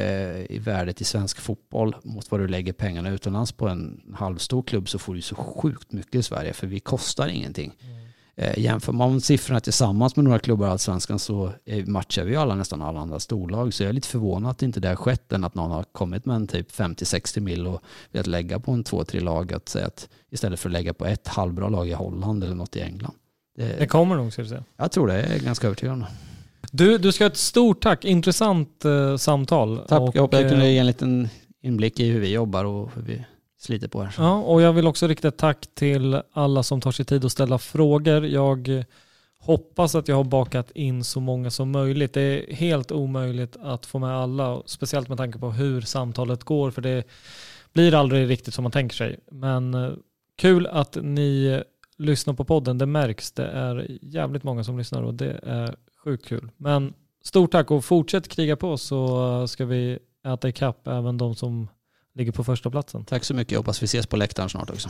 i 0.52 0.60
värdet 0.64 1.02
i 1.02 1.04
svensk 1.04 1.40
fotboll 1.40 1.96
mot 2.04 2.32
vad 2.32 2.40
du 2.40 2.48
lägger 2.48 2.74
pengarna 2.74 3.10
utomlands 3.10 3.52
på 3.52 3.68
en 3.68 4.02
halvstor 4.16 4.64
klubb 4.64 4.90
så 4.90 5.00
får 5.00 5.16
du 5.16 5.22
så 5.22 5.36
sjukt 5.36 5.92
mycket 5.92 6.16
i 6.16 6.24
Sverige 6.24 6.54
för 6.54 6.68
vi 6.68 6.80
kostar 6.80 7.28
ingenting. 7.28 7.74
Mm. 7.82 8.04
Eh, 8.36 8.60
jämför 8.60 8.94
man 8.94 9.22
siffrorna 9.22 9.60
tillsammans 9.60 10.16
med 10.16 10.26
några 10.26 10.40
klubbar 10.40 10.68
i 10.68 10.70
Allsvenskan 10.70 11.20
så 11.20 11.52
matchar 11.86 12.24
vi 12.24 12.36
alla 12.36 12.56
nästan 12.56 12.82
alla 12.82 13.00
andra 13.00 13.20
storlag. 13.20 13.74
Så 13.74 13.84
jag 13.84 13.90
är 13.90 13.94
lite 13.94 14.08
förvånad 14.08 14.52
att 14.52 14.64
inte 14.64 14.80
det 14.80 14.88
har 14.88 14.96
skett 14.96 15.32
än 15.32 15.44
att 15.44 15.56
någon 15.56 15.72
har 15.72 15.84
kommit 15.84 16.26
med 16.26 16.36
en 16.36 16.48
typ 16.48 16.72
50-60 16.72 17.40
mil 17.40 17.68
och 17.68 17.82
velat 18.12 18.28
lägga 18.28 18.60
på 18.60 18.72
en 18.72 18.84
två, 18.84 19.04
tre 19.04 19.20
lag. 19.20 19.54
Att 19.54 19.70
säga 19.70 19.88
att 19.88 20.10
istället 20.30 20.60
för 20.60 20.70
att 20.70 20.74
lägga 20.74 20.94
på 20.94 21.06
ett 21.06 21.28
halvbra 21.28 21.70
lag 21.70 21.90
i 21.90 21.94
Holland 21.94 22.44
eller 22.44 22.56
något 22.56 22.76
i 22.76 22.82
England. 22.82 23.14
Det, 23.56 23.76
det 23.80 23.88
kommer 23.88 24.16
nog, 24.16 24.34
ska 24.34 24.42
du 24.42 24.48
säga. 24.48 24.64
Jag 24.78 24.92
tror 24.92 25.08
det, 25.08 25.22
jag 25.22 25.32
är 25.32 25.40
ganska 25.40 25.68
övertygad 25.68 25.94
om 25.94 26.06
du, 26.76 26.98
du 26.98 27.12
ska 27.12 27.24
ha 27.24 27.30
ett 27.30 27.38
stort 27.38 27.82
tack, 27.82 28.06
intressant 28.06 28.86
eh, 28.86 29.18
samtal. 29.18 29.78
Tack, 29.88 30.02
och, 30.02 30.16
jag 30.16 30.22
hoppas 30.22 30.40
jag 30.40 30.50
kunde 30.50 30.66
eh, 30.66 30.72
ge 30.72 30.78
en 30.78 30.86
liten 30.86 31.30
inblick 31.62 32.00
i 32.00 32.10
hur 32.10 32.20
vi 32.20 32.32
jobbar 32.32 32.66
och 32.66 32.90
hur 32.96 33.02
vi 33.02 33.26
sliter 33.60 33.88
på 33.88 34.04
här. 34.04 34.14
Ja, 34.18 34.38
och 34.38 34.62
jag 34.62 34.74
vill 34.74 34.88
också 34.88 35.08
rikta 35.08 35.28
ett 35.28 35.38
tack 35.38 35.68
till 35.74 36.22
alla 36.32 36.64
som 36.64 36.82
tar 36.82 36.92
sig 36.92 37.06
tid 37.06 37.26
att 37.26 37.32
ställa 37.32 37.58
frågor. 37.58 38.26
Jag 38.26 38.86
hoppas 39.40 39.96
att 39.96 40.08
jag 40.08 40.16
har 40.16 40.24
bakat 40.24 40.72
in 40.72 41.04
så 41.04 41.20
många 41.20 41.52
som 41.52 41.72
möjligt. 41.72 42.14
Det 42.14 42.22
är 42.22 42.56
helt 42.56 42.92
omöjligt 42.92 43.58
att 43.62 43.86
få 43.86 44.00
med 44.00 44.18
alla, 44.18 44.62
speciellt 44.66 45.10
med 45.10 45.18
tanke 45.18 45.40
på 45.40 45.52
hur 45.52 45.82
samtalet 45.82 46.44
går, 46.44 46.72
för 46.72 46.82
det 46.82 47.04
blir 47.74 47.94
aldrig 47.94 48.30
riktigt 48.30 48.54
som 48.54 48.64
man 48.64 48.72
tänker 48.72 48.96
sig. 48.96 49.20
Men 49.32 49.74
eh, 49.74 49.92
kul 50.38 50.68
att 50.68 50.98
ni 51.02 51.62
lyssnar 51.98 52.34
på 52.34 52.46
podden. 52.46 52.78
Det 52.78 52.86
märks. 52.86 53.32
Det 53.32 53.48
är 53.48 53.98
jävligt 54.02 54.44
många 54.44 54.64
som 54.64 54.78
lyssnar 54.78 55.04
och 55.04 55.14
det 55.14 55.40
är 55.44 55.76
sjukt 56.04 56.26
kul. 56.26 56.50
Men 56.58 56.94
stort 57.24 57.52
tack 57.52 57.72
och 57.72 57.86
fortsätt 57.86 58.28
kriga 58.28 58.56
på 58.56 58.78
så 58.78 59.48
ska 59.48 59.66
vi 59.66 60.00
äta 60.28 60.50
ikapp 60.50 60.88
även 60.88 61.18
de 61.18 61.36
som 61.36 61.70
ligger 62.16 62.32
på 62.32 62.44
första 62.44 62.70
platsen. 62.70 63.06
Tack 63.06 63.24
så 63.24 63.34
mycket. 63.34 63.52
Jag 63.52 63.60
hoppas 63.60 63.84
vi 63.84 63.86
ses 63.86 64.08
på 64.08 64.18
läktaren 64.18 64.50
snart 64.50 64.70
också. 64.70 64.90